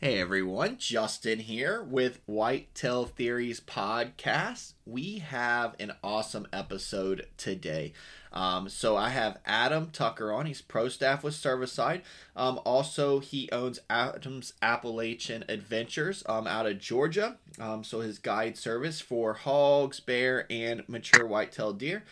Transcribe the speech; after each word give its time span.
Hey 0.00 0.20
everyone, 0.20 0.76
Justin 0.76 1.38
here 1.38 1.80
with 1.80 2.20
Whitetail 2.26 3.06
Theories 3.06 3.60
podcast. 3.60 4.72
We 4.84 5.20
have 5.20 5.76
an 5.78 5.92
awesome 6.02 6.48
episode 6.52 7.28
today. 7.36 7.92
Um, 8.32 8.68
so 8.68 8.96
I 8.96 9.10
have 9.10 9.38
Adam 9.46 9.90
Tucker 9.92 10.32
on. 10.32 10.46
He's 10.46 10.60
pro 10.60 10.88
staff 10.88 11.22
with 11.22 11.34
Cervicide. 11.34 12.02
Um, 12.34 12.58
also, 12.64 13.20
he 13.20 13.48
owns 13.52 13.78
Adams 13.88 14.54
Appalachian 14.60 15.44
Adventures 15.48 16.24
um, 16.26 16.48
out 16.48 16.66
of 16.66 16.80
Georgia. 16.80 17.36
Um, 17.60 17.84
so 17.84 18.00
his 18.00 18.18
guide 18.18 18.58
service 18.58 19.00
for 19.00 19.34
hogs, 19.34 20.00
bear, 20.00 20.44
and 20.50 20.82
mature 20.88 21.24
whitetail 21.24 21.72
deer. 21.72 22.02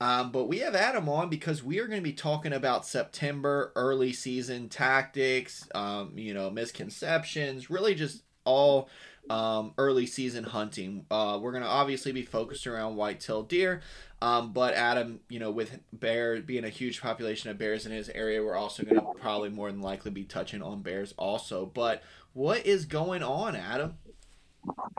Um, 0.00 0.30
but 0.30 0.44
we 0.44 0.58
have 0.60 0.74
Adam 0.76 1.08
on 1.08 1.28
because 1.28 1.62
we 1.62 1.80
are 1.80 1.86
going 1.86 1.98
to 1.98 2.04
be 2.04 2.12
talking 2.12 2.52
about 2.52 2.86
September 2.86 3.72
early 3.74 4.12
season 4.12 4.68
tactics, 4.68 5.68
um, 5.74 6.12
you 6.16 6.34
know, 6.34 6.50
misconceptions, 6.50 7.68
really 7.68 7.94
just 7.94 8.22
all 8.44 8.88
um, 9.28 9.74
early 9.76 10.06
season 10.06 10.44
hunting. 10.44 11.04
Uh, 11.10 11.38
we're 11.40 11.50
going 11.50 11.64
to 11.64 11.68
obviously 11.68 12.12
be 12.12 12.22
focused 12.22 12.66
around 12.66 12.96
whitetail 12.96 13.42
deer, 13.42 13.82
um, 14.22 14.52
but 14.52 14.74
Adam, 14.74 15.20
you 15.28 15.38
know, 15.38 15.50
with 15.50 15.80
bear 15.92 16.40
being 16.40 16.64
a 16.64 16.70
huge 16.70 17.00
population 17.00 17.50
of 17.50 17.58
bears 17.58 17.84
in 17.84 17.92
his 17.92 18.08
area, 18.10 18.42
we're 18.42 18.56
also 18.56 18.84
going 18.84 18.96
to 18.96 19.06
probably 19.20 19.50
more 19.50 19.70
than 19.70 19.82
likely 19.82 20.10
be 20.10 20.24
touching 20.24 20.62
on 20.62 20.80
bears 20.82 21.12
also. 21.18 21.66
But 21.66 22.02
what 22.32 22.64
is 22.64 22.84
going 22.84 23.22
on, 23.22 23.56
Adam? 23.56 23.98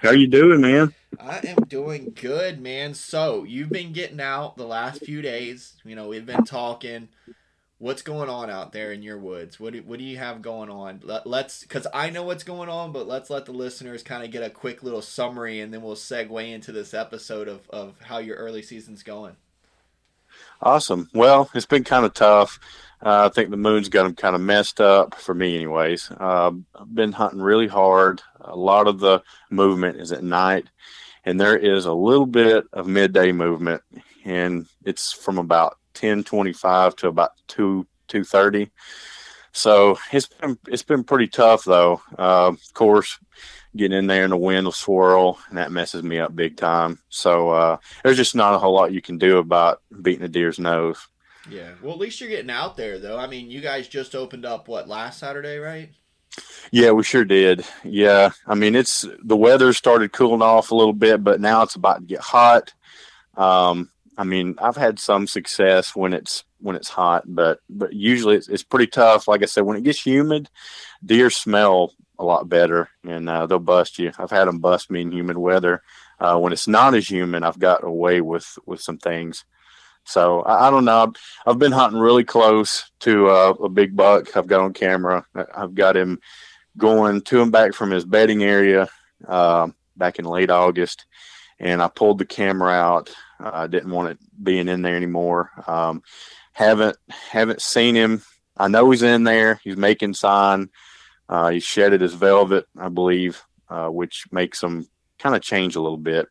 How 0.02 0.12
you 0.12 0.28
doing, 0.28 0.62
man? 0.62 0.94
I 1.20 1.40
am 1.46 1.64
doing 1.68 2.14
good, 2.20 2.62
man. 2.62 2.94
So 2.94 3.44
you've 3.44 3.70
been 3.70 3.94
getting 3.94 4.22
out 4.22 4.58
the 4.58 4.66
last 4.66 5.04
few 5.04 5.22
days. 5.22 5.74
You 5.84 5.96
know, 5.96 6.08
we've 6.08 6.26
been 6.26 6.46
talking. 6.46 7.10
What's 7.78 8.02
going 8.02 8.30
on 8.30 8.50
out 8.50 8.74
there 8.74 8.92
in 8.92 9.02
your 9.02 9.18
woods? 9.18 9.58
What 9.58 9.72
do, 9.72 9.82
what 9.84 10.00
do 10.00 10.06
you 10.06 10.18
have 10.18 10.42
going 10.42 10.70
on? 10.70 11.00
Let, 11.02 11.26
let's, 11.26 11.62
because 11.62 11.88
I 11.94 12.10
know 12.10 12.24
what's 12.24 12.44
going 12.44 12.68
on, 12.68 12.92
but 12.92 13.08
let's 13.08 13.30
let 13.30 13.46
the 13.46 13.54
listeners 13.54 14.04
kind 14.04 14.22
of 14.22 14.32
get 14.32 14.44
a 14.44 14.50
quick 14.50 14.84
little 14.84 15.02
summary, 15.02 15.62
and 15.62 15.74
then 15.74 15.82
we'll 15.82 15.96
segue 15.96 16.52
into 16.52 16.74
this 16.74 16.94
episode 16.94 17.48
of 17.48 17.70
of 17.70 17.96
how 18.02 18.18
your 18.18 18.36
early 18.36 18.62
season's 18.62 19.02
going. 19.02 19.38
Awesome. 20.62 21.10
Well, 21.14 21.50
it's 21.54 21.66
been 21.66 21.86
kind 21.86 22.06
of 22.06 22.14
tough. 22.14 22.60
Uh, 23.02 23.26
I 23.26 23.30
think 23.30 23.50
the 23.50 23.58
moon's 23.58 23.88
got 23.88 24.04
them 24.04 24.16
kind 24.16 24.36
of 24.36 24.42
messed 24.42 24.82
up 24.82 25.16
for 25.16 25.34
me, 25.34 25.56
anyways. 25.56 26.12
Uh, 26.12 26.52
I've 26.76 26.94
been 26.94 27.14
hunting 27.14 27.42
really 27.42 27.68
hard. 27.68 28.22
A 28.42 28.56
lot 28.56 28.88
of 28.88 29.00
the 29.00 29.22
movement 29.50 30.02
is 30.02 30.12
at 30.12 30.24
night, 30.24 30.66
and 31.24 31.40
there 31.40 31.58
is 31.58 31.86
a 31.86 31.94
little 31.94 32.26
bit 32.26 32.66
of 32.74 32.88
midday 32.88 33.32
movement, 33.32 33.82
and 34.26 34.68
it's 34.84 35.14
from 35.14 35.38
about 35.38 35.78
ten 35.94 36.24
twenty-five 36.24 36.96
to 36.98 37.08
about 37.08 37.32
two 37.48 37.88
two 38.08 38.26
thirty. 38.26 38.70
So 39.52 39.98
it's 40.12 40.28
been 40.28 40.58
it's 40.68 40.84
been 40.84 41.04
pretty 41.04 41.28
tough, 41.28 41.64
though. 41.64 42.02
Uh, 42.18 42.50
of 42.50 42.74
course, 42.74 43.18
getting 43.76 43.98
in 43.98 44.08
there 44.08 44.24
and 44.24 44.34
the 44.34 44.38
wind 44.38 44.66
will 44.66 44.74
swirl, 44.74 45.40
and 45.48 45.58
that 45.58 45.72
messes 45.72 46.04
me 46.04 46.20
up 46.20 46.36
big 46.36 46.58
time. 46.58 47.00
So 47.10 47.50
uh, 47.50 47.78
there's 48.04 48.18
just 48.18 48.36
not 48.36 48.54
a 48.54 48.58
whole 48.58 48.74
lot 48.74 48.92
you 48.92 49.02
can 49.02 49.18
do 49.18 49.38
about 49.38 49.82
beating 50.02 50.26
a 50.26 50.28
deer's 50.28 50.60
nose. 50.60 51.00
Yeah. 51.50 51.72
Well, 51.82 51.94
at 51.94 52.00
least 52.00 52.20
you're 52.22 52.30
getting 52.30 52.52
out 52.52 52.78
there, 52.78 53.00
though. 53.00 53.18
I 53.18 53.28
mean, 53.28 53.50
you 53.50 53.62
guys 53.62 53.88
just 53.88 54.16
opened 54.16 54.46
up 54.46 54.68
what 54.68 54.88
last 54.88 55.20
Saturday, 55.20 55.58
right? 55.58 55.90
Yeah, 56.72 56.92
we 56.92 57.04
sure 57.04 57.26
did. 57.26 57.66
Yeah, 57.84 58.32
I 58.46 58.56
mean, 58.56 58.76
it's 58.76 59.06
the 59.24 59.36
weather 59.36 59.74
started 59.74 60.12
cooling 60.12 60.42
off 60.42 60.72
a 60.72 60.76
little 60.76 60.94
bit, 60.94 61.24
but 61.24 61.42
now 61.42 61.64
it's 61.64 61.76
about 61.76 62.00
to 62.00 62.06
get 62.06 62.20
hot. 62.20 62.74
Um, 63.36 63.90
I 64.18 64.24
mean, 64.24 64.56
I've 64.60 64.76
had 64.78 65.00
some 65.00 65.28
success 65.28 65.96
when 65.96 66.14
it's 66.14 66.44
when 66.60 66.76
it's 66.76 66.90
hot, 66.90 67.24
but 67.26 67.60
but 67.70 67.94
usually 67.94 68.36
it's, 68.36 68.48
it's 68.48 68.64
pretty 68.64 68.88
tough. 68.88 69.28
Like 69.28 69.42
I 69.42 69.46
said, 69.46 69.62
when 69.62 69.78
it 69.78 69.84
gets 69.84 70.06
humid, 70.06 70.50
deer 71.04 71.30
smell 71.30 71.94
a 72.20 72.24
lot 72.24 72.50
better, 72.50 72.90
and 73.08 73.30
uh, 73.30 73.48
they'll 73.48 73.60
bust 73.60 73.98
you. 73.98 74.12
I've 74.20 74.32
had 74.32 74.48
them 74.48 74.60
bust 74.60 74.92
me 74.92 75.02
in 75.02 75.12
humid 75.12 75.38
weather. 75.38 75.82
Uh, 76.20 76.38
when 76.38 76.52
it's 76.52 76.68
not 76.68 76.94
as 76.96 77.10
humid, 77.10 77.44
I've 77.44 77.60
got 77.60 77.84
away 77.84 78.22
with 78.22 78.60
with 78.66 78.82
some 78.82 78.98
things. 78.98 79.46
So 80.10 80.42
I, 80.42 80.68
I 80.68 80.72
don't 80.72 80.86
know. 80.86 81.14
I've, 81.46 81.60
been 81.60 81.72
hunting 81.72 82.00
really 82.00 82.24
close 82.24 82.90
to 83.02 83.28
uh, 83.30 83.54
a 83.62 83.70
big 83.70 83.96
buck. 83.96 84.36
I've 84.36 84.48
got 84.48 84.62
on 84.62 84.74
camera. 84.74 85.24
I've 85.56 85.76
got 85.76 85.96
him 85.96 86.20
going 86.78 87.22
to 87.22 87.44
and 87.44 87.52
back 87.52 87.76
from 87.76 87.92
his 87.92 88.06
bedding 88.06 88.44
area 88.44 88.90
uh, 89.28 89.70
back 89.96 90.18
in 90.18 90.26
late 90.26 90.50
August, 90.50 91.06
and 91.60 91.80
I 91.80 91.90
pulled 91.90 92.18
the 92.18 92.26
camera 92.26 92.72
out. 92.72 93.14
I 93.40 93.68
didn't 93.68 93.92
want 93.92 94.10
it 94.10 94.18
being 94.42 94.68
in 94.68 94.82
there 94.82 94.96
anymore. 94.96 95.52
Um, 95.68 96.02
haven't 96.54 96.98
haven't 97.10 97.62
seen 97.62 97.94
him. 97.94 98.24
I 98.58 98.68
know 98.68 98.90
he's 98.90 99.04
in 99.04 99.26
there. 99.26 99.62
He's 99.64 99.78
making 99.78 100.16
sign. 100.16 100.70
Uh, 101.30 101.50
he 101.52 101.60
shedded 101.60 102.02
his 102.02 102.16
velvet, 102.16 102.66
I 102.76 102.90
believe, 102.90 103.44
uh, 103.70 103.90
which 103.90 104.26
makes 104.32 104.64
him 104.64 104.88
kind 105.20 105.36
of 105.36 105.44
change 105.44 105.76
a 105.76 105.82
little 105.82 105.98
bit. 105.98 106.28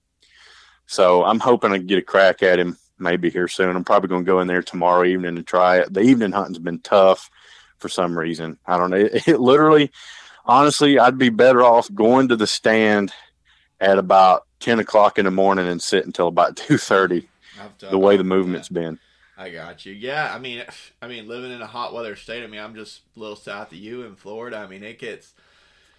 So 0.86 1.22
I'm 1.22 1.38
hoping 1.38 1.70
to 1.70 1.78
get 1.78 1.98
a 1.98 2.02
crack 2.02 2.42
at 2.42 2.58
him 2.58 2.76
maybe 2.98 3.30
here 3.30 3.48
soon. 3.48 3.74
I'm 3.74 3.84
probably 3.84 4.08
going 4.08 4.24
to 4.24 4.30
go 4.30 4.40
in 4.40 4.48
there 4.48 4.62
tomorrow 4.62 5.04
evening 5.04 5.36
and 5.36 5.46
try 5.46 5.78
it. 5.78 5.92
The 5.92 6.00
evening 6.00 6.32
hunting's 6.32 6.58
been 6.58 6.80
tough 6.80 7.30
for 7.78 7.88
some 7.88 8.18
reason. 8.18 8.58
I 8.66 8.76
don't 8.76 8.90
know. 8.90 8.96
It, 9.12 9.28
it 9.28 9.40
literally, 9.40 9.90
honestly, 10.44 10.98
I'd 10.98 11.18
be 11.18 11.30
better 11.30 11.62
off 11.62 11.92
going 11.94 12.28
to 12.28 12.36
the 12.36 12.46
stand 12.46 13.12
at 13.80 13.98
about 13.98 14.46
10 14.60 14.80
o'clock 14.80 15.18
in 15.18 15.24
the 15.24 15.30
morning 15.30 15.66
and 15.66 15.80
sit 15.80 16.04
until 16.04 16.28
about 16.28 16.56
2.30 16.56 17.26
the 17.80 17.98
way 17.98 18.16
the 18.16 18.24
movement's 18.24 18.70
yeah. 18.70 18.80
been. 18.80 18.98
I 19.36 19.50
got 19.50 19.86
you. 19.86 19.92
Yeah, 19.92 20.34
I 20.34 20.40
mean, 20.40 20.64
I 21.00 21.06
mean, 21.06 21.28
living 21.28 21.52
in 21.52 21.62
a 21.62 21.66
hot 21.66 21.94
weather 21.94 22.16
state. 22.16 22.42
I 22.42 22.48
mean, 22.48 22.60
I'm 22.60 22.74
just 22.74 23.02
a 23.16 23.20
little 23.20 23.36
south 23.36 23.70
of 23.70 23.78
you 23.78 24.02
in 24.02 24.16
Florida. 24.16 24.58
I 24.58 24.66
mean, 24.66 24.82
it 24.82 24.98
gets 24.98 25.32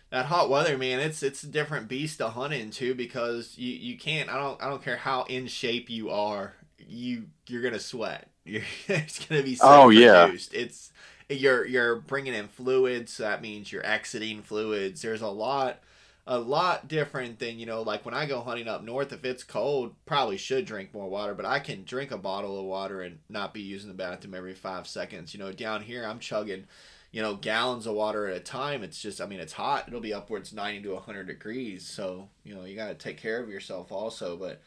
that 0.10 0.26
hot 0.26 0.50
weather, 0.50 0.78
man. 0.78 1.00
It's 1.00 1.24
it's 1.24 1.44
a 1.44 1.48
different 1.48 1.88
beast 1.88 2.18
to 2.18 2.30
hunt 2.30 2.54
into 2.54 2.94
because 2.94 3.58
you 3.58 3.72
you 3.72 3.98
can't. 3.98 4.30
I 4.30 4.38
don't 4.38 4.62
I 4.62 4.70
don't 4.70 4.84
care 4.84 4.98
how 4.98 5.24
in 5.24 5.48
shape 5.48 5.90
you 5.90 6.10
are 6.10 6.56
you 6.88 7.28
you're 7.48 7.62
gonna 7.62 7.80
sweat. 7.80 8.28
You're, 8.46 8.64
it's 8.88 9.24
gonna 9.26 9.44
be 9.44 9.58
oh 9.62 9.90
yeah. 9.90 10.32
It's 10.52 10.92
you're 11.30 11.66
you're 11.66 11.98
bringing 11.98 12.34
in 12.34 12.48
fluids. 12.48 13.14
So 13.14 13.24
that 13.24 13.42
means 13.42 13.72
you're 13.72 13.86
exiting 13.86 14.42
fluids. 14.42 15.02
There's 15.02 15.22
a 15.22 15.28
lot 15.28 15.82
a 16.26 16.40
lot 16.40 16.88
different 16.88 17.40
than 17.40 17.60
you 17.60 17.66
know 17.66 17.84
like 17.84 18.06
when 18.06 18.16
I 18.16 18.26
go 18.26 18.42
hunting 18.42 18.68
up 18.68 18.84
north. 18.84 19.14
If 19.14 19.24
it's 19.24 19.44
cold, 19.44 19.94
probably 20.06 20.38
should 20.38 20.66
drink 20.66 20.94
more 20.94 21.08
water, 21.08 21.36
but 21.36 21.46
I 21.46 21.60
can 21.60 21.84
drink 21.84 22.10
a 22.10 22.18
bottle 22.18 22.58
of 22.58 22.66
water 22.66 23.02
and 23.02 23.20
not 23.30 23.54
be 23.54 23.62
using 23.62 23.90
the 23.90 23.96
bathroom 23.96 24.34
every 24.34 24.56
five 24.56 24.88
seconds. 24.88 25.34
You 25.34 25.40
know, 25.40 25.52
down 25.52 25.84
here 25.84 26.06
I'm 26.06 26.20
chugging 26.20 26.66
you 27.12 27.22
know 27.22 27.36
gallons 27.36 27.88
of 27.88 27.96
water 27.96 28.28
at 28.28 28.38
a 28.38 28.40
time 28.40 28.84
it's 28.84 29.02
just 29.02 29.20
i 29.20 29.26
mean 29.26 29.40
it's 29.40 29.54
hot 29.54 29.86
it'll 29.88 30.00
be 30.00 30.14
upwards 30.14 30.54
90 30.54 30.84
to 30.84 30.94
100 30.94 31.26
degrees 31.26 31.88
so 31.88 32.30
you 32.44 32.54
know 32.54 32.66
you 32.66 32.76
got 32.76 32.90
to 32.90 32.94
take 32.94 33.18
care 33.18 33.42
of 33.42 33.50
yourself 33.50 33.92
also 33.92 34.38
but 34.38 34.62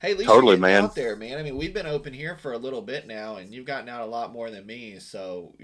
Hey, 0.00 0.12
at 0.12 0.18
least 0.18 0.30
totally, 0.30 0.56
man. 0.56 0.84
out 0.84 0.94
there, 0.94 1.14
man. 1.14 1.38
I 1.38 1.42
mean, 1.42 1.58
we've 1.58 1.74
been 1.74 1.86
open 1.86 2.14
here 2.14 2.34
for 2.34 2.52
a 2.52 2.58
little 2.58 2.80
bit 2.80 3.06
now, 3.06 3.36
and 3.36 3.52
you've 3.52 3.66
gotten 3.66 3.88
out 3.88 4.00
a 4.00 4.06
lot 4.06 4.32
more 4.32 4.50
than 4.50 4.64
me. 4.64 4.98
So, 4.98 5.54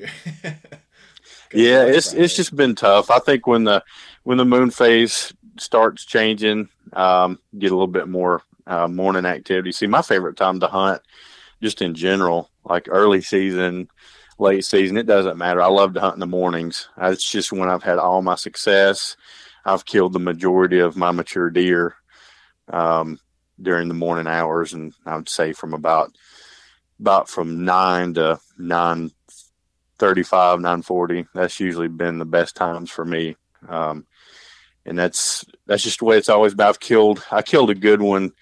yeah, 1.54 1.84
it's 1.84 2.10
Friday. 2.10 2.24
it's 2.24 2.36
just 2.36 2.54
been 2.54 2.74
tough. 2.74 3.10
I 3.10 3.18
think 3.18 3.46
when 3.46 3.64
the 3.64 3.82
when 4.24 4.36
the 4.36 4.44
moon 4.44 4.70
phase 4.70 5.32
starts 5.58 6.04
changing, 6.04 6.68
um, 6.92 7.38
get 7.58 7.70
a 7.70 7.74
little 7.74 7.86
bit 7.86 8.08
more 8.08 8.42
uh, 8.66 8.86
morning 8.88 9.24
activity. 9.24 9.72
See, 9.72 9.86
my 9.86 10.02
favorite 10.02 10.36
time 10.36 10.60
to 10.60 10.66
hunt, 10.66 11.00
just 11.62 11.80
in 11.80 11.94
general, 11.94 12.50
like 12.62 12.88
early 12.90 13.22
season, 13.22 13.88
late 14.38 14.66
season, 14.66 14.98
it 14.98 15.06
doesn't 15.06 15.38
matter. 15.38 15.62
I 15.62 15.68
love 15.68 15.94
to 15.94 16.00
hunt 16.00 16.14
in 16.14 16.20
the 16.20 16.26
mornings. 16.26 16.90
It's 16.98 17.28
just 17.30 17.52
when 17.52 17.70
I've 17.70 17.82
had 17.82 17.98
all 17.98 18.20
my 18.20 18.34
success. 18.34 19.16
I've 19.64 19.86
killed 19.86 20.12
the 20.12 20.18
majority 20.18 20.78
of 20.80 20.94
my 20.94 21.10
mature 21.10 21.48
deer. 21.48 21.96
Um, 22.70 23.18
during 23.60 23.88
the 23.88 23.94
morning 23.94 24.26
hours, 24.26 24.72
and 24.72 24.94
I 25.04 25.16
would 25.16 25.28
say 25.28 25.52
from 25.52 25.74
about 25.74 26.16
about 27.00 27.28
from 27.28 27.64
nine 27.64 28.14
to 28.14 28.40
nine 28.58 29.10
thirty-five, 29.98 30.60
nine 30.60 30.82
forty. 30.82 31.26
That's 31.34 31.60
usually 31.60 31.88
been 31.88 32.18
the 32.18 32.24
best 32.24 32.56
times 32.56 32.90
for 32.90 33.04
me, 33.04 33.36
um, 33.68 34.06
and 34.84 34.98
that's 34.98 35.44
that's 35.66 35.82
just 35.82 36.00
the 36.00 36.04
way 36.04 36.18
it's 36.18 36.28
always 36.28 36.54
been. 36.54 36.66
I've 36.66 36.80
killed 36.80 37.22
I 37.30 37.42
killed 37.42 37.70
a 37.70 37.74
good 37.74 38.02
one 38.02 38.32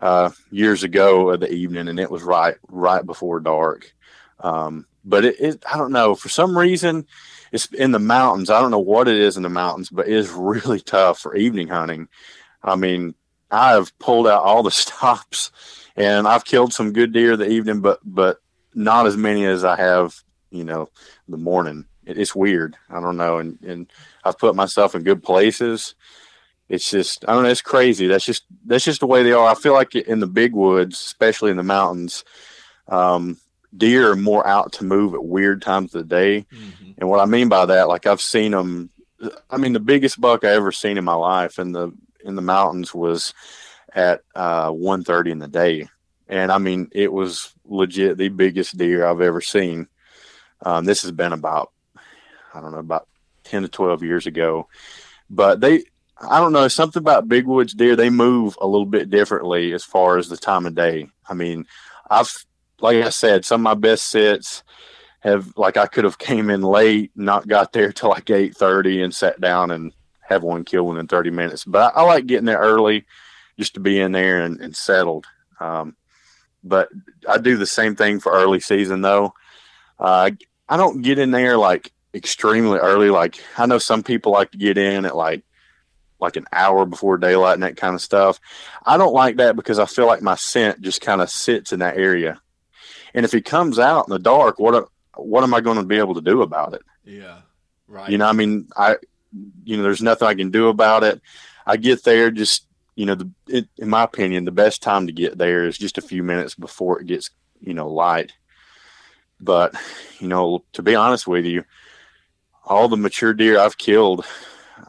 uh, 0.00 0.30
years 0.50 0.82
ago 0.82 1.30
of 1.30 1.40
the 1.40 1.52
evening, 1.52 1.88
and 1.88 2.00
it 2.00 2.10
was 2.10 2.22
right 2.22 2.56
right 2.68 3.04
before 3.04 3.40
dark. 3.40 3.92
Um, 4.40 4.86
but 5.04 5.24
it, 5.24 5.40
it, 5.40 5.64
I 5.72 5.78
don't 5.78 5.92
know 5.92 6.14
for 6.14 6.28
some 6.28 6.58
reason 6.58 7.06
it's 7.52 7.66
in 7.66 7.92
the 7.92 7.98
mountains. 7.98 8.50
I 8.50 8.60
don't 8.60 8.70
know 8.70 8.78
what 8.78 9.08
it 9.08 9.16
is 9.16 9.36
in 9.36 9.42
the 9.42 9.48
mountains, 9.48 9.88
but 9.88 10.08
it 10.08 10.14
is 10.14 10.30
really 10.30 10.80
tough 10.80 11.18
for 11.20 11.34
evening 11.36 11.68
hunting. 11.68 12.08
I 12.62 12.76
mean, 12.76 13.14
I've 13.50 13.96
pulled 13.98 14.26
out 14.26 14.42
all 14.42 14.62
the 14.62 14.70
stops 14.72 15.50
and 15.96 16.28
I've 16.28 16.44
killed 16.44 16.72
some 16.72 16.92
good 16.92 17.12
deer 17.12 17.36
the 17.36 17.48
evening, 17.48 17.80
but 17.80 18.00
but 18.04 18.40
not 18.74 19.06
as 19.06 19.16
many 19.16 19.44
as 19.46 19.64
I 19.64 19.76
have, 19.76 20.14
you 20.50 20.64
know, 20.64 20.88
the 21.28 21.38
morning. 21.38 21.86
It, 22.04 22.18
it's 22.18 22.34
weird. 22.34 22.76
I 22.90 23.00
don't 23.00 23.16
know, 23.16 23.38
and 23.38 23.58
and 23.62 23.90
I've 24.24 24.38
put 24.38 24.54
myself 24.54 24.94
in 24.94 25.02
good 25.02 25.22
places. 25.22 25.94
It's 26.68 26.90
just 26.90 27.24
I 27.28 27.32
don't 27.32 27.44
know. 27.44 27.48
It's 27.48 27.62
crazy. 27.62 28.06
That's 28.06 28.24
just 28.24 28.44
that's 28.64 28.84
just 28.84 29.00
the 29.00 29.06
way 29.06 29.22
they 29.22 29.32
are. 29.32 29.48
I 29.48 29.54
feel 29.54 29.72
like 29.72 29.94
in 29.94 30.20
the 30.20 30.26
big 30.26 30.52
woods, 30.52 31.00
especially 31.00 31.50
in 31.50 31.56
the 31.56 31.62
mountains, 31.62 32.24
um, 32.88 33.38
deer 33.76 34.12
are 34.12 34.16
more 34.16 34.46
out 34.46 34.72
to 34.72 34.84
move 34.84 35.14
at 35.14 35.24
weird 35.24 35.62
times 35.62 35.94
of 35.94 36.02
the 36.02 36.14
day. 36.14 36.46
Mm-hmm. 36.52 36.90
And 36.98 37.08
what 37.08 37.20
I 37.20 37.26
mean 37.26 37.48
by 37.48 37.66
that, 37.66 37.88
like 37.88 38.06
I've 38.06 38.20
seen 38.20 38.50
them 38.50 38.90
I 39.50 39.56
mean, 39.56 39.72
the 39.72 39.80
biggest 39.80 40.20
buck 40.20 40.44
I 40.44 40.50
ever 40.50 40.72
seen 40.72 40.98
in 40.98 41.04
my 41.04 41.14
life 41.14 41.58
in 41.58 41.72
the 41.72 41.92
in 42.26 42.34
the 42.34 42.42
mountains 42.42 42.94
was 42.94 43.32
at 43.94 44.22
uh, 44.34 44.70
1.30 44.70 45.30
in 45.30 45.38
the 45.38 45.48
day, 45.48 45.88
and 46.28 46.50
I 46.50 46.58
mean, 46.58 46.88
it 46.92 47.12
was 47.12 47.52
legit 47.64 48.18
the 48.18 48.28
biggest 48.28 48.76
deer 48.76 49.06
I've 49.06 49.20
ever 49.20 49.40
seen. 49.40 49.88
Um, 50.62 50.84
this 50.84 51.02
has 51.02 51.12
been 51.12 51.32
about 51.32 51.72
I 52.54 52.60
don't 52.60 52.72
know 52.72 52.78
about 52.78 53.08
ten 53.44 53.62
to 53.62 53.68
twelve 53.68 54.02
years 54.02 54.26
ago, 54.26 54.68
but 55.28 55.60
they 55.60 55.84
I 56.18 56.40
don't 56.40 56.52
know 56.52 56.68
something 56.68 57.00
about 57.00 57.28
big 57.28 57.46
woods 57.46 57.74
deer. 57.74 57.94
They 57.94 58.10
move 58.10 58.56
a 58.60 58.66
little 58.66 58.86
bit 58.86 59.10
differently 59.10 59.72
as 59.74 59.84
far 59.84 60.16
as 60.16 60.28
the 60.28 60.36
time 60.36 60.66
of 60.66 60.74
day. 60.74 61.08
I 61.28 61.34
mean, 61.34 61.66
I've 62.10 62.32
like 62.80 63.04
I 63.04 63.10
said, 63.10 63.44
some 63.44 63.60
of 63.60 63.64
my 63.64 63.74
best 63.74 64.06
sits 64.06 64.62
have 65.20 65.52
like 65.56 65.76
I 65.76 65.86
could 65.86 66.04
have 66.04 66.18
came 66.18 66.50
in 66.50 66.62
late, 66.62 67.10
not 67.14 67.48
got 67.48 67.72
there 67.72 67.92
till 67.92 68.10
like 68.10 68.30
eight 68.30 68.56
thirty, 68.56 69.02
and 69.02 69.14
sat 69.14 69.40
down 69.40 69.70
and 69.70 69.92
have 70.28 70.42
one 70.42 70.64
kill 70.64 70.86
within 70.86 71.08
thirty 71.08 71.30
minutes. 71.30 71.64
But 71.64 71.94
I, 71.96 72.00
I 72.00 72.02
like 72.04 72.26
getting 72.26 72.46
there 72.46 72.58
early, 72.58 73.06
just 73.58 73.74
to 73.74 73.80
be 73.80 74.00
in 74.00 74.12
there 74.12 74.42
and, 74.42 74.60
and 74.60 74.76
settled. 74.76 75.26
Um, 75.60 75.96
but 76.62 76.88
I 77.28 77.38
do 77.38 77.56
the 77.56 77.66
same 77.66 77.96
thing 77.96 78.20
for 78.20 78.32
early 78.32 78.60
season 78.60 79.00
though. 79.00 79.34
Uh, 79.98 80.30
I 80.68 80.76
don't 80.76 81.02
get 81.02 81.18
in 81.18 81.30
there 81.30 81.56
like 81.56 81.92
extremely 82.12 82.78
early. 82.78 83.10
Like 83.10 83.42
I 83.56 83.66
know 83.66 83.78
some 83.78 84.02
people 84.02 84.32
like 84.32 84.50
to 84.52 84.58
get 84.58 84.78
in 84.78 85.04
at 85.04 85.16
like 85.16 85.44
like 86.18 86.36
an 86.36 86.46
hour 86.52 86.86
before 86.86 87.18
daylight 87.18 87.54
and 87.54 87.62
that 87.62 87.76
kind 87.76 87.94
of 87.94 88.00
stuff. 88.00 88.40
I 88.84 88.96
don't 88.96 89.12
like 89.12 89.36
that 89.36 89.54
because 89.56 89.78
I 89.78 89.86
feel 89.86 90.06
like 90.06 90.22
my 90.22 90.34
scent 90.34 90.80
just 90.80 91.00
kind 91.00 91.20
of 91.20 91.30
sits 91.30 91.72
in 91.72 91.80
that 91.80 91.98
area. 91.98 92.40
And 93.14 93.24
if 93.24 93.32
he 93.32 93.40
comes 93.40 93.78
out 93.78 94.08
in 94.08 94.12
the 94.12 94.18
dark, 94.18 94.58
what 94.58 94.88
what 95.14 95.44
am 95.44 95.54
I 95.54 95.60
going 95.60 95.78
to 95.78 95.84
be 95.84 95.98
able 95.98 96.14
to 96.14 96.20
do 96.20 96.42
about 96.42 96.74
it? 96.74 96.82
Yeah, 97.04 97.40
right. 97.86 98.10
You 98.10 98.18
know, 98.18 98.26
I 98.26 98.32
mean, 98.32 98.68
I 98.76 98.96
you 99.64 99.76
know, 99.76 99.82
there's 99.82 100.02
nothing 100.02 100.28
I 100.28 100.34
can 100.34 100.50
do 100.50 100.68
about 100.68 101.04
it. 101.04 101.20
I 101.66 101.76
get 101.76 102.04
there 102.04 102.30
just 102.30 102.66
you 102.96 103.04
know, 103.04 103.14
the, 103.14 103.30
it, 103.46 103.68
in 103.76 103.90
my 103.90 104.02
opinion, 104.02 104.46
the 104.46 104.50
best 104.50 104.82
time 104.82 105.06
to 105.06 105.12
get 105.12 105.36
there 105.36 105.66
is 105.66 105.76
just 105.76 105.98
a 105.98 106.02
few 106.02 106.22
minutes 106.22 106.54
before 106.54 106.98
it 106.98 107.06
gets 107.06 107.30
you 107.60 107.74
know 107.74 107.88
light. 107.88 108.32
But 109.38 109.74
you 110.18 110.28
know, 110.28 110.64
to 110.72 110.82
be 110.82 110.94
honest 110.94 111.26
with 111.26 111.44
you, 111.44 111.64
all 112.64 112.88
the 112.88 112.96
mature 112.96 113.34
deer 113.34 113.58
I've 113.58 113.78
killed, 113.78 114.24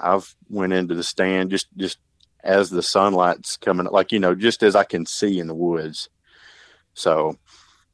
I've 0.01 0.33
went 0.49 0.73
into 0.73 0.95
the 0.95 1.03
stand 1.03 1.51
just 1.51 1.67
just 1.75 1.99
as 2.44 2.69
the 2.69 2.81
sunlight's 2.81 3.57
coming, 3.57 3.88
like 3.88 4.13
you 4.13 4.19
know, 4.19 4.33
just 4.33 4.63
as 4.63 4.75
I 4.75 4.85
can 4.85 5.05
see 5.05 5.39
in 5.39 5.47
the 5.47 5.55
woods. 5.55 6.09
So, 6.94 7.38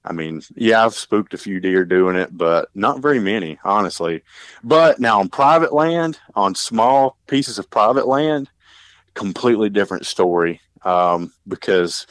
I 0.06 0.12
mean, 0.12 0.42
yeah, 0.56 0.84
I've 0.84 0.96
spooked 0.96 1.34
a 1.34 1.38
few 1.38 1.60
deer 1.60 1.86
doing 1.86 2.16
it, 2.16 2.36
but 2.36 2.70
not 2.76 3.00
very 3.00 3.20
many, 3.20 3.58
honestly. 3.64 4.24
But 4.64 5.00
now 5.00 5.20
on 5.20 5.30
private 5.30 5.74
land, 5.74 6.20
on 6.36 6.56
small 6.56 7.18
pieces 7.28 7.58
of 7.58 7.70
private 7.70 8.08
land, 8.08 8.50
completely 9.14 9.70
different 9.70 10.06
story. 10.06 10.60
Um, 10.84 11.32
because 11.48 12.06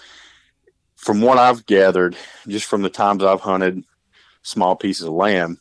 from 0.97 1.21
what 1.21 1.37
I've 1.37 1.67
gathered, 1.67 2.17
just 2.49 2.67
from 2.67 2.83
the 2.83 2.89
times 2.89 3.23
I've 3.23 3.41
hunted 3.41 3.85
small 4.43 4.75
pieces 4.75 5.07
of 5.07 5.13
land, 5.13 5.59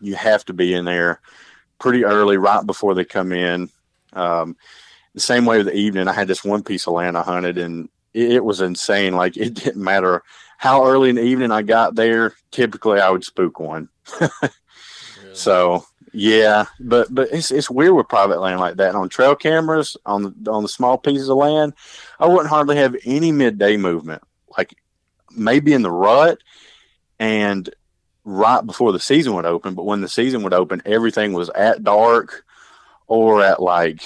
you 0.00 0.14
have 0.14 0.44
to 0.46 0.54
be 0.54 0.72
in 0.72 0.86
there 0.86 1.20
pretty 1.78 2.04
early, 2.04 2.38
right 2.38 2.64
before 2.64 2.94
they 2.94 3.04
come 3.04 3.32
in. 3.32 3.68
Um, 4.14 4.56
the 5.14 5.20
same 5.20 5.44
way 5.44 5.58
with 5.58 5.66
the 5.66 5.76
evening, 5.76 6.08
I 6.08 6.12
had 6.12 6.28
this 6.28 6.44
one 6.44 6.62
piece 6.62 6.86
of 6.86 6.94
land 6.94 7.16
I 7.16 7.22
hunted, 7.22 7.58
and 7.58 7.88
it, 8.14 8.32
it 8.32 8.44
was 8.44 8.60
insane. 8.60 9.14
Like 9.14 9.36
it 9.36 9.54
didn't 9.54 9.82
matter 9.82 10.22
how 10.56 10.86
early 10.86 11.10
in 11.10 11.16
the 11.16 11.22
evening 11.22 11.50
I 11.50 11.62
got 11.62 11.94
there. 11.94 12.34
Typically, 12.50 13.00
I 13.00 13.10
would 13.10 13.24
spook 13.24 13.60
one. 13.60 13.88
really? 14.20 14.32
So 15.34 15.84
yeah, 16.12 16.66
but 16.80 17.12
but 17.14 17.28
it's 17.32 17.50
it's 17.50 17.70
weird 17.70 17.94
with 17.94 18.08
private 18.08 18.40
land 18.40 18.60
like 18.60 18.76
that. 18.76 18.88
And 18.88 18.98
on 18.98 19.08
trail 19.08 19.36
cameras 19.36 19.96
on 20.04 20.22
the 20.22 20.50
on 20.50 20.62
the 20.62 20.68
small 20.68 20.98
pieces 20.98 21.28
of 21.28 21.36
land, 21.36 21.74
I 22.18 22.26
wouldn't 22.26 22.48
hardly 22.48 22.76
have 22.76 22.96
any 23.04 23.32
midday 23.32 23.76
movement. 23.76 24.22
Like 24.56 24.74
maybe 25.30 25.72
in 25.72 25.82
the 25.82 25.90
rut, 25.90 26.38
and 27.18 27.68
right 28.24 28.64
before 28.64 28.92
the 28.92 29.00
season 29.00 29.34
would 29.34 29.46
open. 29.46 29.74
But 29.74 29.84
when 29.86 30.00
the 30.00 30.08
season 30.08 30.42
would 30.42 30.54
open, 30.54 30.82
everything 30.84 31.32
was 31.32 31.50
at 31.50 31.84
dark 31.84 32.44
or 33.06 33.42
at 33.42 33.62
like, 33.62 34.02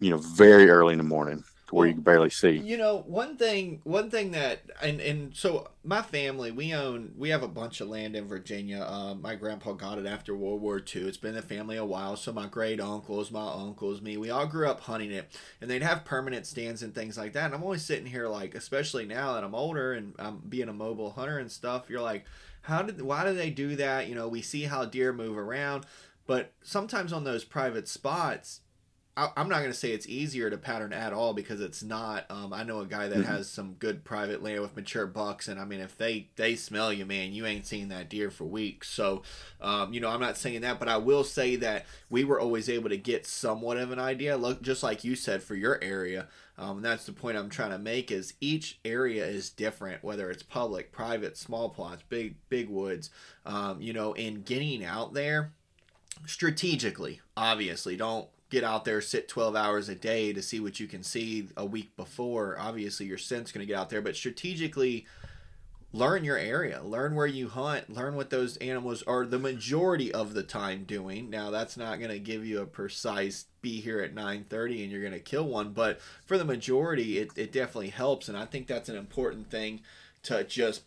you 0.00 0.10
know, 0.10 0.18
very 0.18 0.68
early 0.68 0.92
in 0.92 0.98
the 0.98 1.04
morning 1.04 1.44
where 1.70 1.86
you 1.86 1.94
can 1.94 2.02
barely 2.02 2.30
see. 2.30 2.58
You 2.58 2.76
know, 2.76 3.04
one 3.06 3.36
thing, 3.36 3.80
one 3.84 4.10
thing 4.10 4.32
that, 4.32 4.60
and 4.82 5.00
and 5.00 5.34
so 5.34 5.70
my 5.82 6.02
family, 6.02 6.50
we 6.50 6.74
own, 6.74 7.12
we 7.16 7.30
have 7.30 7.42
a 7.42 7.48
bunch 7.48 7.80
of 7.80 7.88
land 7.88 8.14
in 8.16 8.26
Virginia. 8.26 8.82
Uh, 8.82 9.14
my 9.14 9.34
grandpa 9.34 9.72
got 9.72 9.98
it 9.98 10.06
after 10.06 10.36
World 10.36 10.60
War 10.60 10.78
II. 10.78 11.08
It's 11.08 11.16
been 11.16 11.30
in 11.30 11.36
the 11.36 11.42
family 11.42 11.76
a 11.76 11.84
while. 11.84 12.16
So 12.16 12.32
my 12.32 12.46
great 12.46 12.80
uncles, 12.80 13.30
my 13.30 13.52
uncles, 13.52 14.00
me, 14.00 14.16
we 14.16 14.30
all 14.30 14.46
grew 14.46 14.68
up 14.68 14.80
hunting 14.80 15.10
it, 15.10 15.30
and 15.60 15.70
they'd 15.70 15.82
have 15.82 16.04
permanent 16.04 16.46
stands 16.46 16.82
and 16.82 16.94
things 16.94 17.16
like 17.16 17.32
that. 17.32 17.46
And 17.46 17.54
I'm 17.54 17.62
always 17.62 17.84
sitting 17.84 18.06
here 18.06 18.28
like, 18.28 18.54
especially 18.54 19.06
now 19.06 19.34
that 19.34 19.44
I'm 19.44 19.54
older 19.54 19.92
and 19.92 20.14
I'm 20.18 20.42
being 20.48 20.68
a 20.68 20.74
mobile 20.74 21.10
hunter 21.10 21.38
and 21.38 21.50
stuff. 21.50 21.88
You're 21.88 22.02
like 22.02 22.24
how 22.64 22.82
did 22.82 23.00
why 23.02 23.24
do 23.24 23.34
they 23.34 23.50
do 23.50 23.76
that? 23.76 24.08
You 24.08 24.14
know, 24.14 24.28
we 24.28 24.42
see 24.42 24.62
how 24.64 24.84
deer 24.86 25.12
move 25.12 25.36
around, 25.36 25.84
but 26.26 26.52
sometimes 26.62 27.12
on 27.12 27.24
those 27.24 27.44
private 27.44 27.88
spots, 27.88 28.60
I, 29.16 29.30
am 29.36 29.48
not 29.48 29.60
going 29.60 29.70
to 29.70 29.78
say 29.78 29.92
it's 29.92 30.08
easier 30.08 30.50
to 30.50 30.58
pattern 30.58 30.92
at 30.92 31.12
all 31.12 31.34
because 31.34 31.60
it's 31.60 31.84
not. 31.84 32.24
Um, 32.30 32.52
I 32.52 32.64
know 32.64 32.80
a 32.80 32.86
guy 32.86 33.06
that 33.06 33.18
mm-hmm. 33.18 33.30
has 33.32 33.48
some 33.48 33.74
good 33.74 34.04
private 34.04 34.42
land 34.42 34.60
with 34.60 34.74
mature 34.74 35.06
bucks, 35.06 35.46
and 35.46 35.60
I 35.60 35.64
mean, 35.64 35.80
if 35.80 35.96
they 35.96 36.28
they 36.34 36.56
smell 36.56 36.92
you, 36.92 37.06
man, 37.06 37.32
you 37.32 37.46
ain't 37.46 37.66
seen 37.66 37.88
that 37.88 38.08
deer 38.08 38.30
for 38.30 38.44
weeks. 38.44 38.88
So, 38.90 39.22
um, 39.60 39.92
you 39.92 40.00
know, 40.00 40.08
I'm 40.08 40.20
not 40.20 40.36
saying 40.36 40.62
that, 40.62 40.80
but 40.80 40.88
I 40.88 40.96
will 40.96 41.22
say 41.22 41.54
that 41.56 41.86
we 42.10 42.24
were 42.24 42.40
always 42.40 42.68
able 42.68 42.88
to 42.88 42.96
get 42.96 43.26
somewhat 43.26 43.76
of 43.76 43.92
an 43.92 44.00
idea. 44.00 44.36
Look, 44.36 44.62
just 44.62 44.82
like 44.82 45.04
you 45.04 45.14
said 45.14 45.42
for 45.42 45.54
your 45.54 45.78
area. 45.82 46.26
Um, 46.56 46.82
that's 46.82 47.04
the 47.04 47.12
point 47.12 47.36
I'm 47.36 47.50
trying 47.50 47.72
to 47.72 47.78
make 47.78 48.12
is 48.12 48.34
each 48.40 48.78
area 48.84 49.26
is 49.26 49.50
different, 49.50 50.04
whether 50.04 50.30
it's 50.30 50.44
public, 50.44 50.92
private, 50.92 51.36
small 51.36 51.68
plots, 51.68 52.04
big 52.08 52.36
big 52.48 52.68
woods. 52.68 53.10
Um, 53.44 53.80
you 53.80 53.92
know, 53.92 54.12
in 54.12 54.42
getting 54.42 54.84
out 54.84 55.14
there 55.14 55.52
strategically, 56.26 57.20
obviously, 57.36 57.96
don't 57.96 58.28
get 58.50 58.64
out 58.64 58.84
there, 58.84 59.00
sit 59.00 59.28
12 59.28 59.56
hours 59.56 59.88
a 59.88 59.94
day 59.94 60.32
to 60.32 60.42
see 60.42 60.60
what 60.60 60.78
you 60.78 60.86
can 60.86 61.02
see 61.02 61.48
a 61.56 61.64
week 61.64 61.96
before. 61.96 62.56
Obviously, 62.58 63.06
your 63.06 63.18
scent's 63.18 63.52
going 63.52 63.66
to 63.66 63.70
get 63.70 63.78
out 63.78 63.90
there, 63.90 64.02
but 64.02 64.16
strategically 64.16 65.06
learn 65.92 66.24
your 66.24 66.36
area, 66.36 66.82
learn 66.82 67.14
where 67.14 67.26
you 67.26 67.48
hunt, 67.48 67.88
learn 67.88 68.16
what 68.16 68.28
those 68.28 68.56
animals 68.56 69.02
are 69.04 69.24
the 69.24 69.38
majority 69.38 70.12
of 70.12 70.34
the 70.34 70.42
time 70.42 70.82
doing. 70.84 71.30
Now, 71.30 71.50
that's 71.50 71.76
not 71.76 71.98
going 71.98 72.10
to 72.10 72.18
give 72.18 72.44
you 72.44 72.60
a 72.60 72.66
precise 72.66 73.46
be 73.62 73.80
here 73.80 74.00
at 74.00 74.14
9:30 74.14 74.82
and 74.82 74.92
you're 74.92 75.00
going 75.00 75.12
to 75.12 75.20
kill 75.20 75.46
one, 75.46 75.72
but 75.72 76.00
for 76.26 76.36
the 76.36 76.44
majority 76.44 77.18
it 77.18 77.30
it 77.36 77.50
definitely 77.50 77.88
helps 77.88 78.28
and 78.28 78.36
I 78.36 78.44
think 78.44 78.66
that's 78.66 78.90
an 78.90 78.96
important 78.96 79.50
thing 79.50 79.80
to 80.24 80.44
just 80.44 80.82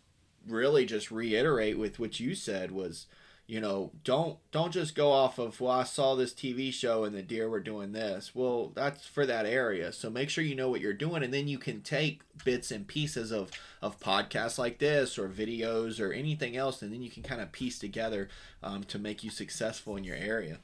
really 0.46 0.86
just 0.86 1.10
reiterate 1.10 1.76
with 1.76 1.98
what 1.98 2.20
you 2.20 2.34
said 2.34 2.70
was 2.70 3.06
you 3.48 3.62
know 3.62 3.90
don't 4.04 4.38
don't 4.52 4.72
just 4.72 4.94
go 4.94 5.10
off 5.10 5.38
of 5.38 5.58
well 5.58 5.72
i 5.72 5.82
saw 5.82 6.14
this 6.14 6.34
tv 6.34 6.70
show 6.70 7.04
and 7.04 7.16
the 7.16 7.22
deer 7.22 7.48
were 7.48 7.58
doing 7.58 7.92
this. 7.92 8.34
Well 8.34 8.70
that's 8.74 9.06
for 9.06 9.24
that 9.24 9.46
area. 9.46 9.90
So 9.92 10.10
make 10.10 10.28
sure 10.28 10.44
you 10.44 10.54
know 10.54 10.68
what 10.68 10.82
you're 10.82 10.92
doing 10.92 11.22
and 11.22 11.32
then 11.32 11.48
you 11.48 11.58
can 11.58 11.80
take 11.80 12.20
bits 12.44 12.70
and 12.70 12.86
pieces 12.86 13.32
of 13.32 13.50
of 13.80 13.98
podcasts 13.98 14.58
like 14.58 14.78
this 14.78 15.18
or 15.18 15.30
videos 15.30 15.98
or 15.98 16.12
anything 16.12 16.56
else 16.58 16.82
and 16.82 16.92
then 16.92 17.02
you 17.02 17.10
can 17.10 17.22
kind 17.22 17.40
of 17.40 17.50
piece 17.50 17.78
together 17.78 18.28
um, 18.62 18.84
to 18.84 18.98
make 18.98 19.24
you 19.24 19.30
successful 19.30 19.96
in 19.96 20.04
your 20.04 20.16
area. 20.16 20.58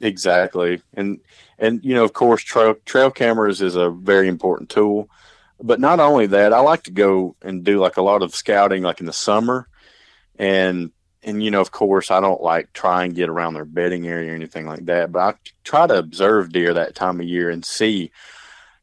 Exactly. 0.00 0.82
And 0.94 1.20
and 1.60 1.82
you 1.84 1.94
know 1.94 2.04
of 2.04 2.12
course 2.12 2.42
trail 2.42 2.74
trail 2.84 3.12
cameras 3.12 3.62
is 3.62 3.76
a 3.76 3.88
very 3.88 4.26
important 4.26 4.68
tool. 4.68 5.08
But 5.62 5.78
not 5.78 6.00
only 6.00 6.26
that 6.26 6.52
i 6.52 6.58
like 6.58 6.82
to 6.84 6.90
go 6.90 7.36
and 7.40 7.62
do 7.62 7.78
like 7.78 7.98
a 7.98 8.02
lot 8.02 8.24
of 8.24 8.34
scouting 8.34 8.82
like 8.82 8.98
in 8.98 9.06
the 9.06 9.12
summer. 9.12 9.68
And 10.36 10.90
and 11.22 11.42
you 11.42 11.50
know, 11.50 11.60
of 11.60 11.70
course, 11.70 12.10
I 12.10 12.20
don't 12.20 12.42
like 12.42 12.72
try 12.72 13.04
and 13.04 13.14
get 13.14 13.28
around 13.28 13.54
their 13.54 13.64
bedding 13.64 14.06
area 14.06 14.32
or 14.32 14.34
anything 14.34 14.66
like 14.66 14.86
that, 14.86 15.12
but 15.12 15.20
I 15.20 15.34
try 15.64 15.86
to 15.86 15.98
observe 15.98 16.52
deer 16.52 16.74
that 16.74 16.94
time 16.94 17.20
of 17.20 17.26
year 17.26 17.50
and 17.50 17.64
see, 17.64 18.10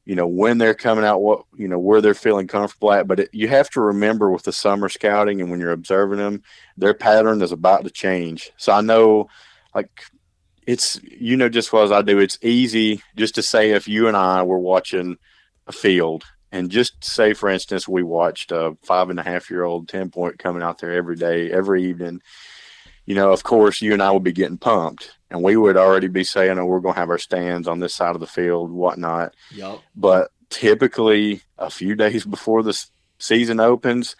you 0.05 0.15
know, 0.15 0.27
when 0.27 0.57
they're 0.57 0.75
coming 0.75 1.03
out, 1.03 1.21
what 1.21 1.45
you 1.57 1.67
know, 1.67 1.79
where 1.79 2.01
they're 2.01 2.13
feeling 2.13 2.47
comfortable 2.47 2.93
at. 2.93 3.07
But 3.07 3.21
it, 3.21 3.29
you 3.33 3.47
have 3.47 3.69
to 3.71 3.81
remember 3.81 4.29
with 4.29 4.43
the 4.43 4.53
summer 4.53 4.89
scouting 4.89 5.41
and 5.41 5.49
when 5.49 5.59
you're 5.59 5.71
observing 5.71 6.19
them, 6.19 6.43
their 6.77 6.93
pattern 6.93 7.41
is 7.41 7.51
about 7.51 7.83
to 7.85 7.89
change. 7.89 8.51
So 8.57 8.71
I 8.71 8.81
know, 8.81 9.29
like, 9.73 9.89
it's 10.67 10.99
you 11.03 11.37
know 11.37 11.49
just 11.49 11.73
as 11.73 11.91
I 11.91 12.01
do. 12.01 12.19
It's 12.19 12.37
easy 12.41 13.01
just 13.15 13.35
to 13.35 13.41
say 13.41 13.71
if 13.71 13.87
you 13.87 14.07
and 14.07 14.17
I 14.17 14.43
were 14.43 14.59
watching 14.59 15.17
a 15.65 15.71
field 15.71 16.23
and 16.57 16.71
just 16.71 17.03
say, 17.03 17.33
for 17.33 17.49
instance, 17.49 17.87
we 17.87 18.01
watched 18.01 18.51
a 18.51 18.75
five 18.81 19.11
and 19.11 19.19
a 19.19 19.23
half 19.23 19.51
year 19.51 19.63
old 19.63 19.87
10 19.87 20.09
point 20.09 20.39
coming 20.39 20.63
out 20.63 20.79
there 20.79 20.91
every 20.91 21.15
day, 21.15 21.51
every 21.51 21.83
evening. 21.85 22.21
You 23.05 23.13
know, 23.13 23.31
of 23.31 23.43
course, 23.43 23.79
you 23.79 23.93
and 23.93 24.01
I 24.01 24.09
would 24.09 24.23
be 24.23 24.31
getting 24.31 24.57
pumped, 24.57 25.15
and 25.29 25.43
we 25.43 25.55
would 25.55 25.77
already 25.77 26.07
be 26.07 26.23
saying, 26.25 26.57
"Oh, 26.57 26.65
we're 26.65 26.81
going 26.81 26.95
to 26.95 26.99
have 26.99 27.09
our 27.09 27.19
stands 27.19 27.67
on 27.67 27.79
this 27.79 27.93
side 27.93 28.15
of 28.15 28.19
the 28.19 28.27
field, 28.27 28.69
whatnot." 28.71 29.33
Yep. 29.53 29.79
But 29.95 30.31
typically, 30.49 31.43
a 31.57 31.69
few 31.69 31.95
days 31.95 32.25
before 32.25 32.63
the 32.63 32.77
season 33.17 33.61
opens, 33.61 34.17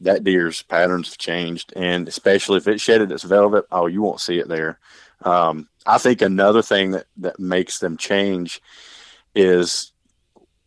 that 0.00 0.24
deer's 0.24 0.62
patterns 0.62 1.10
have 1.10 1.18
changed, 1.18 1.72
and 1.74 2.06
especially 2.06 2.58
if 2.58 2.68
it 2.68 2.80
shedded 2.82 3.12
its 3.12 3.22
velvet, 3.22 3.64
oh, 3.70 3.86
you 3.86 4.02
won't 4.02 4.20
see 4.20 4.38
it 4.38 4.48
there. 4.48 4.78
Um, 5.22 5.68
I 5.86 5.96
think 5.96 6.20
another 6.20 6.60
thing 6.60 6.90
that, 6.90 7.06
that 7.18 7.40
makes 7.40 7.78
them 7.78 7.96
change 7.96 8.60
is 9.34 9.91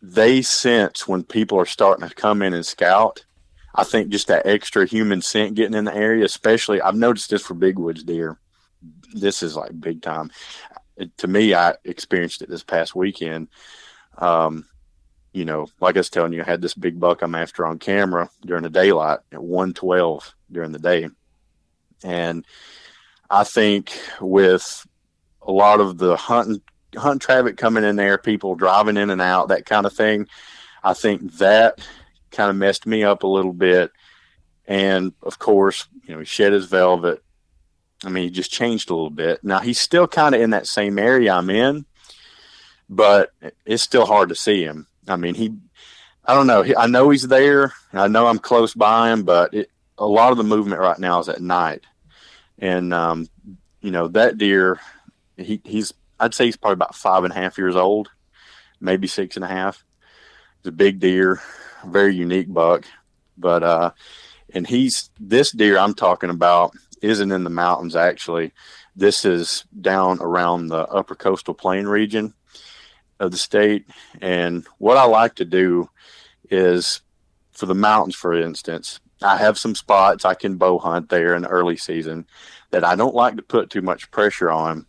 they 0.02 0.42
sense 0.42 1.08
when 1.08 1.24
people 1.24 1.58
are 1.58 1.66
starting 1.66 2.08
to 2.08 2.14
come 2.14 2.42
in 2.42 2.54
and 2.54 2.66
scout. 2.66 3.24
I 3.74 3.84
think 3.84 4.08
just 4.08 4.28
that 4.28 4.46
extra 4.46 4.86
human 4.86 5.20
scent 5.20 5.54
getting 5.54 5.74
in 5.76 5.84
the 5.84 5.94
area, 5.94 6.24
especially 6.24 6.80
I've 6.80 6.94
noticed 6.94 7.30
this 7.30 7.42
for 7.42 7.54
big 7.54 7.78
woods 7.78 8.04
deer. 8.04 8.38
This 9.12 9.42
is 9.42 9.56
like 9.56 9.78
big 9.78 10.02
time. 10.02 10.30
To 11.18 11.28
me, 11.28 11.52
I 11.52 11.74
experienced 11.84 12.40
it 12.40 12.48
this 12.48 12.62
past 12.62 12.94
weekend. 12.94 13.48
Um, 14.16 14.66
you 15.32 15.44
know, 15.44 15.66
like 15.80 15.96
I 15.96 16.00
was 16.00 16.08
telling 16.08 16.32
you, 16.32 16.40
I 16.40 16.46
had 16.46 16.62
this 16.62 16.72
big 16.72 16.98
buck 16.98 17.20
I'm 17.20 17.34
after 17.34 17.66
on 17.66 17.78
camera 17.78 18.30
during 18.46 18.62
the 18.62 18.70
daylight 18.70 19.18
at 19.30 19.42
112 19.42 20.34
during 20.50 20.72
the 20.72 20.78
day. 20.78 21.10
And 22.02 22.46
I 23.28 23.44
think 23.44 23.92
with 24.20 24.86
a 25.42 25.52
lot 25.52 25.80
of 25.80 25.98
the 25.98 26.16
hunting 26.16 26.62
hunt 26.96 27.22
traffic 27.22 27.56
coming 27.56 27.84
in 27.84 27.96
there, 27.96 28.18
people 28.18 28.54
driving 28.54 28.96
in 28.96 29.10
and 29.10 29.20
out, 29.20 29.48
that 29.48 29.66
kind 29.66 29.86
of 29.86 29.92
thing, 29.92 30.28
I 30.82 30.94
think 30.94 31.38
that 31.38 31.80
kind 32.30 32.50
of 32.50 32.56
messed 32.56 32.86
me 32.86 33.04
up 33.04 33.22
a 33.22 33.28
little 33.28 33.52
bit. 33.52 33.90
And 34.66 35.12
of 35.22 35.38
course, 35.38 35.86
you 36.04 36.14
know, 36.14 36.20
he 36.20 36.24
shed 36.24 36.52
his 36.52 36.66
velvet. 36.66 37.22
I 38.04 38.08
mean, 38.08 38.24
he 38.24 38.30
just 38.30 38.52
changed 38.52 38.90
a 38.90 38.94
little 38.94 39.10
bit. 39.10 39.42
Now 39.42 39.60
he's 39.60 39.80
still 39.80 40.06
kind 40.06 40.34
of 40.34 40.40
in 40.40 40.50
that 40.50 40.66
same 40.66 40.98
area 40.98 41.32
I'm 41.32 41.50
in, 41.50 41.86
but 42.88 43.32
it's 43.64 43.82
still 43.82 44.06
hard 44.06 44.28
to 44.28 44.34
see 44.34 44.62
him. 44.62 44.86
I 45.08 45.16
mean, 45.16 45.34
he, 45.34 45.54
I 46.24 46.34
don't 46.34 46.46
know. 46.46 46.64
I 46.76 46.86
know 46.88 47.10
he's 47.10 47.26
there. 47.28 47.72
I 47.92 48.08
know 48.08 48.26
I'm 48.26 48.38
close 48.38 48.74
by 48.74 49.12
him, 49.12 49.22
but 49.22 49.54
it, 49.54 49.70
a 49.98 50.06
lot 50.06 50.32
of 50.32 50.36
the 50.36 50.44
movement 50.44 50.80
right 50.80 50.98
now 50.98 51.20
is 51.20 51.28
at 51.28 51.40
night. 51.40 51.84
And, 52.58 52.92
um, 52.92 53.28
you 53.80 53.90
know, 53.90 54.08
that 54.08 54.36
deer, 54.36 54.80
he, 55.36 55.60
he's, 55.64 55.92
I'd 56.18 56.34
say 56.34 56.46
he's 56.46 56.56
probably 56.56 56.74
about 56.74 56.94
five 56.94 57.24
and 57.24 57.32
a 57.32 57.36
half 57.36 57.58
years 57.58 57.76
old, 57.76 58.08
maybe 58.80 59.06
six 59.06 59.36
and 59.36 59.44
a 59.44 59.48
half. 59.48 59.84
He's 60.62 60.68
a 60.68 60.72
big 60.72 61.00
deer, 61.00 61.40
very 61.84 62.14
unique 62.14 62.52
buck. 62.52 62.84
But, 63.36 63.62
uh, 63.62 63.90
and 64.54 64.66
he's, 64.66 65.10
this 65.20 65.50
deer 65.50 65.78
I'm 65.78 65.94
talking 65.94 66.30
about 66.30 66.72
isn't 67.02 67.32
in 67.32 67.44
the 67.44 67.50
mountains 67.50 67.94
actually. 67.94 68.52
This 68.94 69.24
is 69.24 69.64
down 69.78 70.18
around 70.20 70.68
the 70.68 70.86
upper 70.86 71.14
coastal 71.14 71.52
plain 71.52 71.86
region 71.86 72.32
of 73.20 73.30
the 73.30 73.36
state. 73.36 73.86
And 74.22 74.66
what 74.78 74.96
I 74.96 75.04
like 75.04 75.34
to 75.36 75.44
do 75.44 75.90
is 76.50 77.02
for 77.52 77.66
the 77.66 77.74
mountains, 77.74 78.14
for 78.14 78.32
instance, 78.34 79.00
I 79.22 79.38
have 79.38 79.58
some 79.58 79.74
spots 79.74 80.24
I 80.24 80.34
can 80.34 80.56
bow 80.56 80.78
hunt 80.78 81.08
there 81.08 81.34
in 81.34 81.42
the 81.42 81.48
early 81.48 81.76
season 81.76 82.26
that 82.70 82.84
I 82.84 82.96
don't 82.96 83.14
like 83.14 83.36
to 83.36 83.42
put 83.42 83.70
too 83.70 83.82
much 83.82 84.10
pressure 84.10 84.50
on. 84.50 84.86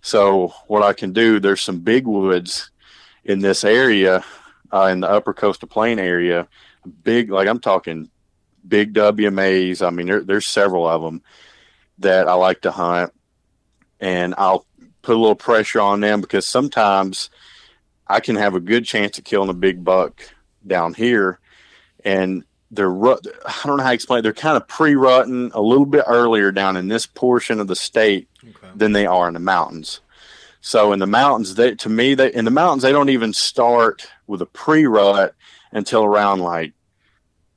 So 0.00 0.54
what 0.66 0.82
I 0.82 0.92
can 0.92 1.12
do, 1.12 1.40
there's 1.40 1.60
some 1.60 1.80
big 1.80 2.06
woods 2.06 2.70
in 3.24 3.40
this 3.40 3.64
area, 3.64 4.24
uh, 4.72 4.86
in 4.86 5.00
the 5.00 5.10
upper 5.10 5.34
coastal 5.34 5.68
plain 5.68 5.98
area, 5.98 6.48
big, 7.02 7.30
like 7.30 7.48
I'm 7.48 7.60
talking 7.60 8.10
big 8.66 8.94
WMAs. 8.94 9.84
I 9.86 9.90
mean, 9.90 10.06
there, 10.06 10.22
there's 10.22 10.46
several 10.46 10.86
of 10.86 11.02
them 11.02 11.22
that 11.98 12.28
I 12.28 12.34
like 12.34 12.62
to 12.62 12.70
hunt 12.70 13.12
and 14.00 14.34
I'll 14.36 14.66
put 15.02 15.16
a 15.16 15.18
little 15.18 15.36
pressure 15.36 15.80
on 15.80 16.00
them 16.00 16.20
because 16.20 16.46
sometimes 16.46 17.30
I 18.06 18.20
can 18.20 18.36
have 18.36 18.54
a 18.54 18.60
good 18.60 18.84
chance 18.84 19.18
of 19.18 19.24
killing 19.24 19.50
a 19.50 19.54
big 19.54 19.84
buck 19.84 20.22
down 20.66 20.94
here, 20.94 21.38
and 22.04 22.44
they're 22.70 22.90
I 22.90 23.16
don't 23.64 23.76
know 23.76 23.82
how 23.82 23.90
to 23.90 23.94
explain. 23.94 24.18
It. 24.20 24.22
They're 24.22 24.32
kind 24.32 24.56
of 24.56 24.66
pre-rutting 24.66 25.52
a 25.54 25.60
little 25.60 25.86
bit 25.86 26.04
earlier 26.06 26.50
down 26.52 26.76
in 26.76 26.88
this 26.88 27.06
portion 27.06 27.60
of 27.60 27.68
the 27.68 27.76
state 27.76 28.28
okay. 28.42 28.72
than 28.74 28.92
they 28.92 29.06
are 29.06 29.28
in 29.28 29.34
the 29.34 29.40
mountains. 29.40 30.00
So 30.60 30.92
in 30.92 30.98
the 30.98 31.06
mountains, 31.06 31.54
they 31.54 31.74
to 31.76 31.88
me, 31.88 32.14
they 32.14 32.32
in 32.32 32.44
the 32.44 32.50
mountains 32.50 32.82
they 32.82 32.92
don't 32.92 33.10
even 33.10 33.32
start 33.32 34.08
with 34.26 34.42
a 34.42 34.46
pre-rut 34.46 35.34
until 35.72 36.04
around 36.04 36.40
like, 36.40 36.72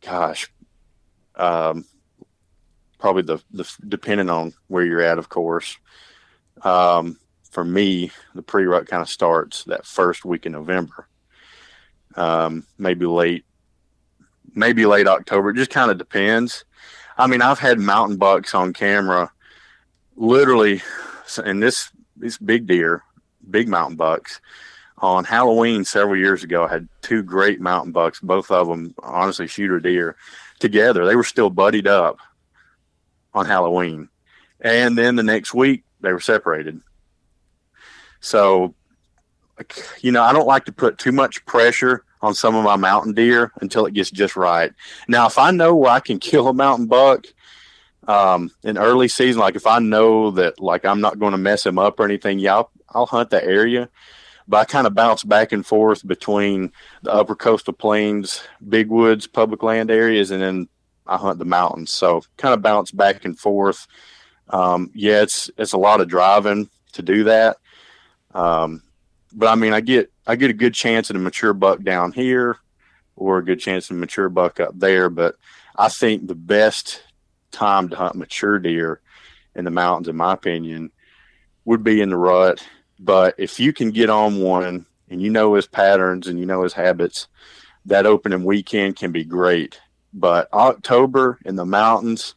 gosh, 0.02 0.48
um, 1.36 1.86
probably 3.00 3.24
the 3.24 3.40
the 3.52 3.68
depending 3.88 4.30
on 4.30 4.54
where 4.68 4.86
you're 4.86 5.02
at, 5.02 5.18
of 5.18 5.30
course. 5.30 5.78
Um, 6.62 7.18
for 7.50 7.64
me, 7.64 8.12
the 8.36 8.44
pre 8.44 8.66
rut 8.66 8.88
kind 8.88 9.02
of 9.02 9.10
starts 9.10 9.64
that 9.64 9.88
first 9.88 10.24
week 10.24 10.46
in 10.46 10.52
November, 10.52 11.08
um, 12.16 12.68
maybe 12.78 13.06
late, 13.06 13.46
maybe 14.56 14.86
late 14.86 15.08
October. 15.08 15.50
It 15.50 15.56
just 15.56 15.72
kind 15.72 15.92
of 15.92 15.98
depends. 15.98 16.66
I 17.18 17.28
mean, 17.28 17.42
I've 17.42 17.60
had 17.60 17.80
mountain 17.80 18.18
bucks 18.18 18.54
on 18.56 18.74
camera, 18.74 19.32
literally, 20.16 20.82
and 21.44 21.62
this 21.62 21.92
these 22.16 22.38
big 22.38 22.68
deer, 22.68 23.04
big 23.50 23.68
mountain 23.68 23.98
bucks. 23.98 24.42
On 25.02 25.24
Halloween 25.24 25.86
several 25.86 26.18
years 26.18 26.44
ago, 26.44 26.66
I 26.66 26.70
had 26.70 26.90
two 27.02 27.24
great 27.24 27.62
mountain 27.62 27.94
bucks, 27.94 28.20
both 28.20 28.52
of 28.52 28.68
them 28.68 28.94
honestly 29.02 29.48
shooter 29.48 29.80
deer 29.80 30.18
together. 30.60 31.06
They 31.06 31.16
were 31.16 31.24
still 31.24 31.50
buddied 31.50 31.88
up 31.88 32.18
on 33.34 33.46
Halloween. 33.46 34.10
And 34.60 34.98
then 34.98 35.16
the 35.16 35.24
next 35.24 35.54
week, 35.54 35.84
they 36.02 36.12
were 36.12 36.20
separated. 36.20 36.82
So, 38.20 38.76
you 40.02 40.12
know, 40.12 40.24
I 40.24 40.34
don't 40.34 40.48
like 40.48 40.66
to 40.66 40.74
put 40.74 40.98
too 40.98 41.14
much 41.14 41.46
pressure 41.46 42.04
on 42.22 42.34
some 42.34 42.56
of 42.56 42.64
my 42.64 42.76
mountain 42.76 43.14
deer 43.14 43.52
until 43.62 43.86
it 43.86 43.94
gets 43.94 44.12
just 44.12 44.36
right. 44.36 44.74
Now, 45.08 45.28
if 45.28 45.38
I 45.38 45.52
know 45.52 45.76
where 45.76 45.92
I 45.92 46.00
can 46.00 46.20
kill 46.30 46.48
a 46.48 46.54
mountain 46.54 46.88
buck 46.88 47.26
um, 48.08 48.52
in 48.64 48.78
early 48.78 49.08
season, 49.08 49.40
like 49.40 49.56
if 49.56 49.68
I 49.68 49.80
know 49.80 50.32
that 50.32 50.60
like 50.60 50.86
I'm 50.86 51.02
not 51.02 51.20
going 51.20 51.32
to 51.32 51.38
mess 51.38 51.66
him 51.66 51.78
up 51.78 52.00
or 52.00 52.06
anything, 52.06 52.40
yeah, 52.40 52.56
I'll, 52.56 52.72
I'll 52.90 53.06
hunt 53.06 53.30
that 53.32 53.44
area. 53.44 53.90
But 54.48 54.58
I 54.58 54.66
kind 54.66 54.88
of 54.88 54.96
bounce 54.96 55.24
back 55.24 55.52
and 55.52 55.64
forth 55.64 56.06
between 56.08 56.72
the 57.04 57.14
upper 57.14 57.36
coastal 57.36 57.74
plains, 57.74 58.42
big 58.68 58.90
woods, 58.90 59.28
public 59.28 59.62
land 59.62 59.92
areas, 59.92 60.32
and 60.32 60.42
then 60.42 60.68
I 61.06 61.18
hunt 61.18 61.38
the 61.38 61.46
mountains. 61.46 61.92
So 61.92 62.24
kind 62.38 62.56
of 62.56 62.64
bounce 62.64 62.90
back 62.92 63.26
and 63.26 63.38
forth. 63.38 63.88
Um, 64.50 64.90
yeah, 64.96 65.22
it's 65.22 65.52
it's 65.58 65.74
a 65.74 65.78
lot 65.78 66.02
of 66.02 66.08
driving 66.08 66.68
to 66.94 67.04
do 67.04 67.26
that. 67.26 67.58
Um, 68.34 68.82
but 69.34 69.48
I 69.48 69.56
mean, 69.56 69.74
I 69.74 69.82
get 69.82 70.12
I 70.28 70.36
get 70.36 70.50
a 70.50 70.54
good 70.54 70.74
chance 70.74 71.10
at 71.10 71.16
a 71.16 71.20
mature 71.20 71.54
buck 71.54 71.82
down 71.82 72.12
here, 72.12 72.58
or 73.16 73.38
a 73.38 73.46
good 73.46 73.60
chance 73.60 73.86
at 73.86 73.96
a 73.96 74.00
mature 74.00 74.30
buck 74.30 74.60
up 74.60 74.78
there. 74.78 75.10
But 75.10 75.36
I 75.76 75.90
think 75.90 76.28
the 76.28 76.36
best 76.36 77.04
time 77.52 77.90
to 77.90 77.96
hunt 77.96 78.16
mature 78.16 78.60
deer 78.60 79.02
in 79.56 79.66
the 79.66 79.72
mountains, 79.72 80.08
in 80.08 80.16
my 80.16 80.34
opinion, 80.34 80.92
would 81.66 81.84
be 81.84 82.02
in 82.02 82.10
the 82.10 82.18
rut. 82.18 82.66
But 83.00 83.36
if 83.38 83.60
you 83.60 83.74
can 83.74 83.92
get 83.92 84.10
on 84.10 84.42
one 84.42 84.86
and 85.10 85.22
you 85.22 85.30
know 85.30 85.56
his 85.56 85.68
patterns 85.68 86.28
and 86.28 86.40
you 86.40 86.46
know 86.46 86.64
his 86.64 86.74
habits, 86.74 87.28
that 87.86 88.06
opening 88.06 88.44
weekend 88.44 88.96
can 88.96 89.12
be 89.12 89.24
great. 89.24 89.80
But 90.14 90.52
October 90.54 91.40
in 91.46 91.56
the 91.56 91.66
mountains 91.66 92.36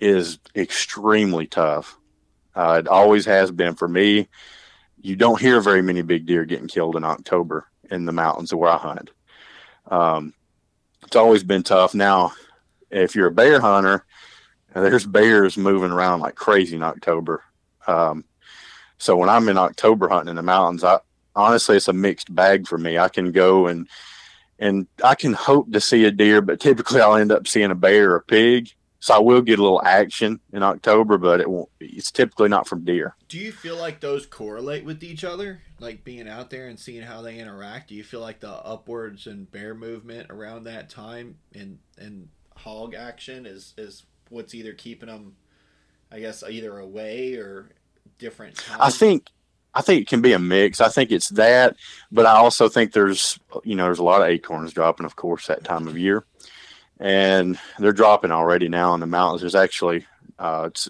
is 0.00 0.38
extremely 0.54 1.46
tough. 1.46 1.98
Uh, 2.54 2.82
it 2.84 2.88
always 2.88 3.26
has 3.26 3.50
been 3.50 3.74
for 3.74 3.88
me 3.88 4.28
you 5.02 5.16
don't 5.16 5.40
hear 5.40 5.60
very 5.60 5.82
many 5.82 6.02
big 6.02 6.26
deer 6.26 6.44
getting 6.44 6.68
killed 6.68 6.96
in 6.96 7.04
October 7.04 7.66
in 7.90 8.04
the 8.04 8.12
mountains 8.12 8.54
where 8.54 8.70
I 8.70 8.76
hunt. 8.76 9.10
Um, 9.90 10.34
it's 11.02 11.16
always 11.16 11.42
been 11.42 11.62
tough. 11.62 11.94
Now, 11.94 12.32
if 12.90 13.14
you're 13.14 13.28
a 13.28 13.32
bear 13.32 13.60
hunter, 13.60 14.04
there's 14.74 15.06
bears 15.06 15.56
moving 15.56 15.90
around 15.90 16.20
like 16.20 16.34
crazy 16.34 16.76
in 16.76 16.82
October. 16.82 17.42
Um, 17.86 18.24
so 18.98 19.16
when 19.16 19.28
I'm 19.28 19.48
in 19.48 19.58
October 19.58 20.08
hunting 20.08 20.30
in 20.30 20.36
the 20.36 20.42
mountains, 20.42 20.84
I 20.84 21.00
honestly 21.34 21.76
it's 21.76 21.88
a 21.88 21.92
mixed 21.92 22.32
bag 22.34 22.68
for 22.68 22.78
me. 22.78 22.98
I 22.98 23.08
can 23.08 23.32
go 23.32 23.66
and 23.66 23.88
and 24.58 24.86
I 25.02 25.14
can 25.14 25.32
hope 25.32 25.72
to 25.72 25.80
see 25.80 26.04
a 26.04 26.10
deer, 26.10 26.42
but 26.42 26.60
typically 26.60 27.00
I'll 27.00 27.16
end 27.16 27.32
up 27.32 27.48
seeing 27.48 27.70
a 27.70 27.74
bear 27.74 28.12
or 28.12 28.16
a 28.16 28.22
pig. 28.22 28.70
So 29.00 29.14
I 29.14 29.18
will 29.18 29.40
get 29.40 29.58
a 29.58 29.62
little 29.62 29.82
action 29.82 30.40
in 30.52 30.62
October, 30.62 31.16
but 31.16 31.40
it 31.40 31.48
won't. 31.48 31.70
It's 31.80 32.10
typically 32.10 32.50
not 32.50 32.68
from 32.68 32.84
deer. 32.84 33.16
Do 33.28 33.38
you 33.38 33.50
feel 33.50 33.76
like 33.76 34.00
those 34.00 34.26
correlate 34.26 34.84
with 34.84 35.02
each 35.02 35.24
other? 35.24 35.62
Like 35.80 36.04
being 36.04 36.28
out 36.28 36.50
there 36.50 36.68
and 36.68 36.78
seeing 36.78 37.02
how 37.02 37.22
they 37.22 37.38
interact. 37.38 37.88
Do 37.88 37.94
you 37.94 38.04
feel 38.04 38.20
like 38.20 38.40
the 38.40 38.50
upwards 38.50 39.26
and 39.26 39.50
bear 39.50 39.74
movement 39.74 40.30
around 40.30 40.64
that 40.64 40.90
time 40.90 41.36
and 41.54 41.78
and 41.98 42.28
hog 42.56 42.94
action 42.94 43.46
is 43.46 43.72
is 43.78 44.04
what's 44.28 44.54
either 44.54 44.74
keeping 44.74 45.08
them, 45.08 45.34
I 46.12 46.20
guess, 46.20 46.42
either 46.42 46.78
away 46.78 47.36
or 47.36 47.70
different? 48.18 48.56
Times? 48.56 48.80
I 48.82 48.90
think 48.90 49.28
I 49.72 49.80
think 49.80 50.02
it 50.02 50.08
can 50.08 50.20
be 50.20 50.34
a 50.34 50.38
mix. 50.38 50.78
I 50.78 50.90
think 50.90 51.10
it's 51.10 51.30
that, 51.30 51.76
but 52.12 52.26
I 52.26 52.34
also 52.34 52.68
think 52.68 52.92
there's 52.92 53.40
you 53.64 53.76
know 53.76 53.84
there's 53.84 53.98
a 53.98 54.04
lot 54.04 54.20
of 54.20 54.28
acorns 54.28 54.74
dropping, 54.74 55.06
of 55.06 55.16
course, 55.16 55.46
that 55.46 55.64
time 55.64 55.88
of 55.88 55.96
year 55.96 56.26
and 57.00 57.58
they're 57.78 57.92
dropping 57.92 58.30
already 58.30 58.68
now 58.68 58.94
in 58.94 59.00
the 59.00 59.06
mountains. 59.06 59.40
There's 59.40 59.54
actually 59.54 60.06
uh, 60.38 60.64
it's 60.68 60.88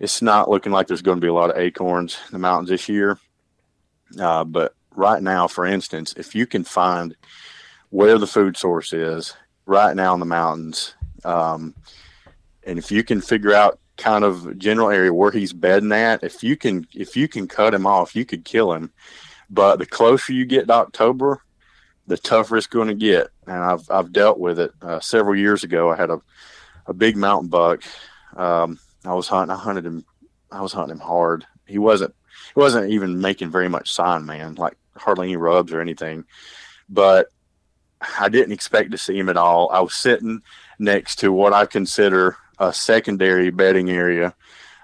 it's 0.00 0.20
not 0.20 0.50
looking 0.50 0.72
like 0.72 0.86
there's 0.88 1.02
going 1.02 1.18
to 1.18 1.24
be 1.24 1.28
a 1.28 1.32
lot 1.32 1.50
of 1.50 1.56
acorns 1.56 2.18
in 2.26 2.32
the 2.32 2.38
mountains 2.38 2.68
this 2.68 2.88
year. 2.88 3.18
Uh, 4.20 4.44
but 4.44 4.74
right 4.94 5.22
now, 5.22 5.46
for 5.46 5.64
instance, 5.64 6.14
if 6.16 6.34
you 6.34 6.46
can 6.46 6.64
find 6.64 7.16
where 7.90 8.18
the 8.18 8.26
food 8.26 8.56
source 8.56 8.92
is 8.92 9.34
right 9.66 9.96
now 9.96 10.14
in 10.14 10.20
the 10.20 10.26
mountains, 10.26 10.94
um, 11.24 11.74
and 12.64 12.78
if 12.78 12.90
you 12.90 13.02
can 13.02 13.20
figure 13.20 13.54
out 13.54 13.78
kind 13.96 14.24
of 14.24 14.56
general 14.58 14.90
area 14.90 15.12
where 15.12 15.30
he's 15.30 15.52
bedding 15.52 15.92
at, 15.92 16.22
if 16.24 16.42
you 16.42 16.56
can 16.56 16.86
if 16.94 17.16
you 17.16 17.28
can 17.28 17.46
cut 17.46 17.74
him 17.74 17.86
off, 17.86 18.16
you 18.16 18.24
could 18.24 18.44
kill 18.44 18.72
him. 18.72 18.92
But 19.50 19.76
the 19.76 19.86
closer 19.86 20.32
you 20.32 20.44
get 20.44 20.66
to 20.66 20.74
October, 20.74 21.42
the 22.06 22.18
tougher 22.18 22.56
it's 22.56 22.66
going 22.66 22.88
to 22.88 22.94
get. 22.94 23.28
And 23.48 23.64
I've 23.64 23.90
I've 23.90 24.12
dealt 24.12 24.38
with 24.38 24.58
it 24.58 24.72
uh, 24.82 25.00
several 25.00 25.36
years 25.36 25.64
ago. 25.64 25.90
I 25.90 25.96
had 25.96 26.10
a 26.10 26.20
a 26.86 26.94
big 26.94 27.16
mountain 27.16 27.48
buck. 27.48 27.82
Um, 28.36 28.78
I 29.04 29.14
was 29.14 29.28
hunting. 29.28 29.54
I 29.54 29.58
hunted 29.58 29.86
him. 29.86 30.04
I 30.50 30.60
was 30.60 30.72
hunting 30.72 30.96
him 30.96 31.02
hard. 31.02 31.46
He 31.66 31.78
wasn't. 31.78 32.14
He 32.54 32.60
wasn't 32.60 32.90
even 32.90 33.20
making 33.20 33.50
very 33.50 33.68
much 33.68 33.92
sign, 33.92 34.26
man. 34.26 34.54
Like 34.54 34.76
hardly 34.96 35.28
any 35.28 35.36
rubs 35.36 35.72
or 35.72 35.80
anything. 35.80 36.24
But 36.88 37.28
I 38.18 38.28
didn't 38.28 38.52
expect 38.52 38.90
to 38.92 38.98
see 38.98 39.18
him 39.18 39.28
at 39.28 39.36
all. 39.36 39.70
I 39.70 39.80
was 39.80 39.94
sitting 39.94 40.42
next 40.78 41.16
to 41.16 41.32
what 41.32 41.52
I 41.52 41.66
consider 41.66 42.36
a 42.58 42.72
secondary 42.72 43.50
bedding 43.50 43.90
area. 43.90 44.34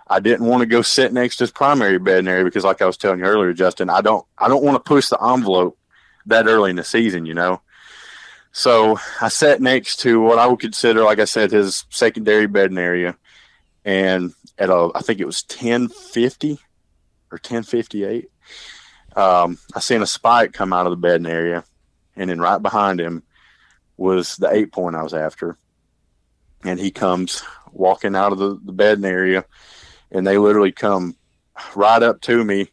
I 0.06 0.20
didn't 0.20 0.46
want 0.46 0.60
to 0.60 0.66
go 0.66 0.82
sit 0.82 1.12
next 1.12 1.36
to 1.36 1.44
his 1.44 1.50
primary 1.50 1.98
bedding 1.98 2.28
area 2.28 2.44
because, 2.44 2.64
like 2.64 2.82
I 2.82 2.86
was 2.86 2.96
telling 2.96 3.20
you 3.20 3.24
earlier, 3.24 3.52
Justin, 3.52 3.88
I 3.88 4.00
don't 4.00 4.26
I 4.36 4.48
don't 4.48 4.62
want 4.62 4.76
to 4.76 4.88
push 4.88 5.08
the 5.08 5.22
envelope 5.22 5.78
that 6.26 6.46
early 6.46 6.70
in 6.70 6.76
the 6.76 6.84
season, 6.84 7.26
you 7.26 7.34
know. 7.34 7.60
So 8.56 9.00
I 9.20 9.30
sat 9.30 9.60
next 9.60 9.96
to 10.02 10.20
what 10.20 10.38
I 10.38 10.46
would 10.46 10.60
consider, 10.60 11.02
like 11.02 11.18
I 11.18 11.24
said, 11.24 11.50
his 11.50 11.84
secondary 11.90 12.46
bedding 12.46 12.78
area, 12.78 13.16
and 13.84 14.32
at 14.56 14.70
a 14.70 14.90
I 14.94 15.00
think 15.00 15.18
it 15.18 15.26
was 15.26 15.42
ten 15.42 15.88
fifty 15.88 16.60
or 17.32 17.38
ten 17.38 17.64
fifty 17.64 18.04
eight. 18.04 18.30
Um, 19.16 19.58
I 19.74 19.80
seen 19.80 20.02
a 20.02 20.06
spike 20.06 20.52
come 20.52 20.72
out 20.72 20.86
of 20.86 20.90
the 20.90 20.96
bedding 20.96 21.26
area, 21.26 21.64
and 22.14 22.30
then 22.30 22.40
right 22.40 22.62
behind 22.62 23.00
him 23.00 23.24
was 23.96 24.36
the 24.36 24.52
eight 24.52 24.70
point 24.70 24.94
I 24.94 25.02
was 25.02 25.14
after. 25.14 25.58
And 26.62 26.78
he 26.78 26.92
comes 26.92 27.42
walking 27.72 28.14
out 28.14 28.30
of 28.30 28.38
the, 28.38 28.60
the 28.64 28.72
bedding 28.72 29.04
area, 29.04 29.44
and 30.12 30.24
they 30.24 30.38
literally 30.38 30.72
come 30.72 31.16
right 31.74 32.02
up 32.04 32.20
to 32.22 32.44
me. 32.44 32.70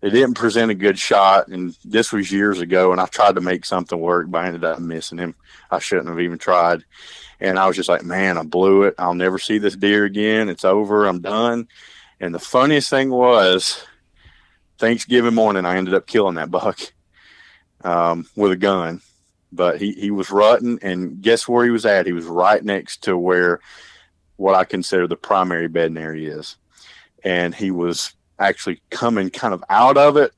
They 0.00 0.10
didn't 0.10 0.34
present 0.34 0.70
a 0.70 0.74
good 0.74 0.98
shot, 0.98 1.48
and 1.48 1.76
this 1.84 2.12
was 2.12 2.30
years 2.30 2.60
ago. 2.60 2.92
And 2.92 3.00
I 3.00 3.06
tried 3.06 3.36
to 3.36 3.40
make 3.40 3.64
something 3.64 3.98
work, 3.98 4.26
but 4.28 4.44
I 4.44 4.46
ended 4.48 4.64
up 4.64 4.78
missing 4.78 5.18
him. 5.18 5.34
I 5.70 5.78
shouldn't 5.78 6.08
have 6.08 6.20
even 6.20 6.38
tried. 6.38 6.84
And 7.40 7.58
I 7.58 7.66
was 7.66 7.76
just 7.76 7.88
like, 7.88 8.04
man, 8.04 8.38
I 8.38 8.42
blew 8.42 8.82
it. 8.84 8.94
I'll 8.98 9.14
never 9.14 9.38
see 9.38 9.58
this 9.58 9.76
deer 9.76 10.04
again. 10.04 10.48
It's 10.48 10.64
over. 10.64 11.06
I'm 11.06 11.20
done. 11.20 11.68
And 12.20 12.34
the 12.34 12.38
funniest 12.38 12.88
thing 12.90 13.10
was, 13.10 13.84
Thanksgiving 14.78 15.34
morning, 15.34 15.64
I 15.64 15.76
ended 15.76 15.94
up 15.94 16.06
killing 16.06 16.36
that 16.36 16.50
buck 16.50 16.78
um, 17.82 18.26
with 18.36 18.52
a 18.52 18.56
gun. 18.56 19.00
But 19.52 19.80
he, 19.80 19.92
he 19.92 20.10
was 20.10 20.30
rutting, 20.30 20.78
and 20.82 21.22
guess 21.22 21.48
where 21.48 21.64
he 21.64 21.70
was 21.70 21.86
at? 21.86 22.06
He 22.06 22.12
was 22.12 22.26
right 22.26 22.62
next 22.62 23.04
to 23.04 23.16
where 23.16 23.60
what 24.36 24.54
I 24.54 24.64
consider 24.64 25.06
the 25.06 25.16
primary 25.16 25.68
bedding 25.68 25.96
area 25.96 26.38
is. 26.38 26.56
And 27.24 27.54
he 27.54 27.70
was 27.70 28.12
actually 28.38 28.80
coming 28.90 29.30
kind 29.30 29.54
of 29.54 29.64
out 29.68 29.96
of 29.96 30.16
it 30.16 30.32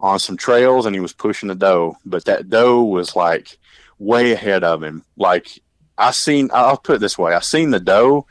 on 0.00 0.18
some 0.18 0.36
trails, 0.36 0.86
and 0.86 0.94
he 0.94 1.00
was 1.00 1.12
pushing 1.12 1.48
the 1.48 1.54
doe. 1.54 1.96
But 2.04 2.24
that 2.24 2.48
doe 2.48 2.82
was 2.82 3.14
like 3.14 3.58
way 3.98 4.32
ahead 4.32 4.64
of 4.64 4.82
him. 4.82 5.04
Like 5.16 5.60
I 5.98 6.10
seen, 6.10 6.50
I'll 6.52 6.76
put 6.76 6.96
it 6.96 7.00
this 7.00 7.18
way: 7.18 7.34
I 7.34 7.40
seen 7.40 7.70
the 7.70 7.80
doe, 7.80 8.26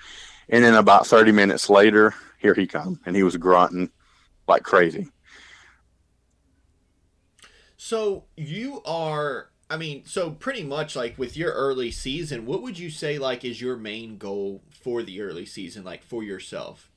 and 0.49 0.63
then 0.63 0.75
about 0.75 1.07
thirty 1.07 1.31
minutes 1.31 1.69
later, 1.69 2.15
here 2.39 2.53
he 2.53 2.67
come, 2.67 2.99
and 3.05 3.15
he 3.15 3.23
was 3.23 3.37
grunting 3.37 3.91
like 4.47 4.63
crazy. 4.63 5.07
So 7.77 8.25
you 8.35 8.81
are, 8.85 9.51
I 9.69 9.77
mean, 9.77 10.05
so 10.05 10.31
pretty 10.31 10.63
much 10.63 10.95
like 10.95 11.17
with 11.17 11.37
your 11.37 11.53
early 11.53 11.91
season, 11.91 12.45
what 12.45 12.61
would 12.61 12.77
you 12.77 12.89
say 12.89 13.17
like 13.17 13.45
is 13.45 13.61
your 13.61 13.77
main 13.77 14.17
goal 14.17 14.63
for 14.83 15.01
the 15.01 15.21
early 15.21 15.45
season, 15.45 15.83
like 15.85 16.03
for 16.03 16.21
yourself? 16.21 16.88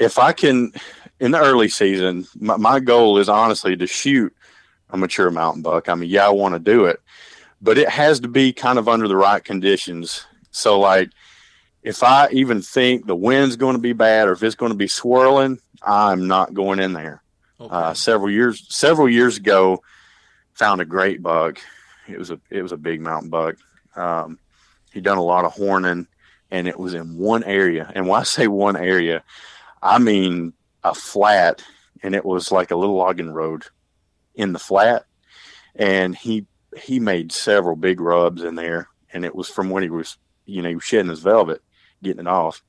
If 0.00 0.18
I 0.18 0.32
can, 0.32 0.72
in 1.20 1.30
the 1.30 1.38
early 1.38 1.68
season, 1.68 2.26
my, 2.34 2.56
my 2.56 2.80
goal 2.80 3.18
is 3.18 3.28
honestly 3.28 3.76
to 3.76 3.86
shoot 3.86 4.34
a 4.88 4.96
mature 4.96 5.30
mountain 5.30 5.62
buck. 5.62 5.88
I 5.88 5.94
mean, 5.94 6.10
yeah, 6.10 6.26
I 6.26 6.30
want 6.30 6.54
to 6.54 6.58
do 6.58 6.86
it, 6.86 7.00
but 7.60 7.78
it 7.78 7.88
has 7.88 8.18
to 8.20 8.28
be 8.28 8.52
kind 8.52 8.78
of 8.78 8.88
under 8.88 9.06
the 9.06 9.16
right 9.16 9.44
conditions. 9.44 10.26
So, 10.50 10.80
like, 10.80 11.10
if 11.82 12.02
I 12.02 12.28
even 12.32 12.62
think 12.62 13.06
the 13.06 13.14
wind's 13.14 13.56
going 13.56 13.76
to 13.76 13.80
be 13.80 13.92
bad 13.92 14.26
or 14.26 14.32
if 14.32 14.42
it's 14.42 14.54
going 14.54 14.72
to 14.72 14.76
be 14.76 14.88
swirling, 14.88 15.58
I'm 15.82 16.26
not 16.26 16.54
going 16.54 16.80
in 16.80 16.92
there. 16.92 17.22
Okay. 17.60 17.74
Uh, 17.74 17.94
several 17.94 18.30
years 18.30 18.66
several 18.74 19.08
years 19.08 19.36
ago, 19.36 19.82
found 20.54 20.80
a 20.80 20.86
great 20.86 21.22
buck. 21.22 21.58
It 22.08 22.18
was 22.18 22.30
a 22.30 22.40
it 22.48 22.62
was 22.62 22.72
a 22.72 22.78
big 22.78 23.00
mountain 23.00 23.28
buck. 23.28 23.56
Um, 23.94 24.38
he 24.92 25.00
done 25.00 25.18
a 25.18 25.22
lot 25.22 25.44
of 25.44 25.52
horning, 25.52 26.06
and 26.50 26.66
it 26.66 26.78
was 26.78 26.94
in 26.94 27.18
one 27.18 27.44
area. 27.44 27.90
And 27.94 28.08
when 28.08 28.20
I 28.20 28.24
say 28.24 28.46
one 28.46 28.76
area, 28.76 29.22
I 29.82 29.98
mean 29.98 30.52
a 30.82 30.94
flat, 30.94 31.64
and 32.02 32.14
it 32.14 32.24
was 32.24 32.52
like 32.52 32.70
a 32.70 32.76
little 32.76 32.96
logging 32.96 33.32
road 33.32 33.64
in 34.34 34.52
the 34.52 34.58
flat. 34.58 35.04
And 35.74 36.16
he 36.16 36.46
he 36.76 37.00
made 37.00 37.32
several 37.32 37.76
big 37.76 38.00
rubs 38.00 38.42
in 38.42 38.54
there, 38.54 38.88
and 39.12 39.24
it 39.24 39.34
was 39.34 39.48
from 39.48 39.70
when 39.70 39.82
he 39.82 39.90
was 39.90 40.18
you 40.46 40.62
know 40.62 40.78
shedding 40.78 41.10
his 41.10 41.20
velvet, 41.20 41.62
getting 42.02 42.20
it 42.20 42.28
off 42.28 42.62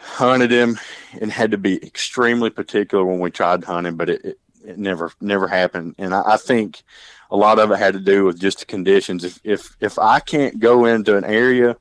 hunted 0.00 0.50
him 0.50 0.78
and 1.20 1.30
had 1.30 1.50
to 1.50 1.58
be 1.58 1.84
extremely 1.84 2.50
particular 2.50 3.04
when 3.04 3.20
we 3.20 3.30
tried 3.30 3.64
hunting, 3.64 3.96
but 3.96 4.08
it, 4.08 4.24
it, 4.24 4.38
it 4.64 4.78
never 4.78 5.12
never 5.20 5.46
happened. 5.46 5.94
And 5.98 6.14
I, 6.14 6.22
I, 6.26 6.36
think 6.36 6.82
a 7.30 7.36
lot 7.36 7.58
of 7.58 7.70
it 7.70 7.78
had 7.78 7.94
to 7.94 8.00
do 8.00 8.24
with 8.24 8.40
just 8.40 8.60
the 8.60 8.66
conditions. 8.66 9.24
If 9.24 9.40
if 9.44 9.76
if 9.80 9.98
I 9.98 10.20
can't 10.20 10.58
go 10.58 10.86
into 10.86 11.16
an 11.16 11.24
area 11.24 11.76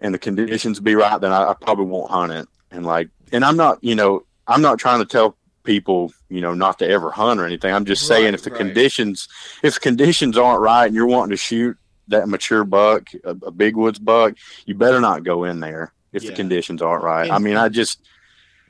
and 0.00 0.14
the 0.14 0.18
conditions 0.18 0.80
be 0.80 0.94
right, 0.94 1.20
then 1.20 1.32
I, 1.32 1.50
I 1.50 1.54
probably 1.54 1.86
won't 1.86 2.10
hunt 2.10 2.32
it. 2.32 2.48
And 2.70 2.84
like, 2.84 3.08
and 3.32 3.44
I'm 3.44 3.56
not, 3.56 3.82
you 3.82 3.94
know, 3.94 4.24
I'm 4.46 4.62
not 4.62 4.78
trying 4.78 5.00
to 5.00 5.04
tell 5.04 5.36
people, 5.64 6.12
you 6.28 6.40
know, 6.40 6.54
not 6.54 6.78
to 6.78 6.88
ever 6.88 7.10
hunt 7.10 7.40
or 7.40 7.46
anything. 7.46 7.74
I'm 7.74 7.84
just 7.84 8.08
right, 8.08 8.16
saying 8.16 8.34
if 8.34 8.42
the 8.42 8.50
right. 8.50 8.58
conditions 8.58 9.28
if 9.62 9.74
the 9.74 9.80
conditions 9.80 10.38
aren't 10.38 10.60
right 10.60 10.86
and 10.86 10.94
you're 10.94 11.06
wanting 11.06 11.30
to 11.30 11.36
shoot 11.36 11.76
that 12.08 12.28
mature 12.28 12.64
buck, 12.64 13.08
a, 13.24 13.30
a 13.30 13.50
big 13.50 13.76
woods 13.76 13.98
buck, 13.98 14.34
you 14.64 14.74
better 14.74 15.00
not 15.00 15.24
go 15.24 15.44
in 15.44 15.60
there 15.60 15.92
if 16.12 16.22
yeah. 16.22 16.30
the 16.30 16.36
conditions 16.36 16.80
aren't 16.80 17.02
right. 17.02 17.24
And, 17.24 17.32
I 17.32 17.38
mean, 17.38 17.56
I 17.56 17.68
just 17.68 18.00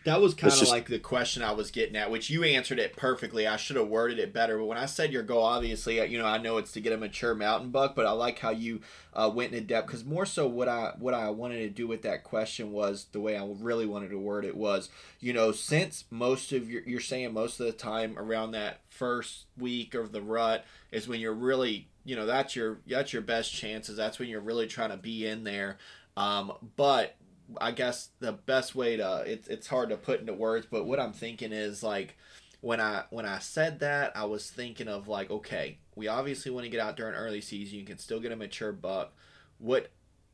that 0.07 0.21
was 0.21 0.35
kind 0.35 0.53
of 0.53 0.69
like 0.69 0.87
the 0.87 1.01
question 1.01 1.43
I 1.43 1.51
was 1.51 1.73
getting 1.73 1.97
at, 1.97 2.13
which 2.13 2.31
you 2.31 2.45
answered 2.45 2.79
it 2.79 2.97
perfectly. 2.97 3.45
I 3.45 3.57
should 3.57 3.75
have 3.75 3.89
worded 3.89 4.21
it 4.21 4.33
better, 4.33 4.57
but 4.57 4.67
when 4.67 4.79
I 4.79 4.87
said 4.87 5.13
your 5.13 5.25
goal, 5.25 5.43
obviously, 5.43 6.01
you 6.09 6.17
know, 6.17 6.27
I 6.27 6.39
know 6.39 6.59
it's 6.59 6.71
to 6.73 6.81
get 6.81 6.93
a 6.93 6.97
mature 6.97 7.35
mountain 7.35 7.71
buck, 7.71 7.97
but 7.97 8.07
I 8.07 8.13
like 8.13 8.39
how 8.39 8.51
you 8.51 8.83
uh, 9.15 9.29
went 9.35 9.53
into 9.53 9.67
depth 9.67 9.89
because 9.89 10.05
more 10.05 10.25
so 10.25 10.47
what 10.47 10.69
I 10.69 10.93
what 11.01 11.13
I 11.13 11.31
wanted 11.31 11.59
to 11.59 11.71
do 11.71 11.89
with 11.89 12.03
that 12.03 12.23
question 12.23 12.71
was 12.71 13.07
the 13.11 13.19
way 13.19 13.37
I 13.37 13.45
really 13.59 13.85
wanted 13.85 14.11
to 14.11 14.19
word 14.19 14.45
it 14.45 14.57
was, 14.57 14.91
you 15.19 15.33
know, 15.33 15.51
since 15.51 16.05
most 16.09 16.53
of 16.53 16.71
your 16.71 16.83
you're 16.85 17.01
saying 17.01 17.33
most 17.35 17.59
of 17.59 17.67
the 17.67 17.73
time 17.73 18.17
around 18.17 18.53
that 18.53 18.83
first 18.89 19.47
week 19.59 19.95
of 19.95 20.13
the 20.13 20.23
rut 20.23 20.65
is 20.93 21.09
when 21.09 21.19
you're 21.19 21.35
really 21.35 21.89
you 22.05 22.15
know 22.15 22.27
that's 22.27 22.55
your 22.55 22.79
that's 22.87 23.13
your 23.13 23.23
best 23.23 23.53
chances 23.53 23.97
that's 23.97 24.21
when 24.21 24.29
you're 24.29 24.41
really 24.41 24.69
trying 24.69 24.91
to 24.91 24.97
be 24.97 25.27
in 25.27 25.43
there 25.43 25.79
um, 26.17 26.53
but 26.77 27.17
I 27.61 27.71
guess 27.71 28.11
the 28.21 28.33
best 28.33 28.75
way 28.75 28.97
to 28.97 29.25
it's 29.27 29.49
it's 29.49 29.67
hard 29.67 29.91
to 29.91 29.97
put 29.97 30.21
into 30.21 30.35
words, 30.35 30.67
but 30.71 30.87
what 30.87 31.01
I'm 31.01 31.13
thinking 31.13 31.53
is 31.53 31.83
like 31.83 32.17
when 32.61 32.81
I 32.81 33.05
when 33.11 33.27
I 33.27 33.39
said 33.39 33.81
that, 33.81 34.17
I 34.17 34.25
was 34.25 34.51
thinking 34.51 34.89
of 34.89 35.09
like, 35.09 35.31
okay, 35.31 35.79
we 35.95 36.09
obviously 36.09 36.51
want 36.51 36.65
to 36.65 36.71
get 36.71 36.81
out 36.81 36.97
during 36.97 37.15
early 37.15 37.41
season. 37.41 37.79
You 37.79 37.85
can 37.85 37.99
still 37.99 38.21
get 38.21 38.33
a 38.33 38.37
mature 38.37 38.73
buck. 38.73 39.13
What 39.59 39.91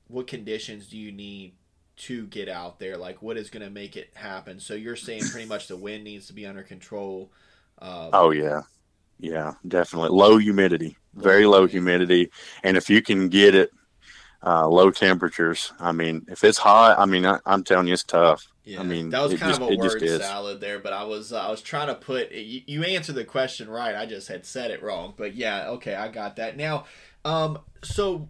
what 0.08 0.26
conditions 0.26 0.88
do 0.88 0.96
you 0.96 1.12
need 1.12 1.54
to 1.96 2.26
get 2.26 2.48
out 2.48 2.78
there? 2.78 2.96
Like, 2.96 3.22
what 3.22 3.36
is 3.36 3.50
going 3.50 3.64
to 3.64 3.70
make 3.70 3.96
it 3.96 4.10
happen? 4.14 4.60
So 4.60 4.74
you're 4.74 4.96
saying 4.96 5.22
pretty 5.30 5.48
much 5.48 5.68
the 5.68 5.76
wind 5.76 6.04
needs 6.04 6.26
to 6.28 6.32
be 6.32 6.46
under 6.46 6.62
control. 6.62 7.30
Uh, 7.78 8.10
oh 8.12 8.30
yeah, 8.30 8.62
yeah, 9.18 9.54
definitely 9.66 10.10
low 10.10 10.38
humidity, 10.38 10.96
very 11.14 11.46
low 11.46 11.66
humidity, 11.66 12.30
and 12.62 12.76
if 12.76 12.88
you 12.88 13.02
can 13.02 13.28
get 13.28 13.54
it 13.54 13.70
uh, 14.44 14.66
low 14.68 14.90
temperatures. 14.90 15.72
I 15.78 15.92
mean, 15.92 16.26
if 16.28 16.44
it's 16.44 16.58
hot, 16.58 16.98
I 16.98 17.04
mean, 17.06 17.24
I, 17.24 17.38
am 17.46 17.64
telling 17.64 17.86
you, 17.86 17.94
it's 17.94 18.04
tough. 18.04 18.48
Yeah, 18.64 18.80
I 18.80 18.84
mean, 18.84 19.10
that 19.10 19.22
was 19.22 19.34
kind 19.34 19.50
just, 19.50 19.60
of 19.60 19.70
a 19.70 19.76
word 19.76 20.20
salad 20.20 20.60
there, 20.60 20.78
but 20.78 20.92
I 20.92 21.04
was 21.04 21.32
uh, 21.32 21.40
I 21.40 21.50
was 21.50 21.62
trying 21.62 21.88
to 21.88 21.96
put 21.96 22.30
you, 22.30 22.62
you 22.66 22.84
answered 22.84 23.16
the 23.16 23.24
question 23.24 23.68
right. 23.68 23.94
I 23.94 24.06
just 24.06 24.28
had 24.28 24.46
said 24.46 24.70
it 24.70 24.82
wrong, 24.82 25.14
but 25.16 25.34
yeah, 25.34 25.68
okay, 25.70 25.94
I 25.94 26.08
got 26.08 26.36
that 26.36 26.56
now. 26.56 26.84
Um, 27.24 27.58
so 27.82 28.28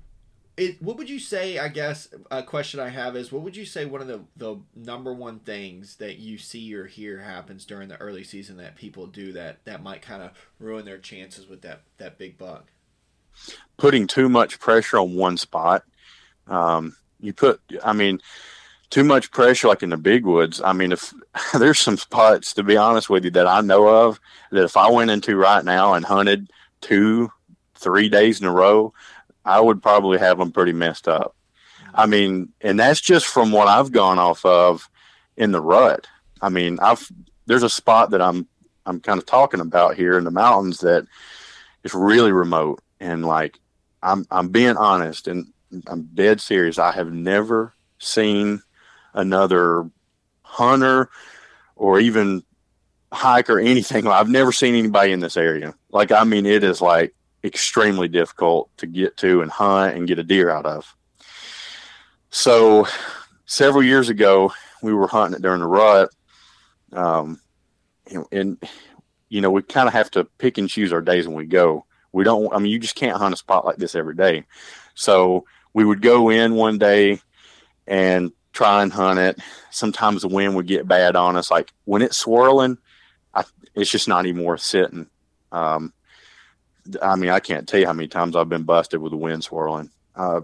it, 0.57 0.83
what 0.83 0.97
would 0.97 1.11
you 1.11 1.19
say? 1.19 1.59
I 1.59 1.69
guess 1.69 2.09
a 2.31 2.43
question 2.43 2.81
I 2.81 2.89
have 2.89 3.15
is, 3.15 3.31
what 3.31 3.43
would 3.43 3.57
you 3.57 3.67
say 3.67 3.85
one 3.85 4.01
of 4.01 4.07
the 4.07 4.21
the 4.37 4.57
number 4.75 5.13
one 5.13 5.41
things 5.41 5.97
that 5.97 6.19
you 6.19 6.39
see 6.39 6.75
or 6.75 6.87
hear 6.87 7.21
happens 7.21 7.67
during 7.67 7.89
the 7.89 7.97
early 7.97 8.25
season 8.25 8.57
that 8.57 8.77
people 8.77 9.07
do 9.07 9.33
that 9.33 9.65
that 9.65 9.83
might 9.83 10.01
kind 10.01 10.23
of 10.23 10.31
ruin 10.59 10.87
their 10.87 10.99
chances 10.99 11.47
with 11.47 11.61
that 11.63 11.83
that 11.99 12.17
big 12.17 12.39
buck? 12.39 12.71
Putting 13.77 14.07
too 14.07 14.29
much 14.29 14.61
pressure 14.61 14.99
on 14.99 15.15
one 15.15 15.37
spot 15.37 15.85
um, 16.49 16.97
you 17.21 17.33
put, 17.33 17.61
I 17.85 17.93
mean, 17.93 18.21
too 18.91 19.05
much 19.05 19.31
pressure, 19.31 19.69
like 19.69 19.83
in 19.83 19.91
the 19.91 19.97
big 19.97 20.27
woods. 20.27 20.61
I 20.63 20.73
mean, 20.73 20.93
if 20.93 21.13
there's 21.59 21.79
some 21.79 21.97
spots, 21.97 22.53
to 22.55 22.63
be 22.63 22.77
honest 22.77 23.09
with 23.09 23.25
you, 23.25 23.31
that 23.33 23.47
I 23.47 23.61
know 23.61 23.89
of 23.89 24.21
that 24.51 24.65
if 24.65 24.77
I 24.77 24.91
went 24.91 25.11
into 25.11 25.37
right 25.37 25.65
now 25.65 25.95
and 25.95 26.05
hunted 26.05 26.51
two, 26.81 27.31
three 27.75 28.09
days 28.09 28.41
in 28.41 28.47
a 28.47 28.53
row, 28.53 28.93
I 29.45 29.61
would 29.61 29.83
probably 29.83 30.19
have 30.19 30.39
them 30.39 30.53
pretty 30.53 30.73
messed 30.73 31.09
up. 31.09 31.35
I 31.95 32.07
mean, 32.07 32.51
and 32.61 32.79
that's 32.79 33.01
just 33.01 33.27
from 33.27 33.53
what 33.53 33.69
I've 33.69 33.93
gone 33.93 34.19
off 34.19 34.45
of 34.45 34.89
in 35.37 35.53
the 35.53 35.61
rut. 35.61 36.07
I 36.41 36.49
mean, 36.49 36.79
I've 36.81 37.11
there's 37.47 37.63
a 37.63 37.71
spot 37.71 38.11
that 38.11 38.23
I'm 38.23 38.47
I'm 38.87 39.01
kind 39.01 39.19
of 39.19 39.27
talking 39.27 39.61
about 39.61 39.97
here 39.97 40.17
in 40.17 40.25
the 40.25 40.31
mountains 40.31 40.79
that 40.79 41.07
is 41.85 41.95
really 41.95 42.33
remote 42.33 42.83
and 43.01 43.25
like 43.25 43.59
I'm 44.03 44.27
I'm 44.31 44.49
being 44.49 44.77
honest 44.77 45.29
and 45.29 45.52
I'm 45.87 46.09
dead 46.15 46.41
serious. 46.41 46.79
I 46.79 46.93
have 46.93 47.13
never 47.13 47.75
seen 47.99 48.63
another 49.15 49.91
hunter 50.43 51.09
or 51.77 52.01
even 52.01 52.43
hike 53.13 53.51
or 53.51 53.59
anything. 53.59 54.07
I've 54.07 54.29
never 54.29 54.53
seen 54.53 54.75
anybody 54.75 55.13
in 55.13 55.21
this 55.21 55.37
area. 55.37 55.75
Like 55.91 56.13
I 56.13 56.25
mean, 56.25 56.47
it 56.47 56.65
is 56.65 56.81
like 56.81 57.15
extremely 57.45 58.09
difficult 58.09 58.71
to 58.79 58.87
get 58.87 59.17
to 59.19 59.43
and 59.43 59.51
hunt 59.51 59.97
and 59.97 60.07
get 60.07 60.19
a 60.19 60.25
deer 60.25 60.51
out 60.51 60.67
of. 60.67 60.95
So 62.31 62.87
several 63.47 63.83
years 63.83 64.09
ago, 64.09 64.53
we 64.83 64.93
were 64.93 65.07
hunting 65.07 65.37
it 65.37 65.43
during 65.43 65.61
the 65.61 65.67
rut. 65.67 66.11
Um, 66.93 67.41
and, 68.31 68.59
you 69.29 69.41
know, 69.41 69.51
we 69.51 69.63
kind 69.63 69.89
of 69.89 69.95
have 69.95 70.11
to 70.13 70.25
pick 70.25 70.59
and 70.59 70.69
choose 70.69 70.93
our 70.93 71.01
days 71.01 71.27
when 71.27 71.37
we 71.37 71.47
go. 71.47 71.87
We 72.13 72.25
don't, 72.25 72.53
I 72.53 72.59
mean, 72.59 72.73
you 72.73 72.79
just 72.79 72.95
can't 72.95 73.17
hunt 73.17 73.35
a 73.35 73.37
spot 73.37 73.65
like 73.65 73.77
this 73.77 73.95
every 73.95 74.15
day. 74.15 74.45
So 74.95 75.45
we 75.75 75.85
would 75.85 76.03
go 76.03 76.31
in 76.31 76.55
one 76.55 76.79
day 76.79 77.21
and 77.87 78.33
try 78.53 78.83
and 78.83 78.93
hunt 78.93 79.19
it. 79.19 79.39
Sometimes 79.71 80.23
the 80.23 80.29
wind 80.29 80.55
would 80.57 80.67
get 80.67 80.87
bad 80.89 81.17
on 81.17 81.37
us. 81.37 81.51
Like 81.51 81.73
when 81.85 82.03
it's 82.03 82.19
swirling, 82.19 82.79
I, 83.35 83.45
it's 83.75 83.91
just 83.91 84.09
not 84.09 84.27
even 84.27 84.45
worth 84.45 84.61
sitting. 84.61 85.09
Um, 85.51 85.93
I 87.01 87.17
mean, 87.17 87.31
I 87.31 87.41
can't 87.41 87.69
tell 87.69 87.81
you 87.81 87.87
how 87.87 87.93
many 87.93 88.09
times 88.09 88.37
I've 88.37 88.49
been 88.49 88.65
busted 88.65 89.01
with 89.01 89.13
the 89.13 89.17
wind 89.19 89.45
swirling. 89.45 89.91
Uh, 90.15 90.43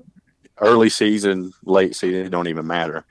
early 0.61 0.89
season, 0.89 1.53
late 1.65 1.95
season, 1.95 2.27
it 2.27 2.31
don't 2.31 2.49
even 2.49 2.67
matter, 2.67 3.05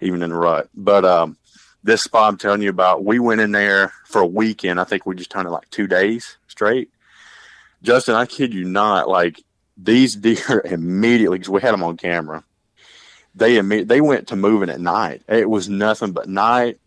even 0.00 0.22
in 0.22 0.30
the 0.30 0.36
rut. 0.36 0.68
But 0.74 1.04
um, 1.04 1.36
this 1.82 2.02
spot 2.02 2.28
I'm 2.28 2.38
telling 2.38 2.62
you 2.62 2.70
about, 2.70 3.04
we 3.04 3.18
went 3.18 3.40
in 3.40 3.52
there 3.52 3.92
for 4.06 4.20
a 4.20 4.26
weekend. 4.26 4.80
I 4.80 4.84
think 4.84 5.06
we 5.06 5.14
just 5.14 5.32
hunted 5.32 5.50
like 5.50 5.70
two 5.70 5.86
days 5.86 6.36
straight. 6.48 6.90
Justin, 7.82 8.14
I 8.14 8.26
kid 8.26 8.54
you 8.54 8.64
not, 8.64 9.08
like 9.08 9.42
these 9.82 10.16
deer 10.16 10.62
immediately, 10.64 11.38
because 11.38 11.50
we 11.50 11.60
had 11.60 11.72
them 11.72 11.82
on 11.82 11.96
camera, 11.96 12.44
they 13.34 13.60
they 13.60 14.00
went 14.00 14.28
to 14.28 14.36
moving 14.36 14.70
at 14.70 14.80
night. 14.80 15.22
It 15.28 15.48
was 15.48 15.68
nothing 15.68 16.12
but 16.12 16.28
night. 16.28 16.78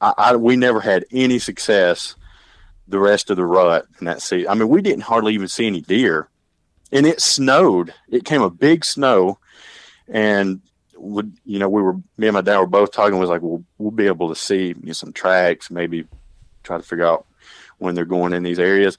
I, 0.00 0.14
I 0.16 0.36
we 0.36 0.56
never 0.56 0.80
had 0.80 1.04
any 1.10 1.38
success 1.38 2.16
the 2.88 2.98
rest 2.98 3.30
of 3.30 3.36
the 3.36 3.44
rut 3.44 3.86
in 4.00 4.06
that 4.06 4.22
season. 4.22 4.48
I 4.48 4.54
mean, 4.54 4.68
we 4.68 4.82
didn't 4.82 5.02
hardly 5.02 5.34
even 5.34 5.48
see 5.48 5.66
any 5.66 5.80
deer, 5.80 6.28
and 6.90 7.06
it 7.06 7.20
snowed. 7.20 7.92
It 8.08 8.24
came 8.24 8.42
a 8.42 8.50
big 8.50 8.84
snow, 8.84 9.38
and 10.08 10.60
would 10.96 11.36
you 11.44 11.58
know 11.58 11.68
we 11.68 11.82
were 11.82 11.94
me 12.16 12.28
and 12.28 12.34
my 12.34 12.42
dad 12.42 12.58
were 12.58 12.66
both 12.66 12.92
talking. 12.92 13.18
Was 13.18 13.30
like, 13.30 13.42
well, 13.42 13.64
we'll 13.78 13.90
be 13.90 14.06
able 14.06 14.28
to 14.28 14.36
see 14.36 14.68
you 14.68 14.76
know, 14.82 14.92
some 14.92 15.12
tracks, 15.12 15.70
maybe 15.70 16.06
try 16.62 16.76
to 16.76 16.82
figure 16.82 17.06
out 17.06 17.26
when 17.78 17.96
they're 17.96 18.04
going 18.04 18.32
in 18.32 18.44
these 18.44 18.60
areas. 18.60 18.98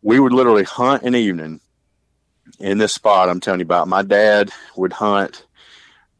We 0.00 0.18
would 0.18 0.32
literally 0.32 0.64
hunt 0.64 1.02
an 1.02 1.14
evening 1.14 1.60
in 2.58 2.78
this 2.78 2.92
spot 2.92 3.28
I'm 3.28 3.40
telling 3.40 3.60
you 3.60 3.64
about. 3.64 3.88
My 3.88 4.02
dad 4.02 4.50
would 4.76 4.92
hunt. 4.92 5.46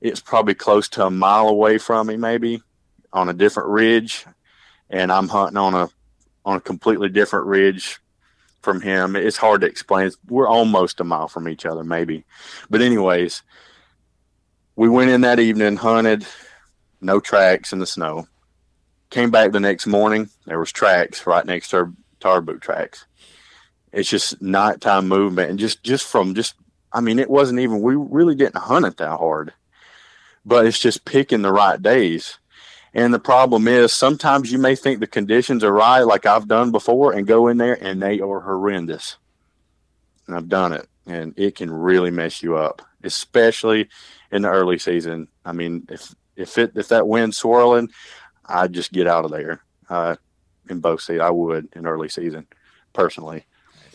It's 0.00 0.20
probably 0.20 0.54
close 0.54 0.88
to 0.90 1.06
a 1.06 1.10
mile 1.10 1.48
away 1.48 1.78
from 1.78 2.08
me, 2.08 2.16
maybe 2.16 2.62
on 3.12 3.28
a 3.28 3.34
different 3.34 3.68
ridge, 3.68 4.24
and 4.90 5.12
I'm 5.12 5.28
hunting 5.28 5.58
on 5.58 5.74
a 5.74 5.88
on 6.44 6.56
a 6.56 6.60
completely 6.60 7.08
different 7.08 7.46
ridge 7.46 8.00
from 8.62 8.80
him. 8.80 9.16
It's 9.16 9.36
hard 9.36 9.60
to 9.60 9.66
explain. 9.66 10.10
We're 10.28 10.48
almost 10.48 11.00
a 11.00 11.04
mile 11.04 11.28
from 11.28 11.48
each 11.48 11.66
other, 11.66 11.84
maybe. 11.84 12.24
But 12.70 12.80
anyways, 12.80 13.42
we 14.76 14.88
went 14.88 15.10
in 15.10 15.20
that 15.22 15.40
evening, 15.40 15.76
hunted, 15.76 16.26
no 17.00 17.20
tracks 17.20 17.72
in 17.72 17.78
the 17.78 17.86
snow. 17.86 18.26
Came 19.10 19.30
back 19.30 19.52
the 19.52 19.60
next 19.60 19.86
morning, 19.86 20.30
there 20.46 20.58
was 20.58 20.72
tracks 20.72 21.26
right 21.26 21.44
next 21.44 21.68
to 21.70 21.92
our 22.24 22.40
boot 22.40 22.62
tracks. 22.62 23.04
It's 23.92 24.08
just 24.08 24.40
nighttime 24.40 25.08
movement, 25.08 25.50
and 25.50 25.58
just 25.58 25.82
just 25.82 26.06
from 26.06 26.34
just, 26.34 26.54
I 26.92 27.00
mean, 27.00 27.18
it 27.18 27.30
wasn't 27.30 27.60
even. 27.60 27.82
We 27.82 27.94
really 27.94 28.34
didn't 28.34 28.56
hunt 28.56 28.86
it 28.86 28.96
that 28.96 29.18
hard, 29.18 29.52
but 30.44 30.66
it's 30.66 30.78
just 30.78 31.04
picking 31.04 31.42
the 31.42 31.52
right 31.52 31.80
days. 31.80 32.38
And 32.94 33.12
the 33.12 33.18
problem 33.18 33.68
is 33.68 33.92
sometimes 33.92 34.52
you 34.52 34.58
may 34.58 34.76
think 34.76 35.00
the 35.00 35.06
conditions 35.06 35.64
are 35.64 35.72
right, 35.72 36.02
like 36.02 36.26
I've 36.26 36.48
done 36.48 36.70
before, 36.70 37.12
and 37.12 37.26
go 37.26 37.48
in 37.48 37.56
there 37.56 37.82
and 37.82 38.02
they 38.02 38.20
are 38.20 38.40
horrendous. 38.40 39.16
And 40.26 40.36
I've 40.36 40.48
done 40.48 40.72
it, 40.72 40.88
and 41.06 41.34
it 41.36 41.54
can 41.54 41.70
really 41.70 42.10
mess 42.10 42.42
you 42.42 42.56
up, 42.56 42.82
especially 43.02 43.88
in 44.30 44.42
the 44.42 44.50
early 44.50 44.78
season. 44.78 45.28
I 45.44 45.52
mean, 45.52 45.86
if 45.90 46.14
if 46.36 46.58
it 46.58 46.72
if 46.76 46.88
that 46.88 47.08
wind's 47.08 47.38
swirling, 47.38 47.90
I'd 48.46 48.72
just 48.72 48.92
get 48.92 49.06
out 49.06 49.24
of 49.24 49.30
there. 49.30 49.62
Uh, 49.88 50.16
in 50.70 50.80
both 50.80 51.00
seasons, 51.00 51.22
I 51.22 51.30
would 51.30 51.68
in 51.74 51.86
early 51.86 52.08
season, 52.08 52.46
personally. 52.92 53.46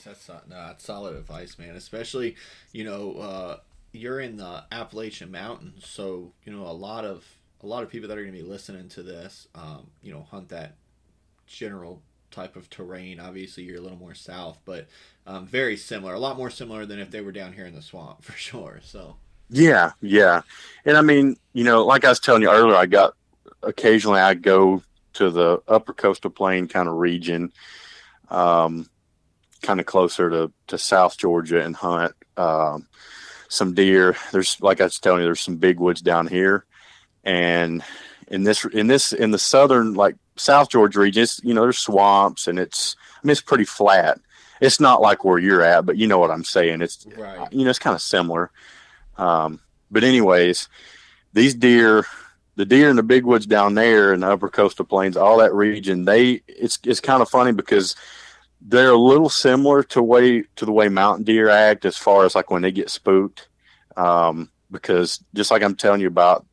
That's 0.07 0.29
no, 0.29 0.39
that's 0.49 0.85
solid 0.85 1.15
advice, 1.15 1.59
man. 1.59 1.75
Especially, 1.75 2.35
you 2.71 2.83
know, 2.83 3.17
uh, 3.17 3.57
you're 3.91 4.19
in 4.19 4.37
the 4.37 4.63
Appalachian 4.71 5.31
Mountains, 5.31 5.85
so 5.85 6.31
you 6.43 6.53
know 6.53 6.65
a 6.65 6.71
lot 6.71 7.03
of 7.03 7.25
a 7.61 7.67
lot 7.67 7.83
of 7.83 7.89
people 7.89 8.07
that 8.07 8.17
are 8.17 8.21
going 8.21 8.33
to 8.33 8.41
be 8.41 8.47
listening 8.47 8.87
to 8.89 9.03
this, 9.03 9.47
um, 9.55 9.87
you 10.01 10.11
know, 10.11 10.25
hunt 10.29 10.49
that 10.49 10.75
general 11.45 12.01
type 12.31 12.55
of 12.55 12.69
terrain. 12.69 13.19
Obviously, 13.19 13.63
you're 13.63 13.77
a 13.77 13.81
little 13.81 13.97
more 13.97 14.13
south, 14.13 14.59
but 14.63 14.87
um, 15.25 15.45
very 15.45 15.75
similar. 15.75 16.13
A 16.13 16.19
lot 16.19 16.37
more 16.37 16.49
similar 16.49 16.85
than 16.85 16.99
if 16.99 17.11
they 17.11 17.21
were 17.21 17.31
down 17.31 17.53
here 17.53 17.65
in 17.65 17.75
the 17.75 17.81
swamp, 17.81 18.23
for 18.23 18.33
sure. 18.33 18.79
So. 18.83 19.17
Yeah, 19.49 19.91
yeah, 20.01 20.41
and 20.83 20.97
I 20.97 21.01
mean, 21.01 21.37
you 21.53 21.63
know, 21.63 21.85
like 21.85 22.03
I 22.03 22.09
was 22.09 22.19
telling 22.19 22.41
you 22.41 22.51
earlier, 22.51 22.75
I 22.75 22.85
got 22.85 23.15
occasionally 23.63 24.19
I 24.19 24.33
go 24.33 24.83
to 25.13 25.29
the 25.29 25.61
upper 25.69 25.93
coastal 25.93 26.29
plain 26.29 26.67
kind 26.67 26.89
of 26.89 26.95
region, 26.95 27.53
um, 28.29 28.89
kind 29.61 29.79
of 29.79 29.85
closer 29.85 30.29
to 30.29 30.51
to 30.67 30.77
South 30.77 31.17
Georgia 31.17 31.61
and 31.61 31.75
hunt 31.75 32.13
um, 32.37 32.87
some 33.49 33.73
deer. 33.73 34.15
There's 34.31 34.59
like 34.61 34.81
I 34.81 34.85
was 34.85 34.99
telling 34.99 35.21
you, 35.21 35.27
there's 35.27 35.41
some 35.41 35.57
big 35.57 35.79
woods 35.79 36.01
down 36.01 36.27
here, 36.27 36.65
and 37.23 37.83
in 38.27 38.43
this 38.43 38.65
in 38.65 38.87
this 38.87 39.13
in 39.13 39.31
the 39.31 39.39
southern 39.39 39.93
like 39.93 40.15
South 40.35 40.69
Georgia 40.69 40.99
region, 40.99 41.23
it's, 41.23 41.41
you 41.43 41.53
know, 41.53 41.61
there's 41.61 41.79
swamps 41.79 42.47
and 42.47 42.59
it's 42.59 42.95
I 43.15 43.25
mean 43.25 43.31
it's 43.31 43.41
pretty 43.41 43.65
flat. 43.65 44.19
It's 44.59 44.79
not 44.79 45.01
like 45.01 45.23
where 45.23 45.37
you're 45.37 45.61
at, 45.61 45.85
but 45.85 45.97
you 45.97 46.07
know 46.07 46.17
what 46.17 46.31
I'm 46.31 46.43
saying. 46.43 46.81
It's 46.81 47.05
right. 47.17 47.51
you 47.51 47.63
know 47.63 47.69
it's 47.69 47.79
kind 47.79 47.95
of 47.95 48.01
similar. 48.01 48.51
Um, 49.17 49.59
but 49.89 50.03
anyways, 50.03 50.67
these 51.33 51.55
deer, 51.55 52.05
the 52.55 52.65
deer 52.65 52.89
in 52.89 52.95
the 52.95 53.03
big 53.03 53.25
woods 53.25 53.45
down 53.45 53.75
there 53.75 54.13
in 54.13 54.21
the 54.21 54.29
upper 54.29 54.49
coastal 54.49 54.85
plains, 54.85 55.17
all 55.17 55.37
that 55.37 55.53
region, 55.53 56.05
they 56.05 56.41
it's 56.47 56.79
it's 56.83 56.99
kind 56.99 57.21
of 57.21 57.29
funny 57.29 57.51
because 57.51 57.95
they're 58.61 58.91
a 58.91 58.97
little 58.97 59.29
similar 59.29 59.83
to 59.83 60.01
way 60.01 60.43
to 60.55 60.65
the 60.65 60.71
way 60.71 60.89
mountain 60.89 61.23
deer 61.23 61.49
act 61.49 61.85
as 61.85 61.97
far 61.97 62.25
as 62.25 62.35
like 62.35 62.51
when 62.51 62.61
they 62.61 62.71
get 62.71 62.89
spooked. 62.89 63.47
Um, 63.95 64.51
because 64.71 65.23
just 65.33 65.51
like 65.51 65.63
I'm 65.63 65.75
telling 65.75 66.01
you 66.01 66.07
about 66.07 66.45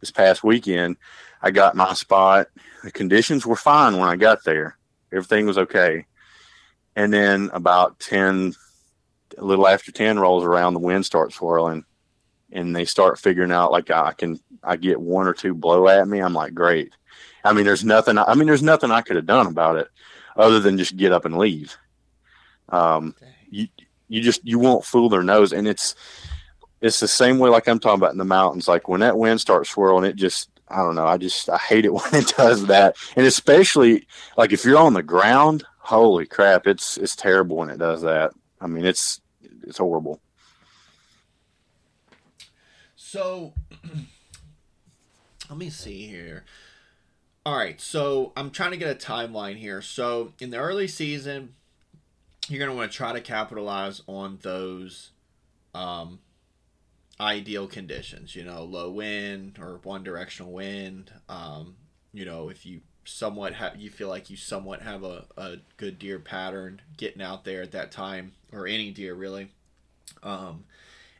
this 0.00 0.10
past 0.10 0.42
weekend, 0.42 0.96
I 1.42 1.50
got 1.50 1.76
my 1.76 1.94
spot. 1.94 2.48
The 2.82 2.90
conditions 2.90 3.46
were 3.46 3.56
fine 3.56 3.98
when 3.98 4.08
I 4.08 4.16
got 4.16 4.44
there. 4.44 4.76
Everything 5.12 5.46
was 5.46 5.58
okay. 5.58 6.06
And 6.96 7.12
then 7.12 7.50
about 7.52 7.98
10, 8.00 8.54
a 9.38 9.44
little 9.44 9.68
after 9.68 9.92
10 9.92 10.18
rolls 10.18 10.44
around, 10.44 10.74
the 10.74 10.80
wind 10.80 11.06
starts 11.06 11.36
swirling 11.36 11.84
and 12.52 12.74
they 12.74 12.84
start 12.84 13.18
figuring 13.18 13.52
out 13.52 13.72
like 13.72 13.90
I 13.90 14.12
can 14.12 14.40
I 14.62 14.76
get 14.76 15.00
one 15.00 15.26
or 15.26 15.32
two 15.32 15.54
blow 15.54 15.88
at 15.88 16.06
me, 16.06 16.20
I'm 16.20 16.34
like, 16.34 16.54
great. 16.54 16.92
I 17.44 17.52
mean, 17.52 17.64
there's 17.64 17.84
nothing. 17.84 18.18
I 18.18 18.34
mean, 18.34 18.46
there's 18.46 18.62
nothing 18.62 18.90
I 18.90 19.00
could 19.00 19.16
have 19.16 19.26
done 19.26 19.46
about 19.46 19.76
it, 19.76 19.88
other 20.36 20.60
than 20.60 20.78
just 20.78 20.96
get 20.96 21.12
up 21.12 21.24
and 21.24 21.38
leave. 21.38 21.76
Um, 22.68 23.14
you 23.50 23.68
you 24.08 24.20
just 24.20 24.46
you 24.46 24.58
won't 24.58 24.84
fool 24.84 25.08
their 25.08 25.22
nose, 25.22 25.52
and 25.52 25.66
it's 25.66 25.94
it's 26.80 27.00
the 27.00 27.08
same 27.08 27.38
way 27.38 27.50
like 27.50 27.68
I'm 27.68 27.78
talking 27.78 27.98
about 28.00 28.12
in 28.12 28.18
the 28.18 28.24
mountains. 28.24 28.68
Like 28.68 28.88
when 28.88 29.00
that 29.00 29.18
wind 29.18 29.40
starts 29.40 29.70
swirling, 29.70 30.04
it 30.04 30.16
just 30.16 30.48
I 30.68 30.78
don't 30.78 30.94
know. 30.94 31.06
I 31.06 31.16
just 31.16 31.48
I 31.48 31.58
hate 31.58 31.84
it 31.84 31.92
when 31.94 32.14
it 32.14 32.34
does 32.36 32.66
that, 32.66 32.96
and 33.16 33.26
especially 33.26 34.06
like 34.36 34.52
if 34.52 34.64
you're 34.64 34.78
on 34.78 34.94
the 34.94 35.02
ground. 35.02 35.64
Holy 35.82 36.26
crap! 36.26 36.66
It's 36.66 36.98
it's 36.98 37.16
terrible 37.16 37.56
when 37.56 37.70
it 37.70 37.78
does 37.78 38.02
that. 38.02 38.32
I 38.60 38.66
mean, 38.66 38.84
it's 38.84 39.20
it's 39.66 39.78
horrible. 39.78 40.20
So, 42.94 43.54
let 45.48 45.58
me 45.58 45.70
see 45.70 46.06
here. 46.06 46.44
All 47.46 47.56
right, 47.56 47.80
so 47.80 48.32
I'm 48.36 48.50
trying 48.50 48.72
to 48.72 48.76
get 48.76 48.90
a 48.90 48.94
timeline 48.94 49.56
here. 49.56 49.80
So, 49.80 50.34
in 50.40 50.50
the 50.50 50.58
early 50.58 50.86
season, 50.86 51.54
you're 52.48 52.58
going 52.58 52.70
to 52.70 52.76
want 52.76 52.92
to 52.92 52.96
try 52.96 53.14
to 53.14 53.20
capitalize 53.22 54.02
on 54.06 54.38
those 54.42 55.12
um, 55.74 56.18
ideal 57.18 57.66
conditions, 57.66 58.36
you 58.36 58.44
know, 58.44 58.62
low 58.62 58.90
wind 58.90 59.58
or 59.58 59.80
one 59.82 60.04
directional 60.04 60.52
wind. 60.52 61.12
Um, 61.30 61.76
you 62.12 62.26
know, 62.26 62.50
if 62.50 62.66
you 62.66 62.82
somewhat 63.06 63.54
have, 63.54 63.76
you 63.76 63.88
feel 63.88 64.08
like 64.08 64.28
you 64.28 64.36
somewhat 64.36 64.82
have 64.82 65.02
a, 65.02 65.24
a 65.38 65.56
good 65.78 65.98
deer 65.98 66.18
pattern 66.18 66.82
getting 66.98 67.22
out 67.22 67.46
there 67.46 67.62
at 67.62 67.72
that 67.72 67.90
time, 67.90 68.32
or 68.52 68.66
any 68.66 68.90
deer 68.90 69.14
really. 69.14 69.48
Um, 70.22 70.64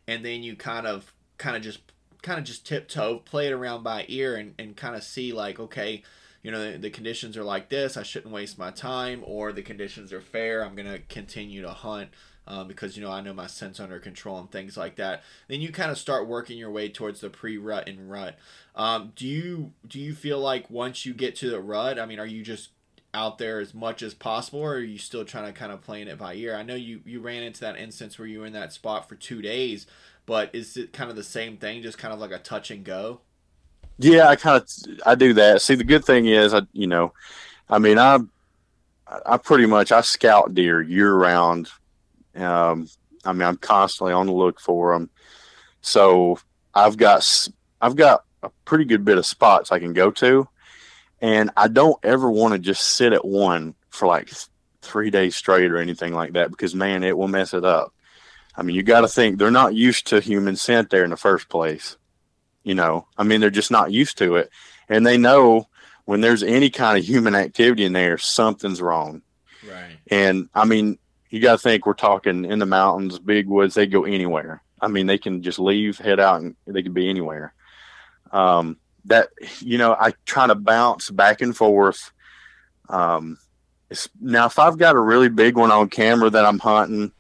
and 0.07 0.23
then 0.23 0.43
you 0.43 0.55
kind 0.55 0.87
of 0.87 1.15
kind 1.39 1.57
of 1.57 1.63
just 1.63 1.81
kind 2.23 2.39
of 2.39 2.45
just 2.45 2.67
tiptoe, 2.67 3.19
play 3.19 3.49
it 3.49 3.53
around 3.53 3.83
by 3.83 4.05
ear, 4.09 4.37
and, 4.37 4.55
and 4.59 4.77
kind 4.77 4.95
of 4.95 5.03
see 5.03 5.33
like, 5.33 5.59
okay, 5.59 6.03
you 6.43 6.51
know, 6.51 6.73
the, 6.73 6.79
the, 6.79 6.91
conditions 6.91 7.37
are 7.37 7.45
like 7.45 7.69
this. 7.69 7.97
I 7.97 8.03
shouldn't 8.03 8.33
waste 8.33 8.59
my 8.59 8.71
time, 8.71 9.23
or 9.25 9.53
the 9.53 9.63
conditions 9.63 10.13
are 10.13 10.21
fair. 10.21 10.65
I'm 10.65 10.75
gonna 10.75 11.01
continue 11.09 11.63
to 11.63 11.71
hunt. 11.71 12.11
Um, 12.47 12.67
because 12.67 12.97
you 12.97 13.03
know 13.05 13.13
I 13.13 13.21
know 13.21 13.33
my 13.33 13.47
scent's 13.47 13.79
under 13.79 14.01
control 14.01 14.41
and 14.41 14.51
things 14.51 14.77
like 14.77 14.97
that. 14.97 15.23
Then 15.47 15.61
you 15.61 15.71
kind 15.71 15.93
of 15.93 15.99
start 15.99 16.27
working 16.27 16.59
your 16.59 16.71
way 16.71 16.89
towards 16.89 17.21
the 17.21 17.31
pre-rut 17.31 17.89
and 17.89 18.11
rut. 18.11 18.37
Um, 18.75 19.13
do 19.15 19.25
you 19.25 19.73
do 19.87 20.01
you 20.01 20.15
feel 20.15 20.41
like 20.41 20.69
once 20.69 21.07
you 21.07 21.15
get 21.15 21.37
to 21.37 21.51
the 21.51 21.61
rut, 21.61 21.97
I 21.97 22.07
mean, 22.07 22.19
are 22.19 22.27
you 22.27 22.43
just 22.43 22.71
out 23.13 23.39
there 23.39 23.61
as 23.61 23.75
much 23.75 24.03
as 24.03 24.15
possible, 24.15 24.61
or 24.61 24.75
are 24.75 24.81
you 24.81 24.99
still 24.99 25.25
trying 25.25 25.47
to 25.47 25.53
kind 25.53 25.73
of 25.73 25.81
playing 25.81 26.09
it 26.09 26.19
by 26.19 26.35
ear? 26.35 26.55
I 26.55 26.63
know 26.63 26.75
you 26.75 27.01
you 27.05 27.21
ran 27.21 27.43
into 27.43 27.61
that 27.61 27.79
instance 27.79 28.19
where 28.19 28.29
you 28.29 28.41
were 28.41 28.47
in 28.47 28.53
that 28.53 28.73
spot 28.73 29.09
for 29.09 29.17
two 29.17 29.43
days, 29.43 29.87
but 30.27 30.51
is 30.55 30.77
it 30.77 30.93
kind 30.93 31.11
of 31.11 31.17
the 31.17 31.25
same 31.25 31.57
thing, 31.57 31.83
just 31.83 31.99
kind 31.99 32.15
of 32.15 32.21
like 32.21 32.31
a 32.31 32.39
touch 32.39 32.71
and 32.71 32.85
go? 32.85 33.21
Yeah, 33.99 34.29
I 34.29 34.37
kind 34.37 34.63
of 34.63 34.69
I 35.05 35.15
do 35.15 35.35
that. 35.35 35.63
See, 35.63 35.75
the 35.75 35.85
good 35.85 36.05
thing 36.05 36.27
is, 36.27 36.55
I 36.55 36.63
you 36.73 36.87
know, 36.87 37.13
I 37.69 37.79
mean, 37.79 37.99
I 37.99 38.19
I 39.27 39.37
pretty 39.39 39.67
much 39.67 39.93
I 39.93 40.01
scout 40.03 40.55
deer 40.55 40.81
year 40.81 41.13
round. 41.13 41.69
Um, 42.37 42.89
I 43.25 43.33
mean, 43.33 43.43
I'm 43.43 43.57
constantly 43.57 44.13
on 44.13 44.27
the 44.27 44.33
look 44.33 44.61
for 44.61 44.93
them. 44.93 45.11
So 45.83 46.39
I've 46.75 46.97
got 46.97 47.49
I've 47.81 47.97
got 47.97 48.25
a 48.43 48.51
pretty 48.65 48.85
good 48.85 49.05
bit 49.05 49.19
of 49.19 49.27
spots 49.27 49.73
I 49.73 49.81
can 49.81 49.93
go 49.93 50.11
to 50.13 50.49
and 51.21 51.51
I 51.57 51.69
don't 51.69 51.99
ever 52.03 52.31
want 52.31 52.53
to 52.55 52.59
just 52.59 52.83
sit 52.83 53.13
at 53.13 53.25
one 53.25 53.75
for 53.91 54.07
like 54.07 54.31
three 54.83 55.11
days 55.11 55.37
straight 55.37 55.71
or 55.71 55.79
anything 55.79 56.15
like 56.15 56.33
that 56.33 56.51
because 56.51 56.75
man, 56.75 57.05
it 57.05 57.17
will 57.17 57.29
mess 57.29 57.55
it 57.55 57.65
up. 57.65 57.93
I 58.57 58.63
mean, 58.63 58.77
you 58.77 58.83
got 58.83 59.03
to 59.03 59.09
think 59.09 59.39
they're 59.39 59.51
not 59.51 59.75
used 59.75 60.09
to 60.09 60.21
human 60.21 60.57
scent 60.57 60.91
there 60.91 61.05
in 61.05 61.11
the 61.11 61.17
first 61.17 61.49
place. 61.49 61.97
You 62.63 62.75
know, 62.75 63.07
I 63.17 63.23
mean, 63.23 63.41
they're 63.41 63.51
just 63.51 63.71
not 63.71 63.93
used 63.93 64.19
to 64.19 64.37
it, 64.37 64.51
and 64.89 65.07
they 65.07 65.17
know 65.17 65.69
when 66.05 66.21
there's 66.21 66.43
any 66.43 66.71
kind 66.71 66.99
of 66.99 67.05
human 67.05 67.35
activity 67.35 67.85
in 67.85 67.93
there, 67.93 68.19
something's 68.19 68.83
wrong. 68.83 69.23
Right. 69.67 69.97
And 70.11 70.49
I 70.55 70.65
mean, 70.65 70.99
you 71.31 71.41
got 71.41 71.53
to 71.53 71.59
think 71.59 71.87
we're 71.87 71.95
talking 71.95 72.45
in 72.45 72.59
the 72.59 72.67
mountains, 72.67 73.19
big 73.19 73.47
woods. 73.47 73.75
They 73.75 73.87
go 73.87 74.05
anywhere. 74.05 74.63
I 74.81 74.89
mean, 74.89 75.07
they 75.07 75.19
can 75.19 75.43
just 75.43 75.59
leave, 75.59 75.99
head 75.99 76.21
out, 76.21 76.41
and 76.41 76.57
they 76.67 76.83
can 76.83 76.93
be 76.93 77.09
anywhere. 77.09 77.55
Um, 78.33 78.79
that 79.07 79.31
you 79.61 79.79
know 79.79 79.97
I 79.99 80.13
try 80.25 80.47
to 80.47 80.55
bounce 80.55 81.11
back 81.11 81.41
and 81.41 81.57
forth. 81.57 82.13
Um, 82.89 83.39
now 84.21 84.47
if 84.47 84.59
I've 84.59 84.79
got 84.79 84.97
a 84.97 85.01
really 85.01 85.29
big 85.29 85.57
one 85.57 85.71
on 85.71 85.89
camera 85.89 86.31
that 86.31 86.45
I'm 86.45 86.59
hunting, 86.59 87.13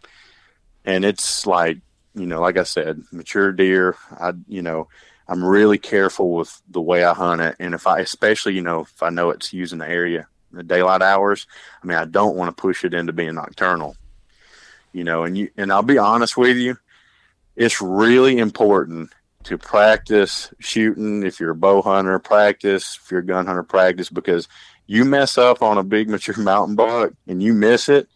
and 0.84 1.04
it's 1.04 1.46
like 1.46 1.78
you 2.14 2.26
know, 2.26 2.40
like 2.40 2.58
I 2.58 2.64
said, 2.64 3.02
mature 3.12 3.52
deer, 3.52 3.96
I 4.12 4.32
you 4.48 4.62
know, 4.62 4.88
I'm 5.28 5.44
really 5.44 5.78
careful 5.78 6.32
with 6.32 6.60
the 6.68 6.80
way 6.80 7.04
I 7.04 7.14
hunt 7.14 7.40
it, 7.40 7.56
and 7.58 7.74
if 7.74 7.86
I 7.86 8.00
especially 8.00 8.54
you 8.54 8.62
know 8.62 8.80
if 8.82 9.02
I 9.02 9.10
know 9.10 9.30
it's 9.30 9.52
using 9.52 9.78
the 9.78 9.88
area 9.88 10.26
the 10.52 10.62
daylight 10.62 11.02
hours, 11.02 11.46
I 11.82 11.86
mean 11.86 11.98
I 11.98 12.04
don't 12.04 12.36
want 12.36 12.54
to 12.54 12.60
push 12.60 12.84
it 12.84 12.94
into 12.94 13.12
being 13.12 13.34
nocturnal. 13.34 13.96
You 14.92 15.04
know, 15.04 15.22
and 15.24 15.38
you 15.38 15.50
and 15.56 15.72
I'll 15.72 15.82
be 15.82 15.98
honest 15.98 16.36
with 16.36 16.56
you, 16.56 16.76
it's 17.56 17.80
really 17.80 18.38
important 18.38 19.12
to 19.44 19.58
practice 19.58 20.52
shooting. 20.58 21.22
If 21.22 21.40
you're 21.40 21.50
a 21.50 21.56
bow 21.56 21.82
hunter, 21.82 22.18
practice. 22.18 22.98
If 23.02 23.10
you're 23.10 23.20
a 23.20 23.26
gun 23.26 23.46
hunter, 23.46 23.62
practice 23.62 24.10
because 24.10 24.48
you 24.86 25.04
mess 25.04 25.38
up 25.38 25.62
on 25.62 25.78
a 25.78 25.84
big 25.84 26.08
mature 26.10 26.36
mountain 26.38 26.76
buck 26.76 27.12
and 27.26 27.42
you 27.42 27.54
miss 27.54 27.88
it, 27.88 28.08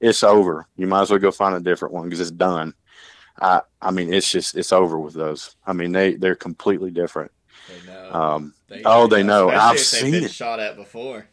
it's 0.00 0.22
over. 0.22 0.66
You 0.76 0.86
might 0.86 1.02
as 1.02 1.10
well 1.10 1.18
go 1.18 1.30
find 1.30 1.54
a 1.54 1.60
different 1.60 1.94
one 1.94 2.04
because 2.04 2.20
it's 2.20 2.30
done. 2.30 2.74
I 3.40 3.60
I 3.80 3.90
mean, 3.90 4.12
it's 4.12 4.30
just 4.30 4.56
it's 4.56 4.72
over 4.72 4.98
with 4.98 5.14
those. 5.14 5.56
I 5.66 5.72
mean, 5.72 5.92
they 5.92 6.14
they're 6.14 6.34
completely 6.34 6.90
different. 6.90 7.32
They 7.68 7.92
know. 7.92 8.12
Um, 8.12 8.54
they 8.68 8.82
oh, 8.84 9.06
they 9.06 9.22
know. 9.22 9.48
know. 9.48 9.56
I've 9.56 9.78
seen 9.78 10.14
it. 10.14 10.30
Shot 10.30 10.60
at 10.60 10.76
before. 10.76 11.26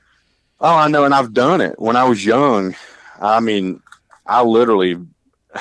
Oh, 0.60 0.76
I 0.76 0.88
know, 0.88 1.06
and 1.06 1.14
I've 1.14 1.34
done 1.34 1.62
it 1.62 1.80
when 1.80 1.96
I 1.96 2.04
was 2.06 2.26
young. 2.26 2.76
I 3.20 3.40
mean, 3.40 3.82
I 4.26 4.42
literally 4.44 4.98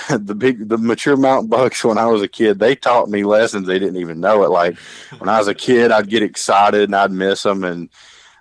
the 0.10 0.34
big 0.34 0.68
the 0.68 0.78
mature 0.78 1.16
mountain 1.16 1.48
bucks 1.48 1.84
when 1.84 1.98
I 1.98 2.06
was 2.06 2.22
a 2.22 2.28
kid, 2.28 2.58
they 2.58 2.74
taught 2.74 3.08
me 3.08 3.24
lessons 3.24 3.66
they 3.66 3.78
didn't 3.78 3.98
even 3.98 4.20
know 4.20 4.42
it. 4.44 4.50
Like 4.50 4.76
when 5.18 5.28
I 5.28 5.38
was 5.38 5.48
a 5.48 5.54
kid, 5.54 5.90
I'd 5.90 6.08
get 6.08 6.22
excited 6.22 6.84
and 6.84 6.96
I'd 6.96 7.10
miss 7.10 7.42
them, 7.42 7.64
and 7.64 7.88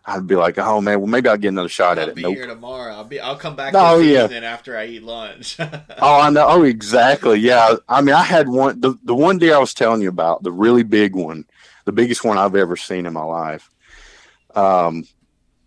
I'd 0.05 0.27
be 0.27 0.35
like, 0.35 0.57
"Oh 0.57 0.81
man, 0.81 0.99
well 0.99 1.07
maybe 1.07 1.29
I'll 1.29 1.37
get 1.37 1.49
another 1.49 1.69
shot 1.69 1.97
I'll 1.97 2.03
at 2.03 2.09
it." 2.09 2.15
Be 2.15 2.23
nope. 2.23 2.35
here 2.35 2.47
tomorrow. 2.47 2.95
I'll 2.95 3.03
be. 3.03 3.19
I'll 3.19 3.35
come 3.35 3.55
back. 3.55 3.73
Oh 3.75 3.99
yeah. 3.99 4.27
Then 4.27 4.43
after 4.43 4.77
I 4.77 4.85
eat 4.85 5.03
lunch. 5.03 5.57
oh, 5.59 6.19
I 6.21 6.29
know. 6.29 6.45
Oh, 6.47 6.63
exactly. 6.63 7.39
Yeah. 7.39 7.75
I 7.87 8.01
mean, 8.01 8.15
I 8.15 8.23
had 8.23 8.49
one. 8.49 8.81
The 8.81 8.97
the 9.03 9.15
one 9.15 9.37
deer 9.37 9.55
I 9.55 9.59
was 9.59 9.73
telling 9.73 10.01
you 10.01 10.09
about, 10.09 10.43
the 10.43 10.51
really 10.51 10.83
big 10.83 11.15
one, 11.15 11.45
the 11.85 11.91
biggest 11.91 12.23
one 12.23 12.37
I've 12.37 12.55
ever 12.55 12.75
seen 12.75 13.05
in 13.05 13.13
my 13.13 13.23
life. 13.23 13.69
Um, 14.55 15.05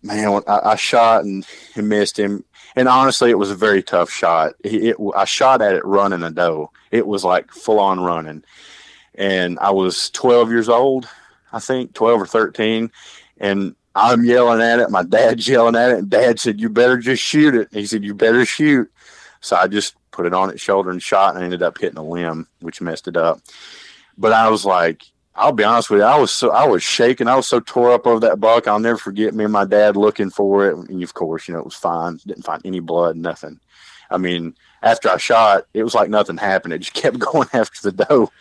man, 0.02 0.42
I, 0.46 0.60
I 0.70 0.76
shot 0.76 1.24
and, 1.24 1.46
and 1.76 1.88
missed 1.88 2.18
him 2.18 2.44
and 2.76 2.88
honestly, 2.88 3.30
it 3.30 3.38
was 3.38 3.50
a 3.50 3.56
very 3.56 3.82
tough 3.82 4.10
shot. 4.10 4.54
It, 4.64 4.84
it, 4.84 4.96
I 5.16 5.24
shot 5.24 5.62
at 5.62 5.74
it 5.74 5.84
running 5.84 6.22
a 6.22 6.30
doe. 6.30 6.70
It 6.90 7.06
was 7.06 7.24
like 7.24 7.50
full 7.50 7.80
on 7.80 8.00
running, 8.00 8.44
and 9.14 9.58
I 9.60 9.70
was 9.70 10.10
12 10.10 10.50
years 10.50 10.68
old, 10.68 11.08
I 11.52 11.60
think 11.60 11.94
12 11.94 12.22
or 12.22 12.26
13, 12.26 12.90
and 13.38 13.74
I'm 13.94 14.24
yelling 14.24 14.60
at 14.60 14.78
it. 14.78 14.90
My 14.90 15.02
dad's 15.02 15.48
yelling 15.48 15.76
at 15.76 15.90
it, 15.90 15.98
and 15.98 16.10
Dad 16.10 16.38
said, 16.40 16.60
"You 16.60 16.68
better 16.68 16.98
just 16.98 17.22
shoot 17.22 17.54
it." 17.54 17.68
He 17.72 17.86
said, 17.86 18.04
"You 18.04 18.14
better 18.14 18.44
shoot." 18.44 18.90
So 19.40 19.56
I 19.56 19.68
just 19.68 19.94
put 20.10 20.26
it 20.26 20.34
on 20.34 20.50
its 20.50 20.62
shoulder 20.62 20.90
and 20.90 21.02
shot, 21.02 21.34
and 21.34 21.42
I 21.42 21.44
ended 21.44 21.62
up 21.62 21.78
hitting 21.78 21.98
a 21.98 22.02
limb, 22.02 22.48
which 22.60 22.80
messed 22.80 23.08
it 23.08 23.16
up. 23.16 23.40
But 24.16 24.32
I 24.32 24.48
was 24.48 24.64
like, 24.64 25.04
I'll 25.38 25.52
be 25.52 25.64
honest 25.64 25.88
with 25.88 26.00
you. 26.00 26.04
I 26.04 26.18
was 26.18 26.32
so 26.32 26.50
I 26.50 26.66
was 26.66 26.82
shaking. 26.82 27.28
I 27.28 27.36
was 27.36 27.46
so 27.46 27.60
tore 27.60 27.92
up 27.92 28.06
over 28.06 28.20
that 28.20 28.40
buck. 28.40 28.66
I'll 28.66 28.80
never 28.80 28.98
forget 28.98 29.34
me 29.34 29.44
and 29.44 29.52
my 29.52 29.64
dad 29.64 29.96
looking 29.96 30.30
for 30.30 30.68
it. 30.68 30.76
And 30.76 31.02
of 31.02 31.14
course, 31.14 31.46
you 31.46 31.54
know, 31.54 31.60
it 31.60 31.64
was 31.64 31.74
fine. 31.74 32.18
Didn't 32.26 32.44
find 32.44 32.60
any 32.64 32.80
blood, 32.80 33.16
nothing. 33.16 33.60
I 34.10 34.18
mean, 34.18 34.56
after 34.82 35.08
I 35.08 35.16
shot, 35.16 35.66
it 35.74 35.84
was 35.84 35.94
like 35.94 36.10
nothing 36.10 36.38
happened. 36.38 36.74
It 36.74 36.80
just 36.80 36.92
kept 36.94 37.18
going 37.20 37.48
after 37.52 37.90
the 37.90 38.04
doe, 38.04 38.32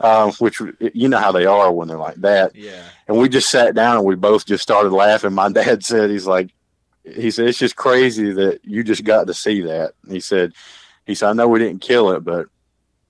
um, 0.00 0.32
which 0.34 0.60
you 0.92 1.08
know 1.08 1.18
how 1.18 1.30
they 1.30 1.46
are 1.46 1.72
when 1.72 1.86
they're 1.86 1.96
like 1.96 2.16
that. 2.16 2.56
Yeah. 2.56 2.82
And 3.06 3.16
we 3.16 3.28
just 3.28 3.50
sat 3.50 3.76
down 3.76 3.96
and 3.96 4.04
we 4.04 4.16
both 4.16 4.44
just 4.44 4.62
started 4.62 4.92
laughing. 4.92 5.32
My 5.32 5.48
dad 5.52 5.84
said, 5.84 6.10
"He's 6.10 6.26
like, 6.26 6.50
he 7.04 7.30
said 7.30 7.46
it's 7.46 7.58
just 7.58 7.76
crazy 7.76 8.32
that 8.32 8.60
you 8.64 8.82
just 8.82 9.04
got 9.04 9.28
to 9.28 9.34
see 9.34 9.62
that." 9.62 9.92
He 10.08 10.18
said, 10.18 10.52
"He 11.06 11.14
said 11.14 11.28
I 11.30 11.32
know 11.32 11.48
we 11.48 11.60
didn't 11.60 11.80
kill 11.80 12.10
it, 12.10 12.24
but." 12.24 12.46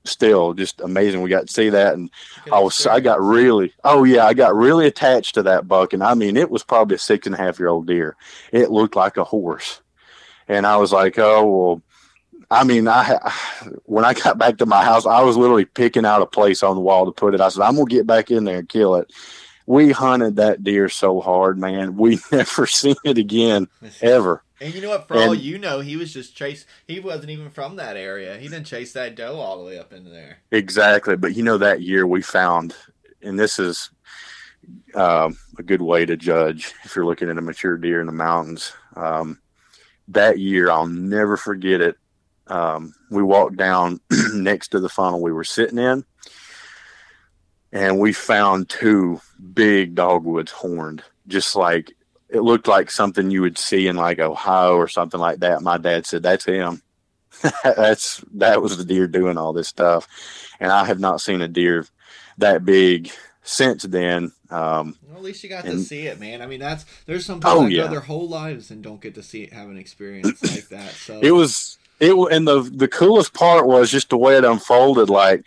Still 0.05 0.55
just 0.55 0.81
amazing. 0.81 1.23
We 1.23 1.31
got 1.31 1.47
to 1.47 1.53
see 1.53 1.71
that, 1.71 1.95
and 1.95 2.11
I 2.53 2.61
was 2.61 2.87
I 2.87 3.01
got 3.01 3.21
really 3.21 3.73
oh 3.85 4.05
yeah 4.05 4.27
I 4.27 4.35
got 4.35 4.55
really 4.55 4.87
attached 4.87 5.35
to 5.35 5.43
that 5.45 5.69
buck, 5.69 5.93
and 5.93 6.03
I 6.03 6.15
mean 6.15 6.37
it 6.37 6.51
was 6.51 6.63
probably 6.63 6.97
a 6.97 6.99
six 6.99 7.27
and 7.27 7.35
a 7.35 7.39
half 7.39 7.59
year 7.59 7.69
old 7.69 7.87
deer. 7.87 8.17
It 8.53 8.71
looked 8.71 8.97
like 8.97 9.17
a 9.17 9.25
horse, 9.25 9.81
and 10.49 10.67
I 10.67 10.77
was 10.77 10.93
like 10.93 11.19
oh 11.19 11.45
well. 11.47 11.83
I 12.53 12.65
mean, 12.65 12.89
I 12.89 13.33
when 13.85 14.05
I 14.05 14.13
got 14.13 14.37
back 14.39 14.59
to 14.59 14.67
my 14.67 14.83
house, 14.83 15.07
I 15.07 15.23
was 15.23 15.37
literally 15.37 15.67
picking 15.67 16.05
out 16.05 16.23
a 16.23 16.27
place 16.27 16.65
on 16.65 16.75
the 16.75 16.81
wall 16.81 17.07
to 17.07 17.13
put 17.13 17.33
it. 17.33 17.41
I 17.41 17.49
said, 17.49 17.63
"I'm 17.63 17.77
gonna 17.77 17.87
get 17.87 18.09
back 18.09 18.33
in 18.33 18.43
there 18.43 18.59
and 18.59 18.69
kill 18.69 18.97
it." 18.97 19.13
We 19.67 19.93
hunted 19.93 20.35
that 20.37 20.65
deer 20.65 20.89
so 20.89 21.21
hard, 21.21 21.59
man. 21.59 21.97
We 21.97 22.19
never 22.33 22.67
seen 22.67 22.97
it 23.05 23.19
again, 23.19 23.69
ever. 24.01 24.43
And 24.61 24.75
you 24.75 24.83
know 24.83 24.91
what? 24.91 25.09
For 25.09 25.15
and, 25.15 25.23
all 25.23 25.35
you 25.35 25.59
know, 25.59 25.81
he 25.81 25.97
was 25.97 26.13
just 26.13 26.37
chase. 26.37 26.67
He 26.87 27.01
wasn't 27.01 27.31
even 27.31 27.49
from 27.49 27.77
that 27.77 27.97
area. 27.97 28.37
He 28.37 28.49
didn't 28.49 28.67
chase 28.67 28.93
that 28.93 29.15
doe 29.15 29.37
all 29.37 29.59
the 29.59 29.65
way 29.65 29.79
up 29.79 29.93
into 29.93 30.11
there. 30.11 30.39
Exactly, 30.51 31.17
but 31.17 31.35
you 31.35 31.43
know 31.43 31.57
that 31.59 31.81
year 31.81 32.07
we 32.07 32.21
found, 32.21 32.75
and 33.23 33.39
this 33.39 33.59
is 33.59 33.91
um, 34.95 35.39
a 35.59 35.63
good 35.63 35.81
way 35.81 36.05
to 36.05 36.17
judge 36.17 36.75
if 36.85 36.95
you're 36.95 37.07
looking 37.07 37.31
at 37.31 37.39
a 37.39 37.43
mature 37.43 37.79
deer 37.79 38.01
in 38.01 38.07
the 38.07 38.13
mountains. 38.13 38.73
Um, 38.97 39.41
that 40.09 40.39
year, 40.39 40.71
I'll 40.71 40.87
never 40.87 41.39
forget 41.39 41.81
it. 41.81 41.97
Um, 42.47 42.95
we 43.11 43.23
walked 43.23 43.57
down 43.57 44.01
next 44.35 44.69
to 44.69 44.81
the 44.81 44.89
funnel 44.89 45.23
we 45.23 45.33
were 45.33 45.45
sitting 45.45 45.79
in, 45.79 46.05
and 47.73 47.99
we 47.99 48.13
found 48.13 48.69
two 48.69 49.23
big 49.55 49.95
dogwoods 49.95 50.53
horned, 50.53 51.03
just 51.29 51.57
like 51.57 51.95
it 52.33 52.41
looked 52.41 52.69
like 52.69 52.91
something 52.91 53.31
you 53.31 53.43
would 53.43 53.59
see 53.59 53.89
in 53.89 53.97
like 53.97 54.19
Ohio 54.19 54.77
or 54.77 54.89
something 54.89 55.21
like 55.21 55.41
that. 55.41 55.63
My 55.63 55.79
dad 55.79 56.07
said, 56.07 56.23
"That's 56.23 56.45
him. 56.45 56.83
That's 57.65 58.23
that 58.35 58.63
was 58.63 58.77
the 58.77 58.85
deer 58.85 59.07
doing 59.07 59.37
all 59.37 59.53
this 59.53 59.69
stuff." 59.69 60.07
And 60.61 60.71
I 60.71 60.85
have 60.85 61.01
not 61.01 61.21
seen 61.21 61.41
a 61.41 61.49
deer 61.49 61.87
that 62.39 62.65
big 62.65 63.11
since 63.43 63.83
then. 63.83 64.33
Um, 64.51 64.97
well, 65.07 65.19
at 65.19 65.23
least 65.23 65.43
you 65.43 65.49
got 65.49 65.65
and, 65.65 65.79
to 65.79 65.85
see 65.85 66.07
it, 66.07 66.21
man. 66.21 66.43
I 66.43 66.47
mean, 66.47 66.61
that's 66.61 66.85
there's 67.07 67.25
some 67.25 67.41
people 67.41 67.51
oh, 67.51 67.63
that 67.65 67.71
yeah. 67.71 67.85
go 67.85 67.91
their 67.91 68.01
whole 68.01 68.29
lives 68.29 68.71
and 68.71 68.83
don't 68.83 69.01
get 69.01 69.15
to 69.15 69.23
see 69.23 69.43
it, 69.43 69.53
have 69.53 69.69
an 69.69 69.77
experience 69.77 70.43
like 70.43 70.69
that. 70.69 70.91
So 70.93 71.21
it 71.21 71.31
was 71.33 71.79
it, 72.01 72.15
and 72.33 72.47
the 72.47 72.63
the 72.63 72.89
coolest 72.89 73.35
part 73.35 73.67
was 73.67 73.91
just 73.91 74.11
the 74.11 74.19
way 74.19 74.37
it 74.37 74.45
unfolded. 74.45 75.09
Like 75.09 75.45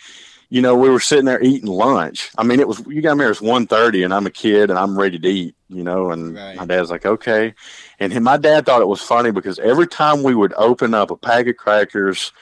you 0.54 0.62
know, 0.62 0.76
we 0.76 0.88
were 0.88 1.00
sitting 1.00 1.26
there 1.26 1.42
eating 1.42 1.68
lunch. 1.68 2.30
I 2.38 2.44
mean, 2.44 2.60
it 2.60 2.68
was 2.68 2.80
you 2.86 3.02
got 3.02 3.18
me. 3.18 3.26
It's 3.26 3.42
one 3.42 3.66
thirty, 3.66 4.04
and 4.04 4.14
I'm 4.14 4.28
a 4.28 4.30
kid, 4.30 4.70
and 4.70 4.78
I'm 4.78 4.96
ready 4.96 5.18
to 5.18 5.28
eat. 5.28 5.56
You 5.68 5.84
know, 5.84 6.12
and 6.12 6.36
right. 6.36 6.56
my 6.56 6.68
dad's 6.68 6.92
like, 6.92 7.08
okay. 7.08 7.56
And 8.00 8.24
my 8.24 8.38
dad 8.38 8.64
thought 8.64 8.84
it 8.84 8.88
was 8.88 9.02
funny 9.02 9.32
because 9.32 9.58
every 9.58 9.88
time 9.88 10.22
we 10.22 10.36
would 10.36 10.54
open 10.56 10.94
up 10.94 11.10
a 11.10 11.18
pack 11.18 11.48
of 11.48 11.58
crackers 11.58 12.34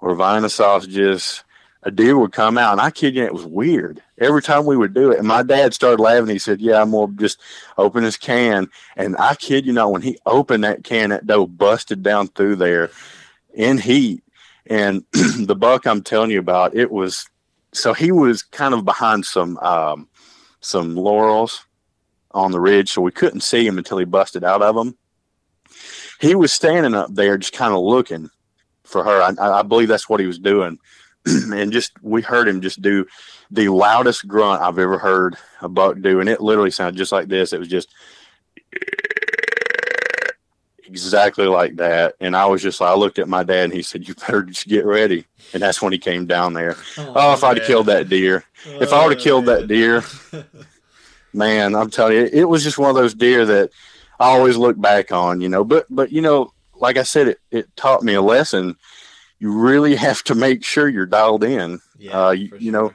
or 0.00 0.14
Vienna 0.14 0.48
sausages, 0.48 1.44
a 1.82 1.90
deer 1.90 2.16
would 2.16 2.32
come 2.32 2.56
out, 2.56 2.72
and 2.72 2.80
I 2.80 2.90
kid 2.90 3.14
you, 3.14 3.24
it 3.24 3.34
was 3.34 3.44
weird. 3.44 4.02
Every 4.16 4.40
time 4.40 4.64
we 4.64 4.78
would 4.78 4.94
do 4.94 5.10
it, 5.10 5.18
and 5.18 5.28
my 5.28 5.42
dad 5.42 5.74
started 5.74 6.02
laughing. 6.02 6.30
He 6.30 6.38
said, 6.38 6.62
"Yeah, 6.62 6.80
I'm 6.80 6.92
gonna 6.92 7.12
just 7.16 7.38
open 7.76 8.04
this 8.04 8.16
can." 8.16 8.70
And 8.96 9.18
I 9.18 9.34
kid 9.34 9.66
you 9.66 9.74
not, 9.74 9.92
when 9.92 10.00
he 10.00 10.18
opened 10.24 10.64
that 10.64 10.82
can, 10.82 11.10
that 11.10 11.26
doe 11.26 11.46
busted 11.46 12.02
down 12.02 12.28
through 12.28 12.56
there 12.56 12.90
in 13.52 13.76
heat. 13.76 14.24
And 14.64 15.04
the 15.12 15.56
buck 15.56 15.86
I'm 15.86 16.02
telling 16.02 16.30
you 16.30 16.38
about, 16.38 16.74
it 16.74 16.90
was 16.90 17.28
so 17.72 17.92
he 17.92 18.12
was 18.12 18.42
kind 18.42 18.74
of 18.74 18.84
behind 18.84 19.24
some 19.24 19.56
um, 19.58 20.08
some 20.60 20.96
laurels 20.96 21.64
on 22.32 22.52
the 22.52 22.60
ridge, 22.60 22.90
so 22.90 23.02
we 23.02 23.12
couldn't 23.12 23.40
see 23.40 23.66
him 23.66 23.78
until 23.78 23.98
he 23.98 24.04
busted 24.04 24.44
out 24.44 24.62
of 24.62 24.74
them. 24.74 24.96
He 26.20 26.34
was 26.34 26.52
standing 26.52 26.94
up 26.94 27.14
there, 27.14 27.38
just 27.38 27.52
kind 27.52 27.72
of 27.72 27.80
looking 27.80 28.30
for 28.84 29.02
her. 29.04 29.22
I, 29.22 29.60
I 29.60 29.62
believe 29.62 29.88
that's 29.88 30.08
what 30.08 30.20
he 30.20 30.26
was 30.26 30.38
doing 30.38 30.78
and 31.26 31.72
just 31.72 31.92
we 32.02 32.22
heard 32.22 32.48
him 32.48 32.60
just 32.60 32.80
do 32.80 33.06
the 33.50 33.68
loudest 33.68 34.26
grunt 34.26 34.62
I've 34.62 34.78
ever 34.78 34.98
heard 34.98 35.36
a 35.60 35.68
buck 35.68 36.00
do, 36.00 36.20
and 36.20 36.28
it 36.28 36.40
literally 36.40 36.70
sounded 36.70 36.98
just 36.98 37.12
like 37.12 37.28
this. 37.28 37.52
It 37.52 37.58
was 37.58 37.68
just 37.68 37.92
exactly 40.90 41.46
like 41.46 41.76
that, 41.76 42.14
and 42.20 42.36
I 42.36 42.46
was 42.46 42.62
just 42.62 42.80
like, 42.80 42.90
I 42.90 42.94
looked 42.94 43.18
at 43.18 43.28
my 43.28 43.42
dad, 43.42 43.64
and 43.64 43.72
he 43.72 43.82
said, 43.82 44.06
"You 44.06 44.14
better 44.14 44.42
just 44.42 44.66
get 44.66 44.84
ready." 44.84 45.24
And 45.52 45.62
that's 45.62 45.80
when 45.80 45.92
he 45.92 45.98
came 45.98 46.26
down 46.26 46.52
there. 46.52 46.76
Oh, 46.98 47.12
oh 47.16 47.32
if 47.34 47.44
I'd 47.44 47.58
have 47.58 47.66
killed 47.66 47.86
that 47.86 48.08
deer, 48.08 48.44
oh, 48.66 48.82
if 48.82 48.92
I 48.92 49.02
would 49.02 49.16
have 49.16 49.22
killed 49.22 49.46
that 49.46 49.66
deer, 49.66 50.02
man, 51.32 51.74
I'm 51.74 51.90
telling 51.90 52.16
you, 52.16 52.28
it 52.32 52.44
was 52.44 52.62
just 52.62 52.78
one 52.78 52.90
of 52.90 52.96
those 52.96 53.14
deer 53.14 53.46
that 53.46 53.70
I 54.18 54.26
always 54.26 54.56
look 54.56 54.80
back 54.80 55.12
on, 55.12 55.40
you 55.40 55.48
know. 55.48 55.64
But 55.64 55.86
but 55.88 56.12
you 56.12 56.20
know, 56.20 56.52
like 56.74 56.96
I 56.96 57.04
said, 57.04 57.28
it 57.28 57.40
it 57.50 57.76
taught 57.76 58.02
me 58.02 58.14
a 58.14 58.22
lesson 58.22 58.76
you 59.40 59.52
really 59.52 59.96
have 59.96 60.22
to 60.24 60.34
make 60.34 60.62
sure 60.62 60.88
you're 60.88 61.06
dialed 61.06 61.42
in. 61.42 61.80
Yeah, 61.98 62.26
uh, 62.26 62.30
you, 62.30 62.48
sure. 62.48 62.58
you 62.58 62.72
know, 62.72 62.92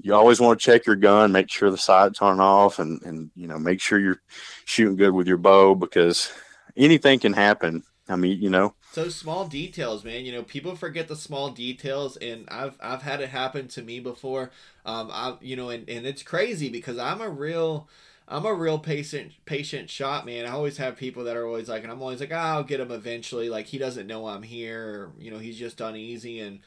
you 0.00 0.14
always 0.14 0.38
want 0.38 0.60
to 0.60 0.64
check 0.64 0.86
your 0.86 0.96
gun, 0.96 1.32
make 1.32 1.50
sure 1.50 1.70
the 1.70 1.78
sights 1.78 2.22
aren't 2.22 2.40
off, 2.40 2.78
and 2.78 3.02
and 3.02 3.30
you 3.34 3.48
know, 3.48 3.58
make 3.58 3.80
sure 3.80 3.98
you're 3.98 4.20
shooting 4.66 4.96
good 4.96 5.12
with 5.12 5.26
your 5.26 5.38
bow 5.38 5.74
because 5.74 6.30
anything 6.78 7.18
can 7.18 7.32
happen. 7.32 7.82
I 8.08 8.16
mean, 8.16 8.40
you 8.40 8.48
know. 8.48 8.74
So 8.92 9.10
small 9.10 9.46
details, 9.46 10.04
man. 10.04 10.24
You 10.24 10.32
know, 10.32 10.42
people 10.42 10.74
forget 10.74 11.08
the 11.08 11.16
small 11.16 11.50
details, 11.50 12.16
and 12.16 12.48
I've 12.48 12.76
I've 12.80 13.02
had 13.02 13.20
it 13.20 13.28
happen 13.28 13.68
to 13.68 13.82
me 13.82 14.00
before. 14.00 14.50
Um, 14.86 15.10
I 15.12 15.36
you 15.40 15.56
know, 15.56 15.68
and 15.68 15.88
and 15.88 16.06
it's 16.06 16.22
crazy 16.22 16.70
because 16.70 16.96
I'm 16.96 17.20
a 17.20 17.28
real 17.28 17.88
I'm 18.26 18.46
a 18.46 18.54
real 18.54 18.78
patient 18.78 19.32
patient 19.44 19.90
shot 19.90 20.24
man. 20.26 20.46
I 20.46 20.50
always 20.50 20.78
have 20.78 20.96
people 20.96 21.24
that 21.24 21.36
are 21.36 21.46
always 21.46 21.68
like, 21.68 21.82
and 21.82 21.92
I'm 21.92 22.02
always 22.02 22.20
like, 22.20 22.32
oh, 22.32 22.36
I'll 22.36 22.64
get 22.64 22.80
him 22.80 22.90
eventually. 22.90 23.48
Like 23.50 23.66
he 23.66 23.78
doesn't 23.78 24.06
know 24.06 24.26
I'm 24.26 24.42
here, 24.42 24.84
or, 24.84 25.12
you 25.18 25.30
know, 25.30 25.38
he's 25.38 25.58
just 25.58 25.80
uneasy. 25.80 26.40
And 26.40 26.60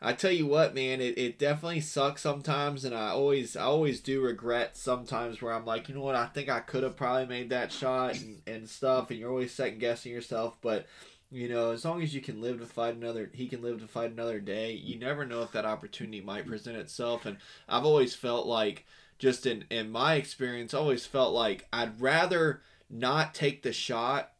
I 0.00 0.12
tell 0.12 0.30
you 0.30 0.46
what, 0.46 0.74
man, 0.74 1.00
it, 1.00 1.16
it 1.16 1.38
definitely 1.38 1.80
sucks 1.80 2.20
sometimes, 2.20 2.84
and 2.84 2.94
I 2.94 3.10
always 3.10 3.56
I 3.56 3.62
always 3.62 4.00
do 4.00 4.20
regret 4.20 4.76
sometimes 4.76 5.40
where 5.40 5.52
I'm 5.52 5.64
like, 5.64 5.88
you 5.88 5.94
know 5.94 6.02
what, 6.02 6.14
I 6.14 6.26
think 6.26 6.48
I 6.48 6.60
could 6.60 6.82
have 6.82 6.96
probably 6.96 7.26
made 7.26 7.50
that 7.50 7.72
shot 7.72 8.16
and, 8.16 8.42
and 8.46 8.68
stuff, 8.68 9.10
and 9.10 9.18
you're 9.18 9.30
always 9.30 9.52
second 9.54 9.78
guessing 9.78 10.12
yourself, 10.12 10.56
but. 10.60 10.86
You 11.28 11.48
know, 11.48 11.72
as 11.72 11.84
long 11.84 12.04
as 12.04 12.14
you 12.14 12.20
can 12.20 12.40
live 12.40 12.60
to 12.60 12.66
fight 12.66 12.94
another, 12.94 13.28
he 13.34 13.48
can 13.48 13.60
live 13.60 13.80
to 13.80 13.88
fight 13.88 14.12
another 14.12 14.38
day. 14.38 14.70
You 14.74 14.96
never 14.96 15.26
know 15.26 15.42
if 15.42 15.50
that 15.52 15.64
opportunity 15.64 16.20
might 16.20 16.46
present 16.46 16.76
itself, 16.76 17.26
and 17.26 17.38
I've 17.68 17.84
always 17.84 18.14
felt 18.14 18.46
like 18.46 18.86
just 19.18 19.44
in 19.44 19.64
in 19.68 19.90
my 19.90 20.14
experience 20.14 20.72
always 20.72 21.04
felt 21.04 21.34
like 21.34 21.66
I'd 21.72 22.00
rather 22.00 22.62
not 22.88 23.34
take 23.34 23.62
the 23.62 23.72
shot 23.72 24.32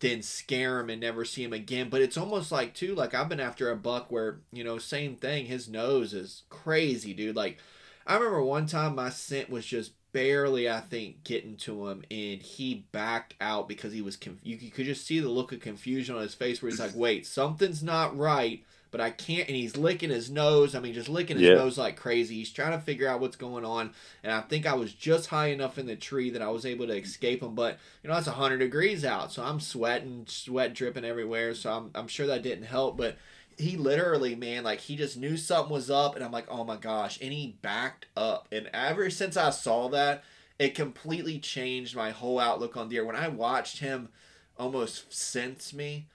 than 0.00 0.22
scare 0.22 0.80
him 0.80 0.90
and 0.90 1.00
never 1.00 1.24
see 1.24 1.44
him 1.44 1.52
again. 1.52 1.88
But 1.88 2.02
it's 2.02 2.16
almost 2.16 2.52
like 2.52 2.74
too 2.74 2.94
like 2.94 3.14
I've 3.14 3.28
been 3.28 3.40
after 3.40 3.70
a 3.70 3.76
buck 3.76 4.10
where 4.10 4.40
you 4.52 4.64
know 4.64 4.78
same 4.78 5.16
thing. 5.16 5.46
His 5.46 5.68
nose 5.68 6.14
is 6.14 6.42
crazy, 6.50 7.14
dude. 7.14 7.36
Like 7.36 7.58
I 8.06 8.14
remember 8.14 8.42
one 8.42 8.66
time 8.66 8.94
my 8.94 9.10
scent 9.10 9.50
was 9.50 9.66
just 9.66 9.92
barely 10.12 10.68
I 10.68 10.80
think 10.80 11.22
getting 11.24 11.56
to 11.58 11.88
him 11.88 12.02
and 12.10 12.40
he 12.40 12.86
backed 12.92 13.34
out 13.40 13.68
because 13.68 13.92
he 13.92 14.00
was 14.00 14.16
conf- 14.16 14.40
you 14.42 14.56
could 14.70 14.86
just 14.86 15.06
see 15.06 15.20
the 15.20 15.28
look 15.28 15.52
of 15.52 15.60
confusion 15.60 16.16
on 16.16 16.22
his 16.22 16.34
face 16.34 16.62
where 16.62 16.70
he's 16.70 16.80
like 16.80 16.92
wait 16.94 17.26
something's 17.26 17.82
not 17.82 18.16
right 18.16 18.64
but 18.90 19.00
I 19.00 19.10
can't. 19.10 19.48
And 19.48 19.56
he's 19.56 19.76
licking 19.76 20.10
his 20.10 20.30
nose. 20.30 20.74
I 20.74 20.80
mean, 20.80 20.94
just 20.94 21.08
licking 21.08 21.36
his 21.36 21.48
yeah. 21.48 21.54
nose 21.54 21.78
like 21.78 21.96
crazy. 21.96 22.36
He's 22.36 22.52
trying 22.52 22.72
to 22.72 22.84
figure 22.84 23.08
out 23.08 23.20
what's 23.20 23.36
going 23.36 23.64
on. 23.64 23.92
And 24.22 24.32
I 24.32 24.40
think 24.40 24.66
I 24.66 24.74
was 24.74 24.92
just 24.92 25.28
high 25.28 25.48
enough 25.48 25.78
in 25.78 25.86
the 25.86 25.96
tree 25.96 26.30
that 26.30 26.42
I 26.42 26.48
was 26.48 26.66
able 26.66 26.86
to 26.86 26.96
escape 26.96 27.42
him. 27.42 27.54
But 27.54 27.78
you 28.02 28.10
know, 28.10 28.16
it's 28.16 28.26
hundred 28.26 28.58
degrees 28.58 29.04
out, 29.04 29.32
so 29.32 29.42
I'm 29.42 29.60
sweating, 29.60 30.24
sweat 30.28 30.74
dripping 30.74 31.04
everywhere. 31.04 31.54
So 31.54 31.72
I'm 31.72 31.90
I'm 31.94 32.08
sure 32.08 32.26
that 32.26 32.42
didn't 32.42 32.64
help, 32.64 32.96
but. 32.96 33.16
He 33.60 33.76
literally, 33.76 34.36
man, 34.36 34.62
like 34.62 34.78
he 34.78 34.94
just 34.94 35.16
knew 35.16 35.36
something 35.36 35.72
was 35.72 35.90
up, 35.90 36.14
and 36.14 36.24
I'm 36.24 36.30
like, 36.30 36.46
oh 36.48 36.62
my 36.62 36.76
gosh, 36.76 37.18
and 37.20 37.32
he 37.32 37.58
backed 37.60 38.06
up. 38.16 38.46
And 38.52 38.70
ever 38.72 39.10
since 39.10 39.36
I 39.36 39.50
saw 39.50 39.88
that, 39.88 40.22
it 40.58 40.76
completely 40.76 41.38
changed 41.38 41.96
my 41.96 42.10
whole 42.10 42.38
outlook 42.38 42.76
on 42.76 42.88
deer. 42.88 43.04
When 43.04 43.16
I 43.16 43.26
watched 43.26 43.78
him 43.78 44.10
almost 44.56 45.12
sense 45.12 45.72
me, 45.72 46.06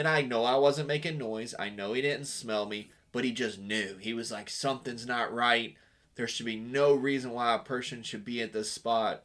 and 0.00 0.08
I 0.08 0.22
know 0.22 0.44
I 0.44 0.56
wasn't 0.56 0.88
making 0.88 1.18
noise. 1.18 1.54
I 1.58 1.68
know 1.68 1.92
he 1.92 2.00
didn't 2.00 2.24
smell 2.24 2.64
me, 2.64 2.90
but 3.12 3.22
he 3.22 3.32
just 3.32 3.58
knew. 3.58 3.98
He 4.00 4.14
was 4.14 4.32
like, 4.32 4.48
something's 4.48 5.06
not 5.06 5.32
right. 5.32 5.76
There 6.14 6.26
should 6.26 6.46
be 6.46 6.56
no 6.56 6.94
reason 6.94 7.32
why 7.32 7.54
a 7.54 7.58
person 7.58 8.02
should 8.02 8.24
be 8.24 8.40
at 8.40 8.54
this 8.54 8.72
spot. 8.72 9.22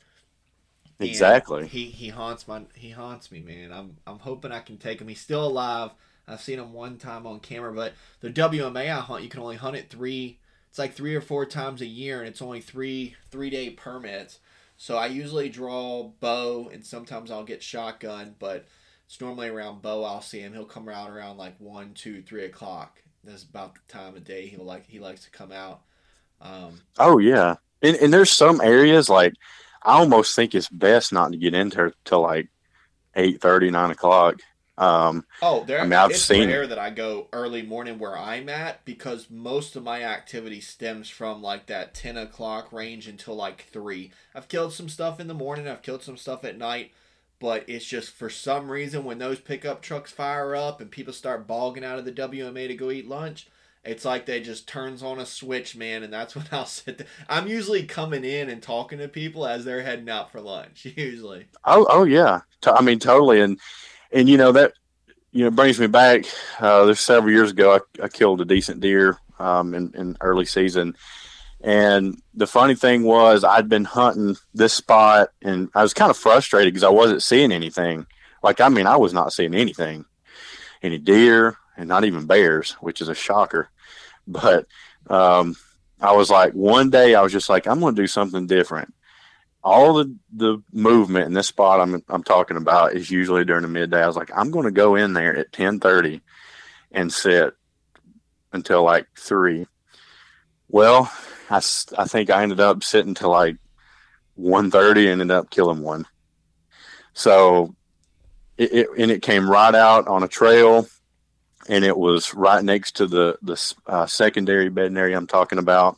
Exactly. 1.00 1.62
And 1.62 1.70
he 1.70 1.86
he 1.86 2.10
haunts 2.10 2.48
my 2.48 2.64
he 2.74 2.92
haunts 2.92 3.32
me, 3.32 3.42
man. 3.42 3.72
I'm 3.72 3.98
I'm 4.08 4.20
hoping 4.20 4.52
I 4.52 4.60
can 4.60 4.78
take 4.78 5.00
him. 5.02 5.08
He's 5.08 5.22
still 5.22 5.46
alive. 5.46 5.92
I've 6.28 6.42
seen 6.42 6.60
him 6.60 6.74
one 6.74 6.98
time 6.98 7.28
on 7.28 7.40
camera, 7.40 7.72
but 7.74 7.94
the 8.22 8.30
WMA 8.30 8.90
I 8.90 9.00
hunt, 9.02 9.24
you 9.24 9.30
can 9.30 9.42
only 9.42 9.58
hunt 9.58 9.76
it 9.78 9.90
three. 9.90 10.40
It's 10.70 10.80
like 10.80 10.94
three 10.94 11.16
or 11.16 11.22
four 11.22 11.46
times 11.46 11.82
a 11.82 11.86
year, 11.86 12.20
and 12.20 12.28
it's 12.28 12.42
only 12.42 12.62
three 12.62 13.16
three 13.32 13.50
day 13.50 13.70
permits. 13.72 14.40
So 14.78 14.98
I 14.98 15.08
usually 15.08 15.50
draw 15.50 16.04
bow, 16.20 16.70
and 16.74 16.86
sometimes 16.86 17.32
I'll 17.32 17.44
get 17.46 17.64
shotgun, 17.64 18.36
but 18.40 18.66
it's 19.06 19.22
normally 19.22 19.48
around 19.48 19.82
bow. 19.82 20.04
I'll 20.04 20.22
see 20.22 20.40
him. 20.40 20.54
He'll 20.54 20.66
come 20.66 20.90
out 20.90 21.10
around 21.10 21.38
like 21.38 21.56
one, 21.60 21.94
two, 21.94 22.22
three 22.22 22.46
o'clock. 22.46 23.02
That's 23.24 23.44
about 23.44 23.76
the 23.76 23.82
time 23.88 24.16
of 24.16 24.24
day 24.24 24.48
he'll 24.48 24.66
like 24.66 24.88
he 24.88 25.00
likes 25.00 25.24
to 25.26 25.32
come 25.32 25.52
out. 25.52 25.82
Um, 26.42 26.82
oh 27.00 27.18
yeah, 27.18 27.56
and 27.82 27.96
and 27.98 28.14
there's 28.14 28.32
some 28.32 28.62
areas 28.62 29.10
like 29.10 29.34
I 29.82 29.94
almost 29.94 30.36
think 30.36 30.54
it's 30.54 30.70
best 30.70 31.14
not 31.14 31.32
to 31.32 31.38
get 31.38 31.54
into 31.54 31.94
till 32.04 32.22
like 32.22 32.50
eight 33.16 33.42
thirty, 33.42 33.70
nine 33.72 33.92
o'clock. 33.92 34.36
Um, 34.78 35.26
oh, 35.42 35.64
there. 35.64 35.80
I 35.80 35.84
mean, 35.84 35.94
I've 35.94 36.12
it's 36.12 36.22
seen 36.22 36.50
rare 36.50 36.68
that 36.68 36.78
I 36.80 36.90
go 36.90 37.28
early 37.32 37.62
morning 37.62 37.98
where 37.98 38.18
I'm 38.18 38.50
at 38.50 38.84
because 38.84 39.30
most 39.30 39.76
of 39.76 39.84
my 39.84 40.04
activity 40.04 40.60
stems 40.60 41.08
from 41.10 41.42
like 41.42 41.68
that 41.68 41.94
ten 41.94 42.18
o'clock 42.18 42.74
range 42.74 43.08
until 43.08 43.36
like 43.36 43.68
three. 43.72 44.12
I've 44.34 44.50
killed 44.50 44.74
some 44.74 44.90
stuff 44.90 45.20
in 45.20 45.28
the 45.28 45.34
morning. 45.34 45.68
I've 45.68 45.82
killed 45.82 46.04
some 46.04 46.18
stuff 46.18 46.44
at 46.44 46.58
night 46.58 46.92
but 47.40 47.64
it's 47.68 47.86
just 47.86 48.12
for 48.12 48.30
some 48.30 48.72
reason 48.72 49.04
when 49.04 49.20
those 49.20 49.40
pickup 49.40 49.82
trucks 49.82 50.12
fire 50.12 50.56
up 50.56 50.82
and 50.82 50.90
people 50.90 51.14
start 51.14 51.48
bogging 51.48 51.84
out 51.84 52.00
of 52.00 52.06
the 52.06 52.12
WMA 52.12 52.68
to 52.68 52.76
go 52.76 52.92
eat 52.92 53.08
lunch, 53.08 53.48
it's 53.86 54.04
like 54.04 54.26
they 54.26 54.42
just 54.42 54.68
turns 54.68 55.04
on 55.04 55.20
a 55.20 55.26
switch, 55.26 55.76
man, 55.76 56.04
and 56.04 56.12
that's 56.12 56.36
when 56.36 56.46
I'll 56.52 56.66
sit. 56.66 56.98
There. 56.98 57.08
I'm 57.30 57.48
usually 57.48 57.84
coming 57.84 58.24
in 58.24 58.50
and 58.50 58.62
talking 58.62 59.00
to 59.00 59.08
people 59.08 59.46
as 59.46 59.64
they're 59.64 59.84
heading 59.84 60.10
out 60.10 60.32
for 60.32 60.42
lunch. 60.42 60.86
Usually. 60.96 61.48
Oh, 61.64 61.86
oh 61.90 62.04
yeah. 62.04 62.42
I 62.66 62.82
mean, 62.82 63.00
totally, 63.00 63.42
and 63.42 63.60
and 64.12 64.28
you 64.28 64.38
know 64.38 64.52
that 64.54 64.74
you 65.32 65.44
know 65.44 65.52
brings 65.52 65.80
me 65.80 65.88
back. 65.88 66.26
Uh, 66.60 66.86
there's 66.86 67.00
several 67.00 67.32
years 67.32 67.52
ago, 67.52 67.76
I, 67.76 68.04
I 68.04 68.08
killed 68.08 68.42
a 68.42 68.46
decent 68.46 68.80
deer 68.80 69.20
um, 69.38 69.76
in, 69.76 69.94
in 69.94 70.18
early 70.22 70.46
season, 70.46 70.96
and 71.62 72.22
the 72.34 72.48
funny 72.48 72.76
thing 72.76 73.04
was, 73.04 73.44
I'd 73.44 73.70
been 73.70 73.86
hunting 73.86 74.36
this 74.54 74.74
spot 74.74 75.30
and 75.42 75.70
I 75.74 75.82
was 75.82 75.94
kind 75.94 76.12
of 76.12 76.18
frustrated 76.18 76.74
because 76.74 76.84
I 76.84 76.90
wasn't 76.90 77.24
seeing 77.24 77.52
anything. 77.52 78.06
Like, 78.44 78.62
I 78.62 78.70
mean, 78.70 78.88
I 78.88 78.98
was 78.98 79.14
not 79.14 79.34
seeing 79.34 79.56
anything, 79.56 80.06
any 80.84 81.00
deer 81.00 81.58
and 81.78 81.88
not 81.88 82.06
even 82.06 82.28
bears, 82.28 82.74
which 82.74 83.02
is 83.02 83.10
a 83.10 83.16
shocker. 83.16 83.70
But 84.28 84.68
um, 85.10 85.56
I 86.00 86.14
was 86.14 86.30
like, 86.30 86.54
one 86.54 86.90
day 86.90 87.16
I 87.16 87.22
was 87.22 87.32
just 87.32 87.50
like, 87.50 87.68
I'm 87.68 87.80
going 87.80 87.96
to 87.96 88.02
do 88.02 88.08
something 88.08 88.48
different. 88.48 88.94
All 89.64 89.96
the, 89.96 90.16
the 90.32 90.62
movement 90.72 91.26
in 91.26 91.34
this 91.34 91.48
spot 91.48 91.82
I'm, 91.82 92.04
I'm 92.10 92.24
talking 92.24 92.58
about 92.58 92.94
is 92.94 93.10
usually 93.10 93.46
during 93.46 93.64
the 93.64 93.68
midday. 93.68 94.04
I 94.04 94.08
was 94.08 94.16
like, 94.16 94.30
I'm 94.36 94.52
going 94.52 94.66
to 94.66 94.72
go 94.72 94.94
in 94.96 95.14
there 95.14 95.32
at 95.32 95.58
1030 95.58 96.22
and 96.92 97.12
sit 97.12 97.56
until 98.54 98.84
like 98.84 99.08
three. 99.18 99.66
Well, 100.70 101.12
I, 101.50 101.62
I 101.98 102.06
think 102.06 102.30
I 102.30 102.44
ended 102.44 102.60
up 102.60 102.84
sitting 102.84 103.14
to 103.16 103.28
like 103.28 103.58
130 104.36 105.10
and 105.10 105.22
ended 105.22 105.36
up 105.36 105.50
killing 105.50 105.82
one. 105.82 106.06
So 107.14 107.76
it, 108.58 108.74
it, 108.74 108.88
and 108.98 109.12
it 109.12 109.22
came 109.22 109.50
right 109.50 109.76
out 109.76 110.08
on 110.08 110.24
a 110.24 110.28
trail 110.28 110.88
and 111.68 111.84
it 111.84 111.98
was 111.98 112.34
right 112.34 112.64
next 112.64 112.98
to 112.98 113.08
the 113.08 113.38
the 113.42 113.74
uh, 113.88 114.06
secondary 114.06 114.72
area 114.76 115.18
I'm 115.18 115.28
talking 115.28 115.60
about. 115.60 115.98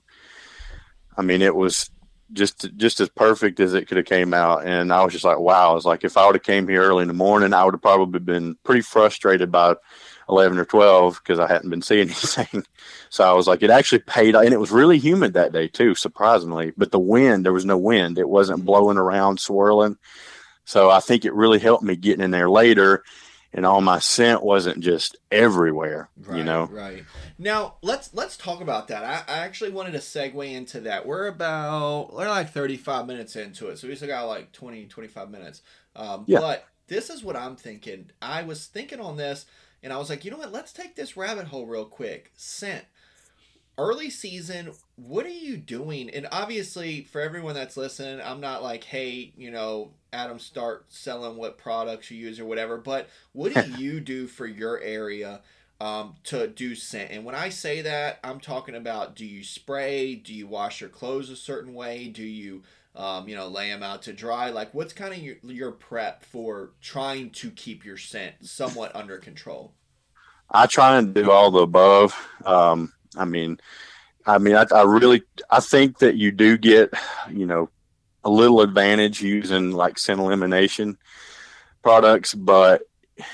I 1.17 1.21
mean, 1.23 1.41
it 1.41 1.55
was 1.55 1.89
just 2.33 2.75
just 2.77 2.99
as 2.99 3.09
perfect 3.09 3.59
as 3.59 3.73
it 3.73 3.87
could 3.87 3.97
have 3.97 4.05
came 4.05 4.33
out, 4.33 4.65
and 4.65 4.93
I 4.93 5.03
was 5.03 5.13
just 5.13 5.25
like, 5.25 5.39
wow. 5.39 5.71
I 5.71 5.73
was 5.73 5.85
like, 5.85 6.03
if 6.03 6.17
I 6.17 6.25
would 6.25 6.35
have 6.35 6.43
came 6.43 6.67
here 6.67 6.83
early 6.83 7.01
in 7.01 7.07
the 7.07 7.13
morning, 7.13 7.53
I 7.53 7.63
would 7.65 7.73
have 7.73 7.81
probably 7.81 8.19
been 8.19 8.55
pretty 8.63 8.81
frustrated 8.81 9.51
by 9.51 9.75
11 10.29 10.57
or 10.57 10.65
12 10.65 11.21
because 11.23 11.39
I 11.39 11.47
hadn't 11.47 11.69
been 11.69 11.81
seeing 11.81 12.01
anything. 12.09 12.65
So 13.09 13.29
I 13.29 13.33
was 13.33 13.47
like, 13.47 13.63
it 13.63 13.69
actually 13.69 13.99
paid, 13.99 14.35
and 14.35 14.53
it 14.53 14.59
was 14.59 14.71
really 14.71 14.97
humid 14.99 15.33
that 15.33 15.53
day 15.53 15.67
too, 15.67 15.95
surprisingly. 15.95 16.73
But 16.75 16.91
the 16.91 16.99
wind, 16.99 17.45
there 17.45 17.53
was 17.53 17.65
no 17.65 17.77
wind; 17.77 18.17
it 18.17 18.29
wasn't 18.29 18.65
blowing 18.65 18.97
around, 18.97 19.39
swirling. 19.39 19.97
So 20.65 20.89
I 20.89 20.99
think 20.99 21.23
it 21.23 21.33
really 21.33 21.59
helped 21.59 21.83
me 21.83 21.95
getting 21.95 22.23
in 22.23 22.31
there 22.31 22.49
later, 22.49 23.03
and 23.53 23.65
all 23.65 23.79
my 23.79 23.99
scent 23.99 24.43
wasn't 24.43 24.81
just 24.81 25.15
everywhere. 25.31 26.09
Right, 26.21 26.37
you 26.37 26.43
know, 26.43 26.65
right. 26.65 27.05
Now 27.39 27.75
let's 27.81 28.13
let's 28.13 28.35
talk 28.35 28.59
about 28.59 28.89
that. 28.89 29.03
I, 29.03 29.33
I 29.33 29.37
actually 29.45 29.71
wanted 29.71 29.91
to 29.93 29.99
segue 29.99 30.51
into 30.51 30.81
that. 30.81 31.05
We're 31.05 31.27
about 31.27 32.13
we're 32.13 32.27
like 32.27 32.49
35 32.51 33.07
minutes 33.07 33.35
into 33.37 33.67
it, 33.67 33.79
so 33.79 33.87
we 33.87 33.95
still 33.95 34.09
got 34.09 34.25
like 34.25 34.51
20 34.51 34.87
25 34.87 35.29
minutes. 35.31 35.61
Um, 35.95 36.25
Yeah. 36.27 36.39
But 36.39 36.65
this 36.87 37.09
is 37.09 37.23
what 37.23 37.35
I'm 37.35 37.55
thinking. 37.55 38.11
I 38.21 38.43
was 38.43 38.65
thinking 38.65 38.99
on 38.99 39.17
this, 39.17 39.45
and 39.83 39.93
I 39.93 39.97
was 39.97 40.09
like, 40.09 40.25
you 40.25 40.31
know 40.31 40.37
what? 40.37 40.51
Let's 40.51 40.73
take 40.73 40.95
this 40.95 41.17
rabbit 41.17 41.47
hole 41.47 41.65
real 41.65 41.85
quick. 41.85 42.31
Scent. 42.35 42.85
Early 43.77 44.09
season, 44.09 44.71
what 44.95 45.27
are 45.27 45.29
you 45.29 45.55
doing? 45.55 46.09
And 46.09 46.27
obviously, 46.31 47.03
for 47.03 47.21
everyone 47.21 47.53
that's 47.53 47.77
listening, 47.77 48.19
I'm 48.25 48.41
not 48.41 48.63
like, 48.63 48.83
hey, 48.83 49.33
you 49.37 49.51
know, 49.51 49.91
Adam, 50.11 50.39
start 50.39 50.85
selling 50.89 51.37
what 51.37 51.59
products 51.59 52.09
you 52.09 52.17
use 52.17 52.39
or 52.39 52.45
whatever. 52.45 52.77
But 52.77 53.07
what 53.33 53.53
do 53.53 53.71
you 53.77 53.99
do 53.99 54.25
for 54.25 54.47
your 54.47 54.79
area 54.81 55.41
um, 55.79 56.15
to 56.23 56.47
do 56.47 56.73
scent? 56.73 57.11
And 57.11 57.23
when 57.23 57.35
I 57.35 57.49
say 57.49 57.83
that, 57.83 58.19
I'm 58.23 58.39
talking 58.39 58.73
about 58.73 59.15
do 59.15 59.27
you 59.27 59.43
spray? 59.43 60.15
Do 60.15 60.33
you 60.33 60.47
wash 60.47 60.81
your 60.81 60.89
clothes 60.89 61.29
a 61.29 61.35
certain 61.35 61.75
way? 61.75 62.07
Do 62.07 62.23
you 62.23 62.63
um, 62.97 63.29
you 63.29 63.35
know, 63.35 63.47
lay 63.47 63.69
them 63.69 63.83
out 63.83 64.01
to 64.03 64.13
dry. 64.13 64.49
Like, 64.49 64.73
what's 64.73 64.91
kind 64.91 65.13
of 65.13 65.19
your, 65.19 65.35
your 65.43 65.71
prep 65.71 66.25
for 66.25 66.71
trying 66.81 67.29
to 67.29 67.51
keep 67.51 67.85
your 67.85 67.95
scent 67.95 68.33
somewhat 68.41 68.95
under 68.95 69.19
control? 69.19 69.73
I 70.49 70.65
try 70.65 70.97
and 70.97 71.13
do 71.13 71.29
all 71.29 71.51
the 71.51 71.61
above. 71.61 72.15
Um, 72.43 72.91
I 73.15 73.25
mean, 73.25 73.59
I 74.25 74.39
mean, 74.39 74.55
I, 74.55 74.65
I 74.73 74.81
really, 74.83 75.21
I 75.49 75.59
think 75.59 75.99
that 75.99 76.15
you 76.15 76.31
do 76.31 76.57
get, 76.57 76.91
you 77.31 77.45
know, 77.45 77.69
a 78.23 78.29
little 78.29 78.61
advantage 78.61 79.21
using 79.21 79.71
like 79.71 79.99
scent 79.99 80.19
elimination 80.19 80.97
products, 81.83 82.33
but 82.33 82.81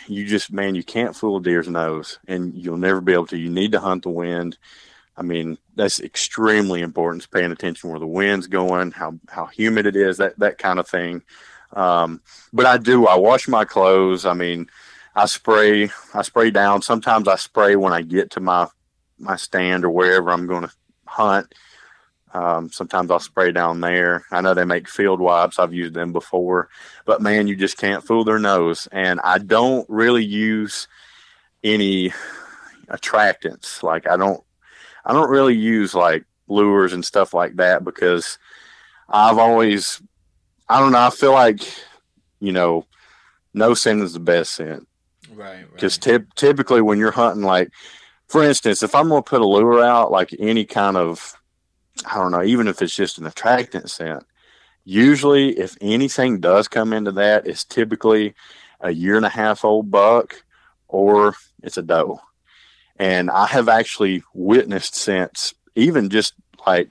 you 0.08 0.26
just, 0.26 0.52
man, 0.52 0.76
you 0.76 0.84
can't 0.84 1.16
fool 1.16 1.38
a 1.38 1.42
deer's 1.42 1.68
nose, 1.70 2.20
and 2.28 2.54
you'll 2.54 2.78
never 2.78 3.02
be 3.02 3.14
able 3.14 3.28
to. 3.28 3.38
You 3.38 3.50
need 3.50 3.72
to 3.72 3.80
hunt 3.80 4.04
the 4.04 4.10
wind. 4.10 4.58
I 5.16 5.22
mean, 5.22 5.58
that's 5.76 6.00
extremely 6.00 6.82
important. 6.82 7.30
Paying 7.32 7.52
attention 7.52 7.90
where 7.90 8.00
the 8.00 8.08
wind's 8.08 8.48
going, 8.48 8.92
how 8.92 9.20
how 9.30 9.46
humid 9.46 9.86
it 9.86 9.96
is, 9.96 10.18
that 10.18 10.38
that 10.40 10.58
kind 10.58 10.80
of 10.80 10.88
thing. 10.88 11.22
Um, 11.74 12.22
but 12.52 12.66
I 12.66 12.78
do. 12.78 13.08
I 13.08 13.16
wash 13.16 13.48
my 13.48 13.66
clothes. 13.66 14.26
I 14.26 14.34
mean, 14.34 14.70
I 15.16 15.26
spray. 15.26 15.90
I 16.14 16.22
spray 16.22 16.52
down. 16.52 16.82
Sometimes 16.82 17.28
I 17.28 17.36
spray 17.36 17.76
when 17.76 17.94
I 17.94 18.02
get 18.02 18.32
to 18.32 18.40
my 18.40 18.68
my 19.20 19.36
stand 19.36 19.86
or 19.86 19.90
wherever 19.90 20.32
I'm 20.32 20.48
going 20.48 20.64
to 20.64 20.72
hunt. 21.06 21.54
Um, 22.34 22.72
sometimes 22.72 23.12
I'll 23.12 23.20
spray 23.20 23.52
down 23.52 23.80
there. 23.80 24.26
I 24.32 24.42
know 24.42 24.56
they 24.56 24.66
make 24.66 24.90
field 24.90 25.20
wipes. 25.20 25.60
I've 25.60 25.74
used 25.74 25.94
them 25.94 26.12
before, 26.12 26.70
but 27.06 27.22
man, 27.22 27.48
you 27.48 27.56
just 27.56 27.78
can't 27.78 28.04
fool 28.04 28.24
their 28.24 28.40
nose. 28.40 28.88
And 28.92 29.20
I 29.24 29.38
don't 29.38 29.88
really 29.88 30.26
use 30.26 30.88
any 31.64 32.12
attractants. 32.88 33.84
Like 33.84 34.08
I 34.10 34.18
don't, 34.18 34.44
I 35.06 35.14
don't 35.14 35.30
really 35.30 35.56
use 35.56 35.94
like 35.94 36.26
lures 36.48 36.94
and 36.94 37.04
stuff 37.04 37.34
like 37.34 37.56
that 37.58 37.84
because 37.84 38.38
I've 39.10 39.38
always, 39.38 40.02
I 40.70 40.80
don't 40.80 40.92
know. 40.92 41.00
I 41.00 41.10
feel 41.10 41.34
like, 41.34 41.62
you 42.40 42.52
know, 42.52 42.86
no 43.54 43.74
scent 43.74 44.02
is 44.02 44.14
the 44.14 44.20
best 44.20 44.52
scent 44.54 44.88
Right. 45.34 45.66
because 45.74 45.98
typ- 45.98 46.34
typically 46.36 46.82
when 46.82 46.98
you're 47.00 47.12
hunting, 47.12 47.44
like 47.44 47.70
for 48.28 48.44
instance, 48.44 48.82
if 48.82 48.96
I'm 48.96 49.10
going 49.10 49.24
to 49.24 49.30
put 49.30 49.42
a 49.42 49.46
lure 49.48 49.84
out, 49.84 50.12
like 50.12 50.34
any 50.40 50.66
kind 50.66 50.98
of, 50.98 51.36
I 52.10 52.16
don't 52.16 52.32
know, 52.32 52.44
even 52.44 52.68
if 52.68 52.82
it's 52.82 52.96
just 52.96 53.18
an 53.20 53.28
attractant 53.28 53.90
scent, 53.90 54.26
usually 54.86 55.50
if 55.60 55.78
anything 55.82 56.40
does 56.40 56.68
come 56.68 56.94
into 56.94 57.12
that, 57.14 57.46
it's 57.48 57.64
typically 57.64 58.34
a 58.82 58.92
year 58.92 59.18
and 59.18 59.26
a 59.26 59.30
half 59.30 59.64
old 59.64 59.92
buck 59.92 60.44
or 60.88 61.36
it's 61.62 61.78
a 61.78 61.82
doe. 61.82 62.20
And 62.98 63.30
I 63.30 63.48
have 63.48 63.70
actually 63.70 64.24
witnessed 64.34 64.96
scents, 64.96 65.54
even 65.76 66.10
just 66.10 66.34
like 66.66 66.90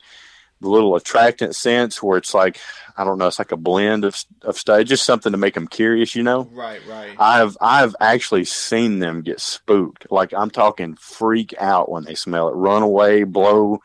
the 0.60 0.68
little 0.68 0.94
attractant 0.96 1.54
scents 1.54 2.02
where 2.02 2.18
it's 2.18 2.34
like, 2.34 2.58
I 2.96 3.04
don't 3.04 3.18
know, 3.18 3.26
it's 3.26 3.38
like 3.38 3.52
a 3.52 3.56
blend 3.56 4.04
of, 4.04 4.22
of 4.42 4.56
stuff, 4.56 4.84
just 4.84 5.04
something 5.04 5.32
to 5.32 5.38
make 5.38 5.54
them 5.54 5.66
curious, 5.66 6.14
you 6.14 6.22
know? 6.22 6.48
right. 6.52 6.80
Right. 6.88 7.14
I've 7.18 7.56
I've 7.60 7.96
actually 8.00 8.44
seen 8.44 8.98
them 8.98 9.22
get 9.22 9.40
spooked. 9.40 10.10
Like 10.10 10.32
I'm 10.32 10.50
talking 10.50 10.94
freak 10.96 11.54
out 11.58 11.90
when 11.90 12.04
they 12.04 12.14
smell 12.14 12.48
it, 12.48 12.52
run 12.52 12.82
away, 12.82 13.24
blow 13.24 13.80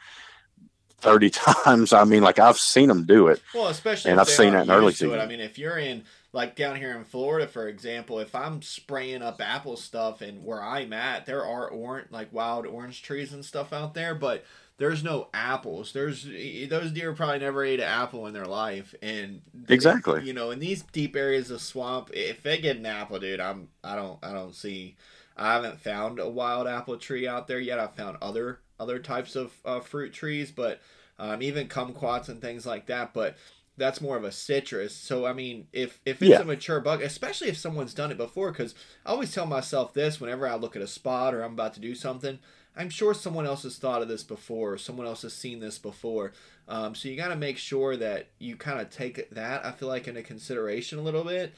thirty 1.00 1.30
times. 1.66 1.94
I 1.94 2.04
mean, 2.04 2.24
like 2.24 2.40
I've 2.40 2.58
seen 2.58 2.90
them 2.90 3.06
do 3.06 3.28
it. 3.28 3.42
Well, 3.54 3.68
especially 3.68 4.12
And 4.12 4.20
I've 4.20 4.30
seen 4.30 4.54
that 4.54 4.64
in 4.64 4.72
early 4.72 4.94
season. 4.94 5.20
I 5.20 5.26
mean, 5.26 5.40
if 5.40 5.58
you're 5.58 5.78
in 5.78 6.04
like 6.38 6.56
down 6.56 6.76
here 6.76 6.96
in 6.96 7.04
Florida, 7.04 7.48
for 7.48 7.68
example, 7.68 8.20
if 8.20 8.36
I'm 8.36 8.62
spraying 8.62 9.24
up 9.24 9.42
apple 9.42 9.76
stuff 9.76 10.22
and 10.22 10.46
where 10.46 10.62
I'm 10.62 10.94
at, 10.94 11.26
there 11.26 11.44
are 11.44 11.68
orange 11.68 12.10
like 12.12 12.32
wild 12.32 12.68
orange 12.68 13.02
trees 13.02 13.34
and 13.34 13.44
stuff 13.44 13.74
out 13.74 13.96
there, 13.96 14.14
but 14.14 14.46
there's 14.78 15.04
no 15.04 15.30
apples. 15.34 15.94
There's 15.94 16.26
those 16.70 16.92
deer 16.92 17.14
probably 17.14 17.40
never 17.40 17.66
ate 17.66 17.80
an 17.80 17.88
apple 17.88 18.28
in 18.28 18.36
their 18.36 18.46
life, 18.46 18.94
and 19.02 19.42
Exactly. 19.68 20.26
You 20.26 20.34
know, 20.34 20.52
in 20.52 20.60
these 20.60 20.84
deep 20.84 21.16
areas 21.16 21.50
of 21.50 21.60
swamp, 21.60 22.12
if 22.14 22.44
they 22.44 22.60
get 22.60 22.78
an 22.78 22.86
apple, 22.86 23.20
dude, 23.20 23.40
I'm 23.40 23.70
I 23.84 23.96
don't 23.96 24.20
I 24.24 24.32
don't 24.32 24.54
see. 24.54 24.96
I 25.36 25.54
haven't 25.54 25.82
found 25.82 26.20
a 26.20 26.30
wild 26.30 26.68
apple 26.68 26.98
tree 26.98 27.28
out 27.28 27.48
there 27.48 27.60
yet. 27.60 27.80
I've 27.80 27.96
found 27.96 28.16
other 28.22 28.60
other 28.80 29.00
types 29.00 29.36
of 29.36 29.54
uh, 29.66 29.80
fruit 29.80 30.14
trees, 30.14 30.52
but 30.52 30.82
um, 31.18 31.42
even 31.42 31.68
kumquats 31.68 32.30
and 32.30 32.40
things 32.40 32.64
like 32.64 32.86
that. 32.86 33.12
But 33.12 33.38
that's 33.78 34.02
more 34.02 34.18
of 34.18 34.24
a 34.24 34.32
citrus. 34.32 34.96
So 34.96 35.26
I 35.26 35.34
mean, 35.34 35.68
if 35.72 36.00
if 36.06 36.22
it's 36.22 36.30
Yeah. 36.32 36.42
a 36.42 36.46
mature 36.46 36.80
bug, 36.80 37.02
especially 37.02 37.50
if 37.50 37.58
someone's 37.58 37.94
done 37.94 38.12
it 38.12 38.18
before, 38.18 38.52
because 38.52 38.76
I 39.06 39.12
always 39.12 39.34
tell 39.34 39.46
myself 39.46 39.94
this 39.94 40.20
whenever 40.20 40.48
I 40.48 40.56
look 40.56 40.76
at 40.76 40.82
a 40.82 40.88
spot 40.88 41.34
or 41.34 41.42
I'm 41.44 41.54
about 41.54 41.74
to 41.76 41.80
do 41.80 41.96
something. 41.96 42.40
I'm 42.80 42.90
sure 42.92 43.16
someone 43.16 43.48
else 43.48 43.64
has 43.64 43.78
thought 43.78 44.04
of 44.04 44.08
this 44.08 44.24
before, 44.24 44.74
or 44.74 44.78
someone 44.78 45.08
else 45.08 45.24
has 45.24 45.34
seen 45.34 45.60
this 45.62 45.80
before. 45.80 46.34
Um, 46.68 46.94
so 46.94 47.10
you 47.10 47.18
got 47.18 47.30
to 47.30 47.36
make 47.36 47.58
sure 47.58 47.98
that 47.98 48.28
you 48.38 48.56
kind 48.56 48.80
of 48.80 48.92
take 48.92 49.32
that. 49.32 49.66
I 49.66 49.72
feel 49.72 49.88
like 49.88 50.08
into 50.08 50.22
consideration 50.22 51.00
a 51.00 51.02
little 51.02 51.24
bit. 51.24 51.54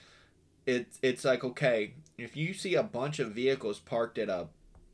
It's 0.65 0.99
it's 1.01 1.25
like 1.25 1.43
okay, 1.43 1.93
if 2.17 2.37
you 2.37 2.53
see 2.53 2.75
a 2.75 2.83
bunch 2.83 3.19
of 3.19 3.31
vehicles 3.31 3.79
parked 3.79 4.17
at 4.17 4.29
a 4.29 4.47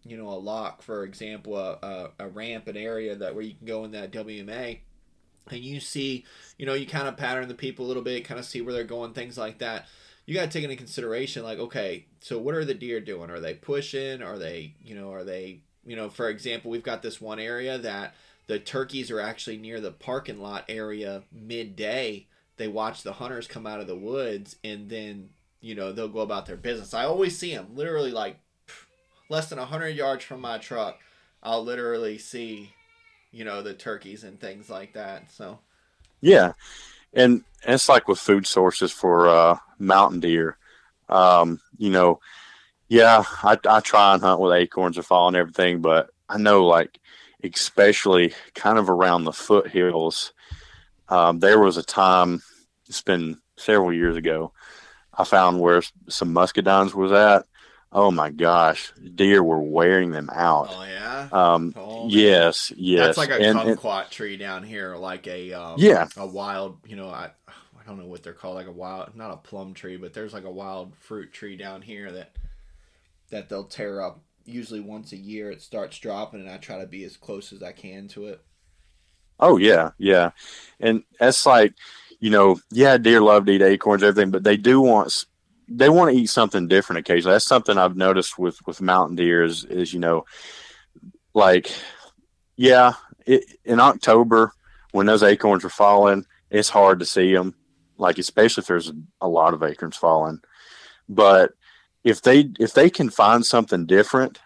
you 0.04 0.18
know 0.18 0.30
a 0.30 0.38
lock, 0.40 0.82
for 0.82 1.04
example, 1.04 1.58
a, 1.58 1.74
a, 1.84 2.12
a 2.26 2.28
ramp, 2.30 2.68
an 2.68 2.78
area 2.78 3.16
that 3.16 3.36
where 3.36 3.44
you 3.44 3.56
can 3.56 3.68
go 3.68 3.84
in 3.84 3.92
that 3.92 4.12
WMA, 4.12 4.80
and 5.50 5.60
you 5.60 5.80
see, 5.80 6.26
you 6.58 6.66
know, 6.66 6.74
you 6.74 6.86
kind 6.86 7.08
of 7.08 7.18
pattern 7.18 7.48
the 7.48 7.54
people 7.54 7.86
a 7.86 7.88
little 7.88 8.04
bit, 8.04 8.26
kind 8.26 8.40
of 8.40 8.46
see 8.46 8.62
where 8.62 8.74
they're 8.74 8.84
going, 8.84 9.14
things 9.14 9.38
like 9.38 9.60
that. 9.60 9.88
You 10.26 10.34
got 10.34 10.46
to 10.46 10.50
take 10.50 10.64
into 10.64 10.76
consideration, 10.76 11.44
like, 11.44 11.60
okay, 11.60 12.08
so 12.20 12.40
what 12.40 12.56
are 12.56 12.66
the 12.66 12.74
deer 12.74 13.00
doing? 13.00 13.30
Are 13.30 13.40
they 13.40 13.54
pushing? 13.54 14.24
Are 14.24 14.40
they, 14.40 14.74
you 14.84 14.96
know, 14.96 15.14
are 15.14 15.24
they, 15.24 15.60
you 15.86 15.96
know, 15.96 16.10
for 16.10 16.30
example, 16.30 16.72
we've 16.72 16.82
got 16.82 17.04
this 17.04 17.22
one 17.22 17.40
area 17.40 17.78
that 17.78 18.16
the 18.48 18.58
turkeys 18.58 19.12
are 19.12 19.20
actually 19.20 19.58
near 19.58 19.80
the 19.80 19.92
parking 19.92 20.42
lot 20.42 20.66
area 20.68 21.24
midday. 21.32 22.28
They 22.58 22.68
watch 22.68 23.04
the 23.04 23.14
hunters 23.14 23.48
come 23.48 23.68
out 23.68 23.80
of 23.80 23.88
the 23.88 23.96
woods, 23.96 24.56
and 24.64 24.90
then, 24.90 25.30
you 25.62 25.76
know, 25.76 25.92
they'll 25.92 26.08
go 26.08 26.22
about 26.22 26.46
their 26.46 26.56
business. 26.56 26.94
I 26.94 27.06
always 27.06 27.38
see 27.38 27.54
them 27.54 27.76
literally 27.76 28.12
like 28.12 28.38
less 29.30 29.50
than 29.50 29.60
100 29.60 29.90
yards 29.90 30.24
from 30.24 30.42
my 30.42 30.58
truck. 30.58 31.00
I'll 31.44 31.64
literally 31.64 32.18
see 32.18 32.72
you 33.36 33.44
know 33.44 33.62
the 33.62 33.74
turkeys 33.74 34.24
and 34.24 34.40
things 34.40 34.70
like 34.70 34.94
that 34.94 35.30
so 35.30 35.60
Yeah, 36.22 36.54
and, 37.14 37.44
and 37.66 37.76
it's 37.76 37.90
like 37.90 38.08
with 38.08 38.18
food 38.18 38.48
sources 38.48 38.92
for 38.92 39.28
uh, 39.28 39.58
mountain 39.78 40.22
deer. 40.22 40.58
Um, 41.10 41.60
you 41.78 41.92
know, 41.92 42.20
yeah, 42.88 43.24
I, 43.44 43.58
I 43.68 43.80
try 43.82 44.14
and 44.14 44.24
hunt 44.24 44.40
with 44.40 44.54
acorns 44.54 44.98
and 44.98 45.06
fall 45.06 45.28
and 45.28 45.36
everything, 45.36 45.82
but 45.82 46.10
I 46.30 46.38
know 46.38 46.66
like 46.66 47.00
especially 47.44 48.34
kind 48.56 48.80
of 48.80 48.90
around 48.90 49.26
the 49.26 49.34
foothills. 49.34 50.34
Um, 51.10 51.40
there 51.40 51.60
was 51.60 51.78
a 51.78 51.84
time 51.84 52.42
it's 52.88 53.02
been 53.02 53.38
several 53.58 53.94
years 53.94 54.16
ago. 54.16 54.54
I 55.14 55.26
found 55.26 55.60
where 55.60 55.82
some 56.10 56.34
muscadines 56.34 56.94
was 56.94 57.12
at. 57.12 57.46
Oh 57.98 58.12
my 58.12 58.30
gosh, 58.30 58.92
deer 59.16 59.42
were 59.42 59.62
wearing 59.62 60.12
them 60.12 60.30
out. 60.34 60.68
oh 60.70 60.84
yeah? 60.84 61.30
Um, 61.32 61.74
Oh, 61.78 62.08
yes, 62.10 62.72
yes, 62.76 63.16
that's 63.16 63.18
like 63.18 63.30
a 63.30 63.36
and, 63.42 63.58
and- 63.58 63.78
kumquat 63.80 64.10
tree 64.10 64.36
down 64.38 64.64
here 64.64 64.96
like 64.98 65.26
a 65.28 65.54
um, 65.54 65.76
Yeah. 65.80 66.08
a 66.18 66.28
wild 66.28 66.78
you 66.86 66.96
know 66.98 67.08
i 67.10 67.32
i 67.48 67.88
don't 67.88 67.98
know 67.98 68.06
what 68.06 68.22
they're 68.22 68.34
called 68.34 68.56
like 68.56 68.68
a 68.68 68.72
wild 68.72 69.16
not 69.16 69.32
a 69.32 69.38
plum 69.38 69.74
tree 69.74 69.96
but 69.98 70.14
there's 70.14 70.34
like 70.34 70.44
a 70.44 70.52
wild 70.52 70.94
fruit 70.98 71.32
tree 71.32 71.56
down 71.56 71.82
here 71.82 72.12
that 72.12 72.36
that 73.30 73.48
they'll 73.50 73.64
tear 73.64 74.02
up 74.02 74.20
usually 74.46 74.80
once 74.82 75.12
a 75.12 75.18
year. 75.18 75.50
It 75.50 75.62
starts 75.64 75.98
dropping 75.98 76.42
and 76.42 76.50
i 76.50 76.58
try 76.58 76.78
to 76.80 76.86
be 76.86 77.04
as 77.06 77.18
close 77.18 77.52
as 77.54 77.64
i 77.64 77.72
can 77.72 78.08
to 78.10 78.26
it. 78.28 78.42
Oh 79.40 79.58
yeah, 79.58 79.92
yeah, 79.98 80.32
and 80.80 81.04
that's 81.20 81.46
like, 81.46 81.74
you 82.20 82.30
know, 82.30 82.60
yeah, 82.72 82.98
deer 82.98 83.22
love 83.22 83.46
to 83.46 83.52
eat 83.54 83.62
acorns, 83.62 84.04
everything, 84.04 84.32
but 84.32 84.44
they 84.44 84.58
do 84.58 84.80
want 84.82 85.26
they 85.68 85.90
want 85.90 86.12
to 86.12 86.18
eat 86.20 86.30
something 86.30 86.68
different 86.68 87.00
occasionally. 87.00 87.34
That's 87.34 87.48
something 87.48 87.78
I've 87.78 87.98
noticed 87.98 88.38
with 88.38 88.58
with 88.66 88.82
mountain 88.82 89.16
deer 89.16 89.44
is 89.44 89.66
is 89.66 89.94
you 89.94 90.00
know, 90.00 90.26
like, 91.34 91.72
yeah, 92.56 92.94
it, 93.26 93.46
in 93.64 93.80
October 93.80 94.52
when 94.92 95.06
those 95.06 95.24
acorns 95.24 95.66
are 95.66 95.70
falling, 95.70 96.26
it's 96.50 96.70
hard 96.70 97.00
to 97.00 97.06
see 97.06 97.34
them, 97.34 97.54
like 97.98 98.18
especially 98.18 98.62
if 98.62 98.68
there's 98.68 98.94
a 99.20 99.28
lot 99.28 99.54
of 99.54 99.62
acorns 99.62 99.98
falling. 99.98 100.40
But 101.10 101.52
if 102.04 102.22
they 102.22 102.52
if 102.60 102.74
they 102.74 102.90
can 102.90 103.10
find 103.10 103.46
something 103.46 103.86
different, 103.88 104.40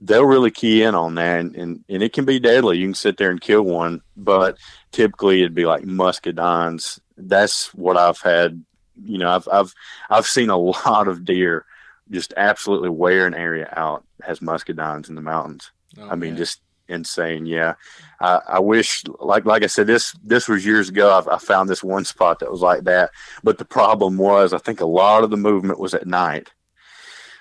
they'll 0.00 0.26
really 0.26 0.50
key 0.50 0.82
in 0.82 0.94
on 0.94 1.14
that, 1.14 1.40
and, 1.40 1.56
and, 1.56 1.84
and 1.88 2.02
it 2.02 2.12
can 2.12 2.24
be 2.24 2.40
deadly. 2.40 2.78
You 2.78 2.86
can 2.88 2.94
sit 2.94 3.16
there 3.16 3.30
and 3.30 3.40
kill 3.40 3.62
one, 3.62 4.02
but 4.16 4.58
typically 4.90 5.40
it'd 5.40 5.54
be 5.54 5.64
like 5.64 5.84
muscadines. 5.84 7.00
That's 7.16 7.72
what 7.72 7.96
I've 7.96 8.20
had. 8.20 8.64
You 9.04 9.18
know, 9.18 9.30
I've 9.30 9.48
I've 9.48 9.74
I've 10.10 10.26
seen 10.26 10.50
a 10.50 10.58
lot 10.86 11.08
of 11.08 11.24
deer 11.24 11.64
just 12.10 12.34
absolutely 12.36 12.90
wear 12.90 13.26
an 13.26 13.34
area 13.34 13.72
out 13.76 14.04
as 14.26 14.40
muscadines 14.40 15.08
in 15.08 15.14
the 15.14 15.22
mountains. 15.22 15.70
Oh, 15.98 16.08
I 16.08 16.14
mean, 16.14 16.30
man. 16.30 16.36
just 16.36 16.60
insane. 16.88 17.46
Yeah, 17.46 17.74
I, 18.20 18.40
I, 18.48 18.58
wish, 18.60 19.02
like 19.20 19.44
like 19.44 19.62
I 19.62 19.66
said, 19.66 19.86
this 19.86 20.12
this 20.22 20.48
was 20.48 20.64
years 20.64 20.88
ago. 20.88 21.10
I, 21.10 21.34
I, 21.34 21.38
found 21.38 21.68
this 21.68 21.82
one 21.82 22.04
spot 22.04 22.38
that 22.40 22.50
was 22.50 22.60
like 22.60 22.84
that, 22.84 23.10
but 23.42 23.58
the 23.58 23.64
problem 23.64 24.16
was, 24.18 24.52
I 24.52 24.58
think 24.58 24.80
a 24.80 24.86
lot 24.86 25.24
of 25.24 25.30
the 25.30 25.36
movement 25.36 25.78
was 25.78 25.94
at 25.94 26.06
night. 26.06 26.52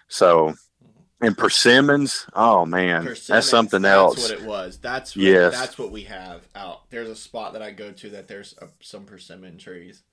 So, 0.07 0.55
and 1.21 1.37
persimmons, 1.37 2.25
oh 2.33 2.65
man, 2.65 3.03
persimmons, 3.03 3.27
that's 3.27 3.47
something 3.47 3.81
that's 3.81 3.93
else. 3.93 4.15
That's 4.29 4.31
what 4.31 4.41
it 4.41 4.47
was. 4.47 4.77
That's 4.79 5.15
what, 5.15 5.23
yes. 5.23 5.53
that's 5.53 5.77
what 5.77 5.91
we 5.91 6.03
have 6.03 6.47
out. 6.55 6.89
There's 6.89 7.09
a 7.09 7.15
spot 7.15 7.53
that 7.53 7.61
I 7.61 7.71
go 7.71 7.91
to 7.91 8.09
that 8.11 8.27
there's 8.27 8.55
a, 8.61 8.67
some 8.81 9.05
persimmon 9.05 9.57
trees. 9.57 10.03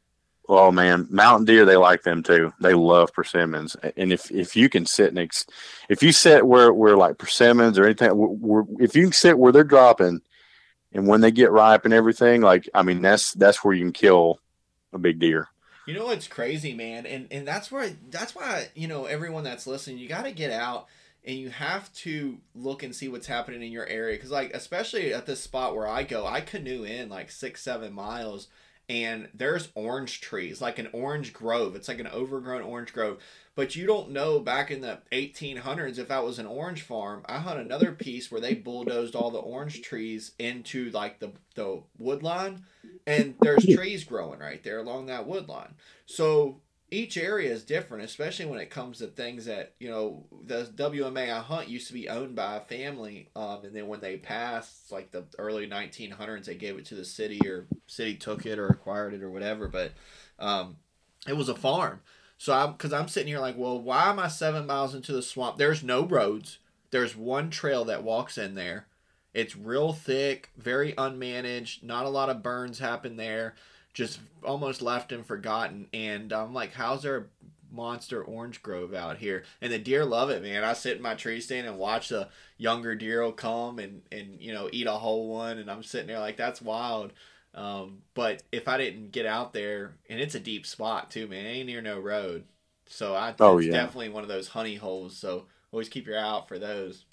Oh 0.51 0.70
man, 0.70 1.07
mountain 1.11 1.44
deer 1.44 1.66
they 1.66 1.76
like 1.76 2.05
them 2.05 2.22
too. 2.22 2.55
They 2.61 2.72
love 2.72 3.12
persimmons, 3.12 3.76
and 3.96 4.12
if 4.12 4.30
if 4.30 4.57
you 4.57 4.70
can 4.70 4.86
sit 4.86 5.12
next, 5.12 5.51
if 5.90 6.03
you 6.03 6.11
sit 6.11 6.46
where 6.46 6.72
where 6.72 6.96
like 6.96 7.18
persimmons 7.18 7.78
or 7.78 7.84
anything, 7.84 8.11
where, 8.12 8.64
if 8.80 8.96
you 8.96 9.05
can 9.05 9.12
sit 9.12 9.38
where 9.38 9.53
they're 9.53 9.62
dropping, 9.62 10.22
and 10.92 11.07
when 11.07 11.20
they 11.20 11.30
get 11.30 11.51
ripe 11.51 11.84
and 11.84 11.92
everything, 11.92 12.40
like 12.40 12.66
I 12.72 12.82
mean 12.82 13.03
that's 13.03 13.32
that's 13.34 13.62
where 13.62 13.74
you 13.74 13.84
can 13.84 13.92
kill 13.92 14.40
a 14.94 14.99
big 14.99 15.18
deer. 15.18 15.49
You 15.86 15.94
know 15.94 16.07
what's 16.07 16.28
crazy, 16.28 16.72
man, 16.72 17.05
and 17.05 17.26
and 17.30 17.46
that's 17.46 17.70
why 17.70 17.96
that's 18.09 18.34
why 18.34 18.68
you 18.74 18.88
know 18.88 19.05
everyone 19.05 19.44
that's 19.44 19.66
listening, 19.66 19.99
you 19.99 20.09
got 20.09 20.24
to 20.24 20.32
get 20.32 20.51
out 20.51 20.86
and 21.24 21.36
you 21.36 21.51
have 21.51 21.92
to 21.92 22.38
look 22.55 22.82
and 22.82 22.96
see 22.96 23.09
what's 23.09 23.26
happening 23.26 23.62
in 23.62 23.70
your 23.70 23.86
area 23.86 24.16
because 24.16 24.30
like 24.30 24.51
especially 24.55 25.12
at 25.12 25.26
this 25.26 25.40
spot 25.40 25.76
where 25.76 25.86
I 25.86 26.05
go, 26.05 26.26
I 26.26 26.40
canoe 26.40 26.84
in 26.84 27.11
like 27.11 27.30
six 27.30 27.61
seven 27.61 27.92
miles 27.92 28.49
and 28.89 29.28
there's 29.34 29.68
orange 29.74 30.20
trees, 30.20 30.61
like 30.61 30.78
an 30.78 30.89
orange 30.93 31.32
grove. 31.32 31.76
It's 31.76 31.89
like 31.89 31.99
an 31.99 32.07
overgrown 32.07 32.62
orange 32.62 32.93
grove. 32.93 33.18
But 33.55 33.76
you 33.76 33.86
don't 33.86 34.11
know 34.11 34.39
back 34.39 34.70
in 34.70 34.80
the 34.80 35.01
1800s 35.12 35.99
if 35.99 36.09
that 36.09 36.24
was 36.24 36.39
an 36.39 36.47
orange 36.47 36.82
farm. 36.82 37.22
I 37.26 37.39
hunt 37.39 37.61
another 37.61 37.93
piece 37.93 38.30
where 38.30 38.41
they 38.41 38.55
bulldozed 38.55 39.14
all 39.14 39.30
the 39.30 39.39
orange 39.39 39.82
trees 39.82 40.32
into 40.39 40.91
like 40.91 41.18
the, 41.18 41.32
the 41.55 41.82
wood 41.99 42.22
line, 42.22 42.64
and 43.07 43.34
there's 43.41 43.66
trees 43.66 44.05
growing 44.05 44.39
right 44.39 44.62
there 44.62 44.78
along 44.78 45.07
that 45.07 45.26
wood 45.26 45.49
line. 45.49 45.74
So 46.07 46.61
each 46.91 47.16
area 47.16 47.53
is 47.53 47.64
different, 47.64 48.05
especially 48.05 48.47
when 48.47 48.61
it 48.61 48.70
comes 48.70 48.99
to 48.99 49.07
things 49.09 49.45
that 49.45 49.74
you 49.78 49.91
know 49.91 50.26
the 50.45 50.64
WMA 50.74 51.32
I 51.32 51.41
hunt 51.41 51.68
used 51.68 51.89
to 51.89 51.93
be 51.93 52.09
owned 52.09 52.34
by 52.34 52.57
a 52.57 52.61
family, 52.61 53.28
um, 53.36 53.61
and 53.64 53.74
then 53.74 53.89
when 53.89 54.01
they 54.01 54.16
passed, 54.16 54.91
like 54.91 55.11
the 55.11 55.24
early 55.39 55.66
1900s, 55.66 56.47
they 56.47 56.55
gave 56.55 56.78
it 56.78 56.86
to 56.86 56.95
the 56.95 57.05
city 57.05 57.41
or 57.47 57.66
city 57.86 58.14
took 58.14 58.47
it 58.47 58.59
or 58.59 58.68
acquired 58.68 59.14
it 59.14 59.22
or 59.22 59.30
whatever. 59.30 59.68
But 59.68 59.93
um, 60.39 60.76
it 61.26 61.36
was 61.36 61.49
a 61.49 61.55
farm, 61.55 62.01
so 62.39 62.55
I'm 62.55 62.72
because 62.72 62.93
I'm 62.93 63.09
sitting 63.09 63.28
here 63.28 63.41
like, 63.41 63.59
well, 63.59 63.80
why 63.80 64.09
am 64.09 64.18
I 64.18 64.28
seven 64.28 64.66
miles 64.66 64.95
into 64.95 65.12
the 65.12 65.22
swamp? 65.22 65.59
There's 65.59 65.82
no 65.82 66.05
roads. 66.05 66.59
There's 66.91 67.14
one 67.14 67.51
trail 67.51 67.84
that 67.84 68.03
walks 68.03 68.39
in 68.39 68.55
there. 68.55 68.86
It's 69.34 69.55
real 69.55 69.93
thick, 69.93 70.51
very 70.57 70.95
unmanaged. 70.95 71.82
Not 71.82 72.07
a 72.07 72.09
lot 72.09 72.30
of 72.30 72.43
burns 72.43 72.78
happen 72.78 73.16
there 73.16 73.55
just 73.95 74.20
almost 74.45 74.82
left 74.82 75.12
and 75.12 75.26
forgotten. 75.26 75.86
And 75.93 76.32
I'm 76.32 76.55
like, 76.55 76.72
how's 76.72 77.03
there 77.03 77.16
a 77.16 77.24
monster 77.74 78.22
orange 78.22 78.62
grove 78.62 78.95
out 78.95 79.18
here? 79.18 79.45
And 79.61 79.72
the 79.72 79.78
deer 79.78 80.05
love 80.05 80.30
it, 80.30 80.43
man. 80.43 80.64
I 80.64 80.72
sit 80.72 80.97
in 80.97 81.03
my 81.03 81.14
tree 81.14 81.41
stand 81.41 81.66
and 81.66 81.78
watch 81.78 82.09
the 82.09 82.28
younger 82.57 82.95
deer 82.95 83.22
will 83.22 83.32
come 83.32 83.78
and, 83.78 84.03
and 84.12 84.41
you 84.41 84.53
know, 84.53 84.68
eat 84.72 84.86
a 84.86 84.93
whole 84.93 85.28
one. 85.28 85.59
And 85.59 85.70
I'm 85.70 85.82
sitting 85.82 86.07
there 86.07 86.20
like, 86.20 86.36
that's 86.36 86.62
wild. 86.62 87.12
Um, 87.55 88.03
but 88.14 88.43
if 88.53 88.68
I 88.68 88.78
didn't 88.78 89.11
get 89.11 89.26
out 89.26 89.53
there, 89.53 89.97
and 90.09 90.20
it's 90.20 90.34
a 90.34 90.41
deep 90.41 90.66
spot 90.66 91.11
too, 91.11 91.26
man, 91.26 91.47
ain't 91.47 91.66
near 91.66 91.82
no 91.82 91.99
road. 91.99 92.45
So 92.86 93.14
I, 93.14 93.34
oh, 93.41 93.59
yeah. 93.59 93.72
definitely 93.72 94.11
one 94.11 94.22
of 94.22 94.28
those 94.28 94.49
honey 94.49 94.76
holes. 94.76 95.16
So 95.16 95.47
always 95.72 95.89
keep 95.89 96.07
your 96.07 96.18
eye 96.18 96.22
out 96.22 96.49
for 96.49 96.59
those. 96.59 97.05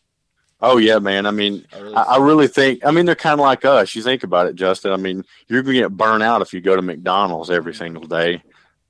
Oh 0.67 0.77
yeah, 0.77 0.97
man. 0.97 1.27
I 1.27 1.31
mean, 1.31 1.63
I 1.71 1.77
really, 1.77 1.95
I, 1.95 2.17
really 2.17 2.47
think. 2.47 2.83
I 2.83 2.89
mean, 2.89 3.05
they're 3.05 3.13
kind 3.13 3.39
of 3.39 3.43
like 3.43 3.65
us. 3.65 3.93
You 3.93 4.01
think 4.01 4.23
about 4.23 4.47
it, 4.47 4.55
Justin. 4.55 4.93
I 4.93 4.97
mean, 4.97 5.23
you're 5.47 5.61
gonna 5.61 5.77
get 5.77 5.95
burnt 5.95 6.23
out 6.23 6.41
if 6.41 6.55
you 6.55 6.59
go 6.59 6.75
to 6.75 6.81
McDonald's 6.81 7.51
every 7.51 7.71
mm-hmm. 7.71 7.83
single 7.83 8.03
day. 8.05 8.41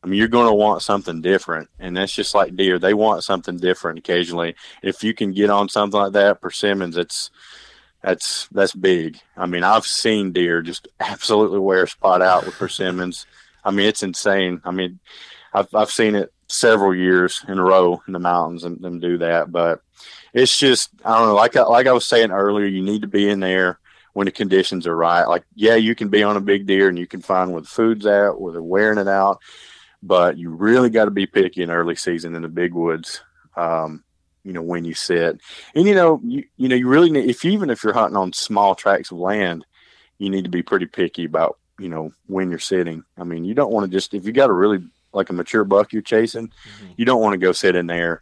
I 0.01 0.07
mean, 0.07 0.17
you're 0.17 0.27
going 0.27 0.47
to 0.47 0.53
want 0.53 0.83
something 0.83 1.21
different, 1.21 1.67
and 1.79 1.97
that's 1.97 2.13
just 2.13 2.33
like 2.35 2.55
deer. 2.55 2.79
They 2.79 2.93
want 2.93 3.23
something 3.23 3.57
different 3.57 3.99
occasionally. 3.99 4.55
If 4.83 5.03
you 5.03 5.13
can 5.15 5.33
get 5.33 5.49
on 5.49 5.67
something 5.67 5.99
like 5.99 6.13
that, 6.13 6.41
persimmons, 6.41 6.95
it's 6.95 7.29
that's 8.01 8.47
that's 8.53 8.73
big. 8.73 9.19
I 9.35 9.45
mean, 9.45 9.63
I've 9.63 9.85
seen 9.85 10.31
deer 10.31 10.61
just 10.61 10.87
absolutely 11.01 11.59
wear 11.59 11.83
a 11.83 11.87
spot 11.89 12.21
out 12.21 12.45
with 12.45 12.55
persimmons. 12.55 13.25
I 13.65 13.71
mean, 13.71 13.87
it's 13.87 14.03
insane. 14.03 14.61
I 14.63 14.71
mean, 14.71 14.99
I've 15.53 15.73
I've 15.75 15.91
seen 15.91 16.15
it 16.15 16.31
several 16.47 16.95
years 16.95 17.43
in 17.49 17.59
a 17.59 17.63
row 17.63 18.01
in 18.07 18.13
the 18.13 18.19
mountains 18.19 18.63
and 18.63 18.79
them 18.79 18.99
do 18.99 19.17
that, 19.17 19.51
but 19.51 19.81
it's 20.35 20.59
just 20.59 20.89
I 21.03 21.17
don't 21.17 21.29
know. 21.29 21.35
Like 21.35 21.55
I, 21.55 21.63
like 21.63 21.87
I 21.87 21.93
was 21.93 22.05
saying 22.05 22.31
earlier, 22.31 22.65
you 22.65 22.83
need 22.83 23.01
to 23.01 23.07
be 23.07 23.29
in 23.29 23.39
there 23.39 23.79
when 24.13 24.25
the 24.25 24.31
conditions 24.31 24.85
are 24.85 24.95
right. 24.95 25.23
Like 25.23 25.45
yeah, 25.55 25.75
you 25.75 25.95
can 25.95 26.09
be 26.09 26.23
on 26.23 26.35
a 26.35 26.41
big 26.41 26.67
deer 26.67 26.89
and 26.89 26.99
you 26.99 27.07
can 27.07 27.21
find 27.21 27.51
where 27.51 27.61
the 27.61 27.67
food's 27.67 28.05
at, 28.05 28.39
where 28.39 28.51
they're 28.51 28.61
wearing 28.61 28.99
it 28.99 29.07
out, 29.07 29.39
but 30.03 30.37
you 30.37 30.49
really 30.49 30.89
got 30.89 31.05
to 31.05 31.11
be 31.11 31.25
picky 31.25 31.63
in 31.63 31.71
early 31.71 31.95
season 31.95 32.35
in 32.35 32.41
the 32.41 32.49
big 32.49 32.73
woods. 32.73 33.21
Um, 33.55 34.03
you 34.43 34.51
know 34.51 34.61
when 34.61 34.83
you 34.83 34.93
sit, 34.93 35.39
and 35.73 35.87
you 35.87 35.95
know 35.95 36.19
you 36.23 36.43
you 36.57 36.67
know 36.67 36.75
you 36.75 36.89
really 36.89 37.09
need 37.09 37.29
if 37.29 37.45
you, 37.45 37.51
even 37.51 37.69
if 37.69 37.83
you're 37.83 37.93
hunting 37.93 38.17
on 38.17 38.33
small 38.33 38.75
tracts 38.75 39.11
of 39.11 39.17
land, 39.17 39.65
you 40.17 40.29
need 40.29 40.43
to 40.43 40.51
be 40.51 40.61
pretty 40.61 40.85
picky 40.85 41.23
about 41.23 41.57
you 41.79 41.87
know 41.87 42.11
when 42.27 42.49
you're 42.49 42.59
sitting. 42.59 43.05
I 43.17 43.23
mean, 43.23 43.45
you 43.45 43.53
don't 43.53 43.71
want 43.71 43.89
to 43.89 43.97
just 43.97 44.13
if 44.13 44.25
you 44.25 44.33
got 44.33 44.49
a 44.49 44.53
really 44.53 44.85
like 45.13 45.29
a 45.29 45.33
mature 45.33 45.63
buck 45.63 45.93
you're 45.93 46.01
chasing, 46.01 46.49
mm-hmm. 46.49 46.91
you 46.97 47.05
don't 47.05 47.21
want 47.21 47.33
to 47.33 47.37
go 47.37 47.53
sit 47.53 47.77
in 47.77 47.87
there 47.87 48.21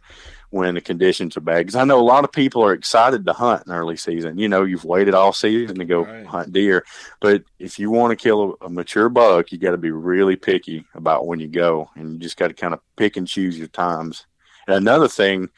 when 0.54 0.76
the 0.76 0.80
conditions 0.80 1.36
are 1.36 1.40
bad. 1.40 1.58
Because 1.58 1.74
I 1.74 1.82
know 1.82 1.98
a 1.98 2.00
lot 2.00 2.22
of 2.22 2.30
people 2.30 2.62
are 2.62 2.72
excited 2.72 3.26
to 3.26 3.32
hunt 3.32 3.64
in 3.66 3.72
early 3.72 3.96
season. 3.96 4.38
You 4.38 4.48
know, 4.48 4.62
you've 4.62 4.84
waited 4.84 5.12
all 5.12 5.32
season 5.32 5.80
to 5.80 5.84
go 5.84 6.04
right. 6.04 6.24
hunt 6.24 6.52
deer, 6.52 6.84
but 7.20 7.42
if 7.58 7.76
you 7.80 7.90
want 7.90 8.12
to 8.12 8.22
kill 8.22 8.56
a, 8.60 8.66
a 8.66 8.70
mature 8.70 9.08
buck, 9.08 9.50
you 9.50 9.58
got 9.58 9.72
to 9.72 9.78
be 9.78 9.90
really 9.90 10.36
picky 10.36 10.84
about 10.94 11.26
when 11.26 11.40
you 11.40 11.48
go, 11.48 11.90
and 11.96 12.12
you 12.12 12.18
just 12.20 12.36
got 12.36 12.48
to 12.48 12.54
kind 12.54 12.72
of 12.72 12.78
pick 12.94 13.16
and 13.16 13.26
choose 13.26 13.58
your 13.58 13.66
times. 13.66 14.26
And 14.68 14.76
another 14.76 15.08
thing, 15.08 15.48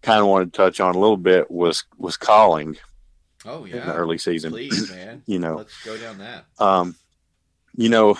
kind 0.00 0.20
of 0.20 0.28
wanted 0.28 0.54
to 0.54 0.56
touch 0.56 0.80
on 0.80 0.94
a 0.94 0.98
little 0.98 1.18
bit 1.18 1.50
was 1.50 1.84
was 1.98 2.16
calling. 2.16 2.78
Oh 3.44 3.66
yeah, 3.66 3.82
in 3.82 3.86
the 3.86 3.94
early 3.94 4.16
season. 4.16 4.52
Please, 4.52 4.90
man. 4.90 5.22
you 5.26 5.40
know, 5.40 5.56
let's 5.56 5.84
go 5.84 5.98
down 5.98 6.16
that. 6.18 6.46
Um, 6.58 6.96
you 7.76 7.90
know, 7.90 8.16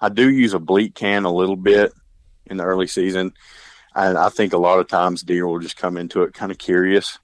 I 0.00 0.08
do 0.08 0.28
use 0.28 0.52
a 0.52 0.58
bleat 0.58 0.96
can 0.96 1.24
a 1.24 1.32
little 1.32 1.54
bit 1.54 1.92
in 2.46 2.56
the 2.56 2.64
early 2.64 2.88
season 2.88 3.34
and 3.94 4.18
I 4.18 4.28
think 4.28 4.52
a 4.52 4.58
lot 4.58 4.80
of 4.80 4.88
times 4.88 5.22
deer 5.22 5.46
will 5.46 5.60
just 5.60 5.76
come 5.76 5.96
into 5.96 6.22
it 6.22 6.34
kind 6.34 6.52
of 6.52 6.58
curious. 6.58 7.18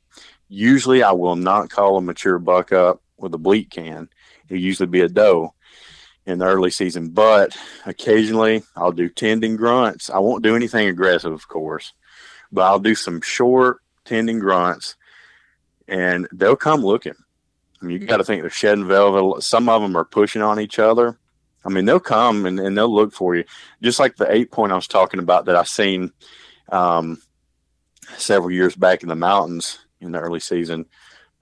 Usually, 0.48 1.02
I 1.02 1.12
will 1.12 1.36
not 1.36 1.70
call 1.70 1.96
a 1.96 2.02
mature 2.02 2.38
buck 2.38 2.72
up 2.72 3.02
with 3.16 3.34
a 3.34 3.38
bleat 3.38 3.70
can. 3.70 4.08
It'll 4.48 4.60
usually 4.60 4.88
be 4.88 5.00
a 5.00 5.08
doe 5.08 5.54
in 6.26 6.38
the 6.38 6.46
early 6.46 6.70
season, 6.70 7.10
but 7.10 7.56
occasionally 7.86 8.62
I'll 8.76 8.92
do 8.92 9.08
tending 9.08 9.56
grunts. 9.56 10.10
I 10.10 10.18
won't 10.18 10.42
do 10.42 10.56
anything 10.56 10.88
aggressive, 10.88 11.32
of 11.32 11.48
course, 11.48 11.92
but 12.52 12.62
I'll 12.62 12.78
do 12.78 12.94
some 12.94 13.20
short 13.20 13.78
tending 14.04 14.38
grunts, 14.38 14.96
and 15.88 16.28
they'll 16.32 16.56
come 16.56 16.84
looking. 16.84 17.14
I 17.80 17.84
mean, 17.84 18.00
you 18.00 18.06
got 18.06 18.18
to 18.18 18.24
think 18.24 18.42
they're 18.42 18.50
shedding 18.50 18.86
velvet. 18.86 19.42
Some 19.42 19.68
of 19.68 19.80
them 19.80 19.96
are 19.96 20.04
pushing 20.04 20.42
on 20.42 20.60
each 20.60 20.78
other. 20.78 21.18
I 21.64 21.68
mean, 21.68 21.84
they'll 21.84 22.00
come 22.00 22.46
and, 22.46 22.58
and 22.58 22.76
they'll 22.76 22.94
look 22.94 23.12
for 23.12 23.34
you, 23.34 23.44
just 23.82 23.98
like 23.98 24.16
the 24.16 24.30
eight 24.30 24.50
point 24.50 24.72
I 24.72 24.76
was 24.76 24.86
talking 24.86 25.20
about 25.20 25.46
that 25.46 25.56
I 25.56 25.64
seen 25.64 26.12
um, 26.70 27.20
several 28.16 28.50
years 28.50 28.74
back 28.74 29.02
in 29.02 29.08
the 29.08 29.14
mountains 29.16 29.78
in 30.00 30.12
the 30.12 30.20
early 30.20 30.40
season. 30.40 30.86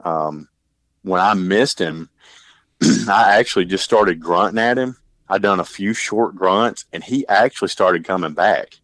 Um, 0.01 0.49
when 1.03 1.21
I 1.21 1.35
missed 1.35 1.79
him, 1.79 2.11
I 3.09 3.39
actually 3.39 3.65
just 3.65 3.85
started 3.85 4.21
grunting 4.21 4.59
at 4.59 4.79
him. 4.79 4.97
I 5.29 5.39
done 5.39 5.61
a 5.61 5.65
few 5.65 5.93
short 5.93 6.35
grunts, 6.35 6.87
and 6.93 7.05
he 7.05 7.27
actually 7.29 7.69
started 7.69 8.05
coming 8.05 8.33
back, 8.33 8.81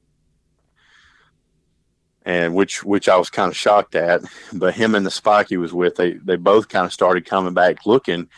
and 2.24 2.54
which 2.54 2.84
which 2.84 3.08
I 3.08 3.16
was 3.16 3.30
kind 3.30 3.50
of 3.50 3.56
shocked 3.56 3.94
at. 3.94 4.22
But 4.52 4.74
him 4.74 4.94
and 4.94 5.06
the 5.06 5.10
spike 5.10 5.48
he 5.48 5.56
was 5.56 5.72
with, 5.72 5.96
they 5.96 6.12
they 6.12 6.36
both 6.36 6.68
kind 6.68 6.84
of 6.84 6.92
started 6.92 7.24
coming 7.24 7.54
back 7.54 7.86
looking 7.86 8.28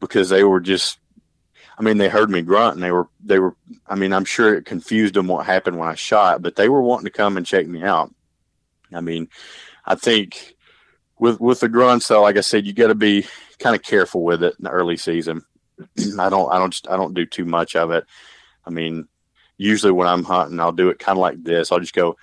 because 0.00 0.28
they 0.28 0.44
were 0.44 0.60
just. 0.60 0.98
I 1.78 1.82
mean, 1.82 1.98
they 1.98 2.08
heard 2.08 2.28
me 2.28 2.42
grunt 2.42 2.74
and 2.74 2.82
they 2.82 2.90
were, 2.90 3.08
they 3.24 3.38
were, 3.38 3.54
I 3.86 3.94
mean, 3.94 4.12
I'm 4.12 4.24
sure 4.24 4.54
it 4.54 4.64
confused 4.64 5.14
them 5.14 5.28
what 5.28 5.46
happened 5.46 5.78
when 5.78 5.88
I 5.88 5.94
shot, 5.94 6.42
but 6.42 6.56
they 6.56 6.68
were 6.68 6.82
wanting 6.82 7.04
to 7.04 7.10
come 7.10 7.36
and 7.36 7.46
check 7.46 7.66
me 7.68 7.84
out. 7.84 8.12
I 8.92 9.00
mean, 9.00 9.28
I 9.84 9.94
think 9.94 10.56
with, 11.18 11.40
with 11.40 11.60
the 11.60 11.68
grunt 11.68 12.02
so 12.02 12.22
like 12.22 12.36
I 12.36 12.40
said, 12.40 12.66
you 12.66 12.72
got 12.72 12.88
to 12.88 12.96
be 12.96 13.26
kind 13.60 13.76
of 13.76 13.82
careful 13.82 14.24
with 14.24 14.42
it 14.42 14.56
in 14.58 14.64
the 14.64 14.70
early 14.70 14.96
season. 14.96 15.44
I 16.18 16.28
don't, 16.28 16.52
I 16.52 16.58
don't, 16.58 16.80
I 16.90 16.96
don't 16.96 17.14
do 17.14 17.26
too 17.26 17.44
much 17.44 17.76
of 17.76 17.92
it. 17.92 18.04
I 18.66 18.70
mean, 18.70 19.06
usually 19.56 19.92
when 19.92 20.08
I'm 20.08 20.24
hunting, 20.24 20.58
I'll 20.58 20.72
do 20.72 20.88
it 20.88 20.98
kind 20.98 21.16
of 21.16 21.20
like 21.20 21.42
this. 21.42 21.70
I'll 21.70 21.80
just 21.80 21.94
go, 21.94 22.16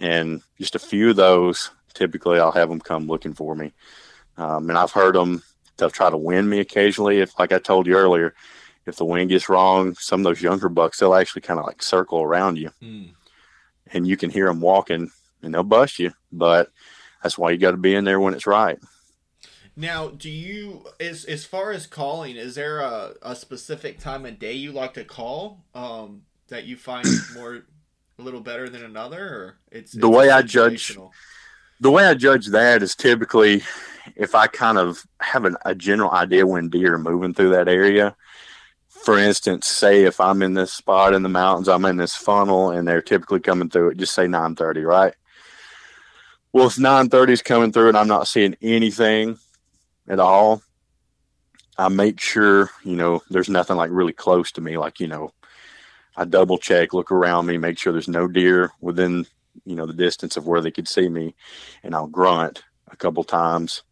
and 0.00 0.42
just 0.58 0.74
a 0.74 0.80
few 0.80 1.10
of 1.10 1.16
those 1.16 1.70
typically 1.94 2.38
I'll 2.38 2.52
have 2.52 2.68
them 2.68 2.80
come 2.80 3.06
looking 3.06 3.34
for 3.34 3.54
me. 3.54 3.72
Um, 4.36 4.68
and 4.68 4.78
I've 4.78 4.92
heard 4.92 5.14
them, 5.14 5.42
they'll 5.76 5.90
try 5.90 6.10
to 6.10 6.16
win 6.16 6.48
me 6.48 6.60
occasionally. 6.60 7.20
If, 7.20 7.38
like 7.38 7.52
I 7.52 7.58
told 7.58 7.86
you 7.86 7.96
earlier, 7.96 8.34
if 8.86 8.96
the 8.96 9.04
wind 9.04 9.30
gets 9.30 9.48
wrong, 9.48 9.94
some 9.94 10.20
of 10.20 10.24
those 10.24 10.42
younger 10.42 10.68
bucks, 10.68 10.98
they'll 10.98 11.14
actually 11.14 11.42
kind 11.42 11.60
of 11.60 11.66
like 11.66 11.82
circle 11.82 12.20
around 12.20 12.58
you 12.58 12.70
mm. 12.82 13.10
and 13.92 14.06
you 14.06 14.16
can 14.16 14.30
hear 14.30 14.46
them 14.46 14.60
walking 14.60 15.10
and 15.42 15.54
they'll 15.54 15.62
bust 15.62 15.98
you. 15.98 16.12
But 16.32 16.70
that's 17.22 17.38
why 17.38 17.50
you 17.50 17.58
got 17.58 17.72
to 17.72 17.76
be 17.76 17.94
in 17.94 18.04
there 18.04 18.20
when 18.20 18.34
it's 18.34 18.46
right. 18.46 18.78
Now, 19.74 20.08
do 20.08 20.28
you, 20.28 20.84
as 21.00 21.24
as 21.24 21.46
far 21.46 21.72
as 21.72 21.86
calling, 21.86 22.36
is 22.36 22.56
there 22.56 22.80
a, 22.80 23.14
a 23.22 23.34
specific 23.34 23.98
time 23.98 24.26
of 24.26 24.38
day 24.38 24.52
you 24.52 24.70
like 24.70 24.92
to 24.94 25.04
call 25.04 25.64
um, 25.74 26.22
that 26.48 26.64
you 26.64 26.76
find 26.76 27.06
more 27.34 27.64
a 28.18 28.22
little 28.22 28.40
better 28.40 28.68
than 28.68 28.84
another, 28.84 29.24
or 29.24 29.58
it's, 29.70 29.92
the 29.92 30.10
way 30.10 30.28
I 30.28 30.42
judge 30.42 30.96
the 31.80 31.90
way 31.90 32.04
I 32.04 32.14
judge 32.14 32.48
that 32.48 32.82
is 32.82 32.94
typically 32.94 33.62
if 34.22 34.36
I 34.36 34.46
kind 34.46 34.78
of 34.78 35.04
have 35.20 35.44
an, 35.44 35.56
a 35.64 35.74
general 35.74 36.12
idea 36.12 36.46
when 36.46 36.68
deer 36.68 36.94
are 36.94 36.98
moving 36.98 37.34
through 37.34 37.50
that 37.50 37.68
area. 37.68 38.14
For 38.88 39.18
instance, 39.18 39.66
say 39.66 40.04
if 40.04 40.20
I'm 40.20 40.42
in 40.42 40.54
this 40.54 40.72
spot 40.72 41.12
in 41.12 41.24
the 41.24 41.28
mountains, 41.28 41.68
I'm 41.68 41.84
in 41.86 41.96
this 41.96 42.14
funnel, 42.14 42.70
and 42.70 42.86
they're 42.86 43.02
typically 43.02 43.40
coming 43.40 43.68
through 43.68 43.90
it. 43.90 43.96
Just 43.96 44.14
say 44.14 44.26
9:30, 44.26 44.86
right? 44.86 45.12
Well, 46.52 46.68
if 46.68 46.76
9:30 46.76 47.32
is 47.32 47.42
coming 47.42 47.72
through 47.72 47.88
and 47.88 47.98
I'm 47.98 48.06
not 48.06 48.28
seeing 48.28 48.54
anything 48.62 49.38
at 50.08 50.20
all, 50.20 50.62
I 51.76 51.88
make 51.88 52.20
sure 52.20 52.70
you 52.84 52.94
know 52.94 53.22
there's 53.28 53.48
nothing 53.48 53.76
like 53.76 53.90
really 53.90 54.12
close 54.12 54.52
to 54.52 54.60
me. 54.60 54.78
Like 54.78 55.00
you 55.00 55.08
know, 55.08 55.32
I 56.16 56.26
double 56.26 56.58
check, 56.58 56.94
look 56.94 57.10
around 57.10 57.46
me, 57.46 57.58
make 57.58 57.78
sure 57.78 57.92
there's 57.92 58.06
no 58.06 58.28
deer 58.28 58.70
within 58.80 59.26
you 59.64 59.74
know 59.74 59.86
the 59.86 59.92
distance 59.94 60.36
of 60.36 60.46
where 60.46 60.60
they 60.60 60.70
could 60.70 60.86
see 60.86 61.08
me, 61.08 61.34
and 61.82 61.92
I'll 61.92 62.06
grunt 62.06 62.62
a 62.88 62.96
couple 62.96 63.24
times. 63.24 63.82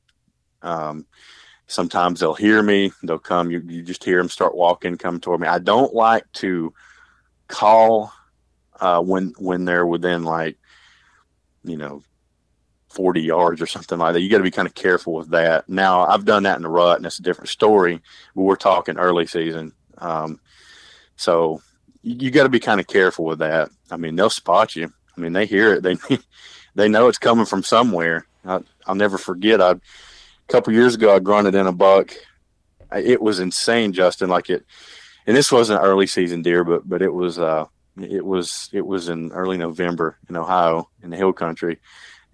Um, 0.63 1.07
sometimes 1.67 2.21
they'll 2.21 2.35
hear 2.35 2.63
me. 2.63 2.93
They'll 3.03 3.19
come. 3.19 3.51
You, 3.51 3.61
you 3.67 3.83
just 3.83 4.05
hear 4.05 4.19
them 4.19 4.29
start 4.29 4.55
walking, 4.55 4.97
come 4.97 5.21
toward 5.21 5.41
me. 5.41 5.49
I 5.49 5.59
don't 5.59 5.95
like 5.95 6.31
to 6.35 6.75
call 7.49 8.13
uh, 8.81 9.01
when 9.03 9.33
when 9.39 9.65
they're 9.65 9.87
within 9.87 10.25
like 10.25 10.57
you 11.65 11.77
know 11.77 12.03
40 12.91 13.21
yards 13.23 13.63
or 13.63 13.67
something 13.67 13.99
like 13.99 14.15
that. 14.15 14.21
You 14.21 14.31
got 14.31 14.39
to 14.39 14.45
be 14.45 14.51
kind 14.51 14.69
of 14.69 14.75
careful 14.75 15.15
with 15.15 15.31
that. 15.31 15.69
Now, 15.69 16.07
I've 16.07 16.25
done 16.25 16.43
that 16.43 16.57
in 16.57 16.63
the 16.63 16.69
rut, 16.69 16.97
and 16.97 17.07
it's 17.07 17.19
a 17.19 17.23
different 17.23 17.51
story. 17.51 18.01
But 18.35 18.43
we're 18.43 18.57
talking 18.57 18.99
early 18.99 19.27
season, 19.27 19.73
um, 19.99 20.41
so 21.17 21.63
you, 22.03 22.17
you 22.19 22.31
got 22.31 22.45
to 22.45 22.49
be 22.49 22.61
kind 22.61 22.81
of 22.81 22.87
careful 22.87 23.25
with 23.25 23.39
that. 23.39 23.71
I 23.91 23.97
mean, 23.97 24.17
they'll 24.17 24.31
spot 24.31 24.75
you. 24.75 24.93
I 25.17 25.21
mean, 25.21 25.33
they 25.33 25.47
hear 25.47 25.75
it. 25.75 25.83
They 25.83 25.97
they 26.75 26.89
know 26.89 27.09
it's 27.09 27.19
coming 27.19 27.47
from 27.47 27.63
somewhere. 27.63 28.27
I, 28.45 28.61
will 28.89 28.95
never 28.95 29.19
forget. 29.19 29.61
I 29.61 29.75
couple 30.51 30.73
years 30.73 30.95
ago, 30.95 31.15
I 31.15 31.19
grunted 31.19 31.55
in 31.55 31.67
a 31.67 31.73
buck. 31.73 32.13
It 32.95 33.23
was 33.23 33.39
insane, 33.39 33.93
Justin. 33.93 34.29
Like 34.29 34.51
it, 34.51 34.65
and 35.27 35.37
this 35.37 35.53
wasn't 35.53 35.83
early 35.83 36.07
season 36.07 36.43
deer, 36.43 36.65
but 36.65 36.89
but 36.89 37.03
it 37.03 37.13
was 37.13 37.39
uh 37.39 37.67
it 38.01 38.25
was 38.25 38.69
it 38.73 38.87
was 38.87 39.09
in 39.09 39.33
early 39.33 39.57
November 39.57 40.19
in 40.29 40.37
Ohio 40.37 40.89
in 41.03 41.11
the 41.11 41.17
hill 41.17 41.33
country, 41.33 41.79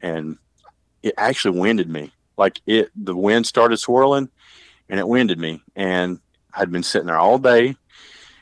and 0.01 0.39
it 1.03 1.15
actually 1.19 1.59
winded 1.59 1.89
me. 1.89 2.13
Like 2.37 2.61
it, 2.67 2.91
the 2.97 3.17
wind 3.17 3.47
started 3.47 3.77
swirling, 3.79 4.31
and 4.89 4.99
it 5.01 5.09
winded 5.09 5.39
me. 5.39 5.63
And 5.75 6.21
I'd 6.55 6.73
been 6.73 6.83
sitting 6.83 7.07
there 7.07 7.19
all 7.19 7.39
day. 7.39 7.77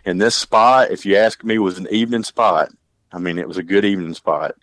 And 0.04 0.20
this 0.20 0.34
spot, 0.34 0.90
if 0.90 1.06
you 1.06 1.16
ask 1.16 1.42
me, 1.42 1.58
was 1.58 1.78
an 1.78 1.88
evening 1.90 2.24
spot. 2.24 2.70
I 3.12 3.18
mean, 3.18 3.38
it 3.38 3.48
was 3.48 3.56
a 3.56 3.62
good 3.62 3.84
evening 3.84 4.14
spot. 4.14 4.54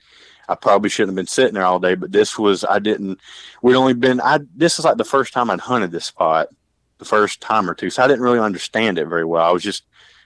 I 0.52 0.56
probably 0.56 0.90
shouldn't 0.90 1.12
have 1.12 1.16
been 1.16 1.28
sitting 1.28 1.54
there 1.54 1.64
all 1.64 1.80
day, 1.80 1.96
but 1.96 2.12
this 2.12 2.38
was 2.38 2.66
I 2.66 2.80
didn't. 2.80 3.20
We'd 3.62 3.76
only 3.76 3.94
been. 3.94 4.20
I 4.20 4.40
this 4.54 4.78
is 4.78 4.86
like 4.86 4.98
the 4.98 5.06
first 5.06 5.32
time 5.32 5.50
I'd 5.50 5.62
hunted 5.62 5.92
this 5.92 6.06
spot, 6.06 6.50
the 6.98 7.06
first 7.06 7.40
time 7.40 7.70
or 7.70 7.74
two. 7.74 7.90
So 7.90 8.04
I 8.04 8.08
didn't 8.08 8.24
really 8.24 8.40
understand 8.40 9.00
it 9.00 9.06
very 9.06 9.24
well. 9.24 9.48
I 9.48 9.52
was 9.52 9.64
just 9.64 9.84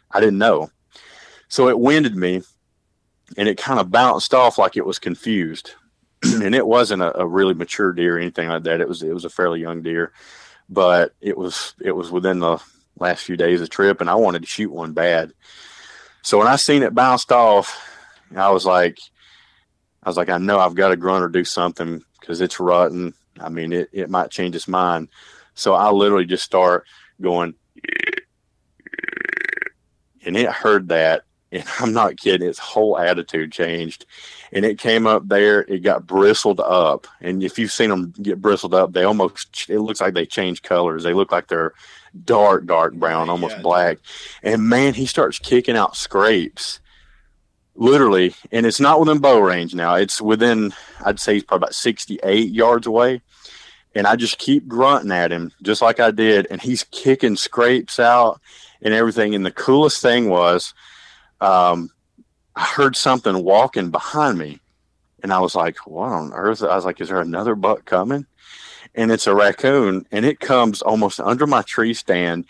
I 0.10 0.20
didn't 0.20 0.40
know. 0.40 0.72
So 1.48 1.70
it 1.70 1.80
winded 1.80 2.16
me, 2.16 2.42
and 3.38 3.48
it 3.48 3.60
kind 3.60 3.80
of 3.80 3.92
bounced 3.92 4.34
off 4.34 4.58
like 4.58 4.78
it 4.78 4.86
was 4.86 4.98
confused. 4.98 5.74
and 6.24 6.56
it 6.56 6.66
wasn't 6.66 7.04
a, 7.04 7.20
a, 7.20 7.28
really 7.28 7.54
mature 7.54 7.94
deer 7.94 8.16
or 8.16 8.20
anything 8.20 8.50
like 8.50 8.64
that. 8.64 8.82
It 8.82 8.90
was 8.90 9.04
it 9.04 9.14
was 9.14 9.26
a 9.26 9.30
fairly 9.30 9.62
young 9.62 9.84
deer, 9.84 10.12
but 10.70 11.14
it 11.22 11.38
was 11.38 11.76
it 11.80 11.92
was 11.92 12.10
within 12.10 12.40
the 12.40 12.58
last 12.98 13.26
few 13.26 13.38
days 13.38 13.62
of 13.62 13.70
trip, 13.70 14.02
and 14.02 14.10
I 14.10 14.16
wanted 14.16 14.42
to 14.42 14.48
shoot 14.48 14.72
one 14.72 14.94
bad. 14.94 15.34
So 16.24 16.40
when 16.40 16.48
I 16.48 16.56
seen 16.56 16.82
it 16.82 16.96
bounced 16.96 17.32
off, 17.32 17.80
I 18.36 18.50
was 18.50 18.66
like, 18.66 18.98
I 20.06 20.10
was 20.10 20.18
like, 20.18 20.30
I 20.30 20.38
know 20.38 20.60
I've 20.60 20.76
got 20.76 20.90
to 20.90 20.96
grunt 20.96 21.24
or 21.24 21.30
do 21.30 21.44
something 21.44 22.04
because 22.20 22.40
it's 22.40 22.60
rutting. 22.60 23.14
I 23.40 23.50
mean, 23.50 23.74
it, 23.74 23.90
it 23.92 24.10
might 24.10 24.30
change 24.30 24.56
its 24.56 24.68
mind. 24.68 25.10
So 25.56 25.74
I 25.74 25.90
literally 25.90 26.26
just 26.26 26.44
start 26.44 26.86
going, 27.20 27.56
and 30.24 30.38
it 30.38 30.50
heard 30.50 30.90
that. 30.90 31.24
And 31.52 31.64
I'm 31.80 31.94
not 31.94 32.18
kidding, 32.18 32.48
its 32.48 32.60
whole 32.60 33.00
attitude 33.00 33.52
changed. 33.52 34.06
And 34.52 34.64
it 34.64 34.78
came 34.78 35.08
up 35.08 35.28
there, 35.28 35.62
it 35.62 35.80
got 35.80 36.06
bristled 36.06 36.60
up. 36.60 37.08
And 37.20 37.44
if 37.44 37.58
you've 37.58 37.72
seen 37.72 37.90
them 37.90 38.14
get 38.22 38.42
bristled 38.42 38.76
up, 38.76 38.94
they 38.94 39.04
almost, 39.04 39.70
it 39.70 39.80
looks 39.80 40.02
like 40.02 40.14
they 40.14 40.26
change 40.26 40.62
colors. 40.62 41.04
They 41.04 41.14
look 41.14 41.32
like 41.32 41.48
they're 41.48 41.74
dark, 42.24 42.66
dark 42.66 42.94
brown, 42.94 43.30
almost 43.30 43.58
yeah, 43.58 43.62
black. 43.62 43.98
And 44.44 44.70
man, 44.70 44.94
he 44.94 45.08
starts 45.08 45.40
kicking 45.40 45.76
out 45.76 45.98
scrapes 45.98 46.80
literally, 47.76 48.34
and 48.52 48.66
it's 48.66 48.80
not 48.80 49.00
within 49.00 49.20
bow 49.20 49.40
range 49.40 49.76
now. 49.76 49.96
It's 49.96 50.22
within, 50.22 50.74
I'd 51.06 51.20
say, 51.20 51.34
he's 51.34 51.44
probably 51.44 51.66
about 51.66 51.76
68 51.76 52.52
yards 52.52 52.88
away. 52.88 53.22
And 53.94 54.08
I 54.08 54.16
just 54.16 54.38
keep 54.38 54.68
grunting 54.68 55.12
at 55.12 55.32
him, 55.32 55.52
just 55.62 55.82
like 55.82 56.00
I 56.00 56.12
did. 56.12 56.48
And 56.50 56.62
he's 56.62 56.84
kicking 56.84 57.38
scrapes 57.38 58.00
out 58.00 58.42
and 58.82 58.94
everything. 58.94 59.36
And 59.36 59.46
the 59.46 59.52
coolest 59.52 60.02
thing 60.02 60.30
was, 60.30 60.74
um, 61.40 61.90
I 62.56 62.66
heard 62.66 62.96
something 62.96 63.44
walking 63.44 63.92
behind 63.92 64.38
me. 64.38 64.60
And 65.24 65.32
I 65.32 65.40
was 65.40 65.56
like, 65.56 65.78
what 65.88 66.12
on 66.12 66.34
earth? 66.34 66.62
I 66.62 66.76
was 66.76 66.86
like, 66.86 67.00
is 67.02 67.10
there 67.10 67.22
another 67.22 67.56
buck 67.56 67.86
coming? 67.86 68.26
And 68.94 69.12
it's 69.12 69.28
a 69.28 69.36
raccoon. 69.36 70.06
And 70.12 70.26
it 70.26 70.40
comes 70.40 70.82
almost 70.82 71.20
under 71.20 71.48
my 71.48 71.62
tree 71.62 71.94
stand 71.94 72.46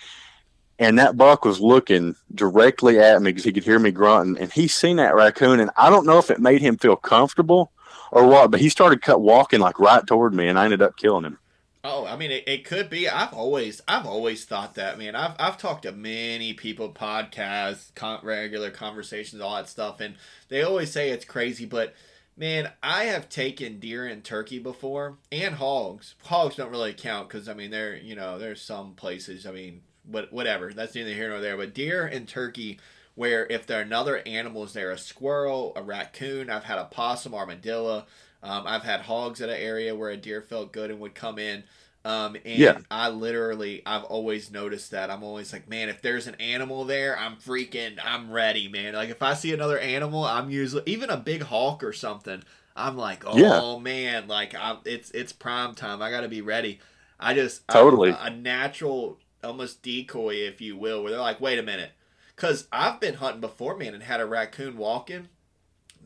and 0.80 1.00
that 1.00 1.18
buck 1.18 1.46
was 1.46 1.60
looking 1.60 2.16
directly 2.34 3.00
at 3.00 3.22
me 3.22 3.32
because 3.32 3.44
he 3.44 3.54
could 3.54 3.64
hear 3.64 3.80
me 3.80 3.92
grunting 3.92 4.38
and 4.42 4.52
he 4.52 4.68
seen 4.68 4.98
that 4.98 5.16
raccoon 5.16 5.60
and 5.60 5.72
i 5.78 5.90
don't 5.90 6.06
know 6.06 6.18
if 6.18 6.30
it 6.30 6.40
made 6.40 6.62
him 6.62 6.78
feel 6.78 6.96
comfortable 6.96 7.72
or 8.12 8.28
what 8.28 8.52
but 8.52 8.60
he 8.60 8.70
started 8.70 9.02
cut 9.02 9.22
walking 9.22 9.60
like 9.60 9.80
right 9.80 10.06
toward 10.08 10.34
me 10.34 10.48
and 10.48 10.60
i 10.60 10.66
ended 10.66 10.82
up 10.82 10.98
killing 10.98 11.24
him 11.24 11.38
oh 11.84 12.06
i 12.06 12.16
mean 12.16 12.32
it, 12.32 12.44
it 12.48 12.66
could 12.66 12.90
be 12.90 13.08
i've 13.08 13.34
always 13.34 13.82
i've 13.88 14.06
always 14.06 14.46
thought 14.46 14.76
that 14.76 14.98
man 14.98 15.16
i've, 15.16 15.36
I've 15.40 15.58
talked 15.58 15.84
to 15.84 15.92
many 15.92 16.54
people 16.54 16.92
podcasts 16.92 17.94
con- 17.96 18.20
regular 18.24 18.72
conversations 18.72 19.42
all 19.42 19.56
that 19.56 19.70
stuff 19.70 20.00
and 20.00 20.16
they 20.50 20.62
always 20.62 20.92
say 20.92 21.10
it's 21.10 21.26
crazy 21.26 21.66
but 21.66 21.94
Man, 22.38 22.70
I 22.84 23.06
have 23.06 23.30
taken 23.30 23.80
deer 23.80 24.06
and 24.06 24.22
turkey 24.22 24.60
before, 24.60 25.20
and 25.32 25.56
hogs. 25.56 26.16
Hogs 26.26 26.58
don't 26.58 26.70
really 26.70 26.94
count 26.94 27.30
because 27.30 27.48
I 27.48 27.54
mean, 27.54 27.72
they're 27.72 27.96
you 27.96 28.14
know, 28.14 28.38
there's 28.38 28.62
some 28.62 28.94
places. 28.94 29.46
I 29.46 29.54
mean, 29.54 29.84
but 30.10 30.32
whatever. 30.32 30.74
That's 30.74 30.96
neither 30.96 31.14
here 31.14 31.30
nor 31.30 31.40
there. 31.40 31.58
But 31.58 31.74
deer 31.74 32.06
and 32.06 32.28
turkey, 32.28 32.80
where 33.16 33.46
if 33.48 33.66
there 33.66 33.80
are 33.80 33.84
another 33.84 34.22
animals 34.26 34.74
there, 34.74 34.92
a 34.92 34.98
squirrel, 34.98 35.74
a 35.76 35.82
raccoon. 35.82 36.50
I've 36.50 36.66
had 36.66 36.78
a 36.78 36.86
possum, 36.86 37.34
armadillo. 37.34 38.06
Um, 38.44 38.64
I've 38.68 38.84
had 38.84 39.02
hogs 39.02 39.42
at 39.42 39.50
an 39.50 39.56
area 39.56 39.96
where 39.96 40.12
a 40.12 40.18
deer 40.18 40.42
felt 40.42 40.72
good 40.72 40.92
and 40.92 41.00
would 41.00 41.16
come 41.16 41.40
in. 41.40 41.64
Um, 42.04 42.36
and 42.46 42.60
yeah. 42.60 42.78
I 42.92 43.10
literally, 43.10 43.82
I've 43.84 44.04
always 44.04 44.52
noticed 44.52 44.92
that. 44.92 45.10
I'm 45.10 45.24
always 45.24 45.52
like, 45.52 45.68
man, 45.68 45.90
if 45.90 46.04
there's 46.04 46.28
an 46.28 46.36
animal 46.36 46.86
there, 46.86 47.18
I'm 47.18 47.38
freaking, 47.38 47.98
I'm 48.04 48.30
ready, 48.30 48.68
man. 48.68 48.94
Like 48.94 49.10
if 49.10 49.24
I 49.24 49.34
see 49.34 49.52
another 49.54 49.80
animal, 49.80 50.24
I'm 50.24 50.52
usually 50.52 50.84
even 50.86 51.10
a 51.10 51.18
big 51.18 51.42
hawk 51.42 51.84
or 51.84 51.94
something. 51.94 52.44
I'm 52.76 52.96
like, 52.96 53.24
oh 53.26 53.38
yeah. 53.38 53.82
man, 53.82 54.28
like 54.28 54.54
I, 54.54 54.78
it's 54.86 55.10
it's 55.12 55.32
prime 55.32 55.74
time. 55.74 56.02
I 56.02 56.12
got 56.12 56.22
to 56.22 56.28
be 56.28 56.42
ready. 56.42 56.80
I 57.20 57.34
just 57.34 57.68
totally 57.70 58.14
a 58.20 58.30
natural 58.30 59.18
almost 59.44 59.82
decoy, 59.84 60.36
if 60.36 60.62
you 60.62 60.78
will, 60.78 61.02
where 61.04 61.12
they're 61.12 61.22
like, 61.22 61.42
wait 61.42 61.60
a 61.60 61.64
minute. 61.64 61.92
Because 62.36 62.68
I've 62.72 63.00
been 63.00 63.16
hunting 63.16 63.42
before, 63.42 63.78
man, 63.78 63.94
and 63.94 64.04
had 64.04 64.20
a 64.20 64.26
raccoon 64.26 64.78
walking. 64.78 65.30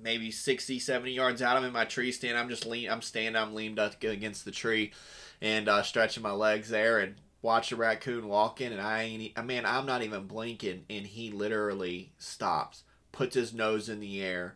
maybe 0.02 0.32
60, 0.32 0.80
70 0.80 1.12
yards 1.12 1.42
out. 1.42 1.58
I'm 1.58 1.64
in 1.64 1.74
my 1.74 1.86
tree 1.86 2.12
stand. 2.12 2.38
I'm 2.38 2.50
just 2.50 2.66
lean. 2.66 2.90
I'm 2.90 3.02
standing. 3.02 3.36
I'm 3.42 3.56
leaned 3.56 3.80
up 3.80 4.02
against 4.04 4.46
the 4.46 4.52
tree, 4.52 4.92
and 5.42 5.68
uh, 5.68 5.84
stretching 5.84 6.24
my 6.24 6.32
legs 6.32 6.70
there, 6.70 7.00
and 7.00 7.16
watch 7.42 7.72
a 7.72 7.76
raccoon 7.76 8.28
walking. 8.28 8.72
And 8.72 8.82
I 8.82 9.04
ain't. 9.04 9.34
I 9.38 9.42
mean, 9.42 9.66
I'm 9.66 9.86
not 9.86 10.04
even 10.04 10.28
blinking, 10.28 10.86
and 10.90 11.06
he 11.08 11.32
literally 11.32 12.12
stops, 12.18 12.84
puts 13.12 13.36
his 13.36 13.54
nose 13.54 13.90
in 13.90 14.00
the 14.00 14.22
air, 14.22 14.56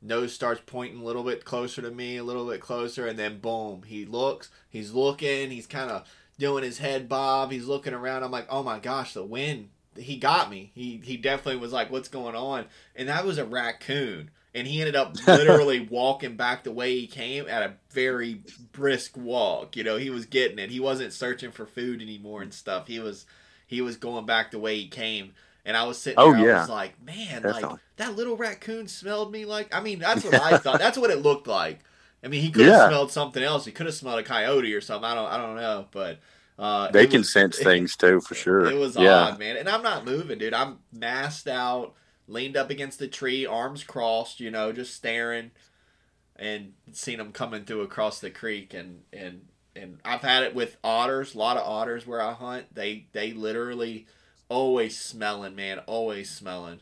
nose 0.00 0.32
starts 0.32 0.62
pointing 0.64 1.00
a 1.00 1.04
little 1.04 1.24
bit 1.24 1.44
closer 1.44 1.82
to 1.82 1.90
me, 1.90 2.16
a 2.16 2.24
little 2.24 2.46
bit 2.48 2.60
closer, 2.60 3.06
and 3.06 3.18
then 3.18 3.40
boom, 3.40 3.82
he 3.86 4.04
looks. 4.04 4.50
He's 4.70 4.92
looking. 4.92 5.50
He's 5.50 5.66
kind 5.66 5.90
of 5.90 6.06
doing 6.38 6.64
his 6.64 6.78
head 6.78 7.08
bob. 7.08 7.50
He's 7.50 7.66
looking 7.66 7.94
around. 7.94 8.22
I'm 8.22 8.30
like, 8.30 8.46
oh 8.50 8.62
my 8.62 8.78
gosh, 8.78 9.14
the 9.14 9.24
wind. 9.24 9.70
He 9.96 10.16
got 10.16 10.50
me. 10.50 10.70
He 10.74 11.00
he 11.02 11.16
definitely 11.16 11.60
was 11.60 11.72
like, 11.72 11.90
what's 11.90 12.08
going 12.08 12.36
on? 12.36 12.66
And 12.94 13.08
that 13.08 13.24
was 13.24 13.38
a 13.38 13.44
raccoon 13.44 14.30
and 14.54 14.66
he 14.66 14.80
ended 14.80 14.96
up 14.96 15.14
literally 15.26 15.80
walking 15.80 16.36
back 16.36 16.64
the 16.64 16.72
way 16.72 16.98
he 16.98 17.06
came 17.06 17.48
at 17.48 17.62
a 17.62 17.74
very 17.90 18.42
brisk 18.72 19.16
walk. 19.16 19.76
You 19.76 19.84
know, 19.84 19.96
he 19.96 20.10
was 20.10 20.26
getting 20.26 20.58
it. 20.58 20.70
He 20.70 20.80
wasn't 20.80 21.12
searching 21.12 21.52
for 21.52 21.66
food 21.66 22.02
anymore 22.02 22.42
and 22.42 22.52
stuff. 22.52 22.86
He 22.86 22.98
was 22.98 23.26
he 23.66 23.80
was 23.80 23.96
going 23.96 24.26
back 24.26 24.50
the 24.50 24.58
way 24.58 24.78
he 24.78 24.88
came. 24.88 25.32
And 25.64 25.76
I 25.76 25.84
was 25.84 25.98
sitting 25.98 26.18
oh, 26.18 26.32
yeah. 26.32 26.56
I 26.56 26.60
was 26.60 26.70
like, 26.70 27.02
man, 27.02 27.42
Definitely. 27.42 27.62
like 27.62 27.78
that 27.96 28.16
little 28.16 28.36
raccoon 28.36 28.88
smelled 28.88 29.30
me 29.30 29.44
like 29.44 29.74
I 29.74 29.80
mean, 29.80 29.98
that's 29.98 30.24
what 30.24 30.34
I 30.34 30.58
thought. 30.58 30.78
That's 30.78 30.98
what 30.98 31.10
it 31.10 31.22
looked 31.22 31.46
like. 31.46 31.80
I 32.22 32.28
mean, 32.28 32.42
he 32.42 32.50
could 32.50 32.66
have 32.66 32.74
yeah. 32.74 32.88
smelled 32.88 33.12
something 33.12 33.42
else. 33.42 33.64
He 33.64 33.72
could 33.72 33.86
have 33.86 33.94
smelled 33.94 34.18
a 34.18 34.24
coyote 34.24 34.74
or 34.74 34.80
something. 34.80 35.08
I 35.08 35.14
don't 35.14 35.30
I 35.30 35.36
don't 35.36 35.56
know, 35.56 35.86
but 35.90 36.18
uh, 36.58 36.90
they 36.90 37.06
can 37.06 37.20
was, 37.20 37.32
sense 37.32 37.58
things 37.62 37.96
too, 37.96 38.20
for 38.20 38.34
sure. 38.34 38.66
It 38.66 38.76
was 38.76 38.96
yeah. 38.96 39.14
odd, 39.14 39.38
man. 39.38 39.56
And 39.56 39.68
I'm 39.68 39.82
not 39.82 40.04
moving, 40.04 40.38
dude. 40.38 40.54
I'm 40.54 40.78
masked 40.92 41.46
out 41.46 41.94
leaned 42.28 42.56
up 42.56 42.70
against 42.70 42.98
the 42.98 43.08
tree, 43.08 43.46
arms 43.46 43.82
crossed, 43.82 44.38
you 44.38 44.50
know, 44.50 44.70
just 44.70 44.94
staring, 44.94 45.50
and 46.36 46.74
seen 46.92 47.18
them 47.18 47.32
coming 47.32 47.64
through 47.64 47.80
across 47.80 48.20
the 48.20 48.30
creek, 48.30 48.74
and 48.74 49.02
and 49.12 49.46
and 49.74 49.98
I've 50.04 50.20
had 50.20 50.44
it 50.44 50.54
with 50.54 50.76
otters, 50.84 51.34
a 51.34 51.38
lot 51.38 51.56
of 51.56 51.66
otters 51.66 52.06
where 52.06 52.22
I 52.22 52.34
hunt. 52.34 52.74
They 52.74 53.06
they 53.12 53.32
literally 53.32 54.06
always 54.48 54.98
smelling, 54.98 55.56
man, 55.56 55.80
always 55.80 56.30
smelling, 56.30 56.80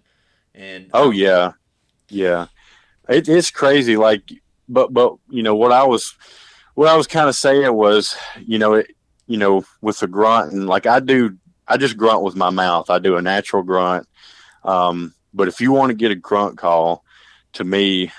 and 0.55 0.91
oh 0.93 1.09
um, 1.09 1.15
yeah, 1.15 1.53
yeah, 2.09 2.49
it, 3.09 3.29
it's 3.29 3.51
crazy. 3.51 3.97
Like, 3.97 4.31
but 4.69 4.93
but 4.93 5.17
you 5.29 5.43
know 5.43 5.55
what 5.55 5.73
I 5.73 5.85
was, 5.85 6.15
what 6.75 6.89
I 6.89 6.97
was 6.97 7.07
kind 7.07 7.29
of 7.29 7.35
saying 7.35 7.73
was, 7.73 8.17
you 8.45 8.59
know, 8.59 8.75
it, 8.75 8.95
you 9.27 9.37
know, 9.37 9.65
with 9.81 9.99
the 9.99 10.07
grunt 10.07 10.53
and 10.53 10.67
like 10.67 10.87
I 10.87 11.01
do, 11.01 11.37
I 11.67 11.77
just 11.77 11.97
grunt 11.97 12.23
with 12.23 12.37
my 12.37 12.51
mouth. 12.51 12.91
I 12.91 12.99
do 12.99 13.17
a 13.17 13.23
natural 13.23 13.63
grunt. 13.63 14.07
Um, 14.65 15.15
but 15.35 15.49
if 15.49 15.61
you 15.61 15.73
want 15.73 15.91
to 15.91 15.95
get 15.97 16.11
a 16.11 16.17
grunt 16.17 16.59
call, 16.59 17.05
to 17.55 17.65
me, 17.65 18.13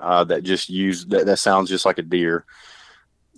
uh, 0.00 0.24
that 0.24 0.42
just 0.42 0.68
use 0.68 1.06
that, 1.06 1.26
that 1.26 1.38
sounds 1.38 1.68
just 1.68 1.84
like 1.84 1.98
a 1.98 2.02
deer. 2.02 2.44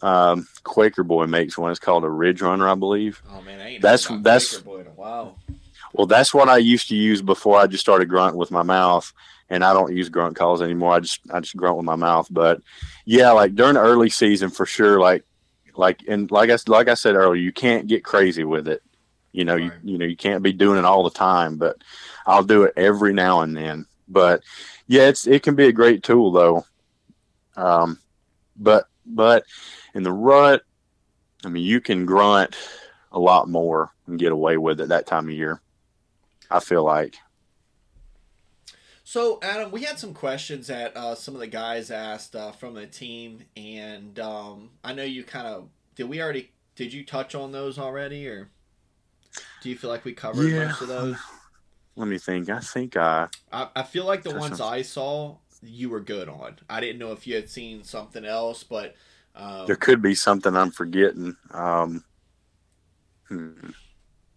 Um, 0.03 0.47
Quaker 0.63 1.03
Boy 1.03 1.27
makes 1.27 1.57
one. 1.57 1.71
It's 1.71 1.81
called 1.81 2.05
a 2.05 2.11
Ridge 2.11 2.43
Runner, 2.43 2.69
I 2.69 2.75
believe. 2.75 3.23
Oh 3.31 3.41
man, 3.43 3.61
I 3.61 3.69
ain't 3.71 3.83
that's 3.83 4.07
that's 4.21 4.59
Quaker 4.59 4.65
Boy 4.65 4.81
in 4.81 4.87
a 4.87 4.91
while. 4.91 5.39
Well, 5.93 6.07
that's 6.07 6.35
what 6.35 6.49
I 6.49 6.59
used 6.59 6.89
to 6.89 6.97
use 6.97 7.23
before 7.23 7.59
I 7.59 7.67
just 7.67 7.83
started 7.83 8.09
grunting 8.09 8.39
with 8.39 8.51
my 8.51 8.63
mouth, 8.63 9.13
and 9.49 9.65
I 9.65 9.73
don't 9.73 9.95
use 9.95 10.09
grunt 10.09 10.37
calls 10.37 10.63
anymore. 10.63 10.95
I 10.95 11.01
just 11.01 11.21
I 11.31 11.41
just 11.41 11.57
grunt 11.57 11.77
with 11.77 11.87
my 11.87 11.97
mouth. 11.97 12.29
But 12.31 12.61
yeah, 13.05 13.31
like 13.31 13.55
during 13.55 13.75
the 13.75 13.81
early 13.81 14.11
season 14.11 14.51
for 14.51 14.67
sure. 14.67 14.99
Like 15.01 15.25
like 15.77 16.03
and 16.09 16.31
like 16.31 16.51
I 16.51 16.57
like 16.67 16.89
I 16.89 16.95
said 16.95 17.15
earlier, 17.15 17.41
you 17.41 17.53
can't 17.53 17.87
get 17.87 18.05
crazy 18.05 18.45
with 18.45 18.69
it. 18.69 18.83
You 19.33 19.45
know, 19.45 19.55
right. 19.55 19.65
you 19.65 19.93
you 19.93 19.99
know 19.99 20.07
you 20.07 20.17
can't 20.17 20.43
be 20.43 20.53
doing 20.53 20.79
it 20.79 20.85
all 20.85 21.05
the 21.05 21.11
time. 21.11 21.57
But 21.57 21.77
I'll 22.27 22.45
do 22.45 22.65
it 22.65 22.75
every 22.77 23.13
now 23.13 23.41
and 23.41 23.57
then. 23.57 23.87
But 24.09 24.43
yeah, 24.87 25.09
it's 25.09 25.27
it 25.27 25.43
can 25.43 25.55
be 25.55 25.67
a 25.67 25.73
great 25.73 26.03
tool 26.03 26.33
though. 26.33 26.65
Um, 27.57 27.99
but 28.57 28.87
but 29.05 29.45
in 29.95 30.03
the 30.03 30.13
rut, 30.13 30.63
I 31.45 31.49
mean, 31.49 31.65
you 31.65 31.81
can 31.81 32.07
grunt 32.07 32.57
a 33.13 33.19
lot 33.19 33.49
more 33.49 33.93
and 34.07 34.19
get 34.19 34.33
away 34.33 34.57
with 34.57 34.81
it 34.81 34.89
that 34.89 35.07
time 35.07 35.29
of 35.29 35.35
year. 35.35 35.61
I 36.51 36.61
feel 36.61 36.85
like. 36.85 37.17
So, 39.09 39.39
Adam, 39.41 39.71
we 39.71 39.85
had 39.85 40.01
some 40.01 40.13
questions 40.13 40.67
that 40.67 40.97
uh, 40.97 41.15
some 41.15 41.35
of 41.35 41.41
the 41.41 41.47
guys 41.47 41.93
asked 41.93 42.35
uh, 42.35 42.51
from 42.51 42.75
the 42.75 42.89
team, 42.89 43.45
and 43.57 44.19
um, 44.19 44.71
I 44.83 44.95
know 44.95 45.05
you 45.05 45.23
kind 45.23 45.47
of 45.47 45.69
did. 45.95 46.09
We 46.09 46.21
already 46.21 46.51
did 46.75 46.93
you 46.93 47.05
touch 47.05 47.37
on 47.37 47.53
those 47.53 47.79
already, 47.79 48.27
or 48.27 48.49
do 49.63 49.69
you 49.69 49.79
feel 49.79 49.91
like 49.91 50.05
we 50.05 50.13
covered 50.13 50.49
yeah. 50.51 50.65
most 50.65 50.83
of 50.83 50.89
those? 50.89 51.17
let 51.95 52.09
me 52.09 52.19
think. 52.19 52.51
I 52.51 52.59
think 52.59 52.97
I. 52.97 53.29
I, 53.53 53.69
I 53.77 53.83
feel 53.85 54.07
like 54.07 54.25
the 54.25 54.35
ones 54.35 54.61
I 54.61 54.83
saw 54.83 55.37
you 55.63 55.89
were 55.89 56.01
good 56.01 56.29
on. 56.29 56.59
I 56.69 56.81
didn't 56.81 56.99
know 56.99 57.13
if 57.13 57.29
you 57.29 57.37
had 57.37 57.49
seen 57.49 57.85
something 57.85 58.25
else, 58.25 58.65
but 58.65 58.97
um, 59.37 59.69
there 59.69 59.77
could 59.77 60.03
be 60.03 60.17
something 60.17 60.57
I'm 60.57 60.73
forgetting. 60.73 61.37
Um, 61.53 62.03
hmm, 63.29 63.71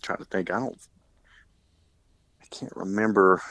trying 0.04 0.20
to 0.20 0.26
think. 0.26 0.52
I 0.52 0.60
don't. 0.60 0.78
I 2.40 2.46
can't 2.52 2.76
remember 2.76 3.42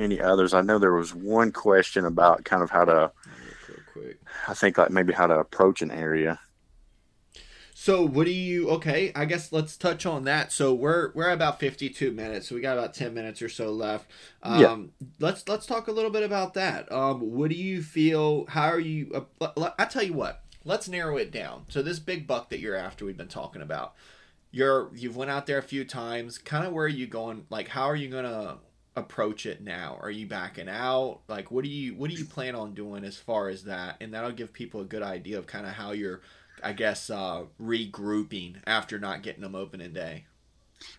any 0.00 0.20
others. 0.20 0.54
I 0.54 0.62
know 0.62 0.78
there 0.78 0.92
was 0.92 1.14
one 1.14 1.52
question 1.52 2.04
about 2.04 2.44
kind 2.44 2.62
of 2.62 2.70
how 2.70 2.84
to. 2.84 3.12
I 4.48 4.54
think 4.54 4.78
like 4.78 4.90
maybe 4.90 5.12
how 5.12 5.26
to 5.26 5.38
approach 5.38 5.82
an 5.82 5.90
area. 5.90 6.40
So 7.82 8.04
what 8.04 8.26
do 8.26 8.30
you 8.30 8.68
okay, 8.72 9.10
I 9.14 9.24
guess 9.24 9.52
let's 9.52 9.74
touch 9.74 10.04
on 10.04 10.24
that. 10.24 10.52
So 10.52 10.74
we're 10.74 11.12
we're 11.14 11.30
about 11.30 11.58
52 11.58 12.12
minutes. 12.12 12.48
So 12.48 12.54
we 12.54 12.60
got 12.60 12.76
about 12.76 12.92
10 12.92 13.14
minutes 13.14 13.40
or 13.40 13.48
so 13.48 13.70
left. 13.72 14.10
Um 14.42 14.60
yeah. 14.60 15.06
let's 15.18 15.48
let's 15.48 15.64
talk 15.64 15.88
a 15.88 15.92
little 15.92 16.10
bit 16.10 16.22
about 16.22 16.52
that. 16.54 16.92
Um 16.92 17.20
what 17.32 17.48
do 17.48 17.56
you 17.56 17.82
feel 17.82 18.44
how 18.50 18.68
are 18.68 18.78
you 18.78 19.26
uh, 19.40 19.70
I 19.78 19.86
tell 19.86 20.02
you 20.02 20.12
what. 20.12 20.42
Let's 20.62 20.90
narrow 20.90 21.16
it 21.16 21.30
down. 21.30 21.64
So 21.68 21.80
this 21.80 21.98
big 21.98 22.26
buck 22.26 22.50
that 22.50 22.60
you're 22.60 22.76
after 22.76 23.06
we've 23.06 23.16
been 23.16 23.28
talking 23.28 23.62
about. 23.62 23.94
You're 24.50 24.90
you've 24.94 25.16
went 25.16 25.30
out 25.30 25.46
there 25.46 25.56
a 25.56 25.62
few 25.62 25.86
times. 25.86 26.36
Kind 26.36 26.66
of 26.66 26.74
where 26.74 26.84
are 26.84 26.88
you 26.88 27.06
going? 27.06 27.46
Like 27.48 27.68
how 27.68 27.84
are 27.84 27.96
you 27.96 28.10
going 28.10 28.24
to 28.24 28.58
approach 29.00 29.46
it 29.46 29.62
now? 29.62 29.98
Are 30.00 30.10
you 30.10 30.26
backing 30.26 30.68
out? 30.68 31.20
Like 31.28 31.50
what 31.50 31.64
do 31.64 31.70
you 31.70 31.94
what 31.94 32.10
do 32.10 32.16
you 32.16 32.24
plan 32.24 32.54
on 32.54 32.74
doing 32.74 33.04
as 33.04 33.16
far 33.16 33.48
as 33.48 33.64
that? 33.64 33.96
And 34.00 34.14
that'll 34.14 34.32
give 34.32 34.52
people 34.52 34.80
a 34.80 34.84
good 34.84 35.02
idea 35.02 35.38
of 35.38 35.46
kind 35.46 35.66
of 35.66 35.72
how 35.72 35.92
you're 35.92 36.20
I 36.62 36.72
guess, 36.72 37.10
uh, 37.10 37.44
regrouping 37.60 38.56
after 38.66 38.98
not 38.98 39.22
getting 39.22 39.42
them 39.42 39.54
opening 39.54 39.92
day? 39.92 40.24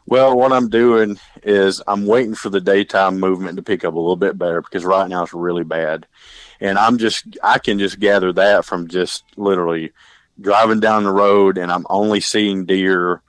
Well, 0.05 0.37
what 0.37 0.51
I'm 0.51 0.69
doing 0.69 1.19
is 1.43 1.81
I'm 1.87 2.05
waiting 2.05 2.35
for 2.35 2.49
the 2.49 2.61
daytime 2.61 3.19
movement 3.19 3.57
to 3.57 3.63
pick 3.63 3.83
up 3.83 3.93
a 3.95 3.99
little 3.99 4.15
bit 4.15 4.37
better 4.37 4.61
because 4.61 4.85
right 4.85 5.09
now 5.09 5.23
it's 5.23 5.33
really 5.33 5.63
bad. 5.63 6.05
And 6.59 6.77
I'm 6.77 6.97
just, 6.97 7.25
I 7.41 7.57
can 7.57 7.79
just 7.79 7.99
gather 7.99 8.31
that 8.33 8.65
from 8.65 8.87
just 8.87 9.23
literally 9.37 9.91
driving 10.39 10.79
down 10.79 11.03
the 11.03 11.11
road 11.11 11.57
and 11.57 11.71
I'm 11.71 11.87
only 11.89 12.19
seeing 12.19 12.65
deer, 12.65 13.21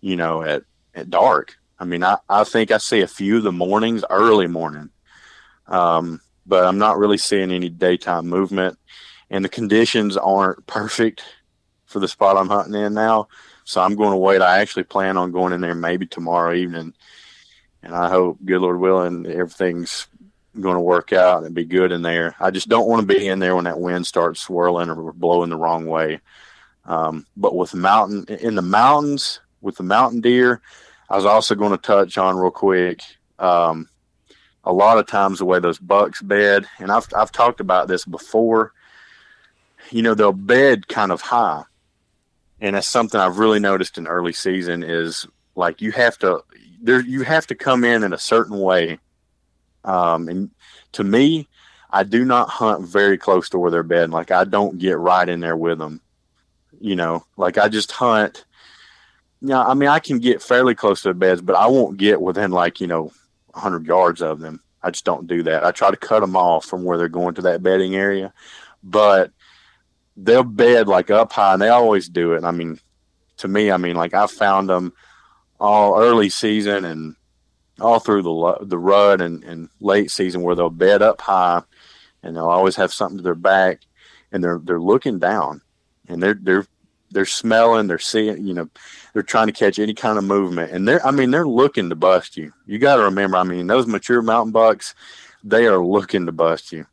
you 0.00 0.14
know, 0.14 0.42
at, 0.42 0.62
at 0.94 1.10
dark. 1.10 1.58
I 1.78 1.84
mean, 1.84 2.02
I, 2.02 2.16
I 2.28 2.44
think 2.44 2.70
I 2.70 2.78
see 2.78 3.00
a 3.00 3.08
few 3.08 3.38
of 3.38 3.42
the 3.42 3.52
mornings, 3.52 4.04
early 4.10 4.46
morning. 4.46 4.90
Um, 5.66 6.20
but 6.46 6.64
I'm 6.64 6.78
not 6.78 6.98
really 6.98 7.18
seeing 7.18 7.50
any 7.50 7.68
daytime 7.68 8.28
movement 8.28 8.78
and 9.30 9.44
the 9.44 9.48
conditions 9.48 10.16
aren't 10.16 10.66
perfect 10.66 11.22
for 11.86 12.00
the 12.00 12.08
spot 12.08 12.36
I'm 12.36 12.48
hunting 12.48 12.74
in 12.74 12.94
now. 12.94 13.28
So 13.64 13.80
I'm 13.80 13.96
going 13.96 14.12
to 14.12 14.16
wait. 14.16 14.42
I 14.42 14.60
actually 14.60 14.84
plan 14.84 15.16
on 15.16 15.32
going 15.32 15.52
in 15.52 15.60
there 15.60 15.74
maybe 15.74 16.06
tomorrow 16.06 16.54
evening, 16.54 16.94
and 17.82 17.94
I 17.94 18.08
hope, 18.08 18.38
good 18.44 18.60
Lord 18.60 18.78
willing, 18.78 19.26
everything's 19.26 20.06
going 20.60 20.76
to 20.76 20.80
work 20.80 21.12
out 21.12 21.44
and 21.44 21.54
be 21.54 21.64
good 21.64 21.92
in 21.92 22.02
there. 22.02 22.34
I 22.38 22.50
just 22.50 22.68
don't 22.68 22.88
want 22.88 23.06
to 23.06 23.14
be 23.14 23.26
in 23.26 23.40
there 23.40 23.56
when 23.56 23.64
that 23.64 23.80
wind 23.80 24.06
starts 24.06 24.40
swirling 24.40 24.88
or 24.88 25.12
blowing 25.12 25.50
the 25.50 25.56
wrong 25.56 25.86
way. 25.86 26.20
Um, 26.84 27.26
but 27.36 27.56
with 27.56 27.74
mountain 27.74 28.24
in 28.28 28.54
the 28.54 28.62
mountains 28.62 29.40
with 29.60 29.76
the 29.76 29.82
mountain 29.82 30.20
deer, 30.20 30.62
I 31.08 31.16
was 31.16 31.24
also 31.24 31.54
going 31.54 31.72
to 31.72 31.78
touch 31.78 32.18
on 32.18 32.36
real 32.36 32.50
quick. 32.50 33.00
Um, 33.38 33.88
a 34.64 34.72
lot 34.72 34.98
of 34.98 35.06
times 35.06 35.38
the 35.38 35.44
way 35.44 35.60
those 35.60 35.78
bucks 35.78 36.20
bed, 36.20 36.66
and 36.78 36.90
I've 36.90 37.06
I've 37.16 37.30
talked 37.32 37.60
about 37.60 37.88
this 37.88 38.04
before. 38.04 38.72
You 39.90 40.02
know 40.02 40.14
they'll 40.14 40.32
bed 40.32 40.88
kind 40.88 41.12
of 41.12 41.20
high, 41.20 41.62
and 42.60 42.74
that's 42.74 42.88
something 42.88 43.20
I've 43.20 43.38
really 43.38 43.60
noticed 43.60 43.96
in 43.96 44.08
early 44.08 44.32
season 44.32 44.82
is 44.82 45.26
like 45.54 45.80
you 45.80 45.92
have 45.92 46.18
to 46.18 46.42
there 46.82 47.00
you 47.00 47.22
have 47.22 47.46
to 47.48 47.54
come 47.54 47.84
in 47.84 48.02
in 48.02 48.12
a 48.12 48.18
certain 48.18 48.58
way. 48.58 48.98
Um, 49.84 50.28
and 50.28 50.50
to 50.92 51.04
me, 51.04 51.46
I 51.90 52.02
do 52.02 52.24
not 52.24 52.48
hunt 52.48 52.84
very 52.84 53.18
close 53.18 53.48
to 53.50 53.58
where 53.58 53.70
they're 53.70 53.84
bedding. 53.84 54.10
Like 54.10 54.32
I 54.32 54.44
don't 54.44 54.78
get 54.78 54.98
right 54.98 55.28
in 55.28 55.38
there 55.38 55.56
with 55.56 55.78
them. 55.78 56.00
You 56.80 56.96
know, 56.96 57.24
like 57.36 57.56
I 57.56 57.68
just 57.68 57.92
hunt. 57.92 58.45
Yeah, 59.40 59.62
I 59.62 59.74
mean 59.74 59.88
I 59.88 59.98
can 59.98 60.18
get 60.18 60.42
fairly 60.42 60.74
close 60.74 61.02
to 61.02 61.08
the 61.08 61.14
beds, 61.14 61.40
but 61.40 61.56
I 61.56 61.66
won't 61.66 61.98
get 61.98 62.20
within 62.20 62.50
like 62.50 62.80
you 62.80 62.86
know 62.86 63.12
100 63.50 63.86
yards 63.86 64.22
of 64.22 64.40
them. 64.40 64.60
I 64.82 64.90
just 64.90 65.04
don't 65.04 65.26
do 65.26 65.42
that. 65.44 65.64
I 65.64 65.72
try 65.72 65.90
to 65.90 65.96
cut 65.96 66.20
them 66.20 66.36
off 66.36 66.64
from 66.64 66.84
where 66.84 66.96
they're 66.96 67.08
going 67.08 67.34
to 67.34 67.42
that 67.42 67.62
bedding 67.62 67.96
area. 67.96 68.32
But 68.82 69.32
they'll 70.16 70.44
bed 70.44 70.88
like 70.88 71.10
up 71.10 71.32
high, 71.32 71.54
and 71.54 71.62
they 71.62 71.68
always 71.68 72.08
do 72.08 72.34
it. 72.34 72.44
I 72.44 72.50
mean, 72.50 72.78
to 73.38 73.48
me, 73.48 73.70
I 73.70 73.76
mean, 73.76 73.96
like 73.96 74.14
I 74.14 74.26
found 74.26 74.68
them 74.68 74.92
all 75.58 76.00
early 76.00 76.28
season, 76.28 76.84
and 76.84 77.16
all 77.80 77.98
through 77.98 78.22
the 78.22 78.58
the 78.64 78.78
rut 78.78 79.20
and, 79.20 79.44
and 79.44 79.68
late 79.80 80.10
season 80.10 80.42
where 80.42 80.54
they'll 80.54 80.70
bed 80.70 81.02
up 81.02 81.20
high, 81.20 81.62
and 82.22 82.36
they'll 82.36 82.46
always 82.48 82.76
have 82.76 82.92
something 82.92 83.18
to 83.18 83.22
their 83.22 83.34
back, 83.34 83.80
and 84.32 84.42
they're 84.42 84.60
they're 84.62 84.80
looking 84.80 85.18
down, 85.18 85.62
and 86.08 86.22
they're 86.22 86.38
they're 86.40 86.66
they're 87.10 87.26
smelling, 87.26 87.86
they're 87.86 87.98
seeing, 87.98 88.46
you 88.46 88.54
know, 88.54 88.68
they're 89.12 89.22
trying 89.22 89.46
to 89.46 89.52
catch 89.52 89.78
any 89.78 89.94
kind 89.94 90.18
of 90.18 90.24
movement, 90.24 90.72
and 90.72 90.86
they're 90.86 91.04
I 91.06 91.10
mean 91.10 91.30
they're 91.30 91.46
looking 91.46 91.88
to 91.88 91.96
bust 91.96 92.36
you. 92.36 92.52
You 92.66 92.78
got 92.78 92.96
to 92.96 93.02
remember, 93.02 93.36
I 93.36 93.44
mean 93.44 93.66
those 93.66 93.86
mature 93.86 94.22
mountain 94.22 94.52
bucks, 94.52 94.94
they 95.44 95.66
are 95.66 95.78
looking 95.78 96.26
to 96.26 96.32
bust 96.32 96.72
you. 96.72 96.86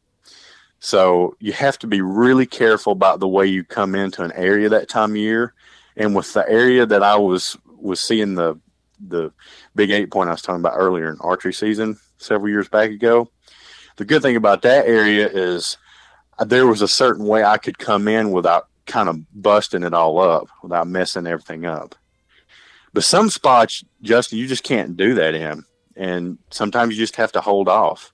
So 0.79 1.37
you 1.39 1.53
have 1.53 1.79
to 1.79 1.87
be 1.87 2.01
really 2.01 2.45
careful 2.45 2.91
about 2.91 3.19
the 3.19 3.27
way 3.27 3.47
you 3.47 3.63
come 3.63 3.95
into 3.95 4.21
an 4.21 4.33
area 4.33 4.67
that 4.69 4.89
time 4.89 5.11
of 5.11 5.17
year. 5.17 5.53
And 5.95 6.13
with 6.13 6.33
the 6.33 6.47
area 6.47 6.85
that 6.85 7.03
I 7.03 7.15
was 7.15 7.57
was 7.77 7.99
seeing 7.99 8.35
the 8.35 8.59
the 9.05 9.31
big 9.75 9.91
eight 9.91 10.11
point 10.11 10.29
I 10.29 10.33
was 10.33 10.41
talking 10.41 10.61
about 10.61 10.77
earlier 10.77 11.09
in 11.09 11.17
archery 11.19 11.53
season 11.53 11.97
several 12.17 12.49
years 12.49 12.69
back 12.69 12.89
ago, 12.89 13.29
the 13.97 14.05
good 14.05 14.21
thing 14.21 14.35
about 14.35 14.61
that 14.63 14.85
area 14.85 15.27
is 15.27 15.77
uh, 16.39 16.45
there 16.45 16.67
was 16.67 16.81
a 16.81 16.87
certain 16.87 17.25
way 17.25 17.43
I 17.43 17.57
could 17.57 17.77
come 17.77 18.07
in 18.07 18.31
without 18.31 18.67
kind 18.85 19.09
of 19.09 19.19
busting 19.33 19.83
it 19.83 19.93
all 19.93 20.19
up, 20.19 20.47
without 20.61 20.87
messing 20.87 21.27
everything 21.27 21.65
up. 21.65 21.95
But 22.93 23.03
some 23.03 23.29
spots, 23.29 23.83
Justin, 24.01 24.37
you 24.37 24.47
just 24.47 24.63
can't 24.63 24.95
do 24.95 25.15
that 25.15 25.33
in. 25.33 25.63
And 25.95 26.37
sometimes 26.51 26.95
you 26.95 27.03
just 27.03 27.15
have 27.15 27.31
to 27.33 27.41
hold 27.41 27.67
off. 27.67 28.11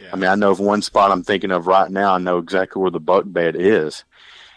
Yeah. 0.00 0.10
I 0.12 0.16
mean, 0.16 0.30
I 0.30 0.34
know 0.34 0.50
of 0.50 0.60
one 0.60 0.82
spot 0.82 1.10
I'm 1.10 1.22
thinking 1.22 1.50
of 1.50 1.66
right 1.66 1.90
now. 1.90 2.14
I 2.14 2.18
know 2.18 2.38
exactly 2.38 2.80
where 2.80 2.90
the 2.90 3.00
buck 3.00 3.24
bed 3.26 3.56
is. 3.56 4.04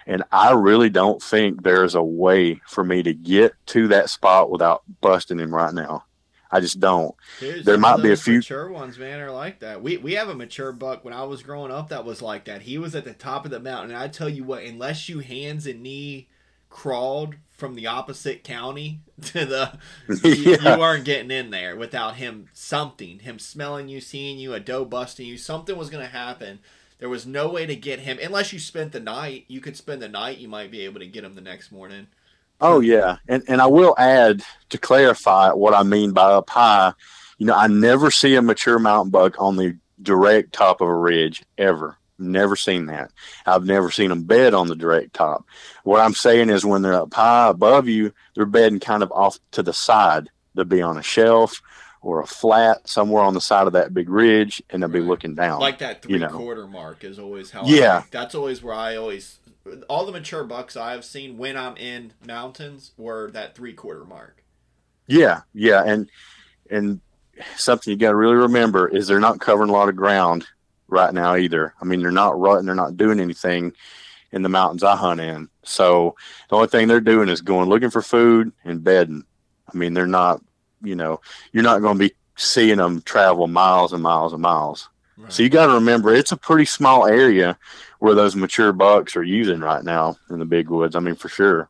And 0.05 0.23
I 0.31 0.51
really 0.51 0.89
don't 0.89 1.21
think 1.21 1.63
there's 1.63 1.95
a 1.95 2.03
way 2.03 2.61
for 2.67 2.83
me 2.83 3.03
to 3.03 3.13
get 3.13 3.53
to 3.67 3.87
that 3.89 4.09
spot 4.09 4.51
without 4.51 4.83
busting 5.01 5.39
him 5.39 5.53
right 5.53 5.73
now. 5.73 6.03
I 6.53 6.59
just 6.59 6.79
don't. 6.79 7.15
Dude, 7.39 7.65
there 7.65 7.79
might 7.79 8.03
be 8.03 8.11
a 8.11 8.15
few 8.15 8.35
mature 8.35 8.69
ones, 8.69 8.99
man, 8.99 9.19
are 9.19 9.31
like 9.31 9.59
that. 9.61 9.81
We 9.81 9.97
we 9.97 10.13
have 10.13 10.29
a 10.29 10.35
mature 10.35 10.71
buck 10.71 11.03
when 11.03 11.11
I 11.11 11.23
was 11.23 11.41
growing 11.41 11.71
up 11.71 11.89
that 11.89 12.05
was 12.05 12.21
like 12.21 12.45
that. 12.45 12.61
He 12.61 12.77
was 12.77 12.93
at 12.93 13.05
the 13.05 13.13
top 13.13 13.43
of 13.43 13.49
the 13.49 13.59
mountain, 13.59 13.89
and 13.89 13.99
I 13.99 14.07
tell 14.07 14.29
you 14.29 14.43
what, 14.43 14.63
unless 14.63 15.09
you 15.09 15.19
hands 15.19 15.65
and 15.65 15.81
knee 15.81 16.27
crawled 16.69 17.35
from 17.49 17.73
the 17.73 17.87
opposite 17.87 18.43
county 18.43 18.99
to 19.21 19.45
the 19.45 19.79
yeah. 20.23 20.73
you 20.73 20.79
weren't 20.79 21.05
getting 21.05 21.31
in 21.31 21.49
there 21.49 21.75
without 21.75 22.15
him 22.15 22.49
something 22.51 23.19
him 23.19 23.37
smelling 23.37 23.87
you 23.87 24.01
seeing 24.01 24.39
you 24.39 24.55
a 24.55 24.59
doe 24.59 24.83
busting 24.83 25.27
you 25.27 25.37
something 25.37 25.77
was 25.77 25.91
going 25.91 26.03
to 26.03 26.09
happen 26.09 26.57
there 26.97 27.09
was 27.09 27.27
no 27.27 27.47
way 27.47 27.67
to 27.67 27.75
get 27.75 27.99
him 27.99 28.17
unless 28.23 28.51
you 28.51 28.57
spent 28.57 28.91
the 28.91 28.99
night 28.99 29.45
you 29.47 29.61
could 29.61 29.77
spend 29.77 30.01
the 30.01 30.09
night 30.09 30.39
you 30.39 30.47
might 30.47 30.71
be 30.71 30.81
able 30.81 30.99
to 30.99 31.05
get 31.05 31.23
him 31.23 31.35
the 31.35 31.41
next 31.41 31.71
morning 31.71 32.07
oh 32.63 32.79
yeah 32.79 33.17
and 33.27 33.43
and 33.47 33.61
i 33.61 33.67
will 33.67 33.95
add 33.97 34.43
to 34.69 34.77
clarify 34.77 35.51
what 35.51 35.73
i 35.73 35.83
mean 35.83 36.11
by 36.11 36.23
up 36.23 36.49
high 36.49 36.91
you 37.37 37.45
know 37.45 37.55
i 37.55 37.67
never 37.67 38.09
see 38.09 38.35
a 38.35 38.41
mature 38.41 38.79
mountain 38.79 39.11
buck 39.11 39.35
on 39.39 39.55
the 39.55 39.77
direct 40.01 40.51
top 40.51 40.81
of 40.81 40.87
a 40.87 40.95
ridge 40.95 41.43
ever 41.57 41.97
Never 42.19 42.55
seen 42.55 42.85
that. 42.87 43.11
I've 43.45 43.65
never 43.65 43.89
seen 43.89 44.09
them 44.09 44.23
bed 44.23 44.53
on 44.53 44.67
the 44.67 44.75
direct 44.75 45.13
top. 45.13 45.45
What 45.83 45.99
I'm 45.99 46.13
saying 46.13 46.49
is 46.49 46.65
when 46.65 46.81
they're 46.81 46.93
up 46.93 47.13
high 47.13 47.49
above 47.49 47.87
you, 47.87 48.13
they're 48.35 48.45
bedding 48.45 48.79
kind 48.79 49.03
of 49.03 49.11
off 49.11 49.39
to 49.51 49.63
the 49.63 49.73
side. 49.73 50.29
They'll 50.53 50.65
be 50.65 50.81
on 50.81 50.97
a 50.97 51.03
shelf 51.03 51.61
or 52.01 52.21
a 52.21 52.27
flat 52.27 52.87
somewhere 52.87 53.23
on 53.23 53.33
the 53.33 53.41
side 53.41 53.65
of 53.65 53.73
that 53.73 53.93
big 53.93 54.09
ridge, 54.09 54.61
and 54.69 54.81
they'll 54.81 54.89
right. 54.89 54.99
be 54.99 55.05
looking 55.05 55.35
down. 55.35 55.59
Like 55.59 55.79
that 55.79 56.01
three 56.01 56.13
you 56.13 56.19
know. 56.19 56.29
quarter 56.29 56.67
mark 56.67 57.03
is 57.03 57.17
always 57.17 57.49
how. 57.49 57.65
Yeah, 57.65 57.99
I, 57.99 58.07
that's 58.11 58.35
always 58.35 58.61
where 58.61 58.75
I 58.75 58.95
always 58.95 59.39
all 59.87 60.05
the 60.05 60.11
mature 60.11 60.43
bucks 60.43 60.75
I've 60.75 61.05
seen 61.05 61.37
when 61.37 61.57
I'm 61.57 61.77
in 61.77 62.13
mountains 62.25 62.91
were 62.97 63.31
that 63.31 63.55
three 63.55 63.73
quarter 63.73 64.05
mark. 64.05 64.43
Yeah, 65.07 65.41
yeah, 65.53 65.83
and 65.85 66.09
and 66.69 67.01
something 67.55 67.91
you 67.91 67.97
got 67.97 68.11
to 68.11 68.15
really 68.15 68.35
remember 68.35 68.87
is 68.87 69.07
they're 69.07 69.19
not 69.19 69.39
covering 69.39 69.69
a 69.69 69.73
lot 69.73 69.89
of 69.89 69.95
ground 69.95 70.45
right 70.87 71.13
now 71.13 71.35
either. 71.35 71.73
I 71.81 71.85
mean, 71.85 72.01
they're 72.01 72.11
not 72.11 72.39
rutting, 72.39 72.65
they're 72.65 72.75
not 72.75 72.97
doing 72.97 73.19
anything 73.19 73.73
in 74.31 74.41
the 74.41 74.49
mountains 74.49 74.83
I 74.83 74.95
hunt 74.95 75.19
in. 75.19 75.49
So 75.63 76.15
the 76.49 76.55
only 76.55 76.67
thing 76.67 76.87
they're 76.87 77.01
doing 77.01 77.29
is 77.29 77.41
going 77.41 77.69
looking 77.69 77.89
for 77.89 78.01
food 78.01 78.51
and 78.63 78.83
bedding. 78.83 79.23
I 79.73 79.77
mean, 79.77 79.93
they're 79.93 80.07
not, 80.07 80.41
you 80.81 80.95
know, 80.95 81.21
you're 81.51 81.63
not 81.63 81.81
going 81.81 81.97
to 81.97 82.07
be 82.07 82.13
seeing 82.35 82.77
them 82.77 83.01
travel 83.01 83.47
miles 83.47 83.93
and 83.93 84.03
miles 84.03 84.33
and 84.33 84.41
miles. 84.41 84.89
Right. 85.17 85.31
So 85.31 85.43
you 85.43 85.49
got 85.49 85.67
to 85.67 85.73
remember, 85.73 86.13
it's 86.13 86.31
a 86.31 86.37
pretty 86.37 86.65
small 86.65 87.05
area 87.05 87.57
where 88.03 88.15
those 88.15 88.35
mature 88.35 88.73
bucks 88.73 89.15
are 89.15 89.23
using 89.23 89.61
right 89.61 89.81
now 89.81 90.17
in 90.29 90.37
the 90.37 90.43
big 90.43 90.69
woods. 90.69 90.93
I 90.93 90.99
mean, 90.99 91.15
for 91.15 91.29
sure. 91.29 91.69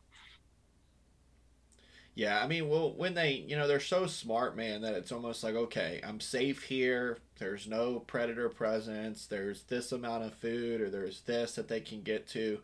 Yeah, 2.16 2.42
I 2.42 2.48
mean, 2.48 2.68
well, 2.68 2.92
when 2.92 3.14
they, 3.14 3.44
you 3.46 3.54
know, 3.56 3.68
they're 3.68 3.78
so 3.78 4.08
smart, 4.08 4.56
man, 4.56 4.80
that 4.80 4.94
it's 4.94 5.12
almost 5.12 5.44
like, 5.44 5.54
okay, 5.54 6.00
I'm 6.02 6.18
safe 6.18 6.64
here. 6.64 7.18
There's 7.38 7.68
no 7.68 8.00
predator 8.00 8.48
presence. 8.48 9.26
There's 9.26 9.62
this 9.62 9.92
amount 9.92 10.24
of 10.24 10.34
food, 10.34 10.80
or 10.80 10.90
there's 10.90 11.20
this 11.20 11.54
that 11.54 11.68
they 11.68 11.78
can 11.78 12.02
get 12.02 12.26
to. 12.30 12.58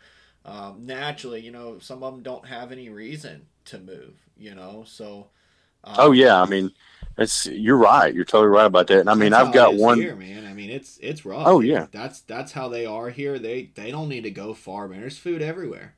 Um, 0.45 0.85
naturally, 0.85 1.41
you 1.41 1.53
know, 1.53 1.79
some 1.79 2.03
of 2.03 2.13
them 2.13 2.25
don't 2.25 2.47
have 2.47 2.73
any 2.73 2.89
reason 2.89 3.47
to 3.67 3.79
move, 3.79 4.17
you 4.37 4.57
know, 4.57 4.83
so. 4.85 5.29
Um, 5.85 5.95
oh 5.97 6.11
yeah, 6.11 6.43
I 6.43 6.47
mean, 6.47 6.73
it's 7.19 7.47
you're 7.47 7.77
right. 7.77 8.15
You're 8.15 8.25
totally 8.25 8.49
right 8.49 8.67
about 8.67 8.87
that. 8.89 9.01
And 9.01 9.11
I 9.11 9.15
mean, 9.15 9.33
I've 9.33 9.53
got 9.53 9.75
one 9.75 9.99
here, 9.99 10.17
man. 10.17 10.47
I 10.47 10.53
mean, 10.53 10.71
it's 10.71 10.99
it's 11.03 11.25
rough. 11.25 11.47
Oh 11.47 11.61
yeah, 11.61 11.87
that's 11.91 12.21
that's 12.23 12.53
how 12.53 12.69
they 12.69 12.87
are 12.87 13.11
here. 13.11 13.39
They 13.39 13.71
they 13.75 13.91
don't 13.91 14.09
need 14.09 14.23
to 14.23 14.31
go 14.31 14.55
far, 14.55 14.89
man. 14.89 15.01
There's 15.01 15.19
food 15.19 15.43
everywhere. 15.43 15.95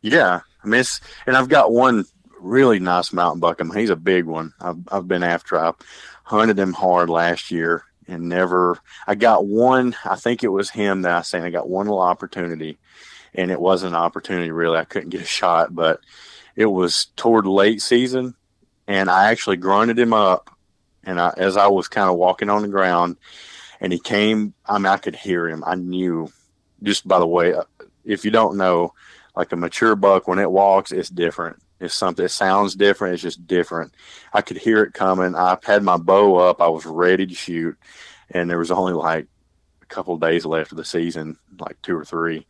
Yeah, 0.00 0.40
I 0.62 0.66
mean, 0.66 0.80
it's, 0.80 1.00
and 1.26 1.36
I've 1.36 1.48
got 1.48 1.72
one 1.72 2.04
really 2.40 2.80
nice 2.80 3.12
mountain 3.12 3.40
buck. 3.40 3.60
I 3.60 3.64
mean, 3.64 3.78
he's 3.78 3.90
a 3.90 3.96
big 3.96 4.24
one. 4.24 4.52
I've, 4.60 4.78
I've 4.88 5.08
been 5.08 5.22
after. 5.22 5.56
I 5.58 5.72
hunted 6.24 6.58
him 6.58 6.72
hard 6.72 7.08
last 7.08 7.52
year 7.52 7.84
and 8.08 8.28
never. 8.28 8.78
I 9.06 9.14
got 9.14 9.46
one. 9.46 9.96
I 10.04 10.16
think 10.16 10.42
it 10.42 10.48
was 10.48 10.70
him 10.70 11.02
that 11.02 11.12
I 11.12 11.22
seen. 11.22 11.42
I 11.42 11.50
got 11.50 11.68
one 11.68 11.86
little 11.86 12.00
opportunity, 12.00 12.78
and 13.34 13.50
it 13.50 13.60
wasn't 13.60 13.94
an 13.94 14.00
opportunity 14.00 14.50
really. 14.50 14.78
I 14.78 14.84
couldn't 14.84 15.10
get 15.10 15.22
a 15.22 15.26
shot, 15.26 15.74
but 15.74 16.00
it 16.56 16.66
was 16.66 17.06
toward 17.16 17.46
late 17.46 17.80
season, 17.80 18.34
and 18.92 19.10
I 19.10 19.30
actually 19.30 19.56
grunted 19.56 19.98
him 19.98 20.12
up, 20.12 20.50
and 21.04 21.20
I, 21.20 21.32
as 21.36 21.56
I 21.56 21.66
was 21.68 21.88
kind 21.88 22.10
of 22.10 22.16
walking 22.16 22.50
on 22.50 22.62
the 22.62 22.68
ground, 22.68 23.16
and 23.80 23.92
he 23.92 23.98
came. 23.98 24.54
I 24.66 24.78
mean, 24.78 24.86
I 24.86 24.96
could 24.96 25.16
hear 25.16 25.48
him. 25.48 25.64
I 25.66 25.74
knew 25.74 26.30
just 26.82 27.06
by 27.06 27.18
the 27.18 27.26
way. 27.26 27.54
Uh, 27.54 27.64
if 28.04 28.24
you 28.24 28.32
don't 28.32 28.56
know, 28.56 28.94
like 29.36 29.52
a 29.52 29.56
mature 29.56 29.94
buck 29.94 30.26
when 30.26 30.40
it 30.40 30.50
walks, 30.50 30.90
it's 30.90 31.08
different 31.08 31.62
it's 31.82 31.94
something. 31.94 32.24
It 32.24 32.30
sounds 32.30 32.76
different. 32.76 33.14
It's 33.14 33.22
just 33.22 33.46
different. 33.46 33.94
I 34.32 34.40
could 34.40 34.56
hear 34.56 34.84
it 34.84 34.94
coming. 34.94 35.34
I 35.34 35.58
had 35.64 35.82
my 35.82 35.96
bow 35.96 36.36
up. 36.36 36.62
I 36.62 36.68
was 36.68 36.86
ready 36.86 37.26
to 37.26 37.34
shoot, 37.34 37.76
and 38.30 38.48
there 38.48 38.58
was 38.58 38.70
only 38.70 38.92
like 38.92 39.26
a 39.82 39.86
couple 39.86 40.16
days 40.16 40.46
left 40.46 40.70
of 40.70 40.78
the 40.78 40.84
season, 40.84 41.38
like 41.58 41.82
two 41.82 41.96
or 41.96 42.04
three. 42.04 42.46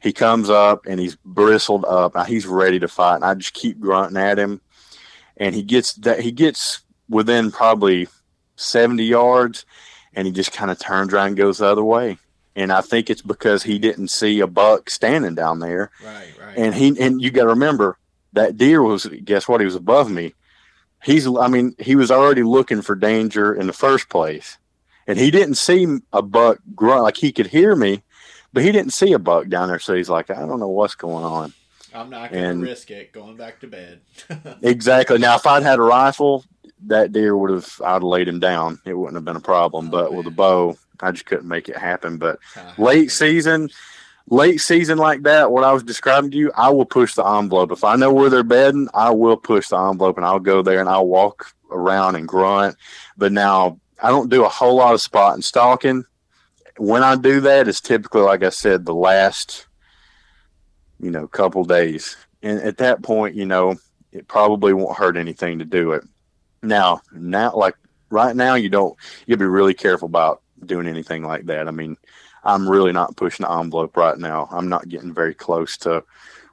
He 0.00 0.12
comes 0.12 0.50
up 0.50 0.86
and 0.86 0.98
he's 0.98 1.14
bristled 1.24 1.84
up. 1.84 2.26
He's 2.26 2.44
ready 2.44 2.80
to 2.80 2.88
fight, 2.88 3.16
and 3.16 3.24
I 3.24 3.34
just 3.34 3.54
keep 3.54 3.78
grunting 3.78 4.20
at 4.20 4.38
him, 4.38 4.60
and 5.42 5.54
he 5.54 5.62
gets 5.62 5.94
that. 5.94 6.20
He 6.20 6.32
gets 6.32 6.82
within 7.08 7.50
probably 7.50 8.08
seventy 8.56 9.04
yards, 9.04 9.66
and 10.14 10.26
he 10.26 10.32
just 10.32 10.52
kind 10.52 10.70
of 10.70 10.78
turns 10.78 11.12
around 11.12 11.28
and 11.28 11.36
goes 11.36 11.58
the 11.58 11.66
other 11.66 11.84
way 11.84 12.18
and 12.54 12.70
I 12.70 12.82
think 12.82 13.08
it's 13.08 13.22
because 13.22 13.62
he 13.62 13.78
didn't 13.78 14.08
see 14.08 14.40
a 14.40 14.46
buck 14.46 14.90
standing 14.90 15.34
down 15.34 15.60
there. 15.60 15.90
Right, 16.04 16.34
right. 16.38 16.58
And 16.58 16.74
he 16.74 16.94
and 17.00 17.22
you 17.22 17.30
got 17.30 17.44
to 17.44 17.48
remember 17.48 17.96
that 18.32 18.56
deer 18.56 18.82
was 18.82 19.06
guess 19.24 19.48
what 19.48 19.60
he 19.60 19.64
was 19.64 19.74
above 19.74 20.10
me 20.10 20.34
he's 21.02 21.26
i 21.26 21.48
mean 21.48 21.74
he 21.78 21.96
was 21.96 22.10
already 22.10 22.42
looking 22.42 22.82
for 22.82 22.94
danger 22.94 23.54
in 23.54 23.66
the 23.66 23.72
first 23.72 24.08
place 24.08 24.58
and 25.06 25.18
he 25.18 25.30
didn't 25.30 25.56
see 25.56 25.98
a 26.12 26.22
buck 26.22 26.58
grunt 26.74 27.02
like 27.02 27.16
he 27.16 27.32
could 27.32 27.48
hear 27.48 27.74
me 27.76 28.02
but 28.52 28.62
he 28.62 28.72
didn't 28.72 28.92
see 28.92 29.12
a 29.12 29.18
buck 29.18 29.48
down 29.48 29.68
there 29.68 29.78
so 29.78 29.94
he's 29.94 30.10
like 30.10 30.30
i 30.30 30.46
don't 30.46 30.60
know 30.60 30.68
what's 30.68 30.94
going 30.94 31.24
on 31.24 31.52
i'm 31.94 32.10
not 32.10 32.32
going 32.32 32.60
to 32.60 32.64
risk 32.64 32.90
it 32.90 33.12
going 33.12 33.36
back 33.36 33.60
to 33.60 33.66
bed 33.66 34.00
exactly 34.62 35.18
now 35.18 35.36
if 35.36 35.46
i'd 35.46 35.62
had 35.62 35.78
a 35.78 35.82
rifle 35.82 36.44
that 36.86 37.12
deer 37.12 37.36
would 37.36 37.50
have 37.50 37.80
i'd 37.84 37.94
have 37.94 38.02
laid 38.02 38.28
him 38.28 38.40
down 38.40 38.80
it 38.84 38.94
wouldn't 38.94 39.16
have 39.16 39.24
been 39.24 39.36
a 39.36 39.40
problem 39.40 39.88
oh, 39.88 39.90
but 39.90 40.10
man. 40.10 40.18
with 40.18 40.26
a 40.26 40.30
bow 40.30 40.76
i 41.00 41.10
just 41.10 41.26
couldn't 41.26 41.48
make 41.48 41.68
it 41.68 41.76
happen 41.76 42.16
but 42.16 42.38
ah, 42.56 42.74
late 42.78 43.10
season 43.10 43.68
late 44.28 44.60
season 44.60 44.98
like 44.98 45.22
that, 45.22 45.50
what 45.50 45.64
I 45.64 45.72
was 45.72 45.82
describing 45.82 46.30
to 46.30 46.36
you, 46.36 46.52
I 46.54 46.70
will 46.70 46.84
push 46.84 47.14
the 47.14 47.26
envelope. 47.26 47.72
If 47.72 47.84
I 47.84 47.96
know 47.96 48.12
where 48.12 48.30
they're 48.30 48.42
bedding, 48.42 48.88
I 48.94 49.10
will 49.10 49.36
push 49.36 49.68
the 49.68 49.76
envelope 49.76 50.16
and 50.16 50.26
I'll 50.26 50.38
go 50.38 50.62
there 50.62 50.80
and 50.80 50.88
I'll 50.88 51.06
walk 51.06 51.52
around 51.70 52.16
and 52.16 52.28
grunt. 52.28 52.76
But 53.16 53.32
now 53.32 53.80
I 54.02 54.08
don't 54.08 54.30
do 54.30 54.44
a 54.44 54.48
whole 54.48 54.76
lot 54.76 54.94
of 54.94 55.00
spot 55.00 55.34
and 55.34 55.44
stalking. 55.44 56.04
When 56.78 57.02
I 57.02 57.16
do 57.16 57.40
that, 57.40 57.68
it's 57.68 57.80
typically, 57.80 58.22
like 58.22 58.42
I 58.42 58.48
said, 58.48 58.86
the 58.86 58.94
last, 58.94 59.66
you 61.02 61.10
know, 61.10 61.26
couple 61.26 61.64
days. 61.64 62.16
And 62.42 62.58
at 62.60 62.78
that 62.78 63.02
point, 63.02 63.34
you 63.34 63.44
know, 63.44 63.76
it 64.12 64.26
probably 64.28 64.72
won't 64.72 64.96
hurt 64.96 65.16
anything 65.18 65.58
to 65.58 65.64
do 65.66 65.92
it. 65.92 66.04
Now, 66.62 67.02
now, 67.12 67.54
like 67.54 67.74
right 68.08 68.34
now, 68.34 68.54
you 68.54 68.68
don't, 68.70 68.96
you'll 69.26 69.38
be 69.38 69.44
really 69.44 69.74
careful 69.74 70.06
about 70.06 70.40
doing 70.64 70.86
anything 70.86 71.24
like 71.24 71.46
that. 71.46 71.68
I 71.68 71.70
mean, 71.72 71.96
I'm 72.44 72.68
really 72.68 72.92
not 72.92 73.16
pushing 73.16 73.44
the 73.44 73.52
envelope 73.52 73.96
right 73.96 74.16
now. 74.18 74.48
I'm 74.50 74.68
not 74.68 74.88
getting 74.88 75.12
very 75.12 75.34
close 75.34 75.76
to 75.78 76.04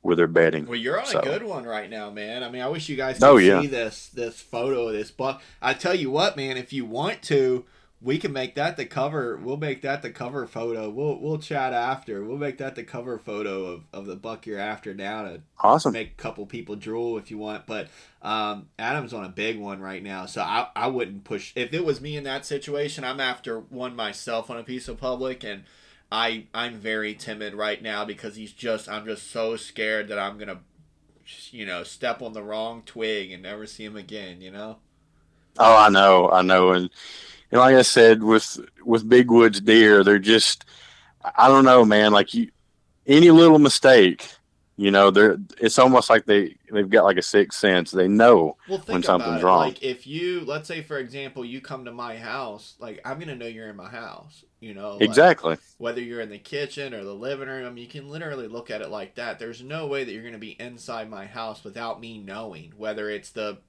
with 0.02 0.18
their 0.18 0.28
bedding. 0.28 0.66
Well, 0.66 0.76
you're 0.78 1.00
on 1.00 1.06
So- 1.06 1.20
a 1.20 1.24
good 1.24 1.44
one 1.44 1.66
right 1.66 1.90
now, 1.90 2.10
man. 2.10 2.44
I 2.44 2.50
mean, 2.50 2.62
I 2.62 2.68
wish 2.70 2.90
you 2.90 2.96
guys 2.96 3.16
could 3.20 3.26
Oh, 3.28 3.38
yeah. 3.38 3.62
see 3.62 3.68
this 3.68 4.08
this 4.10 4.40
photo 4.40 4.88
of 4.88 4.94
this 4.94 5.12
buck. 5.12 5.42
I 5.62 5.74
tell 5.74 5.94
you 5.96 6.10
what, 6.10 6.38
man, 6.38 6.58
if 6.58 6.72
you 6.74 6.86
want 6.86 7.22
to, 7.24 7.66
we 8.02 8.18
can 8.18 8.32
make 8.32 8.56
that 8.56 8.78
the 8.78 8.86
cover. 8.86 9.38
We'll 9.38 9.58
make 9.58 9.82
that 9.82 10.02
the 10.02 10.10
cover 10.12 10.48
photo. 10.48 10.90
We'll 10.90 11.20
we'll 11.20 11.40
chat 11.40 11.74
after. 11.74 12.24
We'll 12.24 12.38
make 12.38 12.58
that 12.60 12.76
the 12.76 12.84
cover 12.84 13.18
photo 13.20 13.66
of, 13.66 13.84
of 13.94 14.06
the 14.06 14.16
buck 14.16 14.46
you're 14.46 14.60
after 14.60 14.94
now 14.94 15.24
to 15.24 15.42
Awesome. 15.60 15.94
make 15.94 16.12
a 16.12 16.22
couple 16.22 16.46
people 16.46 16.76
drool 16.76 17.18
if 17.18 17.32
you 17.32 17.38
want. 17.38 17.66
But 17.66 17.90
um, 18.22 18.70
Adam's 18.78 19.14
on 19.14 19.26
a 19.26 19.30
big 19.30 19.60
one 19.60 19.82
right 19.82 20.04
now, 20.04 20.26
so 20.26 20.42
I, 20.42 20.70
I 20.76 20.88
wouldn't 20.88 21.24
push. 21.26 21.52
If 21.56 21.74
it 21.74 21.84
was 21.86 22.00
me 22.02 22.16
in 22.16 22.24
that 22.24 22.46
situation, 22.46 23.04
I'm 23.04 23.20
after 23.20 23.60
one 23.60 23.96
myself 23.96 24.50
on 24.50 24.58
a 24.58 24.64
piece 24.64 24.88
of 24.88 24.98
public, 24.98 25.44
and 25.44 25.64
I 26.12 26.46
I'm 26.54 26.76
very 26.76 27.14
timid 27.16 27.54
right 27.54 27.82
now 27.82 28.06
because 28.06 28.36
he's 28.36 28.54
just 28.54 28.88
I'm 28.88 29.06
just 29.06 29.30
so 29.32 29.56
scared 29.58 30.08
that 30.10 30.20
I'm 30.20 30.38
gonna, 30.38 30.60
you 31.52 31.66
know, 31.66 31.84
step 31.84 32.22
on 32.22 32.34
the 32.34 32.44
wrong 32.44 32.84
twig 32.86 33.32
and 33.32 33.44
never 33.44 33.66
see 33.66 33.86
him 33.86 33.98
again. 33.98 34.42
You 34.42 34.52
know. 34.52 34.78
Oh, 35.58 35.76
I 35.78 35.90
know, 35.90 36.30
I 36.30 36.42
know, 36.42 36.72
and, 36.72 36.90
and 37.52 37.60
like 37.60 37.76
I 37.76 37.82
said, 37.82 38.24
with 38.24 38.60
with 38.86 39.08
big 39.10 39.32
woods 39.32 39.62
deer, 39.62 40.04
they're 40.04 40.20
just, 40.20 40.66
I 41.38 41.48
don't 41.48 41.66
know, 41.66 41.84
man. 41.86 42.12
Like 42.12 42.34
you, 42.34 42.50
any 43.08 43.32
little 43.32 43.60
mistake, 43.60 44.28
you 44.78 44.92
know, 44.92 45.12
they're 45.12 45.38
it's 45.60 45.80
almost 45.80 46.10
like 46.10 46.26
they 46.26 46.56
they've 46.72 46.90
got 46.90 47.04
like 47.06 47.18
a 47.18 47.22
sixth 47.22 47.60
sense. 47.60 47.92
They 47.92 48.08
know. 48.08 48.56
Well, 48.68 48.82
When 48.86 49.04
something's 49.04 49.44
wrong. 49.44 49.60
Like 49.60 49.84
if 49.84 50.08
you, 50.08 50.42
let's 50.46 50.68
say 50.68 50.84
for 50.84 50.98
example, 50.98 51.44
you 51.44 51.60
come 51.60 51.86
to 51.86 51.92
my 51.92 52.18
house, 52.18 52.76
like 52.80 53.02
I'm 53.04 53.20
gonna 53.20 53.36
know 53.36 53.48
you're 53.48 53.70
in 53.70 53.76
my 53.76 53.90
house. 53.90 54.46
You 54.62 54.74
know. 54.74 54.94
like, 54.94 55.02
Exactly. 55.02 55.58
whether 55.78 56.02
you're 56.02 56.20
in 56.20 56.30
the 56.30 56.38
kitchen 56.38 56.94
or 56.94 57.04
the 57.04 57.14
living 57.16 57.48
room, 57.48 57.78
you 57.78 57.88
can 57.88 58.10
literally 58.10 58.48
look 58.48 58.70
at 58.70 58.82
it 58.82 58.90
like 58.90 59.16
that. 59.16 59.40
There's 59.40 59.64
no 59.64 59.88
way 59.88 60.04
that 60.04 60.12
you're 60.12 60.22
going 60.22 60.34
to 60.34 60.38
be 60.38 60.58
inside 60.60 61.10
my 61.10 61.26
house 61.26 61.64
without 61.64 62.02
me 62.02 62.18
knowing. 62.18 62.74
Whether 62.76 63.10
it's 63.10 63.30
the, 63.32 63.60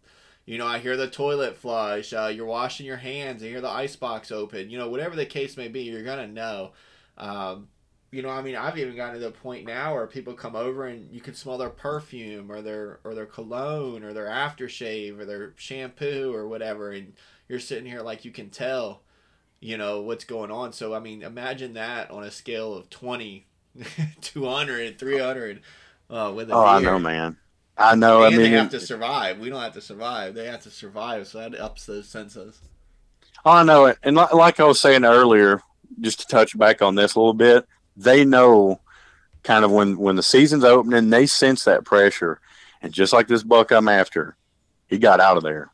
you 0.50 0.58
know, 0.58 0.66
I 0.66 0.80
hear 0.80 0.96
the 0.96 1.08
toilet 1.08 1.56
flush, 1.56 2.12
uh, 2.12 2.26
you're 2.26 2.44
washing 2.44 2.84
your 2.84 2.96
hands, 2.96 3.40
I 3.40 3.46
hear 3.46 3.60
the 3.60 3.70
ice 3.70 3.94
box 3.94 4.32
open, 4.32 4.68
you 4.68 4.78
know, 4.78 4.88
whatever 4.88 5.14
the 5.14 5.24
case 5.24 5.56
may 5.56 5.68
be, 5.68 5.82
you're 5.82 6.02
going 6.02 6.18
to 6.18 6.26
know. 6.26 6.72
Um, 7.16 7.68
you 8.10 8.20
know, 8.20 8.30
I 8.30 8.42
mean, 8.42 8.56
I've 8.56 8.76
even 8.76 8.96
gotten 8.96 9.14
to 9.14 9.20
the 9.20 9.30
point 9.30 9.64
now 9.64 9.94
where 9.94 10.08
people 10.08 10.34
come 10.34 10.56
over 10.56 10.88
and 10.88 11.08
you 11.12 11.20
can 11.20 11.34
smell 11.34 11.56
their 11.56 11.70
perfume 11.70 12.50
or 12.50 12.62
their 12.62 12.98
or 13.04 13.14
their 13.14 13.26
cologne 13.26 14.02
or 14.02 14.12
their 14.12 14.26
aftershave 14.26 15.20
or 15.20 15.24
their 15.24 15.52
shampoo 15.54 16.34
or 16.34 16.48
whatever, 16.48 16.90
and 16.90 17.12
you're 17.48 17.60
sitting 17.60 17.86
here 17.86 18.02
like 18.02 18.24
you 18.24 18.32
can 18.32 18.50
tell 18.50 19.02
you 19.60 19.76
know 19.76 20.00
what's 20.00 20.24
going 20.24 20.50
on 20.50 20.72
so 20.72 20.94
i 20.94 20.98
mean 20.98 21.22
imagine 21.22 21.74
that 21.74 22.10
on 22.10 22.24
a 22.24 22.30
scale 22.30 22.72
of 22.72 22.88
20 22.88 23.46
200 24.22 24.98
300 24.98 25.60
uh, 26.08 26.32
with 26.34 26.50
a 26.50 26.54
Oh, 26.54 26.64
I 26.64 26.80
know, 26.80 26.98
man. 26.98 27.36
I 27.80 27.94
know. 27.94 28.24
and 28.24 28.34
I 28.34 28.38
mean, 28.38 28.50
they 28.50 28.56
have 28.58 28.70
to 28.70 28.80
survive 28.80 29.38
we 29.38 29.48
don't 29.50 29.62
have 29.62 29.74
to 29.74 29.80
survive 29.80 30.34
they 30.34 30.46
have 30.46 30.62
to 30.62 30.70
survive 30.70 31.26
so 31.26 31.38
that 31.38 31.58
ups 31.58 31.86
those 31.86 32.08
senses 32.08 32.60
Oh, 33.44 33.52
I 33.52 33.62
know 33.62 33.86
it. 33.86 33.98
And 34.02 34.16
li- 34.16 34.26
like 34.32 34.60
I 34.60 34.64
was 34.64 34.80
saying 34.80 35.04
earlier, 35.04 35.62
just 36.00 36.20
to 36.20 36.26
touch 36.26 36.56
back 36.58 36.82
on 36.82 36.94
this 36.94 37.14
a 37.14 37.18
little 37.18 37.34
bit, 37.34 37.66
they 37.96 38.24
know 38.24 38.80
kind 39.42 39.64
of 39.64 39.70
when 39.70 39.96
when 39.96 40.16
the 40.16 40.22
season's 40.22 40.64
opening, 40.64 41.10
they 41.10 41.26
sense 41.26 41.64
that 41.64 41.84
pressure. 41.84 42.40
And 42.82 42.92
just 42.92 43.12
like 43.12 43.28
this 43.28 43.42
buck 43.42 43.70
I'm 43.72 43.88
after, 43.88 44.36
he 44.88 44.98
got 44.98 45.20
out 45.20 45.36
of 45.36 45.42
there. 45.42 45.70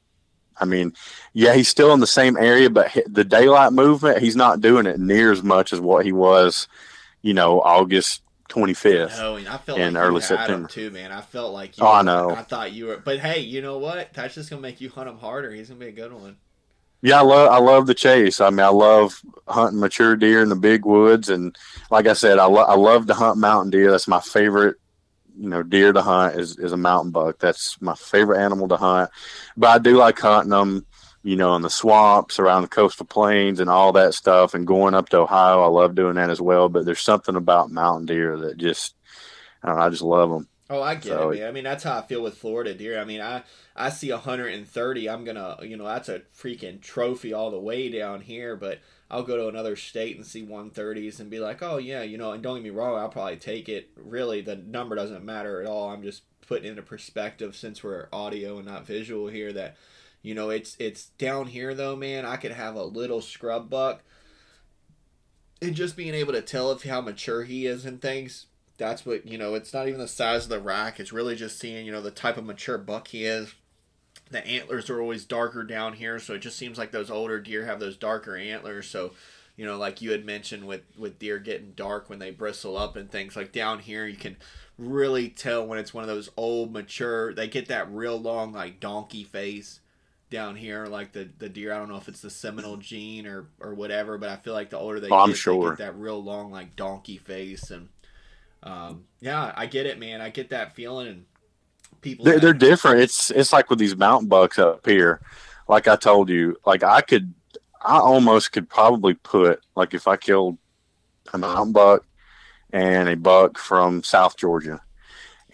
I 0.59 0.65
mean, 0.65 0.95
yeah, 1.35 1.55
he's 1.55 1.69
still 1.69 1.93
in 1.93 2.01
the 2.01 2.07
same 2.07 2.37
area, 2.37 2.71
but 2.71 2.97
the 3.07 3.25
daylight 3.25 3.73
movement, 3.73 4.19
he's 4.23 4.37
not 4.37 4.61
doing 4.61 4.87
it 4.87 4.99
near 4.99 5.31
as 5.31 5.43
much 5.43 5.73
as 5.73 5.81
what 5.81 6.07
he 6.07 6.13
was, 6.13 6.67
you 7.21 7.35
know, 7.35 7.61
August 7.61 8.23
25th. 8.49 9.19
no 9.19 9.37
and 9.37 9.49
i 9.49 9.57
felt 9.57 9.79
in 9.79 9.95
like 9.95 10.03
early 10.03 10.23
you 10.23 10.37
had 10.37 10.51
'em 10.51 10.69
September. 10.69 10.69
too 10.69 10.91
man 10.91 11.13
i 11.13 11.21
felt 11.21 11.53
like 11.53 11.77
you 11.77 11.85
Oh, 11.85 11.93
I 11.93 12.03
know. 12.03 12.31
i 12.31 12.43
thought 12.43 12.73
you 12.73 12.87
were 12.87 12.97
but 12.99 13.19
hey 13.19 13.41
you 13.41 13.61
know 13.63 13.79
what 13.79 14.13
that's 14.15 14.35
just 14.35 14.51
gonna 14.51 14.63
make 14.63 14.81
you 14.81 14.89
hunt 14.89 15.09
him 15.09 15.19
harder 15.19 15.51
he's 15.53 15.69
gonna 15.69 15.81
be 15.81 15.87
a 15.89 15.93
good 15.93 16.13
one 16.13 16.37
Yeah, 17.03 17.19
I 17.21 17.23
love 17.23 17.51
I 17.53 17.59
love 17.59 17.87
the 17.87 17.95
chase. 17.95 18.41
I 18.41 18.49
mean, 18.51 18.61
I 18.61 18.69
love 18.69 19.21
hunting 19.47 19.79
mature 19.81 20.17
deer 20.17 20.41
in 20.43 20.49
the 20.49 20.57
big 20.57 20.85
woods, 20.87 21.29
and 21.29 21.55
like 21.91 22.07
I 22.07 22.15
said, 22.15 22.39
I, 22.39 22.47
lo- 22.47 22.65
I 22.65 22.75
love 22.75 23.07
to 23.07 23.15
hunt 23.15 23.37
mountain 23.39 23.71
deer. 23.71 23.91
That's 23.91 24.09
my 24.09 24.21
favorite, 24.21 24.77
you 25.39 25.49
know, 25.49 25.63
deer 25.63 25.93
to 25.93 26.01
hunt 26.03 26.37
is 26.41 26.57
is 26.59 26.73
a 26.73 26.77
mountain 26.77 27.13
buck. 27.13 27.39
That's 27.39 27.81
my 27.83 27.95
favorite 27.95 28.41
animal 28.43 28.67
to 28.69 28.77
hunt. 28.79 29.11
But 29.59 29.69
I 29.69 29.79
do 29.79 29.99
like 29.99 30.19
hunting 30.19 30.51
them, 30.51 30.87
you 31.27 31.35
know, 31.35 31.57
in 31.57 31.63
the 31.63 31.69
swamps 31.71 32.39
around 32.39 32.63
the 32.63 32.69
coastal 32.69 33.05
plains 33.05 33.59
and 33.59 33.69
all 33.69 33.91
that 33.93 34.15
stuff, 34.15 34.55
and 34.55 34.65
going 34.65 34.95
up 34.95 35.09
to 35.09 35.19
Ohio. 35.19 35.61
I 35.61 35.67
love 35.67 35.97
doing 35.97 36.15
that 36.15 36.31
as 36.31 36.41
well. 36.41 36.69
But 36.69 36.85
there's 36.85 37.01
something 37.01 37.35
about 37.35 37.73
mountain 37.73 38.07
deer 38.07 38.37
that 38.39 38.59
just, 38.59 38.95
I 39.61 39.67
don't 39.69 39.77
know, 39.79 39.83
I 39.83 39.91
just 39.91 40.03
love 40.03 40.31
them. 40.31 40.49
Oh, 40.71 40.81
I 40.83 40.95
get 40.95 41.05
So- 41.13 41.31
it, 41.31 41.41
man. 41.41 41.49
I 41.49 41.53
mean, 41.53 41.65
that's 41.65 41.83
how 41.83 41.99
I 41.99 42.03
feel 42.03 42.23
with 42.23 42.39
Florida 42.39 42.75
deer. 42.75 43.01
I 43.01 43.05
mean, 43.05 43.21
I 43.21 43.43
I 43.75 43.89
see 43.91 44.11
130. 44.13 45.09
I'm 45.09 45.25
gonna, 45.25 45.59
you 45.63 45.77
know, 45.77 45.85
that's 45.85 46.09
a 46.09 46.21
freaking 46.37 46.81
trophy 46.81 47.33
all 47.33 47.51
the 47.51 47.59
way 47.61 47.89
down 47.89 48.21
here. 48.21 48.55
But 48.57 48.79
I'll 49.11 49.23
go 49.25 49.37
to 49.37 49.49
another 49.49 49.75
state 49.75 50.17
and 50.17 50.25
see 50.25 50.45
130s 50.47 51.19
and 51.19 51.29
be 51.29 51.41
like, 51.41 51.61
oh 51.61 51.79
yeah, 51.79 52.03
you 52.03 52.19
know. 52.19 52.31
And 52.33 52.43
don't 52.43 52.55
get 52.57 52.63
me 52.65 52.71
wrong, 52.71 52.99
I'll 52.99 53.09
probably 53.09 53.37
take 53.37 53.69
it. 53.69 53.91
Really, 53.97 54.43
the 54.43 54.55
number 54.57 54.95
doesn't 54.95 55.25
matter 55.25 55.61
at 55.61 55.67
all. 55.67 55.91
I'm 55.91 56.03
just 56.05 56.23
putting 56.47 56.69
into 56.71 56.83
perspective 56.83 57.57
since 57.57 57.83
we're 57.83 58.07
audio 58.13 58.59
and 58.59 58.67
not 58.67 58.87
visual 58.87 59.27
here. 59.29 59.53
That 59.53 59.77
you 60.27 60.35
know, 60.35 60.51
it's 60.51 60.77
it's 60.79 61.07
down 61.19 61.47
here 61.47 61.75
though, 61.75 61.97
man. 61.97 62.27
I 62.27 62.37
could 62.37 62.53
have 62.53 62.75
a 62.75 62.83
little 62.83 63.21
scrub 63.21 63.71
buck. 63.71 64.03
And 65.63 65.75
just 65.75 65.97
being 65.97 66.15
able 66.15 66.33
to 66.35 66.43
tell 66.43 66.71
if 66.73 66.83
how 66.83 67.01
mature 67.01 67.45
he 67.45 67.67
is 67.67 67.87
and 67.87 68.03
things, 68.03 68.47
that's 68.79 69.07
what 69.07 69.27
you 69.27 69.39
know 69.39 69.55
it's 69.55 69.73
not 69.73 69.89
even 69.89 70.01
the 70.01 70.09
size 70.09 70.45
of 70.45 70.51
the 70.51 70.61
rack 70.61 71.01
it's 71.01 71.13
really 71.13 71.35
just 71.35 71.59
seeing 71.59 71.87
you 71.87 71.93
know 71.93 72.03
the 72.03 72.11
type 72.11 72.37
of 72.37 72.45
mature 72.45 72.79
buck 72.79 73.09
he 73.09 73.25
is 73.25 73.55
the 74.31 74.47
antlers 74.47 74.91
are 74.91 75.01
always 75.01 75.25
darker 75.25 75.63
down 75.63 75.95
here 75.95 76.19
so 76.19 76.35
it 76.35 76.41
just 76.41 76.59
seems 76.59 76.79
like 76.79 76.91
those 76.91 77.11
older 77.11 77.41
deer 77.41 77.65
have 77.65 77.81
those 77.81 77.97
darker 77.97 78.37
antlers 78.37 78.87
so 78.87 79.13
you 79.57 79.65
know 79.65 79.77
like 79.77 80.03
you 80.03 80.11
had 80.11 80.25
mentioned 80.25 80.65
with 80.67 80.83
with 80.99 81.19
deer 81.19 81.39
getting 81.39 81.73
dark 81.73 82.11
when 82.11 82.19
they 82.19 82.31
bristle 82.31 82.77
up 82.77 82.97
and 82.97 83.11
things 83.11 83.37
like 83.37 83.53
down 83.53 83.79
here 83.79 84.07
you 84.07 84.17
can 84.17 84.37
really 84.79 85.29
tell 85.29 85.67
when 85.67 85.79
it's 85.79 85.95
one 85.95 86.05
of 86.05 86.09
those 86.09 86.29
old 86.37 86.73
mature 86.73 87.33
they 87.33 87.49
get 87.49 87.69
that 87.69 87.91
real 87.91 88.21
long 88.21 88.53
like 88.53 88.79
donkey 88.79 89.25
face 89.25 89.81
down 90.29 90.57
here 90.57 90.87
like 90.87 91.13
the 91.13 91.29
the 91.39 91.49
deer 91.49 91.73
i 91.73 91.79
don't 91.79 91.89
know 91.89 91.97
if 91.97 92.09
it's 92.09 92.21
the 92.21 92.31
seminole 92.31 92.77
gene 92.77 93.27
or 93.29 93.47
or 93.61 93.75
whatever 93.75 94.19
but 94.19 94.29
i 94.29 94.35
feel 94.35 94.55
like 94.55 94.71
the 94.71 94.79
older 94.79 94.99
they 94.99 95.09
Oh, 95.09 95.29
get 95.29 95.37
they 95.45 95.59
get 95.59 95.79
that 95.79 95.97
real 95.97 96.23
long 96.23 96.51
like 96.51 96.75
donkey 96.75 97.17
face 97.17 97.71
and 97.71 97.89
um, 98.67 99.05
yeah, 99.21 99.53
I 99.57 99.67
get 99.67 99.87
it, 99.87 99.99
man. 99.99 100.21
I 100.21 100.31
get 100.31 100.51
that 100.51 100.75
feeling, 100.75 101.07
and 101.07 101.25
people. 102.01 102.25
They're, 102.25 102.41
they're 102.41 102.53
different. 102.53 103.01
It's 103.01 103.31
it's 103.31 103.53
like 103.53 103.71
with 103.71 103.79
these 103.79 103.97
mountain 103.97 104.29
bucks 104.29 104.59
up 104.59 104.85
here. 104.85 105.21
Like 105.69 105.89
I 105.89 105.97
told 105.97 106.29
you, 106.29 106.57
like 106.67 106.83
I 106.83 107.01
could, 107.01 107.33
I 107.85 107.99
almost 107.99 108.53
could 108.53 108.69
probably 108.69 109.15
put 109.15 109.61
like 109.77 109.95
if 109.95 110.09
I 110.09 110.17
killed 110.17 110.59
a 111.33 111.39
mountain 111.39 111.73
buck 111.73 112.05
and 112.73 113.09
a 113.09 113.17
buck 113.17 113.57
from 113.57 114.03
South 114.03 114.37
Georgia, 114.37 114.81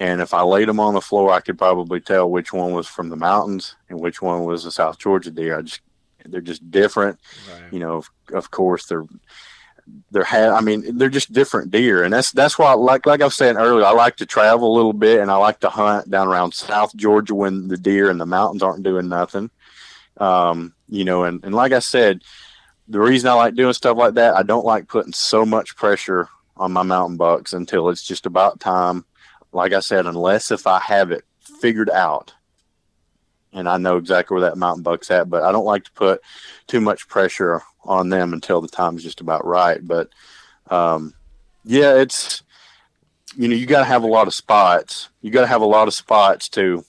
and 0.03 0.21
if 0.21 0.35
I 0.35 0.43
laid 0.43 0.67
them 0.67 0.81
on 0.81 0.95
the 0.95 1.01
floor, 1.01 1.31
I 1.31 1.39
could 1.39 1.57
probably 1.57 2.01
tell 2.01 2.29
which 2.29 2.53
one 2.53 2.73
was 2.73 2.89
from 2.89 3.09
the 3.09 3.15
mountains 3.15 3.77
and 3.89 4.01
which 4.01 4.21
one 4.21 4.43
was 4.43 4.65
a 4.65 4.73
South 4.73 4.99
Georgia 4.99 5.31
deer. 5.31 5.57
I 5.57 5.63
just 5.63 5.81
they're 6.27 6.41
just 6.41 6.69
different. 6.73 7.21
Right. 7.49 7.73
You 7.73 7.79
know, 7.79 7.99
of, 7.99 8.11
of 8.33 8.51
course 8.51 8.87
they're 8.87 9.05
they're 10.11 10.25
ha- 10.25 10.57
I 10.57 10.61
mean 10.61 10.99
they're 10.99 11.09
just 11.09 11.33
different 11.33 11.71
deer, 11.71 12.03
and 12.03 12.13
that's 12.13 12.33
that's 12.33 12.59
why 12.59 12.73
like 12.73 13.07
like 13.07 13.21
I 13.23 13.27
was 13.27 13.37
saying 13.37 13.59
earlier, 13.59 13.87
I 13.87 13.93
like 13.93 14.17
to 14.17 14.27
travel 14.27 14.73
a 14.73 14.75
little 14.75 14.93
bit, 14.93 15.21
and 15.21 15.31
I 15.31 15.37
like 15.37 15.61
to 15.61 15.71
hunt 15.71 16.11
down 16.11 16.27
around 16.27 16.53
South 16.53 16.97
Georgia 16.97 17.37
when 17.37 17.69
the 17.69 17.77
deer 17.77 18.11
in 18.11 18.19
the 18.19 18.27
mountains 18.27 18.65
aren't 18.65 18.83
doing 18.83 19.09
nothing. 19.09 19.51
Um, 20.17 20.75
you 20.89 21.05
know, 21.05 21.23
and 21.23 21.45
and 21.45 21.55
like 21.55 21.71
I 21.71 21.79
said, 21.79 22.25
the 22.89 22.99
reason 22.99 23.31
I 23.31 23.35
like 23.35 23.55
doing 23.55 23.73
stuff 23.73 23.97
like 23.97 24.15
that, 24.15 24.35
I 24.35 24.43
don't 24.43 24.67
like 24.67 24.89
putting 24.89 25.13
so 25.13 25.47
much 25.47 25.77
pressure 25.77 26.29
on 26.57 26.73
my 26.73 26.83
mountain 26.83 27.17
bucks 27.17 27.53
until 27.53 27.89
it's 27.89 28.03
just 28.03 28.27
about 28.27 28.59
time. 28.59 29.05
Like 29.53 29.73
I 29.73 29.81
said, 29.81 30.07
unless 30.07 30.51
if 30.51 30.67
I 30.67 30.81
have 30.81 31.11
it 31.11 31.25
figured 31.61 31.91
out 31.91 32.33
and 33.53 33.69
I 33.69 33.77
know 33.77 33.97
exactly 33.99 34.35
where 34.35 34.49
that 34.49 34.57
mountain 34.57 34.83
buck's 34.83 35.11
at, 35.11 35.29
but 35.29 35.43
I 35.43 35.53
don't 35.53 35.65
like 35.65 35.85
to 35.85 35.93
put 35.93 36.23
too 36.67 36.81
much 36.81 37.09
pressure 37.09 37.63
on 37.85 38.09
them 38.09 38.33
until 38.33 38.61
the 38.61 38.69
time's 38.69 39.03
just 39.03 39.21
about 39.21 39.47
right. 39.47 39.87
But 39.87 40.09
um, 40.71 41.15
yeah, 41.65 41.95
it's 41.97 42.43
you 43.37 43.49
know 43.49 43.55
you 43.55 43.67
got 43.67 43.81
to 43.81 43.85
have 43.85 44.03
a 44.05 44.09
lot 44.09 44.27
of 44.27 44.35
spots. 44.35 45.11
You 45.21 45.31
got 45.31 45.43
to 45.43 45.47
have 45.47 45.63
a 45.63 45.67
lot 45.67 45.89
of 45.89 45.95
spots 45.95 46.49
too, 46.49 46.85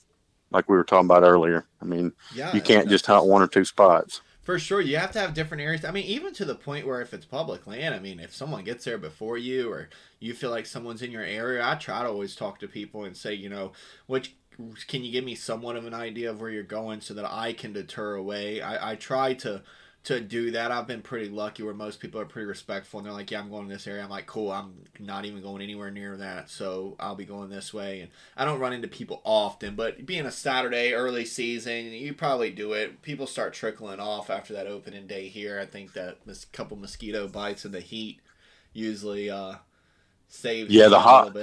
like 0.52 0.70
we 0.70 0.78
were 0.78 0.84
talking 0.84 1.06
about 1.06 1.24
earlier. 1.24 1.66
I 1.82 1.86
mean, 1.86 2.14
Yeah, 2.34 2.54
you 2.54 2.62
can't 2.62 2.90
just 2.90 3.06
hunt 3.06 3.26
one 3.26 3.42
or 3.42 3.48
two 3.48 3.66
spots. 3.66 4.22
For 4.44 4.60
sure, 4.60 4.82
you 4.82 4.98
have 4.98 5.12
to 5.12 5.20
have 5.20 5.34
different 5.34 5.64
areas. 5.64 5.86
I 5.86 5.92
mean, 5.92 6.06
even 6.06 6.34
to 6.34 6.44
the 6.44 6.56
point 6.56 6.86
where 6.86 7.02
if 7.02 7.14
it's 7.14 7.26
public 7.26 7.66
land, 7.66 7.96
I 7.96 8.00
mean, 8.00 8.20
if 8.20 8.36
someone 8.36 8.66
gets 8.66 8.84
there 8.84 8.98
before 8.98 9.38
you 9.38 9.72
or 9.72 9.90
you 10.20 10.34
feel 10.34 10.50
like 10.50 10.66
someone's 10.66 11.02
in 11.02 11.12
your 11.12 11.24
area, 11.24 11.66
I 11.66 11.76
try 11.76 12.04
to 12.04 12.10
always 12.10 12.36
talk 12.36 12.60
to 12.60 12.68
people 12.68 13.06
and 13.06 13.16
say, 13.16 13.34
you 13.34 13.48
know, 13.48 13.72
which 14.06 14.36
can 14.88 15.04
you 15.04 15.12
give 15.12 15.24
me 15.24 15.34
somewhat 15.34 15.78
of 15.78 15.86
an 15.86 15.94
idea 15.94 16.30
of 16.30 16.42
where 16.42 16.50
you're 16.50 16.64
going 16.64 17.00
so 17.00 17.14
that 17.14 17.26
I 17.26 17.54
can 17.54 17.72
deter 17.72 18.16
away. 18.16 18.62
I, 18.62 18.92
I 18.92 18.96
try 18.96 19.34
to 19.36 19.64
to 20.06 20.20
do 20.20 20.52
that. 20.52 20.72
I've 20.72 20.88
been 20.88 21.02
pretty 21.02 21.30
lucky 21.30 21.64
where 21.64 21.74
most 21.74 22.02
people 22.02 22.20
are 22.20 22.26
pretty 22.26 22.46
respectful 22.46 23.00
and 23.00 23.06
they're 23.06 23.14
like, 23.14 23.32
"Yeah, 23.32 23.40
I'm 23.40 23.50
going 23.50 23.68
to 23.68 23.74
this 23.74 23.88
area." 23.88 24.04
I'm 24.04 24.10
like, 24.10 24.26
"Cool, 24.26 24.52
I'm 24.52 24.86
not 25.00 25.26
even 25.26 25.42
going 25.42 25.62
anywhere 25.62 25.92
near 25.92 26.18
that." 26.18 26.50
So 26.50 26.96
I'll 27.00 27.16
be 27.16 27.26
going 27.26 27.50
this 27.50 27.74
way, 27.74 28.02
and 28.02 28.12
I 28.36 28.44
don't 28.44 28.60
run 28.60 28.74
into 28.74 28.88
people 28.88 29.22
often. 29.24 29.76
But 29.76 30.06
being 30.06 30.26
a 30.26 30.32
Saturday 30.32 30.94
early 30.94 31.24
season, 31.26 31.86
you 31.86 32.14
probably 32.14 32.52
do 32.52 32.74
it. 32.74 33.02
People 33.02 33.28
start 33.28 33.54
trickling 33.54 34.00
off 34.00 34.30
after 34.30 34.54
that 34.54 34.68
opening 34.68 35.08
day 35.08 35.30
here. 35.30 35.60
I 35.60 35.66
think 35.66 35.94
that 35.94 36.18
a 36.28 36.36
couple 36.52 36.76
mosquito 36.78 37.28
bites 37.28 37.64
in 37.64 37.72
the 37.72 37.80
heat 37.80 38.20
usually 38.74 39.30
uh, 39.30 39.56
saves. 40.28 40.70
Yeah, 40.70 40.90
the 40.90 41.00
hot 41.00 41.34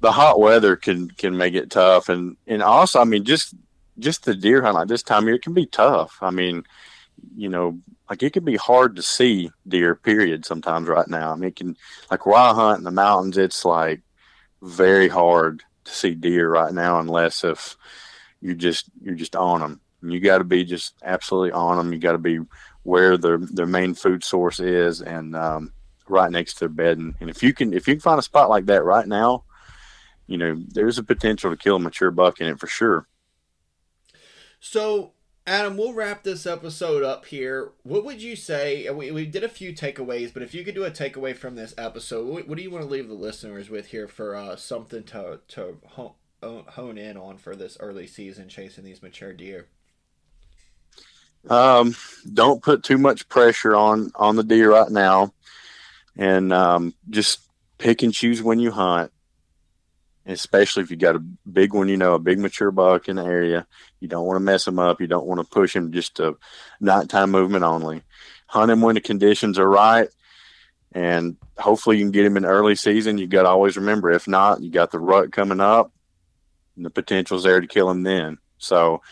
the 0.00 0.12
hot 0.12 0.40
weather 0.40 0.76
can 0.76 1.10
can 1.10 1.36
make 1.36 1.54
it 1.54 1.70
tough, 1.70 2.08
and 2.08 2.36
and 2.46 2.62
also, 2.62 3.00
I 3.00 3.04
mean, 3.04 3.24
just 3.24 3.54
just 3.98 4.24
the 4.24 4.34
deer 4.34 4.62
hunt 4.62 4.74
like 4.74 4.88
this 4.88 5.02
time 5.02 5.24
of 5.24 5.26
year, 5.26 5.34
it 5.36 5.42
can 5.42 5.54
be 5.54 5.66
tough. 5.66 6.16
I 6.22 6.30
mean, 6.30 6.64
you 7.38 7.48
know, 7.48 7.78
like 8.10 8.24
it 8.24 8.32
can 8.32 8.44
be 8.44 8.56
hard 8.56 8.96
to 8.96 9.02
see 9.02 9.50
deer. 9.66 9.94
Period. 9.94 10.44
Sometimes 10.44 10.88
right 10.88 11.06
now, 11.06 11.30
I 11.30 11.36
mean, 11.36 11.48
it 11.48 11.56
can 11.56 11.76
like 12.10 12.26
where 12.26 12.34
I 12.34 12.52
hunt 12.52 12.78
in 12.78 12.84
the 12.84 12.90
mountains, 12.90 13.38
it's 13.38 13.64
like 13.64 14.00
very 14.60 15.06
hard 15.08 15.62
to 15.84 15.92
see 15.92 16.16
deer 16.16 16.50
right 16.50 16.74
now, 16.74 16.98
unless 16.98 17.44
if 17.44 17.76
you 18.40 18.56
just 18.56 18.86
you're 19.00 19.14
just 19.14 19.36
on 19.36 19.60
them. 19.60 19.80
You 20.02 20.18
got 20.18 20.38
to 20.38 20.44
be 20.44 20.64
just 20.64 20.94
absolutely 21.04 21.52
on 21.52 21.76
them. 21.76 21.92
You 21.92 22.00
got 22.00 22.12
to 22.12 22.18
be 22.18 22.40
where 22.82 23.16
their 23.16 23.38
their 23.38 23.66
main 23.66 23.94
food 23.94 24.24
source 24.24 24.58
is, 24.58 25.00
and 25.00 25.36
um, 25.36 25.72
right 26.08 26.32
next 26.32 26.54
to 26.54 26.60
their 26.60 26.68
bed. 26.68 26.98
And, 26.98 27.14
and 27.20 27.30
if 27.30 27.44
you 27.44 27.52
can 27.54 27.72
if 27.72 27.86
you 27.86 27.94
can 27.94 28.00
find 28.00 28.18
a 28.18 28.22
spot 28.22 28.50
like 28.50 28.66
that 28.66 28.82
right 28.82 29.06
now, 29.06 29.44
you 30.26 30.38
know, 30.38 30.56
there's 30.56 30.98
a 30.98 31.04
potential 31.04 31.52
to 31.52 31.56
kill 31.56 31.76
a 31.76 31.80
mature 31.80 32.10
buck 32.10 32.40
in 32.40 32.48
it 32.48 32.58
for 32.58 32.66
sure. 32.66 33.06
So, 34.58 35.12
Adam, 35.48 35.78
we'll 35.78 35.94
wrap 35.94 36.24
this 36.24 36.44
episode 36.44 37.02
up 37.02 37.24
here. 37.24 37.70
What 37.82 38.04
would 38.04 38.20
you 38.20 38.36
say? 38.36 38.86
We, 38.90 39.10
we 39.10 39.24
did 39.24 39.42
a 39.42 39.48
few 39.48 39.72
takeaways, 39.72 40.30
but 40.30 40.42
if 40.42 40.52
you 40.52 40.62
could 40.62 40.74
do 40.74 40.84
a 40.84 40.90
takeaway 40.90 41.34
from 41.34 41.56
this 41.56 41.72
episode, 41.78 42.28
what, 42.28 42.46
what 42.46 42.58
do 42.58 42.62
you 42.62 42.70
want 42.70 42.84
to 42.84 42.90
leave 42.90 43.08
the 43.08 43.14
listeners 43.14 43.70
with 43.70 43.86
here 43.86 44.06
for 44.06 44.36
uh, 44.36 44.56
something 44.56 45.04
to, 45.04 45.40
to 45.48 45.78
hone, 45.86 46.98
in 46.98 47.16
on 47.16 47.38
for 47.38 47.56
this 47.56 47.78
early 47.80 48.06
season 48.06 48.50
chasing 48.50 48.84
these 48.84 49.02
mature 49.02 49.32
deer? 49.32 49.68
Um, 51.48 51.96
don't 52.30 52.62
put 52.62 52.82
too 52.82 52.98
much 52.98 53.26
pressure 53.30 53.74
on 53.74 54.12
on 54.16 54.36
the 54.36 54.44
deer 54.44 54.72
right 54.72 54.90
now, 54.90 55.32
and 56.14 56.52
um, 56.52 56.92
just 57.08 57.40
pick 57.78 58.02
and 58.02 58.12
choose 58.12 58.42
when 58.42 58.58
you 58.58 58.70
hunt 58.70 59.10
especially 60.28 60.82
if 60.82 60.90
you 60.90 60.96
got 60.96 61.16
a 61.16 61.24
big 61.50 61.72
one, 61.72 61.88
you 61.88 61.96
know, 61.96 62.14
a 62.14 62.18
big 62.18 62.38
mature 62.38 62.70
buck 62.70 63.08
in 63.08 63.16
the 63.16 63.24
area. 63.24 63.66
You 64.00 64.08
don't 64.08 64.26
want 64.26 64.36
to 64.36 64.40
mess 64.40 64.66
him 64.66 64.78
up. 64.78 65.00
You 65.00 65.06
don't 65.06 65.26
want 65.26 65.40
to 65.40 65.46
push 65.46 65.74
him 65.74 65.90
just 65.90 66.16
to 66.16 66.36
nighttime 66.80 67.30
movement 67.30 67.64
only. 67.64 68.02
Hunt 68.46 68.70
him 68.70 68.82
when 68.82 68.94
the 68.94 69.00
conditions 69.00 69.58
are 69.58 69.68
right, 69.68 70.08
and 70.92 71.36
hopefully 71.58 71.98
you 71.98 72.04
can 72.04 72.12
get 72.12 72.26
him 72.26 72.36
in 72.36 72.44
early 72.44 72.74
season. 72.74 73.18
You 73.18 73.26
got 73.26 73.42
to 73.42 73.48
always 73.48 73.76
remember, 73.76 74.10
if 74.10 74.28
not, 74.28 74.62
you 74.62 74.70
got 74.70 74.90
the 74.90 74.98
rut 74.98 75.32
coming 75.32 75.60
up, 75.60 75.92
and 76.76 76.84
the 76.84 76.90
potential's 76.90 77.44
there 77.44 77.60
to 77.60 77.66
kill 77.66 77.90
him 77.90 78.02
then. 78.02 78.38
So, 78.58 79.02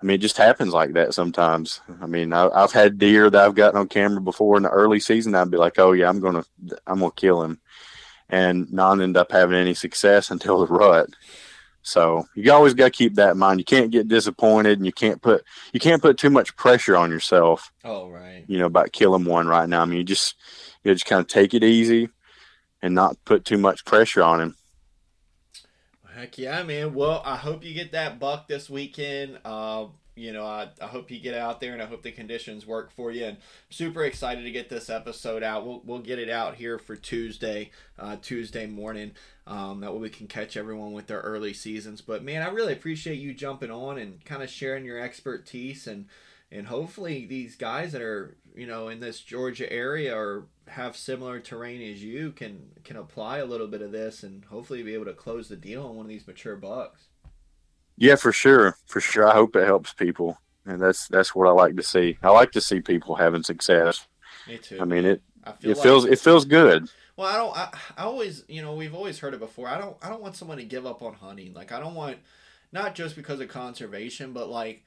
I 0.00 0.06
mean, 0.06 0.16
it 0.16 0.22
just 0.22 0.36
happens 0.36 0.72
like 0.72 0.94
that 0.94 1.14
sometimes. 1.14 1.80
I 2.00 2.06
mean, 2.06 2.32
I, 2.32 2.48
have 2.58 2.72
had 2.72 2.98
deer 2.98 3.28
that 3.28 3.44
I've 3.44 3.54
gotten 3.54 3.78
on 3.78 3.88
camera 3.88 4.20
before 4.20 4.56
in 4.56 4.62
the 4.62 4.70
early 4.70 5.00
season. 5.00 5.34
I'd 5.34 5.50
be 5.50 5.56
like, 5.56 5.78
"Oh 5.78 5.92
yeah, 5.92 6.08
I'm 6.08 6.20
gonna, 6.20 6.44
I'm 6.86 7.00
gonna 7.00 7.12
kill 7.12 7.42
him," 7.42 7.60
and 8.30 8.72
not 8.72 9.00
end 9.00 9.16
up 9.16 9.32
having 9.32 9.56
any 9.56 9.74
success 9.74 10.30
until 10.30 10.64
the 10.64 10.72
rut. 10.72 11.10
So 11.82 12.26
you 12.34 12.52
always 12.52 12.74
got 12.74 12.86
to 12.86 12.90
keep 12.90 13.14
that 13.14 13.32
in 13.32 13.38
mind. 13.38 13.58
You 13.58 13.64
can't 13.64 13.90
get 13.90 14.08
disappointed, 14.08 14.78
and 14.78 14.86
you 14.86 14.92
can't 14.92 15.20
put 15.20 15.44
you 15.72 15.80
can't 15.80 16.02
put 16.02 16.18
too 16.18 16.30
much 16.30 16.54
pressure 16.56 16.96
on 16.96 17.10
yourself. 17.10 17.72
Oh 17.84 18.08
right. 18.08 18.44
You 18.46 18.58
know 18.58 18.66
about 18.66 18.92
killing 18.92 19.24
one 19.24 19.46
right 19.46 19.68
now. 19.68 19.82
I 19.82 19.84
mean, 19.86 19.98
you 19.98 20.04
just 20.04 20.34
you 20.84 20.92
just 20.92 21.06
kind 21.06 21.20
of 21.20 21.26
take 21.26 21.54
it 21.54 21.64
easy, 21.64 22.08
and 22.82 22.94
not 22.94 23.16
put 23.24 23.44
too 23.44 23.58
much 23.58 23.84
pressure 23.84 24.22
on 24.22 24.40
him. 24.40 24.56
Heck 26.14 26.36
yeah, 26.36 26.62
man. 26.64 26.92
Well, 26.92 27.22
I 27.24 27.36
hope 27.36 27.64
you 27.64 27.72
get 27.72 27.92
that 27.92 28.18
buck 28.18 28.46
this 28.46 28.68
weekend. 28.68 29.38
Uh, 29.42 29.86
you 30.20 30.32
know, 30.32 30.44
I, 30.44 30.68
I 30.80 30.86
hope 30.86 31.10
you 31.10 31.18
get 31.18 31.34
out 31.34 31.60
there 31.60 31.72
and 31.72 31.82
I 31.82 31.86
hope 31.86 32.02
the 32.02 32.12
conditions 32.12 32.66
work 32.66 32.90
for 32.90 33.10
you. 33.10 33.24
And 33.24 33.38
super 33.70 34.04
excited 34.04 34.42
to 34.42 34.50
get 34.50 34.68
this 34.68 34.90
episode 34.90 35.42
out. 35.42 35.66
We'll, 35.66 35.80
we'll 35.84 35.98
get 36.00 36.18
it 36.18 36.28
out 36.28 36.56
here 36.56 36.78
for 36.78 36.94
Tuesday, 36.94 37.70
uh, 37.98 38.16
Tuesday 38.20 38.66
morning. 38.66 39.12
Um, 39.46 39.80
that 39.80 39.92
way 39.92 40.00
we 40.00 40.10
can 40.10 40.26
catch 40.26 40.56
everyone 40.56 40.92
with 40.92 41.06
their 41.06 41.20
early 41.20 41.54
seasons. 41.54 42.00
But 42.00 42.22
man, 42.22 42.42
I 42.42 42.50
really 42.50 42.72
appreciate 42.72 43.18
you 43.18 43.32
jumping 43.34 43.70
on 43.70 43.98
and 43.98 44.24
kind 44.24 44.42
of 44.42 44.50
sharing 44.50 44.84
your 44.84 45.00
expertise 45.00 45.86
and 45.86 46.06
and 46.52 46.66
hopefully 46.66 47.26
these 47.26 47.54
guys 47.54 47.92
that 47.92 48.02
are 48.02 48.36
you 48.56 48.66
know 48.66 48.88
in 48.88 49.00
this 49.00 49.20
Georgia 49.20 49.72
area 49.72 50.16
or 50.16 50.46
have 50.68 50.96
similar 50.96 51.40
terrain 51.40 51.80
as 51.92 52.02
you 52.02 52.32
can 52.32 52.70
can 52.84 52.96
apply 52.96 53.38
a 53.38 53.44
little 53.44 53.68
bit 53.68 53.82
of 53.82 53.92
this 53.92 54.22
and 54.22 54.44
hopefully 54.46 54.82
be 54.82 54.94
able 54.94 55.04
to 55.04 55.12
close 55.12 55.48
the 55.48 55.56
deal 55.56 55.86
on 55.86 55.96
one 55.96 56.06
of 56.06 56.10
these 56.10 56.26
mature 56.26 56.56
bucks. 56.56 57.09
Yeah, 58.00 58.16
for 58.16 58.32
sure, 58.32 58.78
for 58.86 58.98
sure. 59.00 59.28
I 59.28 59.34
hope 59.34 59.54
it 59.54 59.66
helps 59.66 59.92
people, 59.92 60.38
and 60.64 60.80
that's 60.80 61.06
that's 61.06 61.34
what 61.34 61.46
I 61.46 61.50
like 61.52 61.76
to 61.76 61.82
see. 61.82 62.16
I 62.22 62.30
like 62.30 62.50
to 62.52 62.60
see 62.60 62.80
people 62.80 63.14
having 63.14 63.42
success. 63.42 64.08
Me 64.48 64.56
too. 64.56 64.78
I 64.80 64.86
mean 64.86 65.04
it. 65.04 65.22
I 65.44 65.52
feel 65.52 65.70
it 65.70 65.76
like 65.76 65.82
feels 65.82 66.04
it 66.06 66.18
feels 66.18 66.46
good. 66.46 66.88
Well, 67.16 67.28
I 67.28 67.36
don't. 67.36 67.54
I, 67.54 67.68
I 67.98 68.04
always, 68.04 68.44
you 68.48 68.62
know, 68.62 68.74
we've 68.74 68.94
always 68.94 69.18
heard 69.18 69.34
it 69.34 69.40
before. 69.40 69.68
I 69.68 69.78
don't. 69.78 69.98
I 70.02 70.08
don't 70.08 70.22
want 70.22 70.34
someone 70.34 70.56
to 70.56 70.64
give 70.64 70.86
up 70.86 71.02
on 71.02 71.12
hunting. 71.12 71.52
Like 71.52 71.72
I 71.72 71.78
don't 71.78 71.94
want, 71.94 72.16
not 72.72 72.94
just 72.94 73.16
because 73.16 73.38
of 73.40 73.48
conservation, 73.48 74.32
but 74.32 74.48
like 74.48 74.82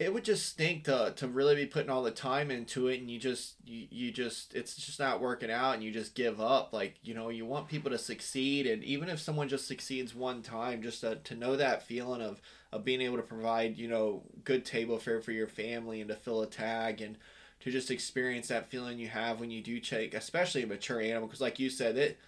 it 0.00 0.14
would 0.14 0.24
just 0.24 0.48
stink 0.48 0.84
to 0.84 1.12
to 1.14 1.28
really 1.28 1.54
be 1.54 1.66
putting 1.66 1.90
all 1.90 2.02
the 2.02 2.10
time 2.10 2.50
into 2.50 2.88
it 2.88 3.00
and 3.00 3.10
you 3.10 3.18
just 3.18 3.56
you, 3.66 3.86
you 3.90 4.10
just 4.10 4.54
it's 4.54 4.74
just 4.74 4.98
not 4.98 5.20
working 5.20 5.50
out 5.50 5.74
and 5.74 5.84
you 5.84 5.92
just 5.92 6.14
give 6.14 6.40
up. 6.40 6.72
Like 6.72 6.96
you 7.04 7.12
know 7.12 7.28
you 7.28 7.44
want 7.44 7.68
people 7.68 7.90
to 7.90 7.98
succeed 7.98 8.66
and 8.66 8.82
even 8.82 9.10
if 9.10 9.20
someone 9.20 9.50
just 9.50 9.68
succeeds 9.68 10.14
one 10.14 10.40
time 10.40 10.82
just 10.82 11.02
to, 11.02 11.16
to 11.16 11.36
know 11.36 11.54
that 11.54 11.82
feeling 11.82 12.22
of 12.22 12.40
of 12.72 12.82
being 12.82 13.02
able 13.02 13.18
to 13.18 13.22
provide 13.22 13.76
you 13.76 13.88
know 13.88 14.22
good 14.42 14.64
table 14.64 14.98
fare 14.98 15.20
for 15.20 15.32
your 15.32 15.46
family 15.46 16.00
and 16.00 16.08
to 16.08 16.16
fill 16.16 16.40
a 16.40 16.46
tag 16.46 17.02
and 17.02 17.18
to 17.60 17.70
just 17.70 17.90
experience 17.90 18.48
that 18.48 18.70
feeling 18.70 18.98
you 18.98 19.08
have 19.08 19.38
when 19.38 19.50
you 19.50 19.62
do 19.62 19.78
take 19.78 20.14
especially 20.14 20.62
a 20.62 20.66
mature 20.66 21.02
animal. 21.02 21.28
Because 21.28 21.42
like 21.42 21.58
you 21.58 21.68
said 21.68 21.98
it 21.98 22.18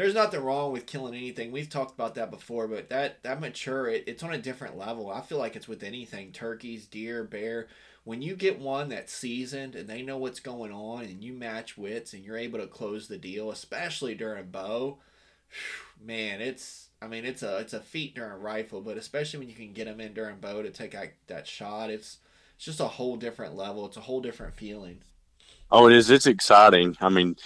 there's 0.00 0.14
nothing 0.14 0.40
wrong 0.40 0.72
with 0.72 0.86
killing 0.86 1.14
anything. 1.14 1.52
We've 1.52 1.68
talked 1.68 1.92
about 1.92 2.14
that 2.14 2.30
before, 2.30 2.66
but 2.66 2.88
that 2.88 3.22
that 3.22 3.38
mature, 3.38 3.86
it, 3.86 4.04
it's 4.06 4.22
on 4.22 4.32
a 4.32 4.38
different 4.38 4.78
level. 4.78 5.10
I 5.10 5.20
feel 5.20 5.36
like 5.36 5.56
it's 5.56 5.68
with 5.68 5.82
anything: 5.82 6.32
turkeys, 6.32 6.86
deer, 6.86 7.22
bear. 7.22 7.68
When 8.04 8.22
you 8.22 8.34
get 8.34 8.58
one 8.58 8.88
that's 8.88 9.12
seasoned 9.12 9.76
and 9.76 9.86
they 9.86 10.00
know 10.00 10.16
what's 10.16 10.40
going 10.40 10.72
on, 10.72 11.04
and 11.04 11.22
you 11.22 11.34
match 11.34 11.76
wits 11.76 12.14
and 12.14 12.24
you're 12.24 12.38
able 12.38 12.58
to 12.58 12.66
close 12.66 13.08
the 13.08 13.18
deal, 13.18 13.50
especially 13.50 14.14
during 14.14 14.46
bow, 14.46 15.00
man, 16.02 16.40
it's 16.40 16.88
I 17.02 17.06
mean 17.06 17.26
it's 17.26 17.42
a 17.42 17.58
it's 17.58 17.74
a 17.74 17.80
feat 17.80 18.14
during 18.14 18.40
rifle, 18.40 18.80
but 18.80 18.96
especially 18.96 19.40
when 19.40 19.50
you 19.50 19.54
can 19.54 19.74
get 19.74 19.84
them 19.84 20.00
in 20.00 20.14
during 20.14 20.36
bow 20.36 20.62
to 20.62 20.70
take 20.70 20.92
that, 20.92 21.12
that 21.26 21.46
shot, 21.46 21.90
it's 21.90 22.20
it's 22.56 22.64
just 22.64 22.80
a 22.80 22.88
whole 22.88 23.16
different 23.16 23.54
level. 23.54 23.84
It's 23.84 23.98
a 23.98 24.02
whole 24.02 24.22
different 24.22 24.54
feeling. 24.54 25.02
Oh, 25.70 25.88
it 25.88 25.92
is. 25.94 26.08
It's 26.08 26.26
exciting. 26.26 26.96
I 27.02 27.10
mean, 27.10 27.36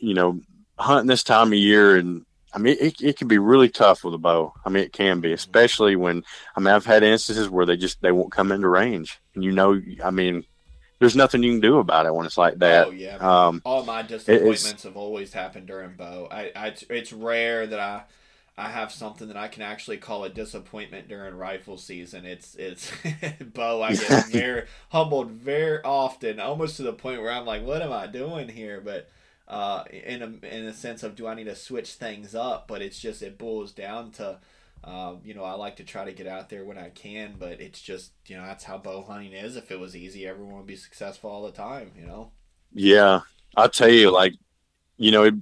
you 0.00 0.14
know, 0.14 0.40
hunting 0.78 1.06
this 1.06 1.22
time 1.22 1.48
of 1.48 1.58
year 1.58 1.96
and 1.96 2.24
I 2.54 2.58
mean, 2.58 2.76
it, 2.80 3.00
it 3.00 3.18
can 3.18 3.26
be 3.26 3.38
really 3.38 3.68
tough 3.68 4.04
with 4.04 4.14
a 4.14 4.18
bow. 4.18 4.54
I 4.64 4.68
mean, 4.68 4.84
it 4.84 4.92
can 4.92 5.20
be, 5.20 5.32
especially 5.32 5.96
when, 5.96 6.22
I 6.54 6.60
mean, 6.60 6.72
I've 6.72 6.86
had 6.86 7.02
instances 7.02 7.50
where 7.50 7.66
they 7.66 7.76
just, 7.76 8.00
they 8.00 8.12
won't 8.12 8.30
come 8.30 8.52
into 8.52 8.68
range. 8.68 9.20
And 9.34 9.42
you 9.42 9.50
know, 9.50 9.80
I 10.04 10.12
mean, 10.12 10.44
there's 11.00 11.16
nothing 11.16 11.42
you 11.42 11.50
can 11.52 11.60
do 11.60 11.78
about 11.78 12.06
it 12.06 12.14
when 12.14 12.26
it's 12.26 12.38
like 12.38 12.58
that. 12.60 12.86
Oh, 12.86 12.90
yeah. 12.92 13.16
Um, 13.16 13.60
All 13.64 13.84
my 13.84 14.02
disappointments 14.02 14.84
have 14.84 14.96
always 14.96 15.32
happened 15.32 15.66
during 15.66 15.94
bow. 15.96 16.28
I, 16.30 16.52
I, 16.54 16.74
it's 16.90 17.12
rare 17.12 17.66
that 17.66 17.80
I, 17.80 18.04
I 18.56 18.68
have 18.68 18.92
something 18.92 19.26
that 19.28 19.36
I 19.36 19.48
can 19.48 19.62
actually 19.62 19.96
call 19.96 20.22
a 20.22 20.28
disappointment 20.28 21.08
during 21.08 21.34
rifle 21.34 21.76
season. 21.76 22.24
It's 22.24 22.54
it's 22.54 22.92
bow. 23.40 23.82
I 23.82 23.96
get 23.96 24.26
very 24.30 24.66
humbled 24.90 25.32
very 25.32 25.82
often, 25.82 26.38
almost 26.38 26.76
to 26.76 26.84
the 26.84 26.92
point 26.92 27.20
where 27.20 27.32
I'm 27.32 27.46
like, 27.46 27.64
"What 27.64 27.82
am 27.82 27.92
I 27.92 28.06
doing 28.06 28.48
here?" 28.48 28.80
But 28.80 29.10
uh, 29.46 29.84
in 29.90 30.22
a 30.22 30.46
in 30.46 30.64
a 30.64 30.72
sense 30.72 31.02
of 31.02 31.14
do 31.14 31.26
I 31.26 31.34
need 31.34 31.44
to 31.44 31.56
switch 31.56 31.92
things 31.92 32.34
up? 32.34 32.66
But 32.66 32.82
it's 32.82 32.98
just 32.98 33.22
it 33.22 33.38
boils 33.38 33.72
down 33.72 34.10
to, 34.12 34.38
uh, 34.82 35.14
you 35.22 35.34
know, 35.34 35.44
I 35.44 35.52
like 35.52 35.76
to 35.76 35.84
try 35.84 36.04
to 36.04 36.12
get 36.12 36.26
out 36.26 36.48
there 36.48 36.64
when 36.64 36.78
I 36.78 36.88
can, 36.90 37.34
but 37.38 37.60
it's 37.60 37.80
just 37.80 38.12
you 38.26 38.36
know 38.36 38.44
that's 38.44 38.64
how 38.64 38.78
bow 38.78 39.02
hunting 39.02 39.32
is. 39.32 39.56
If 39.56 39.70
it 39.70 39.78
was 39.78 39.94
easy, 39.94 40.26
everyone 40.26 40.56
would 40.56 40.66
be 40.66 40.76
successful 40.76 41.30
all 41.30 41.44
the 41.44 41.52
time. 41.52 41.92
You 41.98 42.06
know. 42.06 42.30
Yeah, 42.72 43.20
I'll 43.56 43.68
tell 43.68 43.90
you, 43.90 44.10
like, 44.10 44.34
you 44.96 45.10
know, 45.10 45.24
it, 45.24 45.34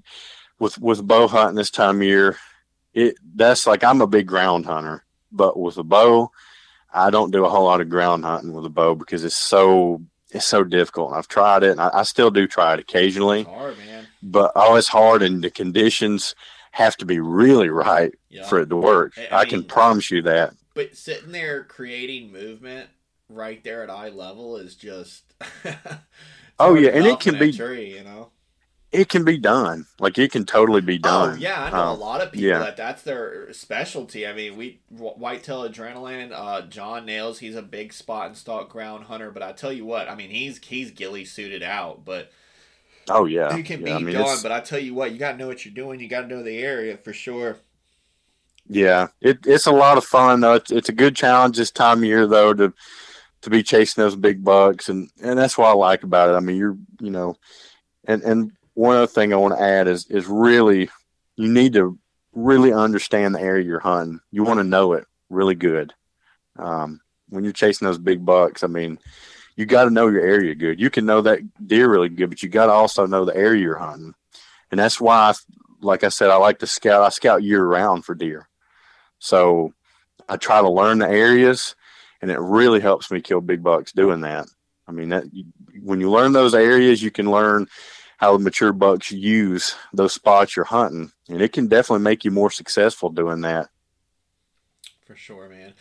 with 0.58 0.78
with 0.78 1.06
bow 1.06 1.28
hunting 1.28 1.56
this 1.56 1.70
time 1.70 1.96
of 1.96 2.02
year, 2.02 2.36
it 2.94 3.16
that's 3.34 3.66
like 3.66 3.84
I'm 3.84 4.00
a 4.00 4.06
big 4.06 4.26
ground 4.26 4.66
hunter, 4.66 5.04
but 5.30 5.58
with 5.58 5.76
a 5.78 5.84
bow. 5.84 6.30
I 6.94 7.08
don't 7.08 7.30
do 7.30 7.46
a 7.46 7.48
whole 7.48 7.64
lot 7.64 7.80
of 7.80 7.88
ground 7.88 8.22
hunting 8.22 8.52
with 8.52 8.66
a 8.66 8.68
bow 8.68 8.94
because 8.94 9.24
it's 9.24 9.34
so 9.34 10.02
it's 10.32 10.46
so 10.46 10.64
difficult. 10.64 11.12
I've 11.12 11.28
tried 11.28 11.62
it, 11.62 11.72
and 11.72 11.80
I, 11.80 11.90
I 11.92 12.02
still 12.02 12.30
do 12.30 12.46
try 12.46 12.74
it 12.74 12.80
occasionally. 12.80 13.40
It's 13.40 13.50
hard, 13.50 13.78
man. 13.78 13.91
But 14.22 14.52
oh, 14.54 14.76
it's 14.76 14.88
hard, 14.88 15.22
and 15.22 15.42
the 15.42 15.50
conditions 15.50 16.34
have 16.72 16.96
to 16.98 17.06
be 17.06 17.20
really 17.20 17.68
right 17.68 18.12
for 18.48 18.60
it 18.60 18.70
to 18.70 18.76
work. 18.76 19.14
I, 19.18 19.28
I 19.30 19.40
mean, 19.40 19.50
can 19.50 19.64
promise 19.64 20.10
you 20.10 20.22
that. 20.22 20.54
But 20.74 20.96
sitting 20.96 21.32
there 21.32 21.64
creating 21.64 22.32
movement 22.32 22.88
right 23.28 23.62
there 23.62 23.82
at 23.82 23.90
eye 23.90 24.08
level 24.08 24.56
is 24.56 24.74
just. 24.74 25.24
oh 26.58 26.74
yeah, 26.74 26.90
and 26.90 27.06
it 27.06 27.20
can 27.20 27.38
be 27.38 27.52
tree, 27.52 27.96
you 27.96 28.04
know. 28.04 28.30
It 28.90 29.08
can 29.08 29.24
be 29.24 29.38
done. 29.38 29.86
Like 29.98 30.18
it 30.18 30.32
can 30.32 30.44
totally 30.44 30.82
be 30.82 30.98
done. 30.98 31.34
Oh 31.34 31.36
yeah, 31.36 31.64
I 31.64 31.70
know 31.70 31.88
um, 31.88 31.98
a 31.98 32.00
lot 32.00 32.20
of 32.20 32.30
people 32.30 32.48
yeah. 32.48 32.58
that 32.58 32.76
that's 32.76 33.02
their 33.02 33.50
specialty. 33.52 34.26
I 34.26 34.34
mean, 34.34 34.56
we 34.56 34.80
whitetail 34.90 35.68
adrenaline. 35.68 36.30
Uh, 36.32 36.62
John 36.62 37.06
Nails, 37.06 37.38
he's 37.38 37.56
a 37.56 37.62
big 37.62 37.92
spot 37.92 38.26
and 38.26 38.36
stalk 38.36 38.68
ground 38.68 39.04
hunter. 39.04 39.30
But 39.30 39.42
I 39.42 39.52
tell 39.52 39.72
you 39.72 39.86
what, 39.86 40.08
I 40.08 40.14
mean, 40.14 40.30
he's 40.30 40.58
he's 40.58 40.90
ghillie 40.90 41.24
suited 41.24 41.62
out, 41.62 42.04
but. 42.04 42.30
Oh 43.08 43.24
yeah, 43.24 43.56
you 43.56 43.64
can 43.64 43.80
yeah, 43.80 43.86
be 43.86 43.92
I 43.92 43.98
mean, 43.98 44.14
done, 44.14 44.38
but 44.42 44.52
I 44.52 44.60
tell 44.60 44.78
you 44.78 44.94
what, 44.94 45.12
you 45.12 45.18
got 45.18 45.32
to 45.32 45.38
know 45.38 45.48
what 45.48 45.64
you're 45.64 45.74
doing. 45.74 46.00
You 46.00 46.08
got 46.08 46.22
to 46.22 46.28
know 46.28 46.42
the 46.42 46.58
area 46.58 46.96
for 46.96 47.12
sure. 47.12 47.56
Yeah, 48.68 49.08
it, 49.20 49.38
it's 49.44 49.66
a 49.66 49.72
lot 49.72 49.98
of 49.98 50.04
fun 50.04 50.40
though. 50.40 50.54
It's, 50.54 50.70
it's 50.70 50.88
a 50.88 50.94
good 50.94 51.16
challenge 51.16 51.56
this 51.56 51.70
time 51.70 51.98
of 51.98 52.04
year 52.04 52.26
though 52.26 52.54
to 52.54 52.72
to 53.42 53.50
be 53.50 53.62
chasing 53.62 54.02
those 54.02 54.16
big 54.16 54.44
bucks, 54.44 54.88
and 54.88 55.10
and 55.22 55.38
that's 55.38 55.58
what 55.58 55.68
I 55.68 55.72
like 55.72 56.04
about 56.04 56.30
it. 56.30 56.34
I 56.34 56.40
mean, 56.40 56.56
you're 56.56 56.78
you 57.00 57.10
know, 57.10 57.36
and 58.04 58.22
and 58.22 58.52
one 58.74 58.96
other 58.96 59.06
thing 59.06 59.32
I 59.32 59.36
want 59.36 59.56
to 59.56 59.62
add 59.62 59.88
is 59.88 60.06
is 60.06 60.26
really 60.26 60.88
you 61.36 61.48
need 61.48 61.72
to 61.74 61.98
really 62.32 62.72
understand 62.72 63.34
the 63.34 63.40
area 63.40 63.64
you're 63.64 63.80
hunting. 63.80 64.20
You 64.30 64.44
want 64.44 64.58
to 64.58 64.64
know 64.64 64.92
it 64.94 65.06
really 65.28 65.54
good. 65.54 65.92
Um, 66.56 67.00
when 67.28 67.44
you're 67.44 67.52
chasing 67.52 67.86
those 67.86 67.98
big 67.98 68.24
bucks, 68.24 68.62
I 68.62 68.66
mean, 68.68 68.98
you 69.56 69.66
got 69.66 69.84
to 69.84 69.90
know 69.90 70.08
your 70.08 70.22
area 70.22 70.54
good. 70.54 70.80
You 70.80 70.90
can 70.90 71.06
know 71.06 71.20
that 71.22 71.40
deer 71.66 71.90
really 71.90 72.08
good, 72.08 72.30
but 72.30 72.42
you 72.42 72.48
got 72.48 72.66
to 72.66 72.72
also 72.72 73.06
know 73.06 73.24
the 73.24 73.36
area 73.36 73.62
you're 73.62 73.76
hunting, 73.76 74.14
and 74.70 74.80
that's 74.80 75.00
why, 75.00 75.34
like 75.80 76.04
I 76.04 76.08
said, 76.08 76.30
I 76.30 76.36
like 76.36 76.58
to 76.60 76.66
scout. 76.66 77.02
I 77.02 77.08
scout 77.10 77.42
year 77.42 77.64
round 77.64 78.04
for 78.04 78.14
deer. 78.14 78.48
So 79.18 79.72
I 80.28 80.36
try 80.36 80.60
to 80.60 80.70
learn 80.70 80.98
the 80.98 81.08
areas, 81.08 81.76
and 82.20 82.30
it 82.30 82.38
really 82.38 82.80
helps 82.80 83.10
me 83.10 83.20
kill 83.20 83.40
big 83.40 83.62
bucks 83.62 83.92
doing 83.92 84.22
that. 84.22 84.46
I 84.88 84.92
mean, 84.92 85.10
that 85.10 85.24
when 85.80 86.00
you 86.00 86.10
learn 86.10 86.32
those 86.32 86.54
areas, 86.54 87.02
you 87.02 87.10
can 87.10 87.30
learn 87.30 87.68
how 88.16 88.36
the 88.36 88.42
mature 88.42 88.72
bucks 88.72 89.10
use 89.10 89.74
those 89.92 90.12
spots 90.12 90.56
you're 90.56 90.64
hunting, 90.64 91.10
and 91.28 91.42
it 91.42 91.52
can 91.52 91.66
definitely 91.66 92.04
make 92.04 92.24
you 92.24 92.30
more 92.30 92.50
successful 92.50 93.10
doing 93.10 93.40
that. 93.42 93.68
For 95.06 95.16
sure, 95.16 95.48
man. 95.48 95.74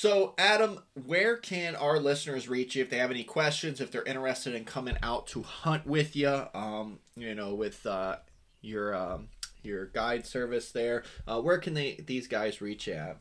So, 0.00 0.34
Adam, 0.38 0.78
where 1.06 1.36
can 1.36 1.74
our 1.74 1.98
listeners 1.98 2.48
reach 2.48 2.76
you 2.76 2.84
if 2.84 2.88
they 2.88 2.98
have 2.98 3.10
any 3.10 3.24
questions, 3.24 3.80
if 3.80 3.90
they're 3.90 4.04
interested 4.04 4.54
in 4.54 4.64
coming 4.64 4.96
out 5.02 5.26
to 5.26 5.42
hunt 5.42 5.88
with 5.88 6.14
you? 6.14 6.44
Um, 6.54 7.00
you 7.16 7.34
know, 7.34 7.56
with 7.56 7.84
uh, 7.84 8.18
your 8.60 8.94
um, 8.94 9.26
your 9.64 9.86
guide 9.86 10.24
service 10.24 10.70
there. 10.70 11.02
Uh, 11.26 11.40
where 11.40 11.58
can 11.58 11.74
they 11.74 12.00
these 12.06 12.28
guys 12.28 12.60
reach 12.60 12.86
at? 12.86 13.18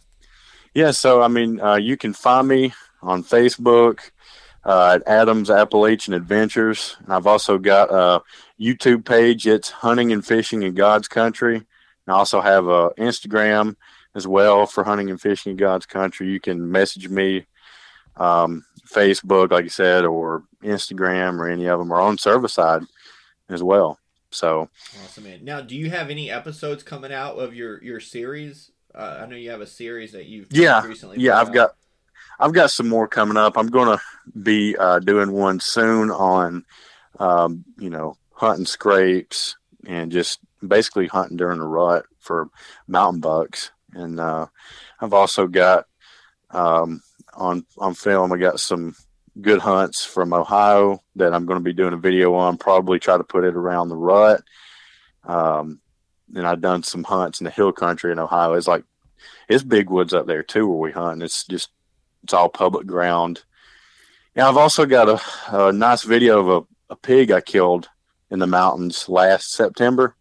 Yeah, 0.75 0.91
so 0.91 1.23
I 1.23 1.29
mean, 1.29 1.59
uh, 1.59 1.77
you 1.77 1.97
can 1.97 2.13
find 2.13 2.47
me 2.47 2.73
on 3.01 3.23
Facebook 3.23 4.11
uh, 4.63 4.99
at 5.01 5.07
Adams 5.07 5.49
Appalachian 5.49 6.13
Adventures. 6.13 6.95
And 6.99 7.11
I've 7.11 7.25
also 7.25 7.57
got 7.57 7.91
a 7.91 8.21
YouTube 8.61 9.03
page. 9.03 9.47
It's 9.47 9.71
Hunting 9.71 10.11
and 10.11 10.23
Fishing 10.23 10.61
in 10.61 10.75
God's 10.75 11.07
Country. 11.07 11.55
And 11.55 11.65
I 12.07 12.13
also 12.13 12.39
have 12.39 12.67
a 12.67 12.91
Instagram 12.99 13.77
as 14.17 14.27
well 14.27 14.65
for 14.65 14.83
hunting 14.83 15.09
and 15.09 15.21
fishing 15.21 15.51
in 15.51 15.57
God's 15.57 15.85
country. 15.85 16.27
You 16.27 16.39
can 16.39 16.71
message 16.71 17.07
me, 17.07 17.45
um, 18.17 18.65
Facebook, 18.91 19.51
like 19.51 19.63
you 19.63 19.69
said, 19.69 20.03
or 20.03 20.43
Instagram 20.63 21.39
or 21.39 21.47
any 21.47 21.67
of 21.67 21.79
them, 21.79 21.93
or 21.93 22.01
on 22.01 22.17
Cervicide 22.17 22.85
as 23.47 23.61
well. 23.61 23.99
So 24.31 24.69
awesome, 25.05 25.23
man. 25.23 25.45
Now, 25.45 25.61
do 25.61 25.75
you 25.75 25.89
have 25.91 26.09
any 26.09 26.29
episodes 26.31 26.83
coming 26.83 27.13
out 27.13 27.35
of 27.35 27.53
your 27.55 27.81
your 27.81 27.99
series? 27.99 28.71
Uh, 28.93 29.19
I 29.21 29.25
know 29.27 29.35
you 29.35 29.51
have 29.51 29.61
a 29.61 29.67
series 29.67 30.11
that 30.13 30.25
you've 30.25 30.47
yeah 30.51 30.85
recently. 30.85 31.19
Yeah, 31.19 31.39
I've 31.39 31.49
out. 31.49 31.53
got 31.53 31.75
I've 32.39 32.53
got 32.53 32.71
some 32.71 32.89
more 32.89 33.07
coming 33.07 33.37
up. 33.37 33.57
I'm 33.57 33.67
going 33.67 33.97
to 33.97 34.03
be 34.41 34.75
uh, 34.75 34.99
doing 34.99 35.31
one 35.31 35.59
soon 35.59 36.11
on 36.11 36.65
um, 37.19 37.63
you 37.77 37.89
know 37.89 38.17
hunting 38.33 38.65
scrapes 38.65 39.55
and 39.85 40.11
just 40.11 40.39
basically 40.65 41.07
hunting 41.07 41.37
during 41.37 41.59
the 41.59 41.65
rut 41.65 42.05
for 42.19 42.49
mountain 42.87 43.21
bucks. 43.21 43.71
And 43.93 44.19
uh, 44.19 44.47
I've 44.99 45.13
also 45.13 45.47
got 45.47 45.85
um, 46.51 47.01
on 47.33 47.65
on 47.77 47.93
film. 47.93 48.31
I 48.33 48.37
got 48.37 48.59
some 48.59 48.95
good 49.41 49.59
hunts 49.59 50.05
from 50.05 50.33
Ohio 50.33 51.03
that 51.15 51.33
I'm 51.33 51.45
going 51.45 51.59
to 51.59 51.63
be 51.63 51.73
doing 51.73 51.93
a 51.93 51.97
video 51.97 52.33
on. 52.33 52.57
Probably 52.57 52.99
try 52.99 53.17
to 53.17 53.23
put 53.23 53.43
it 53.43 53.55
around 53.55 53.89
the 53.89 53.95
rut. 53.95 54.41
Um, 55.23 55.79
and 56.35 56.45
I've 56.45 56.61
done 56.61 56.83
some 56.83 57.03
hunts 57.03 57.39
in 57.39 57.45
the 57.45 57.51
hill 57.51 57.71
country 57.71 58.11
in 58.11 58.19
Ohio. 58.19 58.53
It's 58.53 58.67
like 58.67 58.83
it's 59.47 59.63
big 59.63 59.89
woods 59.89 60.13
up 60.13 60.27
there 60.27 60.43
too 60.43 60.67
where 60.67 60.77
we 60.77 60.91
hunt. 60.91 61.23
It's 61.23 61.45
just 61.45 61.69
it's 62.23 62.33
all 62.33 62.49
public 62.49 62.85
ground. 62.87 63.43
Now 64.35 64.49
I've 64.49 64.57
also 64.57 64.85
got 64.85 65.09
a, 65.09 65.67
a 65.67 65.71
nice 65.71 66.03
video 66.03 66.39
of 66.39 66.49
a, 66.89 66.93
a 66.93 66.95
pig 66.95 67.31
I 67.31 67.41
killed 67.41 67.89
in 68.29 68.39
the 68.39 68.47
mountains 68.47 69.07
last 69.07 69.51
September 69.51 70.15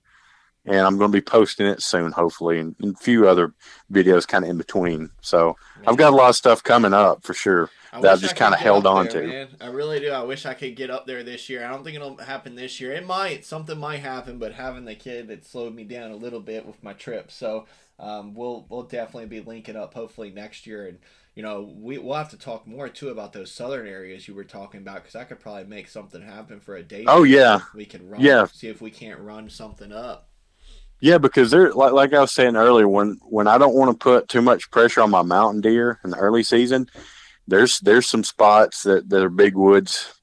and 0.67 0.81
I'm 0.81 0.99
going 0.99 1.11
to 1.11 1.17
be 1.17 1.23
posting 1.23 1.67
it 1.67 1.83
soon, 1.83 2.13
hopefully, 2.13 2.59
and, 2.59 2.75
and 2.81 2.95
a 2.95 2.99
few 2.99 3.29
other 3.29 3.55
videos 3.93 4.27
kind 4.27 4.45
of 4.45 4.51
in 4.51 4.59
between. 4.59 5.11
So 5.21 5.57
man. 5.77 5.89
I've 5.89 5.97
got 5.97 6.13
a 6.13 6.17
lot 6.17 6.31
of 6.31 6.37
stuff 6.37 6.63
coming 6.63 6.93
up 6.93 7.23
for 7.25 7.35
sure 7.35 7.71
I 7.93 8.01
that 8.01 8.13
I've 8.13 8.21
just 8.21 8.37
kind 8.37 8.55
of 8.55 8.61
held 8.61 8.87
on 8.87 9.07
there, 9.07 9.23
to. 9.23 9.29
Man. 9.29 9.49
I 9.61 9.69
really 9.69 10.01
do. 10.01 10.11
I 10.11 10.23
wish 10.23 10.45
I 10.45 10.55
could 10.55 10.77
get 10.77 10.91
up 10.91 11.07
there 11.07 11.23
this 11.23 11.49
year. 11.49 11.65
I 11.65 11.71
don't 11.71 11.85
think 11.85 11.97
it'll 11.97 12.19
happen 12.19 12.57
this 12.57 12.81
year. 12.81 12.93
It 12.93 13.07
might. 13.07 13.45
Something 13.45 13.79
might 13.79 14.01
happen, 14.01 14.39
but 14.39 14.55
having 14.55 14.85
the 14.85 14.95
kid 14.95 15.31
it 15.31 15.45
slowed 15.45 15.75
me 15.75 15.85
down 15.85 16.11
a 16.11 16.17
little 16.17 16.41
bit 16.41 16.67
with 16.67 16.83
my 16.83 16.93
trip. 16.93 17.31
So 17.31 17.67
um, 17.99 18.35
we'll 18.35 18.67
we'll 18.69 18.83
definitely 18.83 19.27
be 19.27 19.41
linking 19.41 19.77
up 19.77 19.95
hopefully 19.95 20.31
next 20.31 20.67
year 20.67 20.87
and 20.87 20.99
you 21.37 21.43
know, 21.43 21.71
we, 21.79 21.99
we'll 21.99 22.17
have 22.17 22.31
to 22.31 22.39
talk 22.39 22.67
more 22.67 22.89
too 22.89 23.11
about 23.11 23.35
those 23.35 23.53
southern 23.53 23.87
areas 23.87 24.27
you 24.27 24.35
were 24.35 24.43
talking 24.43 24.81
about 24.81 25.03
because 25.03 25.15
I 25.15 25.25
could 25.25 25.39
probably 25.39 25.65
make 25.65 25.87
something 25.87 26.23
happen 26.23 26.61
for 26.61 26.77
a 26.77 26.83
day. 26.83 27.05
Oh 27.07 27.25
yeah, 27.25 27.61
we 27.75 27.85
can 27.85 28.09
run. 28.09 28.23
Yeah, 28.23 28.47
see 28.47 28.69
if 28.69 28.81
we 28.81 28.91
can't 28.91 29.21
run 29.21 29.51
something 29.51 29.93
up. 29.93 30.31
Yeah, 31.01 31.18
because 31.18 31.51
they're 31.51 31.73
like 31.73 31.93
like 31.93 32.14
I 32.14 32.20
was 32.20 32.32
saying 32.32 32.56
earlier, 32.56 32.89
when 32.89 33.18
when 33.23 33.47
I 33.47 33.59
don't 33.59 33.74
want 33.74 33.90
to 33.90 34.02
put 34.02 34.28
too 34.28 34.40
much 34.40 34.70
pressure 34.70 35.02
on 35.02 35.10
my 35.10 35.23
mountain 35.23 35.60
deer 35.60 36.01
in 36.02 36.10
the 36.10 36.16
early 36.16 36.43
season, 36.43 36.89
there's 37.47 37.81
there's 37.81 38.09
some 38.09 38.24
spots 38.24 38.82
that, 38.85 39.09
that 39.10 39.23
are 39.23 39.31
big 39.31 39.55
woods 39.56 40.14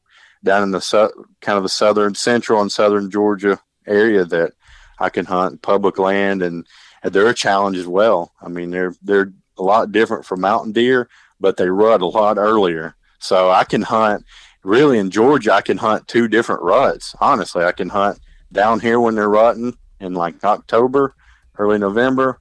down 0.43 0.63
in 0.63 0.71
the 0.71 0.81
su- 0.81 1.25
kind 1.41 1.57
of 1.57 1.63
the 1.63 1.69
southern 1.69 2.15
central 2.15 2.61
and 2.61 2.71
southern 2.71 3.09
Georgia 3.09 3.59
area 3.87 4.25
that 4.25 4.53
I 4.99 5.09
can 5.09 5.25
hunt 5.25 5.61
public 5.61 5.97
land 5.97 6.41
and, 6.41 6.65
and 7.03 7.13
they're 7.13 7.27
a 7.29 7.33
challenge 7.33 7.77
as 7.77 7.87
well. 7.87 8.33
I 8.41 8.49
mean 8.49 8.71
they're 8.71 8.95
they're 9.01 9.31
a 9.57 9.63
lot 9.63 9.91
different 9.91 10.25
from 10.25 10.41
mountain 10.41 10.71
deer, 10.71 11.07
but 11.39 11.57
they 11.57 11.69
rut 11.69 12.01
a 12.01 12.07
lot 12.07 12.37
earlier. 12.37 12.95
So 13.19 13.51
I 13.51 13.63
can 13.63 13.83
hunt 13.83 14.25
really 14.63 14.97
in 14.97 15.11
Georgia 15.11 15.53
I 15.53 15.61
can 15.61 15.77
hunt 15.77 16.07
two 16.07 16.27
different 16.27 16.63
ruts. 16.63 17.15
Honestly, 17.21 17.63
I 17.63 17.73
can 17.73 17.89
hunt 17.89 18.19
down 18.51 18.79
here 18.79 18.99
when 18.99 19.15
they're 19.15 19.29
rutting 19.29 19.77
in 20.03 20.13
like 20.13 20.43
October, 20.43 21.15
early 21.57 21.80
November, 21.80 22.39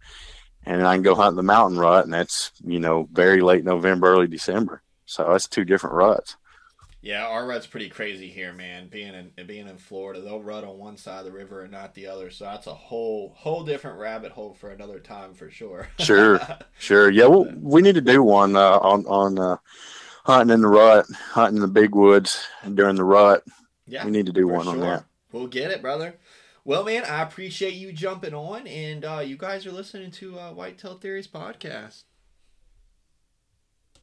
and 0.64 0.86
I 0.86 0.94
can 0.94 1.02
go 1.02 1.14
hunt 1.14 1.36
the 1.36 1.42
mountain 1.42 1.78
rut, 1.78 2.04
and 2.04 2.12
that's 2.12 2.52
you 2.64 2.80
know 2.80 3.08
very 3.12 3.40
late 3.40 3.64
November, 3.64 4.12
early 4.12 4.28
December. 4.28 4.82
So 5.06 5.28
that's 5.28 5.48
two 5.48 5.64
different 5.64 5.96
ruts. 5.96 6.36
Yeah, 7.02 7.26
our 7.26 7.44
rut's 7.44 7.66
pretty 7.66 7.88
crazy 7.88 8.28
here, 8.28 8.52
man. 8.52 8.86
Being 8.86 9.14
in 9.14 9.46
being 9.46 9.66
in 9.66 9.76
Florida, 9.76 10.20
they'll 10.20 10.40
rut 10.40 10.62
on 10.62 10.78
one 10.78 10.96
side 10.96 11.18
of 11.18 11.24
the 11.24 11.32
river 11.32 11.62
and 11.62 11.72
not 11.72 11.94
the 11.94 12.06
other. 12.06 12.30
So 12.30 12.44
that's 12.44 12.68
a 12.68 12.74
whole 12.74 13.34
whole 13.36 13.64
different 13.64 13.98
rabbit 13.98 14.30
hole 14.30 14.54
for 14.54 14.70
another 14.70 15.00
time 15.00 15.34
for 15.34 15.50
sure. 15.50 15.88
sure, 15.98 16.40
sure. 16.78 17.10
Yeah, 17.10 17.26
well, 17.26 17.52
we 17.60 17.82
need 17.82 17.96
to 17.96 18.00
do 18.00 18.22
one 18.22 18.54
uh, 18.54 18.78
on 18.78 19.04
on 19.06 19.36
uh, 19.36 19.56
hunting 20.24 20.54
in 20.54 20.60
the 20.60 20.68
rut, 20.68 21.06
hunting 21.10 21.56
in 21.56 21.62
the 21.62 21.68
big 21.68 21.92
woods 21.92 22.46
during 22.72 22.94
the 22.94 23.04
rut. 23.04 23.42
Yeah, 23.88 24.04
we 24.04 24.12
need 24.12 24.26
to 24.26 24.32
do 24.32 24.46
one 24.46 24.64
sure. 24.64 24.74
on 24.74 24.80
that. 24.80 25.04
We'll 25.32 25.48
get 25.48 25.72
it, 25.72 25.82
brother. 25.82 26.14
Well, 26.64 26.82
man, 26.84 27.04
I 27.04 27.22
appreciate 27.22 27.74
you 27.74 27.92
jumping 27.92 28.34
on, 28.34 28.66
and 28.66 29.04
uh, 29.04 29.20
you 29.20 29.36
guys 29.36 29.64
are 29.66 29.72
listening 29.72 30.10
to 30.12 30.38
uh, 30.40 30.52
Whitetail 30.52 30.98
Theories 30.98 31.28
podcast. 31.28 32.02